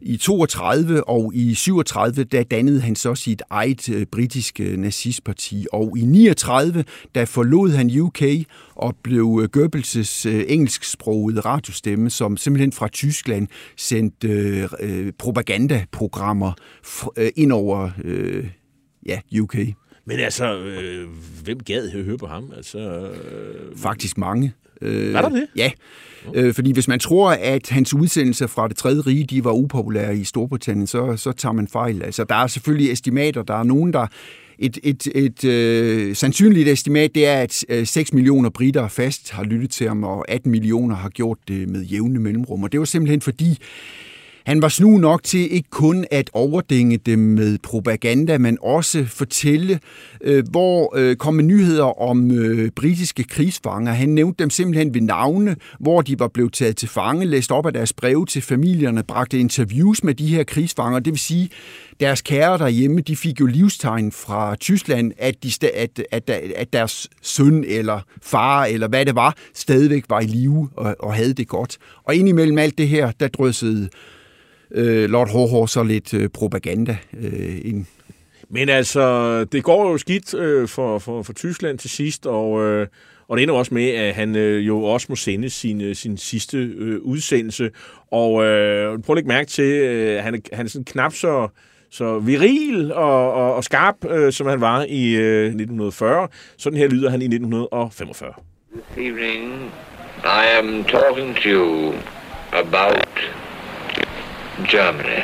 i 0.00 0.16
32 0.16 1.08
og 1.08 1.32
i 1.34 1.54
37, 1.54 2.24
der 2.24 2.42
dannede 2.42 2.80
han 2.80 2.96
så 2.96 3.14
sit 3.14 3.42
eget 3.50 3.88
øh, 3.88 4.06
britiske 4.06 4.76
nazistparti. 4.76 5.66
Og 5.72 5.98
i 5.98 6.00
39, 6.00 6.84
der 7.14 7.24
forlod 7.24 7.70
han 7.70 8.00
UK 8.00 8.22
og 8.74 8.96
blev 9.02 9.40
øh, 9.42 9.62
Goebbels' 9.62 10.28
øh, 10.28 10.44
engelsksprogede 10.48 11.40
radiostemme, 11.40 12.10
som 12.10 12.36
simpelthen 12.36 12.72
fra 12.72 12.88
Tyskland 12.88 13.48
sendte 13.76 14.28
øh, 14.80 15.12
propagandaprogrammer 15.18 16.52
ind 17.36 17.52
over 17.52 17.90
øh, 18.04 18.48
ja, 19.06 19.20
UK. 19.40 19.56
Men 20.06 20.20
altså, 20.20 20.56
øh, 20.58 21.08
hvem 21.44 21.60
gad 21.60 21.90
at 21.90 22.04
høre 22.04 22.18
på 22.18 22.26
ham? 22.26 22.52
Altså, 22.56 22.78
øh, 22.78 23.78
Faktisk 23.78 24.18
mange. 24.18 24.52
Øh, 24.82 25.14
var 25.14 25.22
der 25.22 25.28
det? 25.28 25.46
Ja, 25.56 25.70
øh, 26.34 26.54
fordi 26.54 26.72
hvis 26.72 26.88
man 26.88 26.98
tror, 26.98 27.30
at 27.30 27.68
hans 27.68 27.94
udsendelser 27.94 28.46
fra 28.46 28.68
det 28.68 28.76
tredje 28.76 29.00
rige, 29.00 29.24
de 29.24 29.44
var 29.44 29.52
upopulære 29.52 30.16
i 30.16 30.24
Storbritannien, 30.24 30.86
så, 30.86 31.16
så 31.16 31.32
tager 31.32 31.52
man 31.52 31.68
fejl. 31.68 32.02
Altså, 32.02 32.24
der 32.24 32.34
er 32.34 32.46
selvfølgelig 32.46 32.92
estimater. 32.92 33.42
Der 33.42 33.54
er 33.54 33.62
nogen, 33.62 33.92
der 33.92 34.06
et, 34.58 34.78
et, 34.82 35.06
et 35.14 35.44
øh, 35.44 36.16
sandsynligt 36.16 36.68
estimat, 36.68 37.14
det 37.14 37.26
er, 37.26 37.40
at 37.40 37.64
øh, 37.68 37.86
6 37.86 38.12
millioner 38.12 38.50
britter 38.50 38.88
fast 38.88 39.30
har 39.30 39.44
lyttet 39.44 39.70
til 39.70 39.88
ham, 39.88 40.04
og 40.04 40.30
18 40.30 40.50
millioner 40.50 40.96
har 40.96 41.08
gjort 41.08 41.38
det 41.48 41.68
med 41.68 41.82
jævne 41.82 42.18
mellemrum. 42.18 42.62
Og 42.62 42.72
det 42.72 42.80
var 42.80 42.86
simpelthen 42.86 43.20
fordi, 43.20 43.58
han 44.46 44.62
var 44.62 44.68
snu 44.68 44.98
nok 44.98 45.22
til 45.22 45.52
ikke 45.52 45.70
kun 45.70 46.04
at 46.10 46.30
overdænge 46.32 46.96
dem 46.96 47.18
med 47.18 47.58
propaganda, 47.62 48.38
men 48.38 48.58
også 48.62 49.04
fortælle, 49.04 49.80
øh, 50.20 50.44
hvor 50.50 50.96
øh, 50.96 51.16
kom 51.16 51.46
nyheder 51.46 52.00
om 52.02 52.30
øh, 52.30 52.70
britiske 52.70 53.24
krigsfanger. 53.24 53.92
Han 53.92 54.08
nævnte 54.08 54.42
dem 54.42 54.50
simpelthen 54.50 54.94
ved 54.94 55.00
navne, 55.00 55.56
hvor 55.80 56.00
de 56.00 56.18
var 56.18 56.28
blevet 56.28 56.52
taget 56.52 56.76
til 56.76 56.88
fange, 56.88 57.24
læste 57.24 57.52
op 57.52 57.66
af 57.66 57.72
deres 57.72 57.92
breve 57.92 58.26
til 58.26 58.42
familierne, 58.42 59.02
bragte 59.02 59.38
interviews 59.38 60.04
med 60.04 60.14
de 60.14 60.26
her 60.26 60.44
krigsfanger. 60.44 60.98
Det 60.98 61.12
vil 61.12 61.20
sige, 61.20 61.48
deres 62.00 62.22
kære 62.22 62.58
derhjemme, 62.58 63.00
de 63.00 63.16
fik 63.16 63.40
jo 63.40 63.46
livstegn 63.46 64.12
fra 64.12 64.56
Tyskland, 64.56 65.12
at, 65.18 65.34
de, 65.42 65.50
at, 65.74 66.02
at, 66.10 66.30
at 66.56 66.72
deres 66.72 67.08
søn 67.22 67.64
eller 67.68 68.00
far 68.22 68.64
eller 68.64 68.88
hvad 68.88 69.06
det 69.06 69.14
var, 69.14 69.36
stadigvæk 69.54 70.04
var 70.08 70.20
i 70.20 70.26
live 70.26 70.68
og, 70.76 70.96
og 71.00 71.14
havde 71.14 71.32
det 71.32 71.48
godt. 71.48 71.78
Og 72.04 72.14
indimellem 72.14 72.58
alt 72.58 72.78
det 72.78 72.88
her, 72.88 73.12
der 73.20 73.28
dryssede 73.28 73.88
øh, 74.70 75.10
Lord 75.10 75.30
Horhor 75.30 75.66
så 75.66 75.82
lidt 75.82 76.14
øh, 76.14 76.28
propaganda 76.28 76.96
øh, 77.20 77.60
ind. 77.64 77.86
Men 78.48 78.68
altså, 78.68 79.44
det 79.44 79.64
går 79.64 79.90
jo 79.90 79.98
skidt 79.98 80.34
øh, 80.34 80.68
for, 80.68 80.98
for, 80.98 81.22
for 81.22 81.32
Tyskland 81.32 81.78
til 81.78 81.90
sidst, 81.90 82.26
og, 82.26 82.64
øh, 82.64 82.86
og 83.28 83.36
det 83.36 83.42
ender 83.42 83.54
også 83.54 83.74
med, 83.74 83.88
at 83.90 84.14
han 84.14 84.36
øh, 84.36 84.66
jo 84.66 84.82
også 84.82 85.06
må 85.08 85.16
sende 85.16 85.50
sin, 85.50 85.80
øh, 85.80 85.94
sin 85.94 86.16
sidste 86.16 86.58
øh, 86.58 87.00
udsendelse. 87.02 87.70
Og 88.10 88.44
øh, 88.44 89.02
prøv 89.02 89.12
at 89.12 89.16
lægge 89.16 89.28
mærke 89.28 89.50
til, 89.50 89.64
øh, 89.64 90.22
han, 90.22 90.42
han 90.52 90.66
er 90.66 90.70
sådan 90.70 90.84
knap 90.84 91.12
så, 91.14 91.48
så 91.90 92.18
viril 92.18 92.92
og, 92.92 93.32
og, 93.32 93.54
og 93.54 93.64
skarp, 93.64 93.94
øh, 94.10 94.32
som 94.32 94.46
han 94.46 94.60
var 94.60 94.84
i 94.88 95.14
øh, 95.14 95.44
1940. 95.44 96.28
Sådan 96.56 96.78
her 96.78 96.88
lyder 96.88 97.10
han 97.10 97.22
i 97.22 97.24
1945. 97.24 98.32
This 98.72 98.84
evening 98.96 99.72
I 100.24 100.46
am 100.58 100.84
talking 100.84 101.34
to 101.34 101.48
you 101.48 101.94
about 102.52 103.06
Germany. 104.64 105.22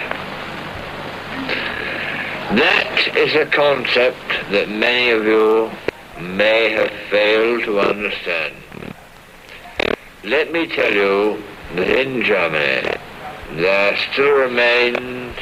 That 2.59 3.17
is 3.17 3.35
a 3.35 3.47
concept 3.47 4.19
that 4.51 4.69
many 4.69 5.11
of 5.11 5.25
you 5.25 5.71
may 6.21 6.71
have 6.71 6.91
failed 7.11 7.65
to 7.65 7.81
understand. 7.81 8.55
Let 10.25 10.53
me 10.53 10.67
tell 10.67 10.93
you 10.93 11.43
that 11.77 11.89
in 11.89 12.23
Germany 12.23 12.95
there 13.53 13.97
still 14.13 14.33
remains 14.33 15.37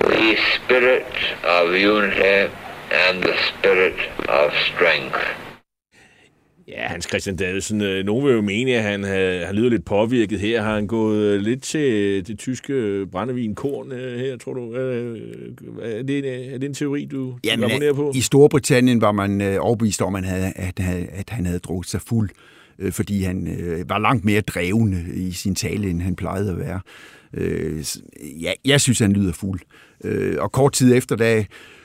the 0.00 0.36
spirit 0.54 1.14
of 1.44 1.74
unity 1.74 2.52
and 2.90 3.22
the 3.22 3.36
spirit 3.48 3.98
of 4.28 4.52
strength. 4.74 5.51
Ja, 6.72 6.88
Hans 6.88 7.08
Christian 7.08 7.36
Davidsen, 7.36 7.80
øh, 7.80 8.04
nogen 8.04 8.26
vil 8.26 8.34
jo 8.34 8.40
mene, 8.40 8.72
at 8.72 8.82
han 8.82 9.04
har, 9.04 9.46
har 9.46 9.52
lyder 9.52 9.70
lidt 9.70 9.84
påvirket 9.84 10.40
her. 10.40 10.62
Har 10.62 10.74
han 10.74 10.86
gået 10.86 11.18
øh, 11.18 11.40
lidt 11.40 11.62
til 11.62 12.26
det 12.26 12.38
tyske 12.38 13.06
brændevin 13.12 13.54
korn 13.54 13.92
øh, 13.92 14.20
her, 14.20 14.36
tror 14.36 14.54
du? 14.54 14.72
Er 15.82 16.02
det, 16.02 16.52
er 16.54 16.58
det 16.58 16.64
en 16.64 16.74
teori, 16.74 17.04
du 17.04 17.34
Jamen, 17.44 17.64
abonnerer 17.64 17.92
på? 17.92 18.12
I 18.14 18.20
Storbritannien 18.20 19.00
var 19.00 19.12
man 19.12 19.58
overbevist 19.58 20.02
om, 20.02 20.14
at 20.14 20.24
han 20.24 20.40
havde, 20.40 20.52
at, 20.56 20.80
at 21.12 21.30
han 21.30 21.46
havde 21.46 21.58
drukket 21.58 21.90
sig 21.90 22.00
fuld, 22.00 22.30
fordi 22.90 23.22
han 23.22 23.56
var 23.88 23.98
langt 23.98 24.24
mere 24.24 24.40
drevende 24.40 25.04
i 25.14 25.32
sin 25.32 25.54
tale, 25.54 25.90
end 25.90 26.02
han 26.02 26.16
plejede 26.16 26.50
at 26.50 26.58
være. 26.58 26.80
Ja, 28.40 28.52
jeg 28.64 28.80
synes, 28.80 28.98
han 28.98 29.12
lyder 29.12 29.32
fuld. 29.32 29.60
Og 30.38 30.52
kort 30.52 30.72
tid 30.72 30.96
efter, 30.96 31.16
da 31.16 31.44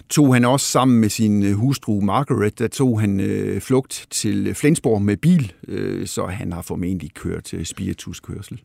tog 0.10 0.34
han 0.34 0.46
også 0.46 0.66
sammen 0.66 1.02
med 1.02 1.10
sin 1.10 1.44
øh, 1.44 1.54
hustru 1.54 2.02
Margaret, 2.02 2.60
der 2.60 2.68
tog 2.68 3.02
han 3.02 3.20
øh, 3.20 3.62
flugt 3.62 4.08
til 4.10 4.56
Flensborg 4.56 5.02
med 5.02 5.18
bil, 5.18 5.54
øh, 5.68 6.08
så 6.08 6.26
han 6.26 6.54
har 6.54 6.62
formentlig 6.62 7.14
kørt 7.14 7.54
øh, 7.54 7.66
spirituskørsel. 7.66 8.62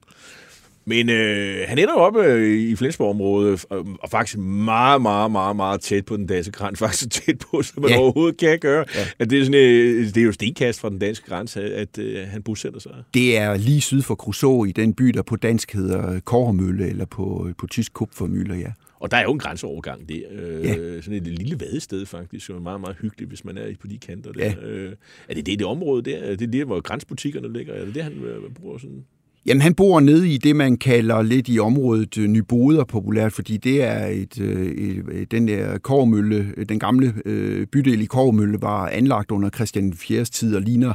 Men 0.84 1.08
øh, 1.08 1.64
han 1.68 1.78
ender 1.78 1.92
jo 1.94 2.00
op 2.00 2.16
øh, 2.16 2.58
i 2.58 2.76
Flensborg-området, 2.76 3.64
og, 3.70 3.86
og 4.02 4.10
faktisk 4.10 4.38
meget, 4.38 5.02
meget, 5.02 5.30
meget, 5.30 5.56
meget 5.56 5.80
tæt 5.80 6.04
på 6.04 6.16
den 6.16 6.26
danske 6.26 6.52
grænse. 6.52 6.78
Faktisk 6.84 7.10
tæt 7.10 7.38
på, 7.50 7.62
som 7.62 7.82
man 7.82 7.90
ja. 7.90 7.98
overhovedet 7.98 8.36
kan 8.36 8.58
gøre. 8.58 8.84
Ja. 8.94 9.06
At 9.18 9.30
det, 9.30 9.40
er 9.40 9.44
sådan, 9.44 9.60
øh, 9.60 10.06
det 10.06 10.16
er 10.16 10.22
jo 10.22 10.32
stenkast 10.32 10.80
fra 10.80 10.90
den 10.90 10.98
danske 10.98 11.26
grænse, 11.26 11.74
at, 11.74 11.98
øh, 11.98 12.26
han 12.26 12.42
bosætter 12.42 12.80
sig. 12.80 12.92
Det 13.14 13.38
er 13.38 13.56
lige 13.56 13.80
syd 13.80 14.02
for 14.02 14.14
Crusoe 14.14 14.68
i 14.68 14.72
den 14.72 14.94
by, 14.94 15.04
der 15.04 15.22
på 15.22 15.36
dansk 15.36 15.72
hedder 15.72 16.20
Kåremølle, 16.20 16.88
eller 16.88 17.04
på, 17.04 17.48
på 17.58 17.66
tysk 17.66 17.92
Kupfermølle, 17.92 18.54
ja. 18.54 18.72
Og 19.02 19.10
der 19.10 19.16
er 19.16 19.22
jo 19.22 19.32
en 19.32 19.38
grænseovergang 19.38 20.08
der. 20.08 20.20
Øh, 20.30 20.64
ja. 20.64 21.00
Sådan 21.00 21.14
et 21.14 21.26
lille 21.26 21.60
vadested 21.60 22.06
faktisk, 22.06 22.46
som 22.46 22.56
er 22.56 22.60
meget, 22.60 22.80
meget 22.80 22.96
hyggeligt, 23.00 23.30
hvis 23.30 23.44
man 23.44 23.58
er 23.58 23.66
på 23.80 23.86
de 23.86 23.98
kanter 23.98 24.32
der. 24.32 24.44
Ja. 24.44 24.68
Øh, 24.68 24.92
er 25.28 25.34
det 25.34 25.46
det, 25.46 25.58
det 25.58 25.66
område 25.66 26.02
der? 26.02 26.18
Er 26.18 26.36
det 26.36 26.52
der, 26.52 26.64
hvor 26.64 26.80
grænsbutikkerne 26.80 27.52
ligger? 27.52 27.74
Er 27.74 27.84
det 27.84 27.94
det, 27.94 28.02
han 28.02 28.12
øh, 28.12 28.50
bruger 28.54 28.78
sådan? 28.78 29.04
Jamen, 29.46 29.60
han 29.60 29.74
bor 29.74 30.00
nede 30.00 30.28
i 30.28 30.38
det, 30.38 30.56
man 30.56 30.76
kalder 30.76 31.22
lidt 31.22 31.48
i 31.48 31.58
området 31.58 32.18
øh, 32.18 32.26
Nyboder 32.26 32.84
populært, 32.84 33.32
fordi 33.32 33.56
det 33.56 33.82
er 33.82 34.06
et, 34.06 34.40
øh, 34.40 34.66
et, 34.66 35.30
den 35.30 35.48
der 35.48 35.78
Kårmølle, 35.78 36.64
den 36.68 36.78
gamle 36.78 37.14
øh, 37.24 37.66
bydel 37.66 38.00
i 38.00 38.06
Kårmølle, 38.06 38.58
var 38.60 38.88
anlagt 38.88 39.30
under 39.30 39.50
Christian 39.50 39.92
4. 39.92 40.24
tid 40.24 40.56
og 40.56 40.62
ligner 40.62 40.94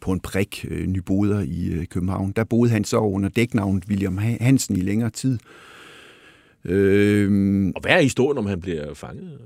på 0.00 0.12
en 0.12 0.20
prik 0.20 0.66
øh, 0.70 0.86
Nyboder 0.86 1.40
i 1.40 1.68
øh, 1.72 1.86
København. 1.86 2.32
Der 2.36 2.44
boede 2.44 2.70
han 2.70 2.84
så 2.84 2.98
under 2.98 3.28
dæknavnet 3.28 3.84
William 3.88 4.18
Hansen 4.18 4.76
i 4.76 4.80
længere 4.80 5.10
tid. 5.10 5.32
Øh, 5.32 5.71
og 7.74 7.82
hvad 7.82 7.92
er 7.92 8.00
historien, 8.00 8.38
om 8.38 8.46
han 8.46 8.60
bliver 8.60 8.94
fanget? 8.94 9.38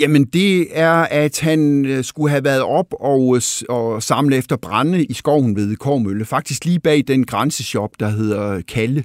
Jamen, 0.00 0.24
det 0.24 0.66
er, 0.78 0.92
at 0.92 1.40
han 1.40 1.86
øh, 1.86 2.04
skulle 2.04 2.30
have 2.30 2.44
været 2.44 2.62
op 2.62 2.86
og, 3.00 3.36
øh, 3.36 3.42
og 3.68 4.02
samle 4.02 4.36
efter 4.36 4.56
brænde 4.56 5.04
i 5.04 5.12
skoven 5.12 5.56
ved 5.56 5.76
Kormølle. 5.76 6.24
Faktisk 6.24 6.64
lige 6.64 6.80
bag 6.80 7.04
den 7.08 7.26
grænseshop, 7.26 7.90
der 8.00 8.08
hedder 8.08 8.60
Kalle. 8.68 9.04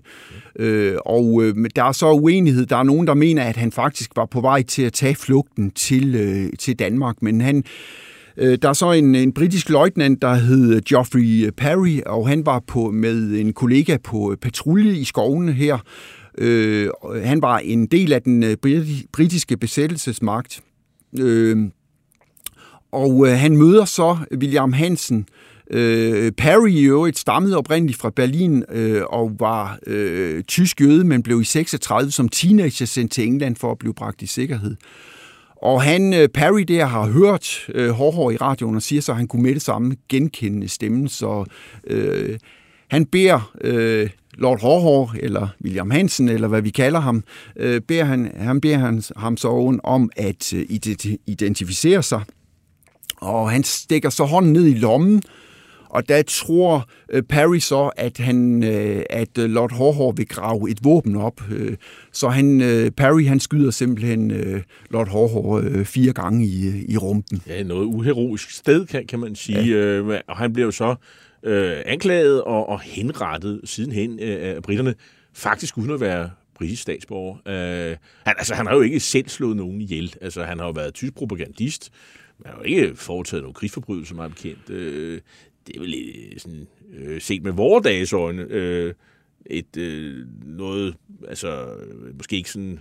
Okay. 0.55 0.65
Øh, 0.65 0.97
og 1.05 1.43
øh, 1.43 1.55
der 1.75 1.83
er 1.83 1.91
så 1.91 2.11
uenighed. 2.11 2.65
Der 2.65 2.77
er 2.77 2.83
nogen, 2.83 3.07
der 3.07 3.13
mener, 3.13 3.43
at 3.43 3.57
han 3.57 3.71
faktisk 3.71 4.11
var 4.15 4.25
på 4.25 4.41
vej 4.41 4.63
til 4.63 4.81
at 4.81 4.93
tage 4.93 5.15
flugten 5.15 5.71
til, 5.71 6.15
øh, 6.15 6.49
til 6.59 6.79
Danmark. 6.79 7.21
Men 7.21 7.41
han... 7.41 7.63
Øh, 8.37 8.57
der 8.61 8.69
er 8.69 8.73
så 8.73 8.91
en, 8.91 9.15
en 9.15 9.33
britisk 9.33 9.69
løjtnant, 9.69 10.21
der 10.21 10.33
hed 10.33 10.81
Geoffrey 10.81 11.49
Parry, 11.57 12.01
og 12.05 12.27
han 12.27 12.45
var 12.45 12.63
på 12.67 12.91
med 12.91 13.39
en 13.39 13.53
kollega 13.53 13.97
på 14.03 14.35
patrulje 14.41 14.93
i 14.93 15.03
skovene 15.03 15.51
her. 15.51 15.77
Øh, 16.37 16.89
han 17.23 17.41
var 17.41 17.57
en 17.57 17.85
del 17.85 18.13
af 18.13 18.21
den 18.21 18.43
øh, 18.43 18.57
britiske 19.11 19.57
besættelsesmagt. 19.57 20.63
Øh, 21.19 21.57
og 22.91 23.27
øh, 23.27 23.33
han 23.33 23.57
møder 23.57 23.85
så 23.85 24.17
William 24.37 24.73
Hansen. 24.73 25.27
Øh, 25.71 26.31
Perry 26.31 26.69
i 26.69 26.83
øvrigt 26.83 27.19
stammede 27.19 27.57
oprindeligt 27.57 27.99
fra 27.99 28.09
Berlin 28.09 28.63
øh, 28.69 29.01
og 29.09 29.35
var 29.39 29.79
øh, 29.87 30.43
tysk 30.43 30.81
jøde, 30.81 31.03
men 31.03 31.23
blev 31.23 31.41
i 31.41 31.43
36 31.43 32.11
som 32.11 32.29
teenager 32.29 32.85
sendt 32.85 33.11
til 33.11 33.27
England 33.27 33.55
for 33.55 33.71
at 33.71 33.79
blive 33.79 33.93
bragt 33.93 34.21
i 34.21 34.25
sikkerhed. 34.25 34.75
Og 35.55 35.81
han, 35.81 36.13
øh, 36.13 36.29
Perry 36.29 36.61
der, 36.61 36.85
har 36.85 37.07
hørt 37.07 37.65
øh, 37.73 37.89
Hårhår 37.89 38.31
i 38.31 38.37
radioen 38.37 38.75
og 38.75 38.81
siger 38.81 39.01
så, 39.01 39.11
at 39.11 39.17
han 39.17 39.27
kunne 39.27 39.43
med 39.43 39.53
det 39.53 39.61
samme 39.61 39.95
genkende 40.09 40.67
stemmen. 40.67 41.07
Så 41.07 41.45
øh, 41.87 42.39
han 42.87 43.05
beder 43.05 43.51
øh, 43.61 44.09
Lord 44.37 44.61
Hårhår, 44.61 45.15
eller 45.19 45.47
William 45.63 45.91
Hansen, 45.91 46.29
eller 46.29 46.47
hvad 46.47 46.61
vi 46.61 46.69
kalder 46.69 46.99
ham, 46.99 47.23
øh, 47.55 47.81
beder 47.81 48.03
han, 48.03 48.31
han 48.35 48.61
beder 48.61 48.77
han, 48.77 49.03
ham 49.17 49.37
så 49.37 49.79
om 49.83 50.09
at 50.15 50.53
øh, 50.53 50.65
identificere 51.27 52.03
sig. 52.03 52.21
Og 53.17 53.51
han 53.51 53.63
stikker 53.63 54.09
så 54.09 54.23
hånden 54.23 54.53
ned 54.53 54.65
i 54.65 54.73
lommen, 54.73 55.23
og 55.93 56.09
der 56.09 56.21
tror 56.21 56.89
øh, 57.09 57.23
Perry 57.23 57.59
så, 57.59 57.91
at 57.97 58.17
han, 58.17 58.63
øh, 58.63 59.03
at 59.09 59.37
øh, 59.37 59.49
Lord 59.49 59.71
Hårhår 59.71 60.11
vil 60.11 60.27
grave 60.27 60.71
et 60.71 60.79
våben 60.83 61.15
op. 61.15 61.41
Så 62.11 62.29
han, 62.29 62.59
Perry 62.97 63.27
han 63.27 63.39
skyder 63.39 63.71
simpelthen 63.71 64.31
Lord 64.89 65.07
Hårhår 65.07 65.83
fire 65.83 66.13
gange 66.13 66.45
i, 66.45 66.85
i 66.87 66.97
rumpen. 66.97 67.41
Ja, 67.47 67.63
noget 67.63 67.85
uheroisk 67.85 68.51
sted, 68.51 68.85
kan, 68.85 69.07
kan 69.07 69.19
man 69.19 69.35
sige. 69.35 69.77
Ja. 69.77 70.19
Og 70.27 70.37
han 70.37 70.53
bliver 70.53 70.65
jo 70.65 70.71
så 70.71 70.95
øh, 71.43 71.81
anklaget 71.85 72.43
og, 72.43 72.69
og 72.69 72.81
henrettet 72.81 73.61
sidenhen 73.63 74.19
øh, 74.19 74.55
af 74.55 74.63
britterne, 74.63 74.95
faktisk 75.33 75.77
uden 75.77 75.91
at 75.91 76.01
være 76.01 76.29
britisk 76.55 76.81
statsborger. 76.81 77.35
Øh, 77.45 77.97
han, 78.25 78.35
altså, 78.37 78.55
han 78.55 78.65
har 78.65 78.75
jo 78.75 78.81
ikke 78.81 78.99
selv 78.99 79.29
slået 79.29 79.57
nogen 79.57 79.81
ihjel. 79.81 80.15
Altså, 80.21 80.43
han 80.43 80.59
har 80.59 80.65
jo 80.65 80.71
været 80.71 80.93
tysk 80.93 81.13
propagandist. 81.13 81.91
Han 82.45 82.53
har 82.53 82.59
jo 82.59 82.63
ikke 82.63 82.95
foretaget 82.95 83.43
nogen 83.43 83.53
krigsforbrydelse, 83.53 84.15
meget 84.15 84.31
bekendt. 84.31 84.69
Øh, 84.69 85.21
det 85.67 85.75
er 85.75 85.79
vel 85.79 85.93
øh, 85.93 86.39
sådan, 86.39 86.67
øh, 86.93 87.21
set 87.21 87.43
med 87.43 87.51
vores 87.51 87.83
dages 87.83 88.13
øjne 88.13 88.45
øh, 88.49 88.93
et 89.45 89.77
øh, 89.77 90.27
noget, 90.45 90.95
altså 91.27 91.67
måske 92.17 92.35
ikke 92.35 92.51
sådan 92.51 92.79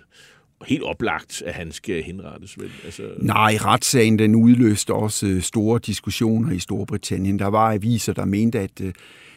helt 0.67 0.83
oplagt, 0.83 1.43
at 1.47 1.55
han 1.55 1.73
skal 1.73 2.03
henrettes. 2.03 2.59
Vel? 2.59 2.71
Altså... 2.85 3.03
Nej, 3.19 3.57
retssagen 3.61 4.19
den 4.19 4.35
udløste 4.35 4.95
også 4.95 5.27
øh, 5.27 5.43
store 5.43 5.81
diskussioner 5.87 6.53
i 6.53 6.59
Storbritannien. 6.59 7.39
Der 7.39 7.47
var 7.47 7.73
aviser, 7.73 8.13
der 8.13 8.25
mente, 8.25 8.61
at 8.61 8.81
øh, 8.81 8.93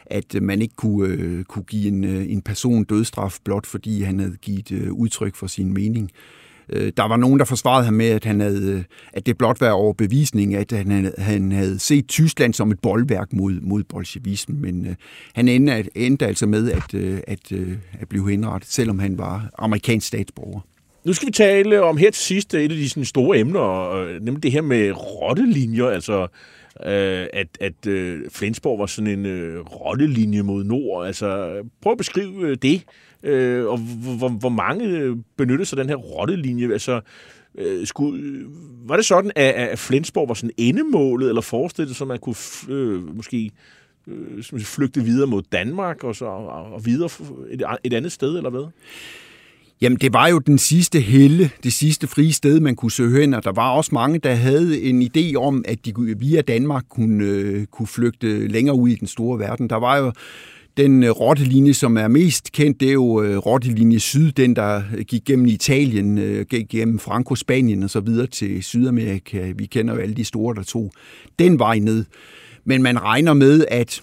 at 0.06 0.35
man 0.41 0.61
ikke 0.61 0.76
kunne, 0.76 1.07
øh, 1.07 1.43
kunne 1.43 1.64
give 1.64 1.88
en, 1.88 2.03
øh, 2.03 2.31
en 2.31 2.41
person 2.41 2.84
dødstraf 2.84 3.38
blot 3.43 3.65
fordi 3.65 4.02
han 4.02 4.19
havde 4.19 4.38
givet 4.41 4.89
udtryk 4.89 5.35
for 5.35 5.47
sin 5.47 5.73
mening. 5.73 6.11
Der 6.69 7.07
var 7.07 7.18
nogen, 7.18 7.39
der 7.39 7.45
forsvarede 7.45 7.85
ham 7.85 7.93
med, 7.93 8.06
at, 8.06 8.26
han 8.26 8.39
havde, 8.39 8.84
at 9.14 9.26
det 9.26 9.38
blot 9.38 9.61
var 9.61 9.69
overbevisning, 9.69 10.56
at 10.56 10.72
han 10.72 10.91
havde, 10.91 11.14
han 11.18 11.52
havde 11.52 11.80
set 11.80 12.07
Tyskland 12.07 12.53
som 12.53 12.72
et 12.72 12.80
boldværk 12.80 13.34
mod, 13.34 13.61
mod 13.61 13.84
bolsjevismen. 13.84 14.61
Men 14.61 14.88
uh, 14.88 14.93
han 15.34 15.47
endte, 15.47 15.97
endte 15.97 16.27
altså 16.27 16.45
med 16.45 16.72
at, 16.72 16.93
uh, 16.93 17.18
at, 17.27 17.52
at 17.99 18.10
blive 18.10 18.30
henrettet, 18.30 18.72
selvom 18.72 18.99
han 18.99 19.18
var 19.18 19.49
amerikansk 19.57 20.07
statsborger. 20.07 20.61
Nu 21.06 21.14
skal 21.14 21.27
vi 21.27 21.32
tale 21.32 21.82
om 21.82 21.98
her 21.98 22.11
til 22.11 22.23
sidst 22.23 22.53
et 22.53 22.61
af 22.61 22.69
de 22.69 22.90
sådan, 22.90 23.06
store 23.06 23.40
emner, 23.40 24.19
nemlig 24.19 24.44
det 24.44 24.52
her 24.52 24.61
med 24.61 24.91
rottelinjer, 24.91 25.86
altså 25.86 26.22
øh, 26.86 27.27
at, 27.34 27.48
at 27.60 27.88
øh, 27.88 28.22
Flensborg 28.30 28.80
var 28.80 28.86
sådan 28.86 29.19
en 29.19 29.26
øh, 29.26 29.60
rottelinje 29.60 30.41
mod 30.41 30.64
nord. 30.64 31.07
Altså, 31.07 31.53
prøv 31.82 31.91
at 31.91 31.98
beskrive 31.98 32.48
øh, 32.48 32.57
det, 32.61 32.84
øh, 33.23 33.65
og 33.65 33.77
hvor, 34.18 34.30
hvor 34.30 34.49
mange 34.49 34.86
øh, 34.86 35.15
benyttede 35.38 35.65
sig 35.65 35.77
den 35.77 35.90
her 35.90 35.95
rottelinje. 35.95 36.73
Altså, 36.73 37.02
øh, 37.57 37.88
skulle, 37.88 38.23
øh, 38.23 38.45
var 38.90 38.95
det 38.95 39.06
sådan, 39.06 39.32
at, 39.36 39.53
at 39.53 39.80
Flensborg 39.80 40.27
var 40.27 40.34
sådan 40.34 40.56
endemålet, 40.57 41.30
eller 41.30 41.41
forestillet 41.41 41.95
så 41.95 42.06
man 42.06 42.19
kunne 42.19 42.36
øh, 42.69 43.15
måske 43.15 43.52
øh, 44.07 44.44
flygte 44.60 45.02
videre 45.02 45.27
mod 45.27 45.41
Danmark, 45.52 46.03
og 46.03 46.15
så 46.15 46.26
og, 46.26 46.73
og 46.73 46.86
videre 46.86 47.10
et, 47.49 47.64
et 47.84 47.94
andet 47.94 48.11
sted, 48.11 48.38
eller 48.38 48.49
hvad? 48.49 48.65
Jamen, 49.81 49.97
det 50.02 50.14
var 50.14 50.27
jo 50.27 50.39
den 50.39 50.57
sidste 50.57 50.99
helle, 50.99 51.52
det 51.64 51.73
sidste 51.73 52.07
frie 52.07 52.34
sted, 52.34 52.60
man 52.60 52.76
kunne 52.76 52.91
søge 52.91 53.22
hen, 53.22 53.34
og 53.34 53.43
der 53.43 53.52
var 53.52 53.69
også 53.69 53.89
mange, 53.93 54.19
der 54.19 54.34
havde 54.34 54.81
en 54.81 55.02
idé 55.02 55.35
om, 55.35 55.64
at 55.68 55.85
de 55.85 55.93
via 56.19 56.41
Danmark 56.41 56.84
kunne, 56.89 57.26
øh, 57.26 57.65
kunne 57.65 57.88
flygte 57.88 58.47
længere 58.47 58.76
ud 58.76 58.89
i 58.89 58.95
den 58.95 59.07
store 59.07 59.39
verden. 59.39 59.69
Der 59.69 59.76
var 59.76 59.97
jo 59.97 60.11
den 60.77 61.03
øh, 61.03 61.10
rottelinje, 61.10 61.73
som 61.73 61.97
er 61.97 62.07
mest 62.07 62.52
kendt, 62.52 62.80
det 62.80 62.89
er 62.89 62.93
jo 62.93 63.22
øh, 63.23 63.38
rottelinje 63.38 63.99
Syd, 63.99 64.31
den 64.31 64.56
der 64.56 64.81
gik 65.07 65.26
gennem 65.26 65.45
Italien, 65.45 66.18
øh, 66.18 66.45
gik 66.45 66.69
gennem 66.69 66.99
Franco, 66.99 67.35
Spanien 67.35 67.84
og 67.84 67.89
så 67.89 67.99
videre 67.99 68.27
til 68.27 68.64
Sydamerika. 68.64 69.52
Vi 69.56 69.65
kender 69.65 69.93
jo 69.93 69.99
alle 69.99 70.15
de 70.15 70.26
store, 70.26 70.56
der 70.56 70.64
tog 70.64 70.91
den 71.39 71.60
vej 71.60 71.80
ned. 71.80 72.06
Men 72.65 72.84
man 72.84 73.03
regner 73.03 73.34
med, 73.34 73.65
at 73.68 74.02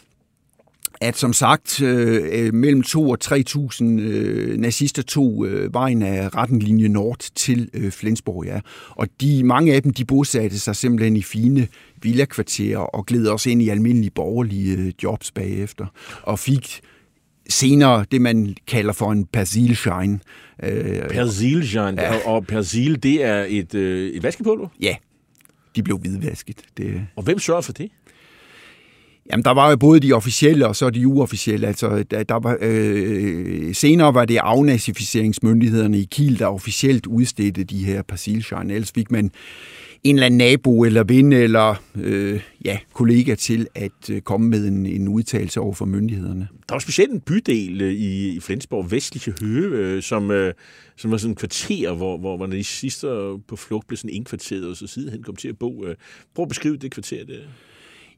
at 1.02 1.16
som 1.16 1.32
sagt 1.32 1.82
øh, 1.82 2.22
øh 2.32 2.54
mellem 2.54 2.82
2 2.82 3.10
og 3.10 3.18
3.000 3.24 3.84
øh, 3.84 4.58
nazister 4.58 5.02
tog 5.02 5.46
øh, 5.46 5.74
vejen 5.74 6.02
af 6.02 6.36
rettenlinje 6.36 6.88
nord 6.88 7.18
til 7.34 7.68
øh, 7.74 7.90
Flensborg, 7.90 8.44
ja. 8.44 8.60
Og 8.90 9.08
de, 9.20 9.44
mange 9.44 9.74
af 9.74 9.82
dem, 9.82 9.92
de 9.92 10.04
bosatte 10.04 10.58
sig 10.58 10.76
simpelthen 10.76 11.16
i 11.16 11.22
fine 11.22 11.68
villakvarterer 12.02 12.78
og 12.78 13.06
gled 13.06 13.26
også 13.26 13.50
ind 13.50 13.62
i 13.62 13.68
almindelige 13.68 14.10
borgerlige 14.10 14.76
øh, 14.76 14.92
jobs 15.02 15.30
bagefter, 15.30 15.86
og 16.22 16.38
fik 16.38 16.80
senere 17.48 18.04
det, 18.10 18.20
man 18.20 18.56
kalder 18.66 18.92
for 18.92 19.12
en 19.12 19.26
persilschein. 19.26 20.22
Øh, 20.62 21.08
persilschein, 21.10 21.94
ja. 21.94 22.14
og, 22.14 22.34
og 22.34 22.46
persil, 22.46 23.02
det 23.02 23.24
er 23.24 23.44
et, 23.48 23.74
øh, 23.74 24.10
et 24.10 24.22
vaskepulver? 24.22 24.68
Ja, 24.80 24.96
de 25.76 25.82
blev 25.82 25.98
hvidvasket. 25.98 26.62
Det... 26.76 27.06
Og 27.16 27.22
hvem 27.22 27.38
sørger 27.38 27.60
for 27.60 27.72
det? 27.72 27.90
Jamen, 29.32 29.44
der 29.44 29.50
var 29.50 29.70
jo 29.70 29.76
både 29.76 30.00
de 30.00 30.12
officielle 30.12 30.68
og 30.68 30.76
så 30.76 30.90
de 30.90 31.08
uofficielle. 31.08 31.66
Altså, 31.66 32.02
der, 32.02 32.22
der 32.22 32.34
var, 32.34 32.58
øh, 32.60 33.74
senere 33.74 34.14
var 34.14 34.24
det 34.24 34.36
afnazificeringsmyndighederne 34.36 35.98
i 35.98 36.08
Kiel, 36.10 36.38
der 36.38 36.46
officielt 36.46 37.06
udstedte 37.06 37.64
de 37.64 37.84
her 37.84 38.02
persilschein. 38.02 38.70
Ellers 38.70 38.92
fik 38.92 39.10
man 39.10 39.30
en 40.04 40.16
eller 40.16 40.26
anden 40.26 40.38
nabo 40.38 40.84
eller 40.84 41.04
ven 41.04 41.32
eller 41.32 41.82
øh, 41.94 42.40
ja, 42.64 42.78
kollega 42.92 43.34
til 43.34 43.66
at 43.74 44.10
øh, 44.10 44.20
komme 44.20 44.48
med 44.48 44.66
en, 44.66 44.86
en 44.86 45.08
udtalelse 45.08 45.60
over 45.60 45.74
for 45.74 45.84
myndighederne. 45.84 46.48
Der 46.68 46.74
var 46.74 46.80
specielt 46.80 47.12
en 47.12 47.20
bydel 47.20 47.80
øh, 47.82 47.92
i, 47.92 48.28
i 48.28 48.40
Flensborg, 48.40 48.90
Vestlige 48.90 49.34
Høve, 49.40 49.76
øh, 49.76 50.02
som, 50.02 50.30
øh, 50.30 50.54
som 50.96 51.10
var 51.10 51.16
sådan 51.16 51.30
en 51.30 51.36
kvarter, 51.36 51.92
hvor, 51.92 52.18
hvor, 52.18 52.36
man 52.36 52.52
i 52.52 52.62
sidste 52.62 53.06
på 53.48 53.56
flugt 53.56 53.86
blev 53.86 53.96
sådan 53.96 54.14
indkvarteret, 54.14 54.64
og 54.64 54.76
så 54.76 54.86
sidenhen 54.86 55.22
kom 55.22 55.36
til 55.36 55.48
at 55.48 55.58
bo. 55.58 55.84
Prøv 56.34 56.42
at 56.42 56.48
beskrive 56.48 56.76
det 56.76 56.90
kvarter 56.90 57.24
der. 57.24 57.38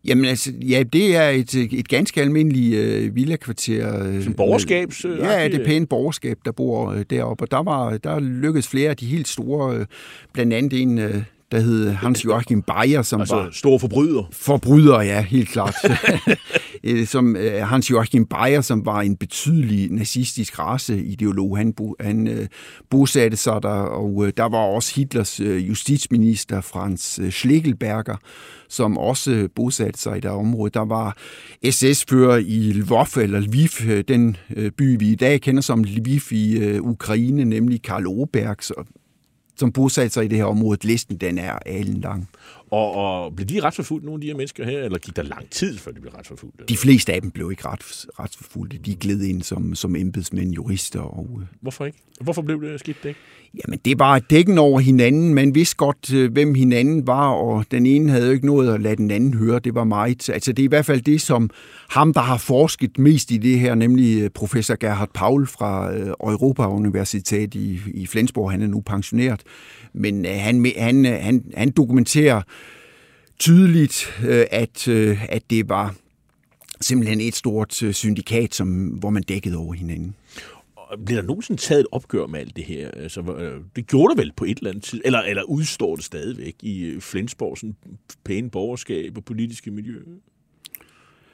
Jamen 0.05 0.25
altså, 0.25 0.53
ja, 0.69 0.83
det 0.83 1.17
er 1.17 1.29
et, 1.29 1.55
et 1.55 1.89
ganske 1.89 2.21
almindeligt 2.21 2.77
øh, 2.77 3.15
villakvarter. 3.17 4.07
Øh, 4.07 4.23
Sådan 4.23 4.35
borgerskabs- 4.41 5.07
Øh, 5.09 5.19
ja, 5.19 5.49
det 5.49 5.61
er 5.61 5.65
pænt 5.65 5.89
borgerskab, 5.89 6.39
der 6.45 6.53
bor 6.53 6.91
øh, 6.93 7.05
deroppe. 7.11 7.45
Og 7.45 7.51
der, 7.51 7.63
var, 7.63 7.99
der 7.99 8.21
lykkedes 8.21 8.69
flere 8.69 8.91
af 8.91 8.97
de 8.97 9.07
helt 9.07 9.29
store, 9.29 9.77
øh, 9.77 9.87
blandt 10.33 10.53
andet 10.53 10.83
en, 10.83 10.99
øh, 10.99 11.23
der 11.53 11.61
hed 11.61 11.91
Hans 11.91 12.25
Joachim 12.25 12.63
Bayer, 12.63 13.03
som 13.03 13.21
Altså 13.21 13.35
var... 13.37 13.49
store 13.53 13.81
forbryder. 13.81 14.29
Forbryder, 14.33 15.01
ja, 15.01 15.23
helt 15.23 15.49
klart. 15.49 15.75
Øh, 16.87 17.07
som 17.07 17.37
øh, 17.37 17.67
Hans 17.67 17.91
Joachim 17.91 18.27
Bayer, 18.27 18.61
som 18.61 18.87
var 18.87 19.01
en 19.01 19.17
betydelig 19.17 19.91
nazistisk 19.91 20.59
raceideolog. 20.59 21.57
Han, 21.57 21.73
bo, 21.73 21.95
han 22.01 22.29
øh, 22.29 22.47
bosatte 22.91 23.37
sig 23.37 23.63
der, 23.63 23.69
og 23.69 24.27
øh, 24.27 24.33
der 24.37 24.45
var 24.45 24.59
også 24.59 24.95
Hitlers 24.95 25.41
øh, 25.41 25.69
justitsminister, 25.69 26.61
Franz 26.61 27.19
øh, 27.19 27.31
Schlegelberger, 27.31 28.17
som 28.69 28.99
også 28.99 29.31
øh, 29.31 29.49
bosatte 29.55 30.01
sig 30.01 30.17
i 30.17 30.21
det 30.21 30.31
område. 30.31 30.71
Der 30.75 30.85
var 30.85 31.17
SS-fører 31.71 32.37
i 32.37 32.73
Lvov, 32.73 33.07
eller 33.17 33.41
Lviv, 33.41 33.91
øh, 33.91 34.05
den 34.09 34.37
øh, 34.57 34.71
by, 34.71 34.99
vi 34.99 35.09
i 35.09 35.15
dag 35.15 35.41
kender 35.41 35.63
som 35.63 35.85
Lviv 35.85 36.21
i 36.31 36.59
øh, 36.59 36.83
Ukraine, 36.83 37.45
nemlig 37.45 37.83
Karl 37.83 38.07
Oberg, 38.07 38.87
som 39.57 39.73
bosatte 39.73 40.11
sig 40.11 40.25
i 40.25 40.29
det 40.29 40.39
her 40.39 40.45
område. 40.45 40.87
Listen, 40.87 41.17
den 41.17 41.39
er 41.39 41.59
alen 41.67 42.01
lang. 42.01 42.29
Og, 42.75 42.95
og 42.95 43.37
blev 43.37 43.47
de 43.47 43.61
retsforfulgt, 43.61 44.05
nogle 44.05 44.17
af 44.17 44.21
de 44.21 44.27
her 44.27 44.35
mennesker 44.35 44.65
her, 44.65 44.83
eller 44.83 44.99
gik 44.99 45.17
der 45.17 45.23
lang 45.23 45.51
tid, 45.51 45.79
før 45.79 45.93
de 45.93 46.01
blev 46.01 46.13
retsforfulgt? 46.13 46.69
De 46.69 46.77
fleste 46.77 47.13
af 47.13 47.23
dem 47.23 47.31
blev 47.31 47.51
ikke 47.51 47.69
ret, 47.69 48.07
retsforfulgte. 48.21 48.79
De 48.79 48.95
gled 48.95 49.23
ind 49.23 49.43
som, 49.43 49.75
som 49.75 49.97
embedsmænd, 49.97 50.53
jurister. 50.53 51.01
Og, 51.01 51.29
øh, 51.41 51.47
Hvorfor 51.61 51.85
ikke? 51.85 51.99
Hvorfor 52.21 52.43
blev 52.43 52.63
det 52.63 52.81
skidt 52.81 52.97
ikke? 53.05 53.21
Jamen, 53.55 53.81
det 53.85 53.99
var 53.99 54.19
dækken 54.19 54.59
over 54.59 54.81
hinanden. 54.81 55.35
Man 55.35 55.55
vidste 55.55 55.77
godt, 55.77 56.15
øh, 56.15 56.33
hvem 56.33 56.55
hinanden 56.55 57.07
var, 57.07 57.29
og 57.29 57.65
den 57.71 57.87
ene 57.87 58.11
havde 58.11 58.27
jo 58.27 58.33
ikke 58.33 58.47
noget 58.47 58.75
at 58.75 58.81
lade 58.81 58.97
den 58.97 59.11
anden 59.11 59.35
høre. 59.35 59.59
Det 59.59 59.75
var 59.75 59.85
meget. 59.85 60.29
Altså, 60.29 60.53
det 60.53 60.63
er 60.63 60.65
i 60.65 60.69
hvert 60.69 60.87
fald 60.87 61.01
det, 61.01 61.21
som 61.21 61.51
ham, 61.91 62.13
der 62.13 62.21
har 62.21 62.39
forsket 62.39 62.99
mest 62.99 63.31
i 63.31 63.37
det 63.37 63.61
her, 63.61 63.75
nemlig 63.75 64.23
øh, 64.23 64.31
professor 64.31 64.77
Gerhard 64.81 65.11
Paul 65.15 65.47
fra 65.47 65.95
Europa 66.21 66.67
Universitet 66.67 67.55
i, 67.55 67.81
i 67.95 68.07
Flensborg. 68.07 68.51
Han 68.51 68.63
er 68.63 68.67
nu 68.67 68.81
pensioneret. 68.81 69.43
Men 69.93 70.25
han, 70.25 70.67
han, 70.79 71.05
han, 71.05 71.45
han 71.57 71.71
dokumenterer 71.71 72.43
tydeligt, 73.39 74.21
øh, 74.27 74.47
at, 74.51 74.89
øh, 74.89 75.25
at 75.29 75.51
det 75.51 75.69
var 75.69 75.95
simpelthen 76.81 77.21
et 77.21 77.35
stort 77.35 77.83
øh, 77.83 77.95
syndikat, 77.95 78.55
som, 78.55 78.87
hvor 78.87 79.11
man 79.11 79.23
dækkede 79.23 79.57
over 79.57 79.75
hinanden. 79.75 80.15
Bliver 81.07 81.21
der 81.21 81.29
nogensinde 81.29 81.61
taget 81.61 81.81
et 81.81 81.87
opgør 81.93 82.27
med 82.27 82.41
alt 82.41 82.57
det 82.57 82.65
her? 82.65 82.91
Altså, 82.91 83.23
det 83.77 83.87
gjorde 83.87 84.15
det 84.15 84.23
vel 84.23 84.33
på 84.37 84.45
et 84.45 84.59
eller 84.59 84.71
andet 84.71 84.85
tid, 84.85 85.01
eller, 85.05 85.19
eller 85.19 85.43
udstår 85.43 85.97
det 85.97 86.05
stadigvæk 86.05 86.55
i 86.63 86.97
Flensborg, 87.01 87.59
sådan 87.59 87.77
pæne 88.25 88.51
borgerskab 88.51 89.17
og 89.17 89.25
politiske 89.25 89.71
miljø? 89.71 89.99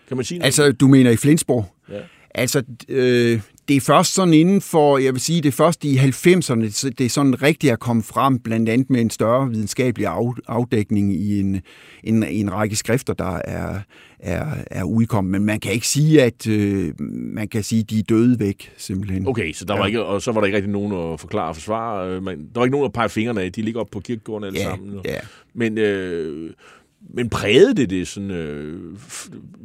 Kan 0.09 0.17
man 0.17 0.25
sige 0.25 0.39
noget? 0.39 0.47
Altså, 0.47 0.73
du 0.73 0.89
mener 0.89 1.11
i 1.11 1.17
Flensborg? 1.17 1.75
Ja. 1.89 2.01
Altså, 2.35 2.63
øh, 2.89 3.41
det 3.71 3.77
er 3.77 3.81
først 3.81 4.15
sådan 4.15 4.35
inden 4.35 4.61
for, 4.61 4.99
jeg 4.99 5.13
vil 5.13 5.21
sige, 5.21 5.41
det 5.43 5.49
er 5.49 5.53
først 5.53 5.85
i 5.85 5.97
90'erne, 5.97 6.71
så 6.71 6.91
det 6.99 7.07
er 7.07 7.09
sådan 7.09 7.43
rigtigt 7.43 7.73
at 7.73 7.81
komme 7.81 8.03
frem, 8.03 8.39
blandt 8.39 8.69
andet 8.69 8.91
med 8.91 9.01
en 9.01 9.11
større 9.11 9.49
videnskabelig 9.51 10.07
af, 10.07 10.33
afdækning 10.49 11.13
i 11.15 11.41
en, 11.41 11.61
en, 12.05 12.23
en 12.23 12.53
række 12.53 12.77
skrifter, 12.77 13.13
der 13.15 13.37
er, 13.45 13.79
er, 14.19 14.47
er 14.71 14.85
udkommet. 14.85 15.31
Men 15.31 15.45
man 15.45 15.61
kan 15.61 15.73
ikke 15.73 15.87
sige, 15.87 16.23
at 16.23 16.47
øh, 16.47 16.93
man 17.35 17.49
kan 17.49 17.63
sige, 17.63 17.81
at 17.81 17.91
de 17.91 17.99
er 17.99 18.03
døde 18.03 18.39
væk, 18.41 18.73
simpelthen. 18.77 19.29
Okay, 19.29 19.53
så 19.53 19.65
der 19.65 19.75
var 19.75 19.81
Ja. 19.81 19.87
ikke, 19.87 20.05
og 20.05 20.23
så 20.23 20.33
var 20.33 20.41
der 20.41 20.47
ikke 20.47 20.57
rigtig 20.57 20.73
nogen 20.73 21.13
at 21.13 21.21
forklare 21.21 21.49
og 21.49 21.57
forsvare. 21.57 22.09
øh, 22.11 22.23
Men 22.23 22.39
der 22.39 22.61
var 22.61 22.65
ikke 22.65 22.77
nogen 22.77 22.87
at 22.87 22.93
pege 22.93 23.09
fingrene 23.09 23.43
af. 23.43 23.53
De 23.53 23.63
ligger 23.63 23.81
oppe 23.81 23.91
på 23.91 24.01
kirkegården 24.01 24.45
alle 24.45 24.59
Ja, 24.59 24.65
sammen. 24.65 25.01
ja. 25.05 25.17
Men, 25.55 25.79
øh, 25.79 26.51
men 27.15 27.29
prægede 27.29 27.75
det 27.75 27.91
det 27.91 28.09
sådan, 28.09 28.31
øh, 28.31 28.81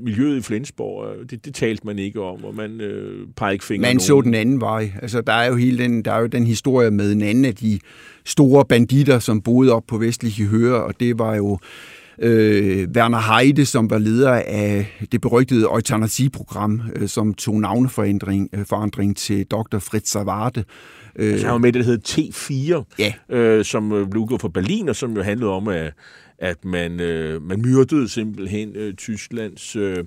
miljøet 0.06 0.38
i 0.38 0.42
Flensborg? 0.42 1.16
Øh, 1.20 1.30
Det, 1.30 1.46
det 1.46 1.54
talte 1.56 1.82
man 1.86 2.00
ikke 2.00 2.22
om, 2.22 2.44
og 2.46 2.56
man 2.56 2.82
øh, 2.82 3.28
pegede 3.38 3.54
ikke 3.54 3.66
fingre 3.66 3.82
Man 3.82 3.88
nogen. 3.90 4.00
så 4.00 4.22
den 4.22 4.34
anden 4.34 4.62
vej. 4.62 4.92
Altså, 5.02 5.22
der 5.22 5.34
er 5.34 5.48
jo 5.48 5.56
hele 5.56 5.84
den, 5.84 6.06
der 6.06 6.12
er 6.12 6.20
jo 6.20 6.26
den 6.28 6.48
historie 6.48 6.92
med 6.92 7.12
en 7.12 7.22
anden 7.22 7.46
af 7.46 7.56
de 7.56 7.80
store 8.26 8.66
banditter, 8.66 9.20
som 9.20 9.42
boede 9.42 9.72
op 9.72 9.84
på 9.88 9.98
vestlige 9.98 10.48
Høre, 10.48 10.84
og 10.84 11.00
det 11.00 11.20
var 11.20 11.36
jo 11.36 11.60
øh, 12.20 12.88
Werner 12.96 13.36
Heide, 13.36 13.66
som 13.66 13.90
var 13.90 13.98
leder 13.98 14.32
af 14.32 14.88
det 15.12 15.22
berygtede 15.22 15.66
eutanasi-program, 15.66 16.82
øh, 16.96 17.08
som 17.08 17.34
tog 17.34 17.62
navneforandring 17.62 18.50
øh, 18.54 18.66
forandring 18.66 19.18
til 19.18 19.46
Dr. 19.46 19.80
Fritz 19.80 20.10
Savarte. 20.12 20.64
Øh, 21.16 21.32
Altså, 21.32 21.46
han 21.46 21.52
var 21.54 21.58
med 21.60 21.72
det, 21.74 21.86
der 21.86 21.92
hedder 21.92 22.22
T4, 22.82 22.96
Ja. 23.00 23.14
øh, 23.38 23.66
som 23.66 23.92
øh, 23.92 24.08
blev 24.10 24.22
udgået 24.24 24.42
fra 24.42 24.48
Berlin, 24.50 24.90
og 24.90 24.96
som 24.96 25.16
jo 25.16 25.22
handlede 25.24 25.52
om, 25.52 25.68
at, 25.68 25.94
at 26.40 26.66
man, 26.66 27.00
øh, 27.00 27.42
man 27.42 27.62
myrdede 27.62 28.10
simpelthen 28.10 28.76
øh, 28.76 28.94
Tysklands 28.94 29.76
øh, 29.76 29.98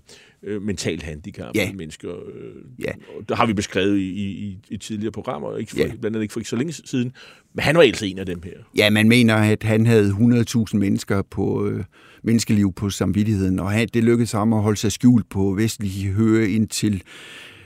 øh, 0.43 0.63
mentalt 0.63 1.03
handicappede 1.03 1.65
Ja. 1.65 1.73
mennesker. 1.73 2.11
Øh, 2.11 2.53
Ja. 2.85 2.91
og 3.19 3.29
Det 3.29 3.37
har 3.37 3.47
vi 3.47 3.53
beskrevet 3.53 3.99
i, 3.99 4.11
i, 4.11 4.27
i, 4.31 4.59
i 4.71 4.77
tidligere 4.77 5.13
programmer, 5.13 5.57
ikke 5.57 5.71
for, 5.71 5.79
Ja. 5.79 5.87
blandt 5.87 6.07
andet 6.07 6.23
ikke 6.23 6.33
for 6.33 6.41
ikke 6.41 6.51
så 6.51 6.57
længe 6.57 6.73
siden. 6.73 7.13
Men 7.55 7.63
han 7.63 7.77
var 7.77 7.83
altså 7.83 8.07
en 8.07 8.19
af 8.19 8.27
dem 8.27 8.43
her. 8.43 8.53
Ja, 8.77 8.91
man 8.91 9.09
mener, 9.09 9.35
at 9.35 9.63
han 9.63 9.87
havde 9.87 10.11
100.000 10.11 10.77
mennesker 10.77 11.23
på 11.23 11.67
øh, 11.67 11.85
menneskeliv 12.23 12.73
på 12.73 12.91
samvittigheden, 12.91 13.59
og 13.59 13.71
han, 13.71 13.89
det 13.95 14.05
lykkedes 14.05 14.33
ham 14.33 14.53
at 14.53 14.63
holde 14.63 14.77
sig 14.79 14.93
skjult 14.93 15.29
på 15.31 15.55
vestlige 15.55 16.11
Høre 16.13 16.49
indtil 16.49 17.03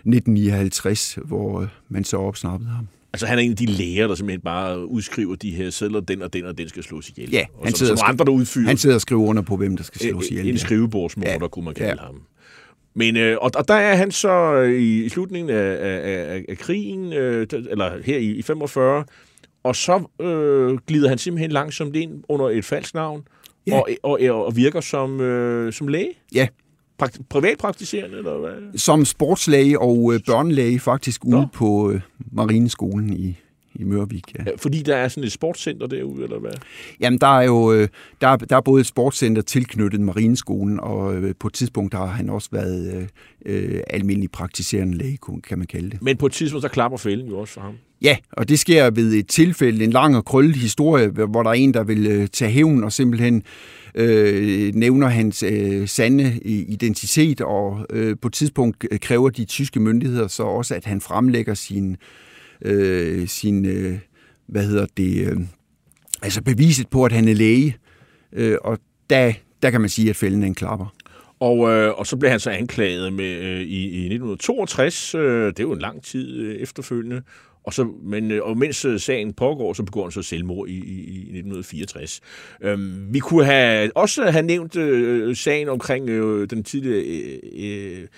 1959, 0.06 1.18
hvor 1.24 1.60
øh, 1.60 1.68
man 1.88 2.04
så 2.04 2.16
opsnappede 2.16 2.70
ham. 2.70 2.88
Altså, 3.12 3.26
han 3.26 3.38
er 3.38 3.42
en 3.42 3.50
af 3.50 3.56
de 3.56 3.66
læger, 3.66 4.06
der 4.08 4.14
simpelthen 4.14 4.40
bare 4.40 4.86
udskriver 4.86 5.34
de 5.36 5.50
her 5.50 5.70
sædler, 5.70 6.00
den 6.00 6.22
og 6.22 6.32
den 6.32 6.44
og 6.44 6.58
den 6.58 6.68
skal 6.68 6.82
slås 6.82 7.08
ihjel. 7.08 7.30
Ja, 7.30 7.44
og 7.58 7.64
han 7.64 7.72
som, 7.72 7.78
sidder, 7.78 7.96
som 7.96 8.02
og 8.04 8.08
andre, 8.08 8.24
der 8.24 8.30
udfyrer. 8.32 8.66
han 8.66 8.76
sidder 8.76 8.94
og 8.94 9.00
skriver 9.00 9.22
under 9.22 9.42
på, 9.42 9.56
hvem 9.56 9.76
der 9.76 9.84
skal 9.84 10.00
slås 10.00 10.30
ihjel. 10.30 10.46
En 10.46 10.52
ja. 10.52 10.58
skrivebordsmorder, 10.58 11.32
Ja. 11.40 11.48
kunne 11.48 11.64
man 11.64 11.74
kalde 11.74 11.90
Ja. 12.00 12.06
ham. 12.06 12.22
Men, 12.94 13.16
øh, 13.16 13.36
og, 13.40 13.50
og 13.54 13.68
der 13.68 13.74
er 13.74 13.94
han 13.96 14.10
så 14.10 14.54
i, 14.60 15.04
i 15.04 15.08
slutningen 15.08 15.50
af, 15.50 15.76
af, 15.80 16.00
af, 16.34 16.44
af 16.48 16.58
krigen, 16.58 17.12
øh, 17.12 17.46
eller 17.70 18.02
her 18.04 18.18
i, 18.18 18.26
i 18.30 18.42
45, 18.42 19.04
og 19.64 19.76
så 19.76 20.02
øh, 20.20 20.78
glider 20.86 21.08
han 21.08 21.18
simpelthen 21.18 21.50
langsomt 21.50 21.96
ind 21.96 22.24
under 22.28 22.48
et 22.48 22.64
falsk 22.64 22.94
navn, 22.94 23.22
Ja. 23.66 23.78
og, 23.80 23.88
og, 24.02 24.20
og 24.46 24.56
virker 24.56 24.80
som, 24.80 25.20
øh, 25.20 25.72
som 25.72 25.88
læge? 25.88 26.10
Ja, 26.34 26.46
Prakt, 27.02 27.20
privatpraktiserende, 27.28 28.18
eller 28.18 28.38
hvad? 28.38 28.78
som 28.78 29.04
sportslæge 29.04 29.80
og 29.80 30.14
øh, 30.14 30.20
børnelæge 30.26 30.78
faktisk 30.80 31.24
ude 31.24 31.30
Nå. 31.40 31.46
på 31.52 31.90
øh, 31.90 32.00
Marineskolen 32.32 33.12
i, 33.12 33.36
i 33.74 33.84
Mørvik. 33.84 34.34
Ja. 34.38 34.44
Fordi 34.56 34.82
der 34.82 34.96
er 34.96 35.08
sådan 35.08 35.24
et 35.24 35.32
sportscenter 35.32 35.86
derude, 35.86 36.22
eller 36.24 36.38
hvad? 36.38 36.52
Jamen, 37.00 37.18
der 37.18 37.38
er 37.38 37.42
jo 37.42 37.72
øh, 37.72 37.88
der, 38.20 38.28
er- 38.28 38.36
der 38.36 38.56
er 38.56 38.60
både 38.60 38.80
et 38.80 38.86
sportscenter 38.86 39.42
tilknyttet 39.42 40.00
Marineskolen, 40.00 40.80
og 40.80 41.14
øh, 41.14 41.34
på 41.40 41.46
et 41.48 41.52
tidspunkt 41.54 41.94
har 41.94 42.06
han 42.06 42.30
også 42.30 42.48
været 42.52 42.94
øh, 43.46 43.74
øh, 43.74 43.80
almindelig 43.90 44.30
praktiserende 44.30 44.96
læge, 44.98 45.18
kan 45.48 45.58
man 45.58 45.66
kalde 45.66 45.90
det. 45.90 46.02
Men 46.02 46.16
på 46.16 46.26
et 46.26 46.32
tidspunkt, 46.32 46.62
så 46.62 46.68
klapper 46.68 46.98
fælden 46.98 47.28
jo 47.28 47.38
også 47.38 47.54
for 47.54 47.60
ham. 47.60 47.74
Ja, 48.02 48.16
og 48.32 48.48
det 48.48 48.58
sker 48.58 48.90
ved 48.90 49.14
et 49.14 49.28
tilfælde, 49.28 49.84
en 49.84 49.90
lang 49.90 50.16
og 50.16 50.24
krøllet 50.24 50.56
historie, 50.56 51.08
hvor 51.08 51.42
der 51.42 51.50
er 51.50 51.54
en, 51.54 51.74
der 51.74 51.84
vil 51.84 52.06
øh, 52.06 52.28
tage 52.28 52.50
hævn 52.50 52.84
og 52.84 52.92
simpelthen 52.92 53.42
øh, 53.94 54.74
nævner 54.74 55.08
hans 55.08 55.42
øh, 55.42 55.88
sande 55.88 56.24
øh, 56.24 56.50
identitet, 56.50 57.40
og 57.40 57.86
øh, 57.90 58.16
på 58.22 58.28
et 58.28 58.34
tidspunkt 58.34 58.86
kræver 59.00 59.30
de 59.30 59.44
tyske 59.44 59.80
myndigheder 59.80 60.28
så 60.28 60.42
også, 60.42 60.74
at 60.74 60.84
han 60.84 61.00
fremlægger 61.00 61.54
sin, 61.54 61.96
øh, 62.62 63.28
sin 63.28 63.66
øh, 63.66 63.98
hvad 64.48 64.66
hedder 64.66 64.86
det, 64.96 65.26
øh, 65.26 65.40
altså 66.22 66.42
beviset 66.42 66.88
på, 66.88 67.04
at 67.04 67.12
han 67.12 67.28
er 67.28 67.34
læge, 67.34 67.76
øh, 68.32 68.56
og 68.64 68.78
der, 69.10 69.32
der 69.62 69.70
kan 69.70 69.80
man 69.80 69.90
sige, 69.90 70.10
at 70.10 70.16
fælden 70.16 70.42
en 70.44 70.54
klapper. 70.54 70.94
Og, 71.40 71.70
øh, 71.70 71.98
og 71.98 72.06
så 72.06 72.16
blev 72.16 72.30
han 72.30 72.40
så 72.40 72.50
anklaget 72.50 73.12
med, 73.12 73.24
øh, 73.24 73.60
i, 73.60 73.82
i 73.82 74.14
1962. 74.14 75.14
Øh, 75.14 75.46
det 75.46 75.58
er 75.58 75.62
jo 75.62 75.72
en 75.72 75.78
lang 75.78 76.02
tid 76.02 76.36
øh, 76.36 76.56
efterfølgende. 76.56 77.22
Og, 77.64 77.74
så, 77.74 77.88
men, 78.02 78.30
øh, 78.30 78.42
og 78.42 78.58
mens 78.58 78.84
øh, 78.84 79.00
sagen 79.00 79.32
pågår, 79.32 79.72
så 79.72 79.82
begår 79.82 80.02
han 80.02 80.12
så 80.12 80.22
selvmord 80.22 80.68
i, 80.68 80.72
i, 80.72 80.98
i 81.06 81.18
1964. 81.18 82.20
Øhm, 82.62 83.14
vi 83.14 83.18
kunne 83.18 83.44
have, 83.44 83.90
også 83.96 84.30
have 84.30 84.42
nævnt 84.42 84.76
øh, 84.76 85.36
sagen 85.36 85.68
omkring 85.68 86.08
øh, 86.08 86.50
den 86.50 86.64
tidligere 86.64 87.04
øh, 87.04 87.98
øh, 87.98 88.08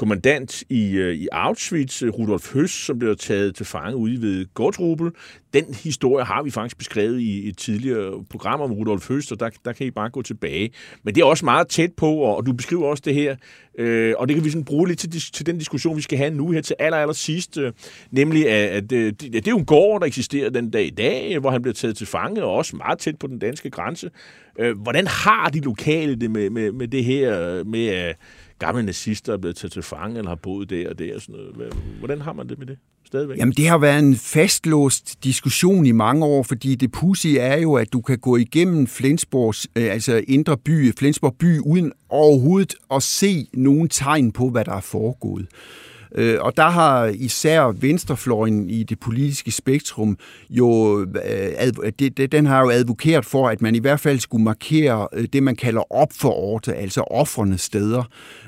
kommandant 0.00 0.64
i, 0.68 0.92
øh, 0.92 1.14
i 1.14 1.28
Auschwitz, 1.32 2.02
øh, 2.02 2.10
Rudolf 2.10 2.54
Høst, 2.54 2.84
som 2.86 2.98
blev 2.98 3.16
taget 3.16 3.54
til 3.54 3.66
fange 3.66 3.96
ude 3.96 4.22
ved 4.22 4.46
Gottrubel. 4.54 5.10
Den 5.54 5.74
historie 5.74 6.24
har 6.24 6.42
vi 6.42 6.50
faktisk 6.50 6.78
beskrevet 6.78 7.20
i 7.20 7.48
et 7.48 7.58
tidligere 7.58 8.24
program 8.30 8.60
om 8.60 8.72
Rudolf 8.72 9.08
Høst, 9.08 9.32
og 9.32 9.40
der, 9.40 9.50
der 9.64 9.72
kan 9.72 9.86
I 9.86 9.90
bare 9.90 10.10
gå 10.10 10.22
tilbage. 10.22 10.70
Men 11.02 11.14
det 11.14 11.20
er 11.20 11.24
også 11.24 11.44
meget 11.44 11.68
tæt 11.68 11.90
på, 11.96 12.06
og, 12.06 12.36
og 12.36 12.46
du 12.46 12.52
beskriver 12.52 12.86
også 12.86 13.02
det 13.06 13.14
her, 13.14 13.36
øh, 13.78 14.14
og 14.18 14.28
det 14.28 14.36
kan 14.36 14.44
vi 14.44 14.50
sådan 14.50 14.64
bruge 14.64 14.88
lidt 14.88 14.98
til, 14.98 15.10
til 15.32 15.46
den 15.46 15.58
diskussion, 15.58 15.96
vi 15.96 16.02
skal 16.02 16.18
have 16.18 16.30
nu 16.30 16.50
her 16.50 16.60
til 16.60 16.76
aller, 16.78 16.98
aller 16.98 17.14
sidst, 17.14 17.58
øh, 17.58 17.72
nemlig 18.10 18.48
at, 18.48 18.68
at 18.68 18.92
øh, 18.92 19.06
det, 19.06 19.32
det 19.32 19.46
er 19.46 19.50
jo 19.50 19.58
en 19.58 19.66
gård, 19.66 20.00
der 20.00 20.06
eksisterer 20.06 20.50
den 20.50 20.70
dag 20.70 20.86
i 20.86 20.90
dag, 20.90 21.38
hvor 21.38 21.50
han 21.50 21.62
bliver 21.62 21.74
taget 21.74 21.96
til 21.96 22.06
fange, 22.06 22.44
og 22.44 22.54
også 22.54 22.76
meget 22.76 22.98
tæt 22.98 23.18
på 23.18 23.26
den 23.26 23.38
danske 23.38 23.70
grænse. 23.70 24.10
Øh, 24.58 24.78
hvordan 24.78 25.06
har 25.06 25.48
de 25.48 25.60
lokale 25.60 26.14
det 26.16 26.30
med, 26.30 26.50
med, 26.50 26.72
med 26.72 26.88
det 26.88 27.04
her, 27.04 27.40
øh, 27.40 27.66
med 27.66 27.86
at 27.86 28.16
gamle 28.60 28.82
nazister 28.82 29.32
er 29.32 29.36
blevet 29.36 29.56
taget 29.56 29.72
til 29.72 29.82
fange, 29.82 30.18
eller 30.18 30.30
har 30.30 30.36
boet 30.36 30.70
der 30.70 30.88
og 30.88 30.98
der 30.98 31.14
og 31.14 31.20
sådan 31.20 31.34
noget? 31.56 31.74
Hvordan 31.98 32.20
har 32.20 32.32
man 32.32 32.48
det 32.48 32.58
med 32.58 32.66
det? 32.66 32.78
stadigvæk? 33.06 33.38
Jamen, 33.38 33.54
det 33.56 33.68
har 33.68 33.78
været 33.78 33.98
en 33.98 34.16
fastlåst 34.16 35.24
diskussion 35.24 35.86
i 35.86 35.92
mange 35.92 36.24
år, 36.26 36.42
fordi 36.42 36.74
det 36.74 36.92
pussy 36.92 37.26
er 37.38 37.56
jo, 37.56 37.74
at 37.74 37.92
du 37.92 38.00
kan 38.00 38.18
gå 38.18 38.36
igennem 38.36 38.86
Flensborgs, 38.86 39.68
øh, 39.76 39.92
altså 39.92 40.24
indre 40.28 40.56
by, 40.56 40.94
Flensborg 40.98 41.34
by, 41.38 41.58
uden 41.58 41.92
overhovedet 42.08 42.74
at 42.90 43.02
se 43.02 43.46
nogen 43.54 43.88
tegn 43.88 44.32
på, 44.32 44.50
hvad 44.50 44.64
der 44.64 44.72
er 44.72 44.80
foregået. 44.80 45.42
Øh, 45.42 45.89
Øh, 46.14 46.38
og 46.40 46.56
der 46.56 46.68
har 46.68 47.06
især 47.06 47.72
venstrefløjen 47.80 48.70
i 48.70 48.82
det 48.82 49.00
politiske 49.00 49.50
spektrum 49.50 50.18
jo, 50.50 51.00
øh, 51.00 52.28
den 52.32 52.46
har 52.46 52.60
jo 52.60 52.70
advokeret 52.70 53.24
for, 53.24 53.48
at 53.48 53.62
man 53.62 53.74
i 53.74 53.78
hvert 53.78 54.00
fald 54.00 54.20
skulle 54.20 54.44
markere 54.44 55.08
øh, 55.12 55.26
det, 55.32 55.42
man 55.42 55.56
kalder 55.56 55.92
opfororte, 55.92 56.74
altså 56.74 57.00
offrende 57.00 57.58
steder. 57.58 58.02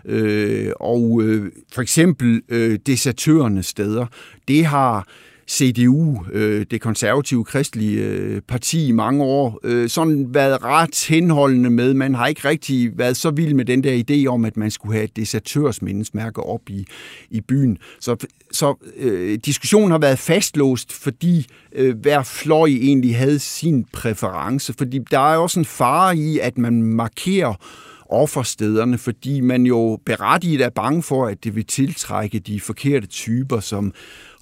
Øh, 0.05 0.73
og 0.81 1.23
øh, 1.23 1.53
for 1.73 1.83
eksempel 1.83 2.43
desertørernes 2.87 3.67
steder. 3.67 4.07
Det 4.49 4.65
har 4.65 5.07
CDU, 5.53 6.25
øh, 6.33 6.67
det 6.71 6.81
konservative 6.81 7.45
kristelige 7.45 8.05
øh, 8.05 8.41
parti, 8.41 8.87
i 8.89 8.93
mange 8.93 9.25
år, 9.25 9.61
øh, 9.65 9.89
sådan 9.89 10.27
været 10.35 10.65
ret 10.65 11.07
henholdende 11.09 11.71
med. 11.71 11.95
Man 11.95 12.15
har 12.15 12.27
ikke 12.27 12.49
rigtig 12.49 12.99
været 12.99 13.17
så 13.17 13.31
vild 13.31 13.55
med 13.55 13.65
den 13.65 13.85
der 13.85 14.03
idé 14.11 14.27
om, 14.27 14.45
at 14.45 14.57
man 14.57 14.71
skulle 14.71 14.95
have 14.95 15.05
et 15.05 15.17
desertørsmindesmærke 15.17 16.43
op 16.43 16.71
i, 16.71 16.87
i 17.31 17.41
byen. 17.41 17.79
Så, 18.01 18.17
så 18.53 18.75
øh, 18.97 19.39
diskussionen 19.45 19.91
har 19.91 19.99
været 19.99 20.19
fastlåst, 20.19 20.93
fordi 20.93 21.47
øh, 21.73 21.99
hver 21.99 22.23
fløj 22.23 22.67
egentlig 22.67 23.17
havde 23.17 23.39
sin 23.39 23.85
præference. 23.93 24.73
Fordi 24.73 24.99
der 25.11 25.33
er 25.33 25.37
også 25.37 25.59
en 25.61 25.65
fare 25.65 26.17
i, 26.17 26.39
at 26.39 26.59
man 26.59 26.83
markerer 26.83 27.55
offerstederne, 28.13 28.99
fordi 28.99 29.41
man 29.41 29.67
jo 29.67 29.99
berettiget 30.07 30.61
er 30.61 30.69
bange 30.69 31.03
for, 31.03 31.27
at 31.27 31.45
det 31.45 31.57
vil 31.57 31.67
tiltrække 31.67 32.39
de 32.39 32.61
forkerte 32.61 33.07
typer, 33.07 33.61
som 33.61 33.93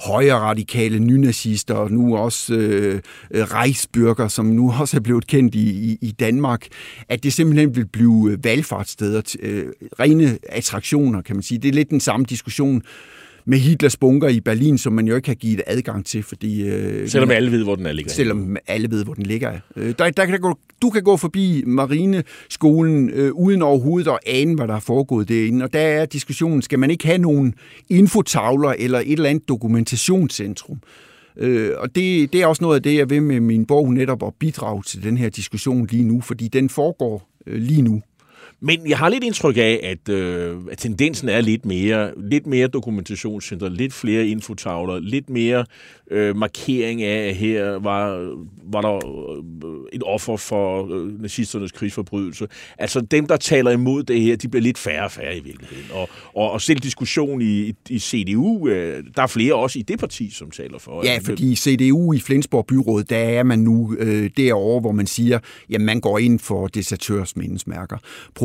højre 0.07 0.39
radikale 0.39 0.99
nynazister, 0.99 1.75
og 1.75 1.93
nu 1.93 2.17
også 2.17 2.55
øh, 2.55 3.01
rejsbyrger, 3.33 4.29
som 4.29 4.47
nu 4.47 4.73
også 4.81 4.97
er 4.97 5.01
blevet 5.01 5.27
kendt 5.27 5.55
i, 5.55 5.71
i, 5.71 5.99
i 6.01 6.11
Danmark, 6.11 6.67
at 7.09 7.23
det 7.23 7.33
simpelthen 7.33 7.77
vil 7.77 7.87
blive 7.87 8.31
øh, 8.33 8.45
valgfartssteder, 8.45 9.37
øh, 9.41 9.67
rene 10.01 10.39
attraktioner, 10.49 11.23
kan 11.23 11.37
man 11.37 11.43
sige. 11.43 11.59
Det 11.59 11.69
er 11.69 11.73
lidt 11.73 11.91
den 11.91 12.01
samme 12.01 12.27
diskussion, 12.27 12.83
med 13.51 13.59
Hitlers 13.59 13.97
bunker 13.97 14.29
i 14.29 14.41
Berlin, 14.41 14.79
som 14.79 14.93
man 14.93 15.09
jo 15.09 15.15
ikke 15.17 15.27
kan 15.27 15.37
give 15.37 15.63
adgang 15.67 16.07
til, 16.07 16.23
fordi... 16.23 16.63
Øh, 16.63 17.09
selvom 17.09 17.31
alle 17.31 17.53
ved, 17.53 17.65
hvor 17.65 17.77
den 17.77 17.87
er 17.87 17.93
ligger. 17.93 18.13
Selvom 18.13 18.57
alle 18.67 18.91
ved, 18.91 19.05
hvor 19.05 19.15
den 19.15 19.27
ligger. 19.27 19.59
Øh, 19.77 19.95
der, 19.99 20.11
der 20.11 20.27
kan 20.27 20.41
gå, 20.41 20.59
du 20.83 20.91
kan 20.91 21.03
gå 21.03 21.17
forbi 21.17 21.63
marineskolen 21.67 23.11
øh, 23.11 23.33
uden 23.33 23.63
overhovedet 23.63 24.11
at 24.11 24.19
ane, 24.27 24.55
hvad 24.55 24.69
der 24.69 24.75
er 24.75 24.81
foregået 24.81 25.29
derinde. 25.29 25.65
Og 25.65 25.73
der 25.73 25.81
er 25.81 26.07
diskussionen, 26.07 26.63
skal 26.63 26.79
man 26.79 26.91
ikke 26.91 27.07
have 27.07 27.19
nogen 27.19 27.55
infotavler 27.89 28.75
eller 28.79 28.99
et 28.99 29.13
eller 29.13 29.31
andet 29.31 29.49
dokumentationscentrum? 29.49 30.81
Øh, 31.37 31.71
og 31.79 31.95
det, 31.95 32.33
det 32.33 32.43
er 32.43 32.47
også 32.47 32.65
noget 32.65 32.77
af 32.77 32.83
det, 32.83 32.97
jeg 32.97 33.11
vil 33.11 33.23
med 33.23 33.41
min 33.41 33.67
bog 33.67 33.95
netop 33.95 34.23
at 34.27 34.33
bidrage 34.41 34.83
til 34.83 35.03
den 35.03 35.17
her 35.17 35.29
diskussion 35.29 35.87
lige 35.91 36.05
nu, 36.05 36.21
fordi 36.21 36.49
den 36.49 36.69
foregår 36.69 37.29
øh, 37.47 37.63
lige 37.63 37.83
nu. 37.83 38.03
Men 38.63 38.89
jeg 38.89 38.99
har 38.99 39.09
lidt 39.09 39.25
indtryk 39.25 39.57
af, 39.57 39.81
at, 39.83 40.15
øh, 40.15 40.57
at 40.71 40.79
tendensen 40.79 41.29
er 41.29 41.41
lidt 41.41 41.67
mere, 41.67 42.11
lidt 42.17 42.47
mere 42.47 42.67
dokumentationscenter, 42.67 43.69
lidt 43.69 43.93
flere 43.93 44.27
infotavler, 44.27 44.99
lidt 44.99 45.31
mere 45.31 45.65
øh, 46.11 46.37
markering 46.37 47.03
af, 47.03 47.29
at 47.29 47.37
her 47.37 47.79
var, 47.79 48.35
var 48.65 48.81
der 48.81 48.95
øh, 48.97 49.85
et 49.93 50.03
offer 50.07 50.37
for 50.37 50.95
øh, 50.95 51.23
nazisternes 51.23 51.73
krigsforbrydelse. 51.73 52.49
Altså 52.79 53.01
dem, 53.01 53.27
der 53.27 53.37
taler 53.37 53.71
imod 53.71 54.03
det 54.03 54.21
her, 54.21 54.37
de 54.37 54.49
bliver 54.49 54.63
lidt 54.63 54.79
færre 54.79 55.05
og 55.05 55.11
færre 55.11 55.37
i 55.37 55.41
virkeligheden. 55.41 55.87
Og, 55.93 56.09
og, 56.35 56.51
og 56.51 56.61
selv 56.61 56.79
diskussion 56.79 57.43
i, 57.43 57.73
i 57.89 57.99
CDU, 57.99 58.69
øh, 58.69 59.05
der 59.17 59.23
er 59.23 59.27
flere 59.27 59.55
også 59.55 59.79
i 59.79 59.83
det 59.83 59.99
parti, 59.99 60.31
som 60.31 60.51
taler 60.51 60.79
for. 60.79 61.05
Ja, 61.05 61.19
fordi 61.25 61.57
CDU 61.57 62.13
i 62.13 62.21
Flensborg 62.21 62.67
Byråd, 62.67 63.05
der 63.05 63.19
er 63.19 63.43
man 63.43 63.59
nu 63.59 63.97
øh, 63.99 64.31
derovre, 64.37 64.81
hvor 64.81 64.93
man 64.93 65.07
siger, 65.07 65.39
at 65.75 65.81
man 65.81 66.01
går 66.01 66.19
ind 66.19 66.39
for 66.39 66.67
desertørsmindesmærker. 66.67 67.97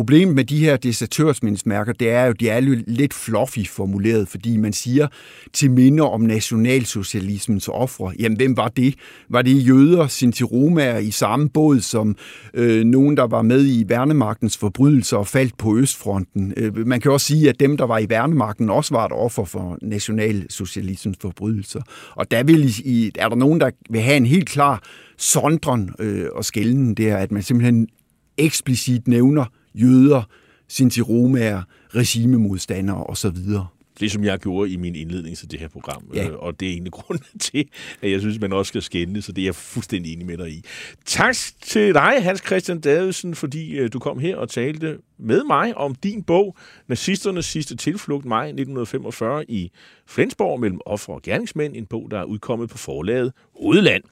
Problemet 0.06 0.36
med 0.36 0.45
de 0.45 0.60
her 0.60 0.77
desertørsmindesmærker, 0.77 1.94
det 1.94 2.10
er 2.10 2.26
jo, 2.26 2.32
de 2.32 2.49
er 2.49 2.61
jo 2.61 2.77
lidt 2.88 3.14
fluffy 3.14 3.68
formuleret, 3.69 4.27
fordi 4.27 4.57
man 4.57 4.73
siger 4.73 5.07
til 5.53 5.72
minde 5.72 6.03
om 6.03 6.22
nationalsocialismens 6.22 7.68
ofre. 7.68 8.14
Jamen, 8.19 8.36
hvem 8.38 8.57
var 8.57 8.68
det? 8.68 8.95
Var 9.30 9.41
det 9.41 9.68
jøder, 9.68 10.07
sintiromaer 10.07 10.98
i 10.98 11.11
samme 11.11 11.49
båd 11.49 11.80
som 11.80 12.15
øh, 12.53 12.84
nogen, 12.84 13.18
der 13.18 13.23
var 13.23 13.41
med 13.41 13.65
i 13.65 13.86
værnemagtens 13.88 14.57
forbrydelser 14.57 15.18
og 15.18 15.27
faldt 15.27 15.57
på 15.57 15.77
Østfronten? 15.77 16.53
Øh, 16.57 16.88
man 16.88 17.02
kan 17.02 17.11
også 17.11 17.27
sige, 17.27 17.49
at 17.49 17.60
dem, 17.60 17.77
der 17.77 17.86
var 17.86 17.99
i 17.99 18.10
værnemagten, 18.10 18.69
også 18.69 18.94
var 18.94 19.06
et 19.06 19.11
offer 19.11 19.45
for 19.45 19.77
nationalsocialismens 19.82 21.18
forbrydelser. 21.22 21.82
Og 22.15 22.32
der 22.32 22.44
vil 22.44 22.73
i, 22.86 23.11
er 23.15 23.30
der 23.30 23.36
nogen, 23.36 23.60
der 23.60 23.72
vil 23.90 24.02
have 24.02 24.18
en 24.18 24.26
helt 24.26 24.49
klar 24.49 24.84
sondren 25.18 25.90
øh, 25.99 26.26
og 26.36 26.45
skælden 26.45 26.94
der, 26.94 27.18
at 27.18 27.32
man 27.32 27.44
simpelthen 27.44 27.88
eksplicit 28.38 29.07
nævner 29.07 29.45
jøder, 29.76 30.23
sinti-romaer, 30.68 31.61
regimemodstandere 31.95 33.03
osv. 33.03 33.38
Det, 33.99 34.11
som 34.11 34.23
jeg 34.23 34.39
gjorde 34.39 34.72
i 34.72 34.76
min 34.76 34.95
indledning 34.95 35.38
til 35.38 35.52
det 35.52 35.60
her 35.60 35.68
program. 35.68 36.03
Ja. 36.14 36.27
Øh, 36.27 36.35
og 36.35 36.60
det 36.60 36.68
er 36.68 36.72
egentlig 36.72 36.93
grunden 37.02 37.39
til, 37.39 37.68
at 38.02 38.11
jeg 38.11 38.19
synes, 38.19 38.39
man 38.39 38.53
også 38.53 38.69
skal 38.69 38.81
skænde, 38.81 39.22
så 39.22 39.31
det 39.31 39.41
er 39.41 39.45
jeg 39.45 39.56
fuldstændig 39.56 40.14
enig 40.14 40.26
med 40.26 40.38
dig 40.38 40.52
i. 40.52 40.65
Tak 41.06 41.35
til 41.61 41.93
dig, 41.93 42.23
Hans 42.23 42.43
Christian 42.45 42.80
Davidsen, 42.80 43.35
fordi 43.35 43.77
øh, 43.77 43.93
du 43.93 43.99
kom 43.99 44.19
her 44.19 44.38
og 44.38 44.49
talte 44.49 44.97
med 45.20 45.44
mig 45.44 45.78
om 45.78 45.96
din 45.96 46.24
bog, 46.24 46.58
Nazisternes 46.88 47.46
sidste 47.46 47.76
tilflugt, 47.76 48.26
maj 48.26 48.46
1945 48.46 49.52
i 49.52 49.72
Flensborg 50.08 50.60
mellem 50.60 50.80
offer 50.86 51.14
og 51.14 51.22
gerningsmænd, 51.22 51.76
en 51.76 51.86
bog, 51.86 52.08
der 52.12 52.20
er 52.20 52.24
udkommet 52.24 52.70
på 52.70 52.78
forlaget 52.78 53.34
Hovedland. 53.62 54.04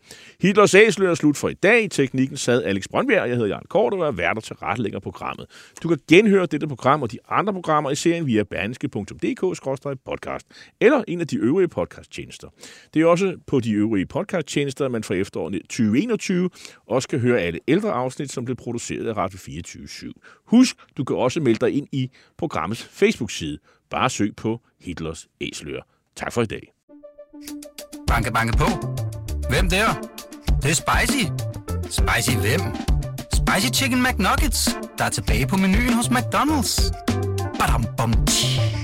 Hitlers 0.41 0.73
æsler 0.73 1.09
er 1.09 1.15
slut 1.15 1.37
for 1.37 1.49
i 1.49 1.53
dag. 1.53 1.83
I 1.83 1.87
teknikken 1.87 2.37
sad 2.37 2.63
Alex 2.63 2.87
Brøndberg, 2.87 3.29
jeg 3.29 3.35
hedder 3.35 3.47
Jan 3.47 3.61
Kort, 3.69 3.93
og 3.93 4.07
er 4.07 4.11
værter 4.11 4.41
til 4.41 4.55
retlægger 4.55 4.99
programmet. 4.99 5.45
Du 5.83 5.87
kan 5.87 5.97
genhøre 6.09 6.45
dette 6.45 6.67
program 6.67 7.01
og 7.01 7.11
de 7.11 7.17
andre 7.29 7.53
programmer 7.53 7.91
i 7.91 7.95
serien 7.95 8.27
via 8.27 8.43
berneske.dk-podcast 8.43 10.73
eller 10.81 11.03
en 11.07 11.21
af 11.21 11.27
de 11.27 11.37
øvrige 11.37 11.67
podcasttjenester. 11.67 12.47
Det 12.93 13.01
er 13.01 13.05
også 13.05 13.35
på 13.47 13.59
de 13.59 13.71
øvrige 13.71 14.05
podcasttjenester, 14.05 14.87
man 14.87 15.03
fra 15.03 15.15
efteråret 15.15 15.61
2021 15.61 16.49
også 16.87 17.07
kan 17.07 17.19
høre 17.19 17.39
alle 17.39 17.59
ældre 17.67 17.91
afsnit, 17.91 18.31
som 18.31 18.45
blev 18.45 18.55
produceret 18.55 19.07
af 19.07 19.17
Radio 19.17 19.37
24 19.37 19.83
/7. 19.83 20.11
Husk, 20.53 20.75
du 20.97 21.03
kan 21.03 21.15
også 21.15 21.39
melde 21.39 21.65
dig 21.65 21.77
ind 21.77 21.87
i 21.91 22.11
programmets 22.37 22.83
Facebook-side. 22.83 23.57
Bare 23.89 24.09
søg 24.09 24.35
på 24.35 24.61
Hitlers 24.81 25.27
Æsler. 25.41 25.81
Tak 26.15 26.33
for 26.33 26.41
i 26.41 26.45
dag. 26.45 26.73
Banke, 28.07 28.31
banke 28.31 28.57
på. 28.57 28.65
Hvem 29.49 29.69
der? 29.69 29.93
Det, 29.93 30.63
det 30.63 30.71
er 30.71 30.75
spicy. 30.75 31.25
Spicy 31.83 32.37
hvem? 32.37 32.61
Spicy 33.33 33.81
Chicken 33.81 34.03
McNuggets, 34.03 34.77
der 34.97 35.03
er 35.05 35.09
tilbage 35.09 35.47
på 35.47 35.57
menuen 35.57 35.93
hos 35.93 36.07
McDonald's. 36.07 36.91
Badum, 37.59 37.85
bom, 37.97 38.25
tji. 38.25 38.82